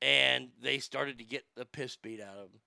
And 0.00 0.50
they 0.62 0.78
started 0.78 1.18
to 1.18 1.24
get 1.24 1.42
the 1.56 1.64
piss 1.64 1.96
beat 1.96 2.20
out 2.20 2.36
of 2.36 2.52
them. 2.52 2.60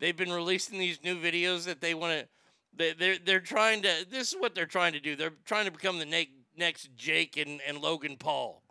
They've 0.00 0.14
been 0.14 0.32
releasing 0.32 0.78
these 0.78 1.02
new 1.02 1.16
videos 1.16 1.64
that 1.64 1.80
they 1.80 1.94
want 1.94 2.12
to. 2.12 2.28
They, 2.76 2.92
they're 2.92 3.18
they're 3.24 3.40
trying 3.40 3.80
to. 3.82 4.06
This 4.10 4.34
is 4.34 4.38
what 4.38 4.54
they're 4.54 4.66
trying 4.66 4.92
to 4.92 5.00
do. 5.00 5.16
They're 5.16 5.32
trying 5.46 5.64
to 5.64 5.70
become 5.70 5.98
the 5.98 6.04
ne- 6.04 6.39
next 6.60 6.90
Jake 6.96 7.36
and, 7.36 7.60
and 7.66 7.78
Logan 7.78 8.16
Paul. 8.16 8.62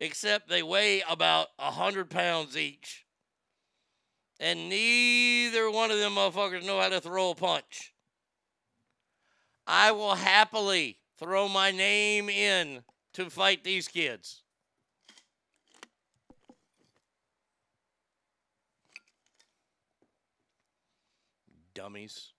Except 0.00 0.48
they 0.48 0.62
weigh 0.62 1.02
about 1.08 1.48
a 1.58 1.70
hundred 1.70 2.08
pounds 2.08 2.56
each, 2.56 3.04
and 4.40 4.68
neither 4.68 5.70
one 5.70 5.90
of 5.90 5.98
them 5.98 6.14
motherfuckers 6.14 6.66
know 6.66 6.80
how 6.80 6.88
to 6.88 7.00
throw 7.00 7.30
a 7.30 7.34
punch. 7.34 7.92
I 9.66 9.92
will 9.92 10.14
happily 10.14 10.98
throw 11.18 11.48
my 11.48 11.70
name 11.70 12.28
in 12.28 12.82
to 13.12 13.30
fight 13.30 13.62
these 13.62 13.86
kids. 13.86 14.42
Dummies. 21.74 22.32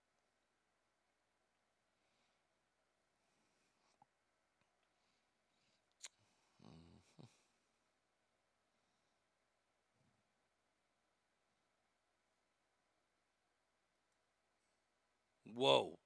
Whoa. 15.53 15.97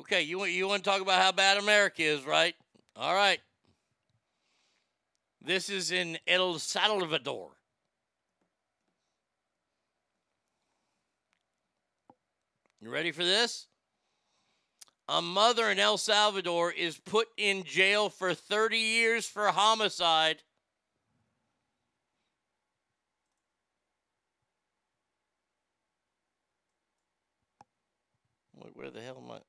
Okay, 0.00 0.22
you 0.22 0.38
want 0.38 0.50
you 0.52 0.66
want 0.68 0.84
to 0.84 0.90
talk 0.90 1.00
about 1.00 1.20
how 1.22 1.32
bad 1.32 1.58
America 1.58 2.02
is, 2.02 2.24
right? 2.24 2.54
All 2.96 3.14
right. 3.14 3.40
This 5.40 5.70
is 5.70 5.92
in 5.92 6.18
El 6.26 6.58
Salvador. 6.58 7.50
You 12.80 12.90
ready 12.90 13.12
for 13.12 13.24
this? 13.24 13.66
A 15.08 15.22
mother 15.22 15.70
in 15.70 15.78
El 15.78 15.96
Salvador 15.96 16.70
is 16.70 16.98
put 16.98 17.28
in 17.36 17.64
jail 17.64 18.08
for 18.08 18.34
30 18.34 18.76
years 18.76 19.26
for 19.26 19.48
homicide. 19.48 20.42
Where 28.78 28.90
the 28.90 29.00
hell 29.00 29.20
am 29.22 29.30
I? 29.32 29.40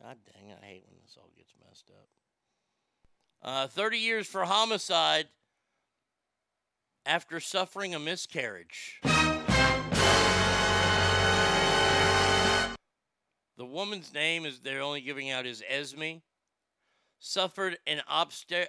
God 0.00 0.18
dang 0.24 0.52
I 0.52 0.64
hate 0.64 0.84
when 0.86 1.00
this 1.02 1.16
all 1.18 1.30
gets 1.36 1.52
messed 1.68 1.90
up. 1.90 2.08
Uh, 3.42 3.66
30 3.66 3.98
years 3.98 4.28
for 4.28 4.44
homicide 4.44 5.26
after 7.04 7.40
suffering 7.40 7.92
a 7.92 7.98
miscarriage. 7.98 9.00
The 13.56 13.66
woman's 13.66 14.14
name 14.14 14.46
is 14.46 14.60
they're 14.60 14.80
only 14.80 15.00
giving 15.00 15.28
out 15.28 15.44
is 15.44 15.60
Esme. 15.68 16.18
Suffered 17.18 17.78
an 17.84 18.00
obster- 18.08 18.68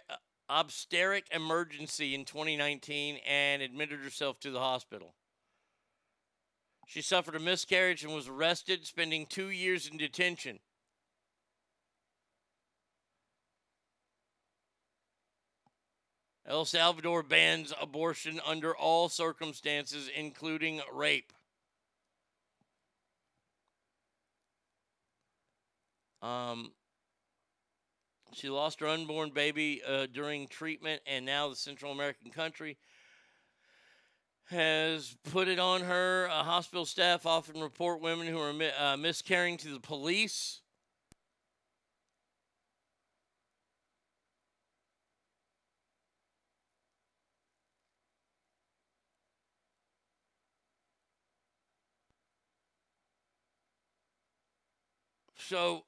obstetric 0.50 1.28
emergency 1.32 2.16
in 2.16 2.26
2019 2.26 3.18
and 3.28 3.62
admitted 3.62 4.00
herself 4.00 4.40
to 4.40 4.50
the 4.50 4.60
hospital. 4.60 5.14
She 6.86 7.02
suffered 7.02 7.36
a 7.36 7.40
miscarriage 7.40 8.04
and 8.04 8.14
was 8.14 8.28
arrested, 8.28 8.86
spending 8.86 9.26
two 9.26 9.50
years 9.50 9.88
in 9.88 9.98
detention. 9.98 10.60
El 16.46 16.66
Salvador 16.66 17.24
bans 17.24 17.74
abortion 17.82 18.42
under 18.46 18.76
all 18.76 19.08
circumstances, 19.08 20.10
including 20.14 20.82
rape. 20.92 21.32
Um, 26.22 26.72
she 28.34 28.50
lost 28.50 28.82
her 28.82 28.88
unborn 28.88 29.32
baby 29.32 29.82
uh, 29.88 30.08
during 30.12 30.48
treatment, 30.48 31.02
and 31.06 31.26
now 31.26 31.50
the 31.50 31.56
Central 31.56 31.92
American 31.92 32.30
country 32.30 32.78
has 34.46 35.16
put 35.32 35.48
it 35.48 35.60
on 35.60 35.82
her. 35.82 36.28
Uh, 36.30 36.44
hospital 36.44 36.86
staff 36.86 37.26
often 37.26 37.60
report 37.62 38.02
women 38.02 38.28
who 38.28 38.40
are 38.40 38.54
mi- 38.54 38.72
uh, 38.78 38.98
miscarrying 38.98 39.58
to 39.58 39.70
the 39.70 39.80
police. 39.80 40.62
So 55.36 55.84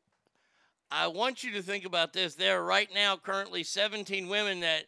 I 0.91 1.07
want 1.07 1.43
you 1.43 1.51
to 1.53 1.61
think 1.61 1.85
about 1.85 2.13
this. 2.13 2.35
There 2.35 2.59
are 2.59 2.63
right 2.63 2.89
now 2.93 3.17
currently 3.17 3.63
17 3.63 4.27
women 4.27 4.59
that 4.61 4.85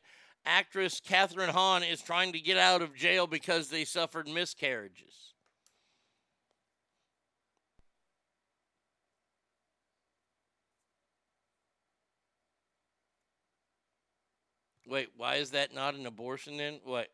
actress 0.48 1.02
Catherine 1.04 1.50
Hahn 1.50 1.84
is 1.84 2.02
trying 2.02 2.32
to 2.34 2.40
get 2.40 2.58
out 2.58 2.82
of 2.82 2.96
jail 2.96 3.28
because 3.28 3.70
they 3.70 3.86
suffered 3.86 4.28
miscarriages. 4.28 5.34
Wait, 14.88 15.10
why 15.18 15.36
is 15.36 15.52
that 15.52 15.76
not 15.76 15.96
an 15.96 16.06
abortion 16.06 16.56
then? 16.56 16.80
What 16.84 17.10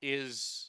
is 0.00 0.68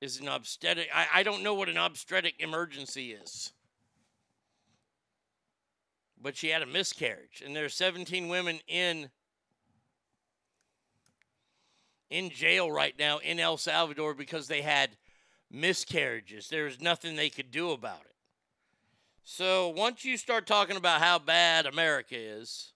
is 0.00 0.20
an 0.20 0.28
obstetric? 0.28 0.88
I, 0.94 1.06
I 1.14 1.22
don't 1.22 1.42
know 1.42 1.54
what 1.54 1.68
an 1.68 1.78
obstetric 1.78 2.34
emergency 2.38 3.12
is 3.12 3.52
but 6.22 6.36
she 6.36 6.48
had 6.48 6.62
a 6.62 6.66
miscarriage 6.66 7.42
and 7.44 7.54
there 7.54 7.64
are 7.64 7.70
17 7.70 8.28
women 8.28 8.60
in 8.66 9.10
in 12.10 12.30
jail 12.30 12.70
right 12.70 12.94
now 12.98 13.18
in 13.18 13.38
El 13.38 13.56
Salvador 13.56 14.14
because 14.14 14.48
they 14.48 14.62
had 14.62 14.90
miscarriages. 15.50 16.48
There's 16.48 16.80
nothing 16.80 17.16
they 17.16 17.30
could 17.30 17.50
do 17.50 17.70
about 17.70 18.00
it. 18.00 18.14
So 19.24 19.68
once 19.68 20.04
you 20.04 20.16
start 20.16 20.46
talking 20.46 20.76
about 20.76 21.00
how 21.00 21.18
bad 21.18 21.66
America 21.66 22.16
is, 22.16 22.72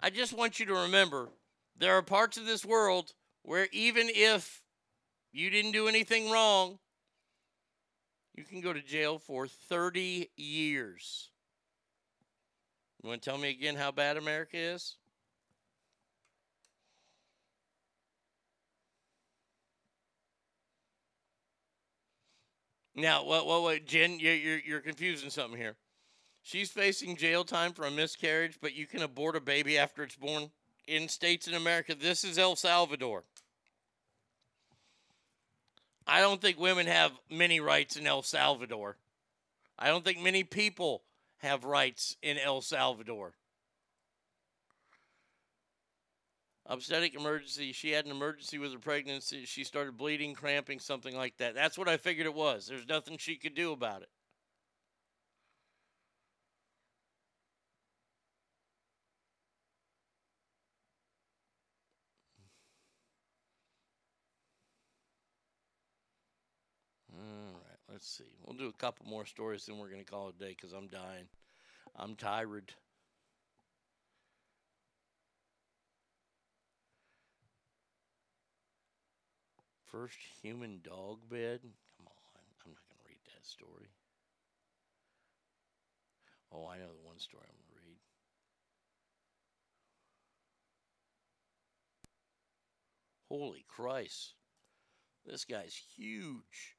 I 0.00 0.10
just 0.10 0.32
want 0.32 0.60
you 0.60 0.66
to 0.66 0.74
remember 0.74 1.28
there 1.76 1.94
are 1.94 2.02
parts 2.02 2.36
of 2.36 2.46
this 2.46 2.64
world 2.64 3.12
where 3.42 3.68
even 3.72 4.08
if 4.08 4.62
you 5.32 5.50
didn't 5.50 5.72
do 5.72 5.88
anything 5.88 6.30
wrong, 6.30 6.78
you 8.34 8.44
can 8.44 8.60
go 8.60 8.72
to 8.72 8.80
jail 8.80 9.18
for 9.18 9.46
30 9.46 10.30
years. 10.36 11.30
You 13.02 13.08
want 13.08 13.22
to 13.22 13.30
tell 13.30 13.38
me 13.38 13.50
again 13.50 13.76
how 13.76 13.90
bad 13.90 14.16
America 14.16 14.56
is? 14.56 14.96
Now, 22.96 23.24
what, 23.24 23.46
what, 23.46 23.62
what, 23.62 23.84
Jen, 23.84 24.18
you're, 24.18 24.34
you're, 24.34 24.60
you're 24.66 24.80
confusing 24.80 25.28
something 25.28 25.58
here. 25.58 25.76
She's 26.42 26.70
facing 26.70 27.16
jail 27.16 27.44
time 27.44 27.72
for 27.72 27.84
a 27.84 27.90
miscarriage, 27.90 28.58
but 28.60 28.74
you 28.74 28.86
can 28.86 29.02
abort 29.02 29.36
a 29.36 29.40
baby 29.40 29.76
after 29.76 30.02
it's 30.02 30.16
born 30.16 30.50
in 30.86 31.08
states 31.08 31.46
in 31.46 31.54
America. 31.54 31.94
This 31.94 32.24
is 32.24 32.38
El 32.38 32.56
Salvador. 32.56 33.24
I 36.06 36.20
don't 36.20 36.40
think 36.40 36.58
women 36.58 36.86
have 36.86 37.12
many 37.30 37.60
rights 37.60 37.96
in 37.96 38.06
El 38.06 38.22
Salvador. 38.22 38.96
I 39.78 39.88
don't 39.88 40.04
think 40.04 40.20
many 40.20 40.44
people 40.44 41.02
have 41.38 41.64
rights 41.64 42.16
in 42.22 42.38
El 42.38 42.62
Salvador. 42.62 43.34
Obstetric 46.68 47.14
emergency. 47.14 47.72
She 47.72 47.90
had 47.92 48.04
an 48.06 48.10
emergency 48.10 48.58
with 48.58 48.72
her 48.72 48.78
pregnancy. 48.78 49.44
She 49.46 49.64
started 49.64 49.96
bleeding, 49.96 50.34
cramping, 50.34 50.80
something 50.80 51.16
like 51.16 51.36
that. 51.38 51.54
That's 51.54 51.78
what 51.78 51.88
I 51.88 51.96
figured 51.96 52.26
it 52.26 52.34
was. 52.34 52.66
There's 52.66 52.88
nothing 52.88 53.18
she 53.18 53.36
could 53.36 53.54
do 53.54 53.72
about 53.72 54.02
it. 54.02 54.08
All 67.12 67.52
right, 67.54 67.78
let's 67.90 68.06
see. 68.08 68.24
We'll 68.44 68.56
do 68.56 68.68
a 68.68 68.72
couple 68.72 69.06
more 69.06 69.26
stories, 69.26 69.66
then 69.66 69.78
we're 69.78 69.90
going 69.90 70.04
to 70.04 70.10
call 70.10 70.28
it 70.28 70.36
a 70.36 70.44
day 70.44 70.50
because 70.50 70.72
I'm 70.72 70.88
dying. 70.88 71.26
I'm 71.96 72.16
tired. 72.16 72.74
First 80.00 80.18
human 80.42 80.80
dog 80.84 81.20
bed? 81.30 81.60
Come 81.62 82.06
on. 82.06 82.12
I'm 82.34 82.44
not 82.50 82.62
going 82.62 82.76
to 82.76 82.96
read 83.08 83.16
that 83.28 83.46
story. 83.46 83.88
Oh, 86.52 86.68
I 86.68 86.76
know 86.76 86.92
the 86.92 87.06
one 87.06 87.18
story 87.18 87.44
I'm 87.48 87.56
going 87.56 87.80
to 87.80 87.88
read. 87.88 87.96
Holy 93.30 93.64
Christ. 93.68 94.34
This 95.24 95.46
guy's 95.46 95.80
huge. 95.96 96.76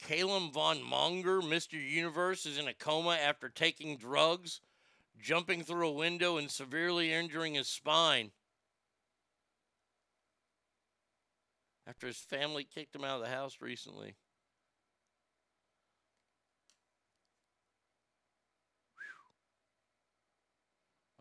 Caleb 0.00 0.52
von 0.52 0.78
Moger, 0.78 1.40
Mr. 1.40 1.74
Universe, 1.74 2.46
is 2.46 2.58
in 2.58 2.66
a 2.66 2.74
coma 2.74 3.16
after 3.16 3.48
taking 3.48 3.96
drugs, 3.96 4.60
jumping 5.20 5.62
through 5.62 5.86
a 5.86 5.92
window, 5.92 6.36
and 6.36 6.50
severely 6.50 7.12
injuring 7.12 7.54
his 7.54 7.68
spine. 7.68 8.32
After 11.88 12.06
his 12.06 12.18
family 12.18 12.64
kicked 12.64 12.94
him 12.94 13.02
out 13.02 13.16
of 13.16 13.22
the 13.22 13.34
house 13.34 13.56
recently. 13.62 14.14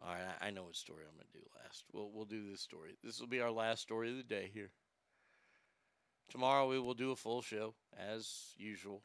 All 0.02 0.14
right, 0.14 0.22
I 0.42 0.52
know 0.52 0.64
what 0.64 0.76
story 0.76 1.04
I'm 1.08 1.16
going 1.16 1.28
to 1.32 1.40
do 1.40 1.46
last. 1.64 1.86
We'll, 1.94 2.12
we'll 2.14 2.26
do 2.26 2.50
this 2.52 2.62
story. 2.62 2.98
This 3.02 3.20
will 3.20 3.28
be 3.28 3.40
our 3.40 3.52
last 3.52 3.82
story 3.82 4.10
of 4.10 4.18
the 4.18 4.24
day 4.24 4.52
here. 4.54 4.72
Tomorrow 6.30 6.70
we 6.70 6.80
will 6.80 6.94
do 6.94 7.12
a 7.12 7.16
full 7.16 7.42
show 7.42 7.74
as 7.98 8.54
usual. 8.58 9.04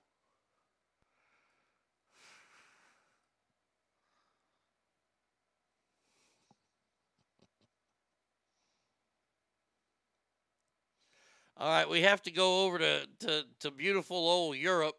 All 11.62 11.68
right, 11.68 11.88
we 11.88 12.02
have 12.02 12.20
to 12.22 12.32
go 12.32 12.64
over 12.64 12.76
to, 12.78 13.06
to, 13.20 13.44
to 13.60 13.70
beautiful 13.70 14.16
old 14.16 14.56
Europe 14.56 14.96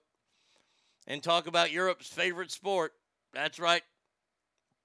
and 1.08 1.22
talk 1.22 1.48
about 1.48 1.74
Europe's 1.74 2.08
favorite 2.08 2.52
sport. 2.52 2.94
That's 3.34 3.60
right, 3.60 3.82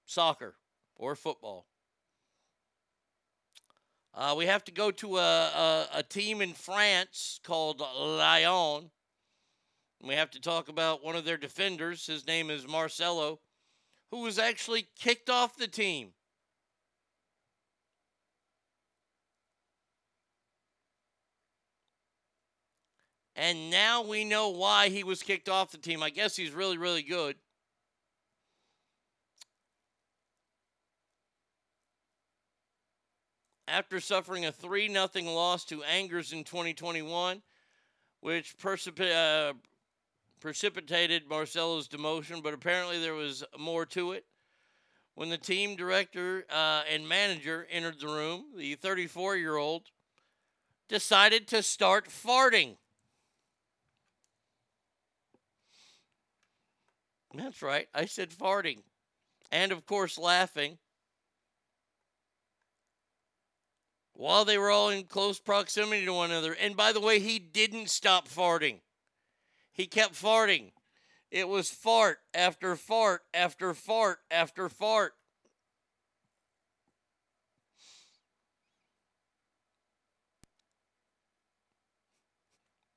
soccer 0.05 0.55
or 0.97 1.15
football. 1.15 1.67
Uh, 4.13 4.35
we 4.37 4.45
have 4.45 4.65
to 4.65 4.73
go 4.73 4.91
to 4.91 5.19
a, 5.19 5.21
a, 5.21 5.87
a 5.93 6.03
team 6.03 6.41
in 6.41 6.51
France 6.51 7.39
called 7.45 7.79
Lyon. 7.79 8.91
We 10.03 10.15
have 10.15 10.31
to 10.31 10.41
talk 10.41 10.67
about 10.67 11.01
one 11.01 11.15
of 11.15 11.23
their 11.23 11.37
defenders. 11.37 12.05
His 12.05 12.27
name 12.27 12.49
is 12.49 12.67
Marcelo, 12.67 13.39
who 14.11 14.23
was 14.23 14.37
actually 14.37 14.89
kicked 14.99 15.29
off 15.29 15.55
the 15.55 15.65
team. 15.65 16.09
And 23.39 23.69
now 23.69 24.03
we 24.03 24.25
know 24.25 24.49
why 24.49 24.89
he 24.89 25.05
was 25.05 25.23
kicked 25.23 25.47
off 25.47 25.71
the 25.71 25.77
team. 25.77 26.03
I 26.03 26.09
guess 26.09 26.35
he's 26.35 26.51
really, 26.51 26.77
really 26.77 27.03
good. 27.03 27.37
after 33.71 33.99
suffering 33.99 34.45
a 34.45 34.51
3 34.51 34.91
0 34.91 35.07
loss 35.25 35.63
to 35.63 35.83
Angers 35.83 36.33
in 36.33 36.43
2021, 36.43 37.43
which 38.19 38.57
precip- 38.57 38.99
uh, 38.99 39.53
precipitated 40.39 41.29
Marcelo's 41.29 41.87
demotion, 41.87 42.41
but 42.41 42.55
apparently 42.55 42.99
there 42.99 43.13
was 43.13 43.43
more 43.59 43.85
to 43.85 44.13
it. 44.13 44.25
When 45.13 45.29
the 45.29 45.37
team 45.37 45.75
director 45.75 46.45
uh, 46.49 46.81
and 46.91 47.07
manager 47.07 47.67
entered 47.69 47.99
the 47.99 48.07
room, 48.07 48.45
the 48.57 48.73
34 48.73 49.37
year 49.37 49.55
old 49.55 49.91
decided 50.87 51.47
to 51.49 51.61
start 51.61 52.09
farting. 52.09 52.77
That's 57.33 57.61
right, 57.61 57.87
I 57.93 58.05
said 58.05 58.31
farting. 58.31 58.79
And 59.51 59.71
of 59.71 59.85
course, 59.85 60.17
laughing. 60.17 60.77
while 64.19 64.43
they 64.43 64.57
were 64.57 64.69
all 64.69 64.89
in 64.89 65.05
close 65.05 65.39
proximity 65.39 66.03
to 66.03 66.11
one 66.11 66.29
another. 66.29 66.51
And 66.51 66.75
by 66.75 66.91
the 66.91 66.99
way, 66.99 67.19
he 67.19 67.39
didn't 67.39 67.89
stop 67.89 68.27
farting. 68.27 68.81
He 69.71 69.87
kept 69.87 70.13
farting. 70.13 70.73
It 71.31 71.47
was 71.47 71.69
fart 71.69 72.17
after 72.33 72.75
fart 72.75 73.21
after 73.33 73.73
fart 73.73 74.19
after 74.29 74.67
fart. 74.67 75.13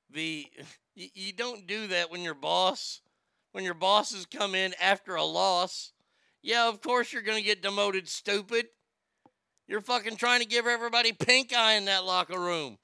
The 0.09 0.47
you, 0.93 1.07
you 1.13 1.31
don't 1.31 1.65
do 1.65 1.87
that 1.87 2.11
when 2.11 2.21
your 2.21 2.33
boss 2.33 2.99
when 3.53 3.63
your 3.63 3.73
bosses 3.73 4.25
come 4.25 4.53
in 4.53 4.73
after 4.81 5.15
a 5.15 5.23
loss. 5.23 5.93
Yeah, 6.41 6.67
of 6.67 6.81
course 6.81 7.13
you're 7.13 7.21
going 7.21 7.37
to 7.37 7.43
get 7.43 7.61
demoted, 7.61 8.09
stupid. 8.09 8.65
You're 9.67 9.81
fucking 9.81 10.17
trying 10.17 10.41
to 10.41 10.45
give 10.45 10.67
everybody 10.67 11.13
pink 11.13 11.53
eye 11.55 11.75
in 11.75 11.85
that 11.85 12.03
locker 12.03 12.39
room. 12.39 12.77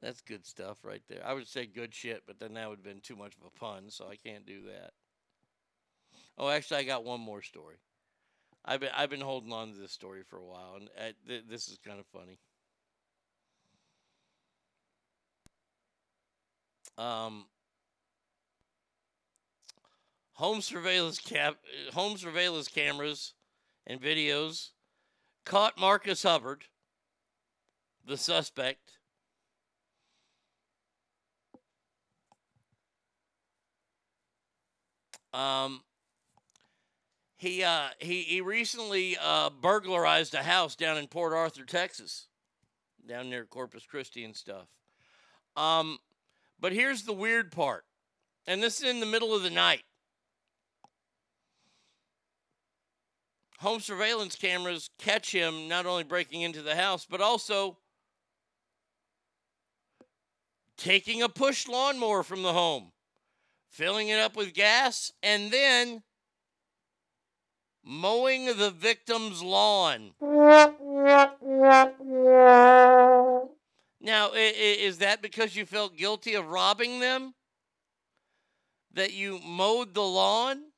That's 0.00 0.22
good 0.22 0.46
stuff 0.46 0.78
right 0.82 1.02
there. 1.08 1.20
I 1.24 1.34
would 1.34 1.46
say 1.46 1.66
good 1.66 1.94
shit, 1.94 2.22
but 2.26 2.38
then 2.38 2.54
that 2.54 2.70
would 2.70 2.78
have 2.78 2.84
been 2.84 3.02
too 3.02 3.16
much 3.16 3.34
of 3.36 3.46
a 3.46 3.50
pun, 3.58 3.90
so 3.90 4.06
I 4.08 4.16
can't 4.16 4.46
do 4.46 4.62
that. 4.62 4.92
Oh, 6.38 6.48
actually, 6.48 6.78
I 6.78 6.84
got 6.84 7.04
one 7.04 7.20
more 7.20 7.42
story. 7.42 7.76
I've 8.64 8.80
been 8.80 8.90
I've 8.94 9.10
been 9.10 9.20
holding 9.20 9.52
on 9.52 9.72
to 9.72 9.78
this 9.78 9.92
story 9.92 10.22
for 10.22 10.38
a 10.38 10.44
while, 10.44 10.76
and 10.76 10.88
uh, 10.98 11.12
th- 11.26 11.44
this 11.48 11.68
is 11.68 11.78
kind 11.84 12.00
of 12.00 12.06
funny. 12.06 12.38
Um, 16.96 17.46
home 20.40 20.62
surveillance 20.62 21.18
cap 21.18 21.56
home 21.92 22.16
surveillance 22.16 22.66
cameras 22.66 23.34
and 23.86 24.00
videos 24.00 24.70
caught 25.44 25.78
Marcus 25.78 26.22
Hubbard, 26.22 26.64
the 28.06 28.16
suspect, 28.16 28.92
um, 35.34 35.82
he 37.36 37.62
uh, 37.62 37.88
he 37.98 38.22
he 38.22 38.40
recently 38.40 39.18
uh, 39.22 39.50
burglarized 39.50 40.34
a 40.34 40.42
house 40.42 40.74
down 40.74 40.96
in 40.96 41.06
Port 41.06 41.34
Arthur, 41.34 41.64
Texas, 41.64 42.28
down 43.06 43.28
near 43.28 43.44
Corpus 43.44 43.84
Christi 43.84 44.24
and 44.24 44.34
stuff. 44.34 44.68
Um, 45.54 45.98
but 46.58 46.72
here's 46.72 47.02
the 47.02 47.12
weird 47.12 47.52
part, 47.52 47.84
and 48.46 48.62
this 48.62 48.80
is 48.80 48.88
in 48.88 49.00
the 49.00 49.06
middle 49.06 49.36
of 49.36 49.42
the 49.42 49.50
night. 49.50 49.82
Home 53.60 53.80
surveillance 53.80 54.36
cameras 54.36 54.88
catch 54.98 55.32
him 55.32 55.68
not 55.68 55.84
only 55.84 56.02
breaking 56.02 56.40
into 56.40 56.62
the 56.62 56.74
house, 56.74 57.06
but 57.08 57.20
also 57.20 57.76
taking 60.78 61.22
a 61.22 61.28
push 61.28 61.68
lawnmower 61.68 62.22
from 62.22 62.42
the 62.42 62.54
home, 62.54 62.90
filling 63.68 64.08
it 64.08 64.18
up 64.18 64.34
with 64.34 64.54
gas, 64.54 65.12
and 65.22 65.50
then 65.50 66.02
mowing 67.84 68.46
the 68.46 68.70
victim's 68.70 69.42
lawn. 69.42 70.12
Now, 74.00 74.30
is 74.34 74.98
that 74.98 75.20
because 75.20 75.54
you 75.54 75.66
felt 75.66 75.98
guilty 75.98 76.32
of 76.34 76.46
robbing 76.48 77.00
them? 77.00 77.34
That 78.94 79.12
you 79.12 79.38
mowed 79.44 79.92
the 79.92 80.00
lawn? 80.00 80.69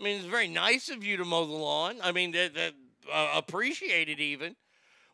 I 0.00 0.02
mean, 0.02 0.16
it's 0.16 0.24
very 0.24 0.48
nice 0.48 0.88
of 0.88 1.04
you 1.04 1.18
to 1.18 1.24
mow 1.24 1.44
the 1.44 1.52
lawn. 1.52 1.96
I 2.02 2.10
mean, 2.12 2.32
that, 2.32 2.54
that 2.54 2.72
uh, 3.12 3.32
appreciated 3.34 4.18
even. 4.18 4.56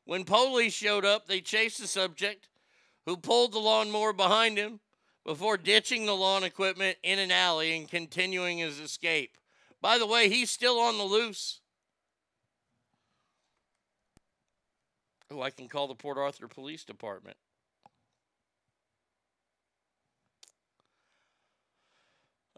When 0.05 0.23
police 0.23 0.75
showed 0.75 1.05
up, 1.05 1.27
they 1.27 1.41
chased 1.41 1.81
the 1.81 1.89
subject, 1.89 2.49
who 3.05 3.17
pulled 3.17 3.53
the 3.53 3.59
lawnmower 3.59 4.13
behind 4.13 4.57
him, 4.57 4.79
before 5.25 5.57
ditching 5.57 6.07
the 6.07 6.15
lawn 6.15 6.45
equipment 6.45 6.99
in 7.03 7.19
an 7.19 7.33
alley 7.33 7.77
and 7.77 7.91
continuing 7.91 8.59
his 8.59 8.79
escape. 8.79 9.37
By 9.83 9.99
the 9.99 10.07
way, 10.07 10.29
he's 10.29 10.51
still 10.51 10.79
on 10.79 10.99
the 10.99 11.05
loose. 11.05 11.61
Oh, 15.33 15.43
I 15.43 15.51
can 15.51 15.67
call 15.67 15.89
the 15.89 15.97
Port 15.97 16.17
Arthur 16.17 16.47
Police 16.47 16.85
Department. 16.85 17.37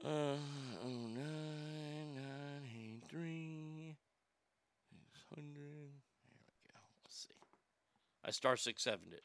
Uh, 0.05 0.09
oh, 0.09 0.37
nine, 0.87 2.15
nine, 2.15 2.63
eight, 2.79 3.03
three, 3.11 3.97
six 4.91 5.25
hundred. 5.35 5.57
There 5.57 6.45
we 6.47 6.55
go. 6.71 6.79
Let's 7.05 7.17
see. 7.17 7.35
I 8.29 8.31
star 8.31 8.59
six 8.59 8.85
sevened 8.85 9.15
it. 9.15 9.23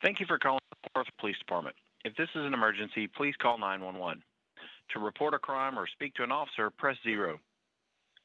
Thank 0.00 0.20
you 0.20 0.26
for 0.26 0.38
calling 0.38 0.60
the 0.70 0.76
Port 0.76 1.06
Arthur 1.06 1.16
Police 1.18 1.38
Department. 1.40 1.74
If 2.04 2.14
this 2.14 2.28
is 2.36 2.44
an 2.46 2.54
emergency, 2.54 3.08
please 3.08 3.34
call 3.42 3.58
911. 3.58 4.22
To 4.92 5.00
report 5.00 5.34
a 5.34 5.40
crime 5.40 5.76
or 5.76 5.88
speak 5.88 6.14
to 6.14 6.22
an 6.22 6.30
officer, 6.30 6.70
press 6.70 6.96
zero. 7.02 7.40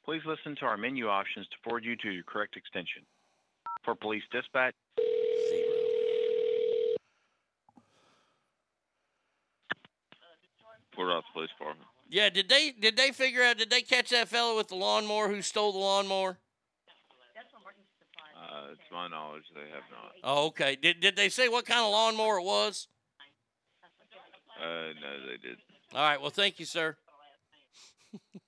Please 0.06 0.22
listen 0.28 0.56
to 0.58 0.66
our 0.66 0.78
menu 0.78 1.08
options 1.08 1.48
to 1.48 1.56
forward 1.64 1.84
you 1.84 1.96
to 1.96 2.12
your 2.12 2.24
correct 2.24 2.58
extension. 2.58 3.02
For 3.84 3.96
police 3.96 4.22
dispatch, 4.32 4.76
Port 10.94 11.10
Arthur 11.10 11.26
Police 11.34 11.50
Department. 11.58 11.88
Yeah, 12.08 12.30
did 12.30 12.50
they 12.50 12.72
did 12.80 12.98
they 12.98 13.12
figure 13.12 13.42
out? 13.42 13.58
Did 13.58 13.72
they 13.72 13.82
catch 13.82 14.12
that 14.12 14.28
fellow 14.28 14.56
with 14.56 14.68
the 14.68 14.76
lawnmower 14.76 15.30
who 15.30 15.42
stole 15.42 15.72
the 15.72 15.80
lawnmower? 15.80 16.38
Uh, 18.72 18.76
to 18.88 18.94
my 18.94 19.08
knowledge, 19.08 19.44
they 19.54 19.62
have 19.62 19.84
not. 19.92 20.12
Oh, 20.24 20.48
okay. 20.48 20.78
Did 20.82 21.00
did 21.02 21.16
they 21.16 21.30
say 21.30 21.50
what 21.50 21.66
kind 21.66 21.82
of 21.82 21.92
lawnmower 21.92 22.40
it 22.40 22.44
was? 22.44 22.88
Uh, 24.62 24.94
no, 25.02 25.28
they 25.28 25.38
did. 25.38 25.58
All 25.94 26.02
right. 26.02 26.22
Well, 26.22 26.30
thank 26.30 26.60
you, 26.60 26.66
sir. 26.66 26.96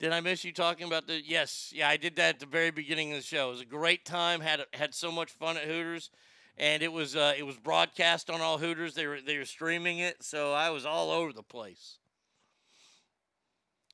did 0.00 0.12
I 0.12 0.20
miss 0.20 0.44
you 0.44 0.52
talking 0.52 0.86
about 0.86 1.06
the? 1.06 1.22
Yes. 1.24 1.72
Yeah, 1.74 1.88
I 1.88 1.96
did 1.96 2.16
that 2.16 2.36
at 2.36 2.40
the 2.40 2.46
very 2.46 2.70
beginning 2.70 3.12
of 3.12 3.18
the 3.18 3.24
show. 3.24 3.48
It 3.48 3.52
was 3.52 3.60
a 3.60 3.66
great 3.66 4.04
time. 4.04 4.40
had 4.40 4.64
had 4.72 4.94
so 4.94 5.12
much 5.12 5.30
fun 5.30 5.56
at 5.56 5.64
Hooters, 5.64 6.10
and 6.56 6.82
it 6.82 6.92
was 6.92 7.14
uh, 7.14 7.34
it 7.36 7.44
was 7.44 7.56
broadcast 7.56 8.30
on 8.30 8.40
all 8.40 8.58
Hooters. 8.58 8.94
They 8.94 9.06
were 9.06 9.20
they 9.20 9.38
were 9.38 9.44
streaming 9.44 9.98
it, 10.00 10.24
so 10.24 10.52
I 10.52 10.70
was 10.70 10.84
all 10.84 11.10
over 11.10 11.32
the 11.32 11.44
place. 11.44 11.99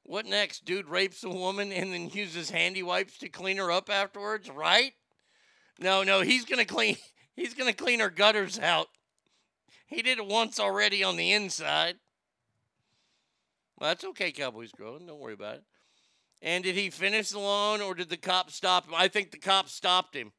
What 0.07 0.25
next? 0.25 0.65
Dude 0.65 0.89
rapes 0.89 1.25
a 1.25 1.29
woman 1.29 1.73
and 1.73 1.93
then 1.93 2.09
uses 2.11 2.51
handy 2.51 2.83
wipes 2.83 3.19
to 3.19 3.29
clean 3.29 3.57
her 3.57 3.73
up 3.73 3.91
afterwards, 3.91 4.49
right? 4.49 4.93
No, 5.81 6.05
no, 6.05 6.21
he's 6.21 6.45
gonna 6.45 6.65
clean 6.65 6.97
he's 7.37 7.55
gonna 7.55 7.73
clean 7.73 7.99
her 7.99 8.09
gutters 8.09 8.57
out. 8.59 8.87
He 9.89 10.03
did 10.03 10.19
it 10.19 10.27
once 10.27 10.61
already 10.61 11.03
on 11.03 11.17
the 11.17 11.33
inside. 11.33 11.97
Well, 13.79 13.91
that's 13.91 14.05
okay, 14.05 14.31
Cowboys 14.31 14.71
growing. 14.71 15.07
Don't 15.07 15.19
worry 15.19 15.35
about 15.35 15.57
it. 15.57 15.65
And 16.41 16.63
did 16.63 16.77
he 16.77 16.89
finish 16.89 17.31
the 17.31 17.41
lawn 17.41 17.81
or 17.81 17.95
did 17.95 18.09
the 18.09 18.17
cop 18.17 18.51
stop 18.53 18.87
him? 18.87 18.95
I 18.95 19.09
think 19.09 19.33
the 19.33 19.39
cop 19.39 19.69
stopped 19.69 20.15
him. 20.15 20.33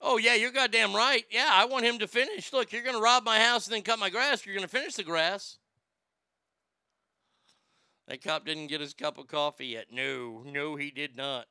Oh, 0.00 0.16
yeah, 0.16 0.34
you're 0.34 0.50
goddamn 0.50 0.94
right. 0.94 1.24
Yeah, 1.30 1.50
I 1.52 1.66
want 1.66 1.84
him 1.84 1.98
to 1.98 2.08
finish. 2.08 2.52
Look, 2.52 2.72
you're 2.72 2.82
going 2.82 2.96
to 2.96 3.02
rob 3.02 3.22
my 3.22 3.38
house 3.38 3.66
and 3.66 3.74
then 3.74 3.82
cut 3.82 3.98
my 3.98 4.08
grass. 4.08 4.46
You're 4.46 4.54
going 4.54 4.66
to 4.66 4.68
finish 4.68 4.94
the 4.94 5.02
grass. 5.02 5.58
That 8.10 8.24
cop 8.24 8.44
didn't 8.44 8.66
get 8.66 8.80
his 8.80 8.92
cup 8.92 9.18
of 9.18 9.28
coffee 9.28 9.68
yet. 9.68 9.86
No, 9.92 10.42
no, 10.44 10.74
he 10.74 10.90
did 10.90 11.16
not. 11.16 11.46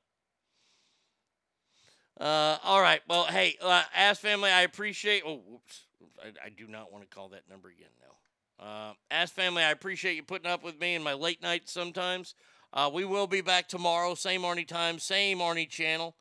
Uh, 2.20 2.58
all 2.66 2.82
right. 2.82 3.00
Well, 3.08 3.24
hey, 3.28 3.56
uh, 3.62 3.84
Ask 3.96 4.20
Family, 4.20 4.52
I 4.52 4.64
appreciate. 4.64 5.24
Oh, 5.26 5.36
whoops. 5.48 5.86
I, 6.22 6.48
I 6.48 6.50
do 6.50 6.68
not 6.68 6.92
want 6.92 7.10
to 7.10 7.16
call 7.16 7.30
that 7.30 7.50
number 7.50 7.70
again 7.70 7.88
now. 8.02 8.66
Uh, 8.66 8.94
Ask 9.10 9.34
Family, 9.34 9.64
I 9.64 9.72
appreciate 9.72 10.18
you 10.18 10.24
putting 10.24 10.52
up 10.52 10.62
with 10.62 10.78
me 10.82 10.96
in 10.96 11.02
my 11.02 11.14
late 11.14 11.42
nights 11.42 11.72
sometimes. 11.72 12.36
Uh, 12.74 12.92
we 12.94 13.06
will 13.06 13.26
be 13.26 13.40
back 13.40 13.70
tomorrow, 13.70 14.14
same 14.14 14.42
Arnie 14.42 14.68
time, 14.68 15.00
same 15.00 15.38
Arnie 15.40 15.70
channel. 15.70 16.18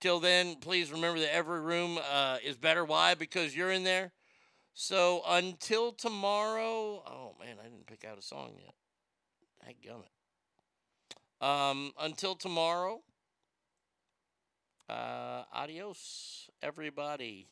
Till 0.00 0.18
then, 0.18 0.56
please 0.56 0.92
remember 0.92 1.20
that 1.20 1.34
every 1.34 1.60
room 1.60 1.98
uh, 2.10 2.38
is 2.42 2.56
better. 2.56 2.86
Why? 2.86 3.14
Because 3.14 3.54
you're 3.54 3.70
in 3.70 3.84
there. 3.84 4.12
So 4.72 5.20
until 5.28 5.92
tomorrow, 5.92 7.02
oh 7.06 7.34
man, 7.38 7.56
I 7.60 7.64
didn't 7.64 7.86
pick 7.86 8.06
out 8.10 8.16
a 8.16 8.22
song 8.22 8.52
yet. 8.58 8.72
Dadgummit. 9.64 10.10
Um, 11.46 11.92
until 12.00 12.34
tomorrow, 12.34 13.02
uh, 14.88 15.44
adios, 15.52 16.50
everybody. 16.62 17.48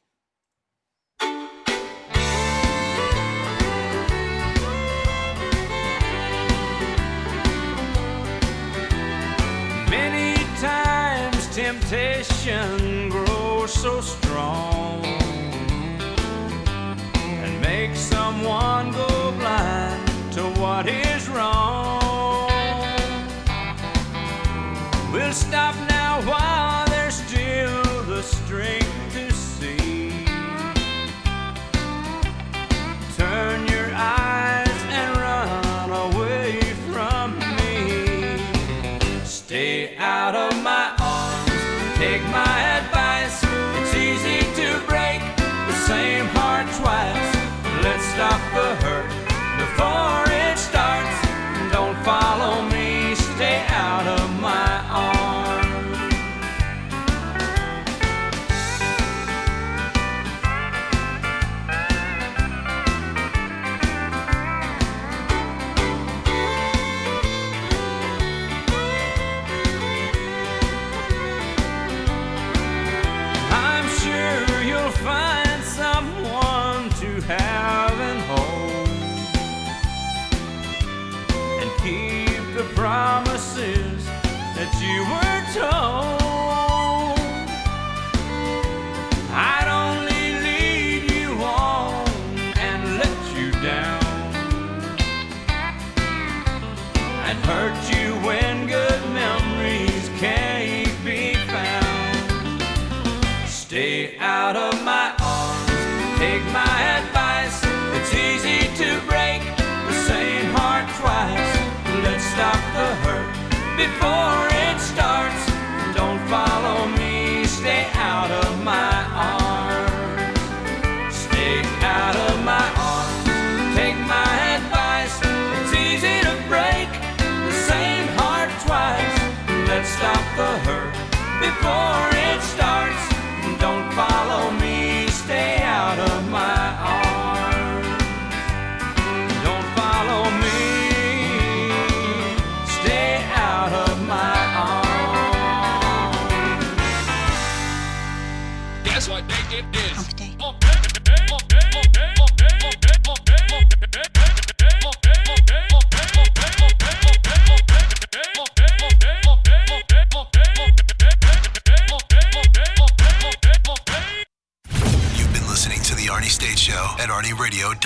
Many 9.90 10.34
times 10.60 11.54
temptation 11.54 13.08
grows 13.10 13.72
so 13.72 14.00
strong 14.00 15.04
and 17.14 17.60
makes 17.60 17.98
someone 17.98 18.92
go 18.92 19.32
blind 19.38 20.32
to 20.32 20.42
what 20.60 20.88
is 20.88 21.28
wrong. 21.28 22.01
Stop 25.32 25.74
now 25.88 25.91